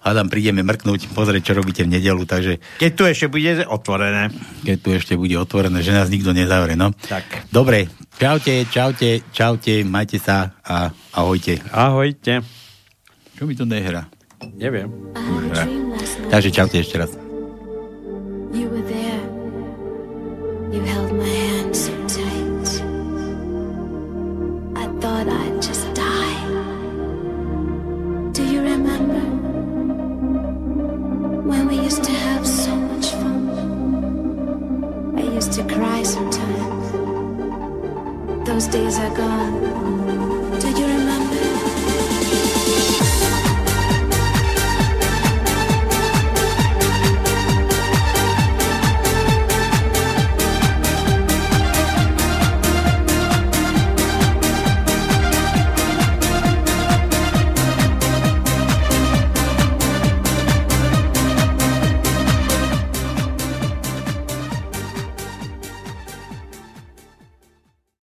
hádam, 0.00 0.32
prídeme 0.32 0.64
mrknúť, 0.64 1.12
pozrieť, 1.12 1.52
čo 1.52 1.58
robíte 1.60 1.84
v 1.84 1.96
nedelu, 1.96 2.24
takže... 2.24 2.58
Keď 2.80 2.92
tu 2.96 3.02
ešte 3.04 3.26
bude 3.28 3.64
otvorené. 3.68 4.32
Keď 4.64 4.76
tu 4.80 4.88
ešte 4.96 5.14
bude 5.16 5.36
otvorené, 5.36 5.84
že 5.84 5.92
nás 5.92 6.08
nikto 6.08 6.32
nezavre, 6.32 6.76
no. 6.76 6.92
Tak. 7.06 7.52
Dobre, 7.52 7.88
čaute, 8.16 8.64
čaute, 8.68 9.24
čaute, 9.30 9.84
majte 9.84 10.16
sa 10.16 10.56
a 10.64 10.90
ahojte. 11.14 11.60
Ahojte. 11.72 12.40
Čo 13.36 13.44
mi 13.44 13.56
to 13.56 13.68
nehrá? 13.68 14.08
Neviem. 14.56 14.88
Už 15.16 15.52
hrá. 15.52 15.64
Takže 16.32 16.48
čaute 16.52 16.80
ešte 16.80 16.96
raz. 16.96 17.12
You 18.50 18.66
were 18.66 18.82
there. 18.82 19.24
You 20.72 20.80
held 20.82 21.12
my 21.12 21.28
hand 21.28 21.76
so 21.76 21.92
tight. 22.08 22.40
thought 25.00 25.28
I'd 25.28 25.62
just 25.62 25.79
Those 38.60 38.68
days 38.68 38.98
are 38.98 39.16
gone. 39.16 39.89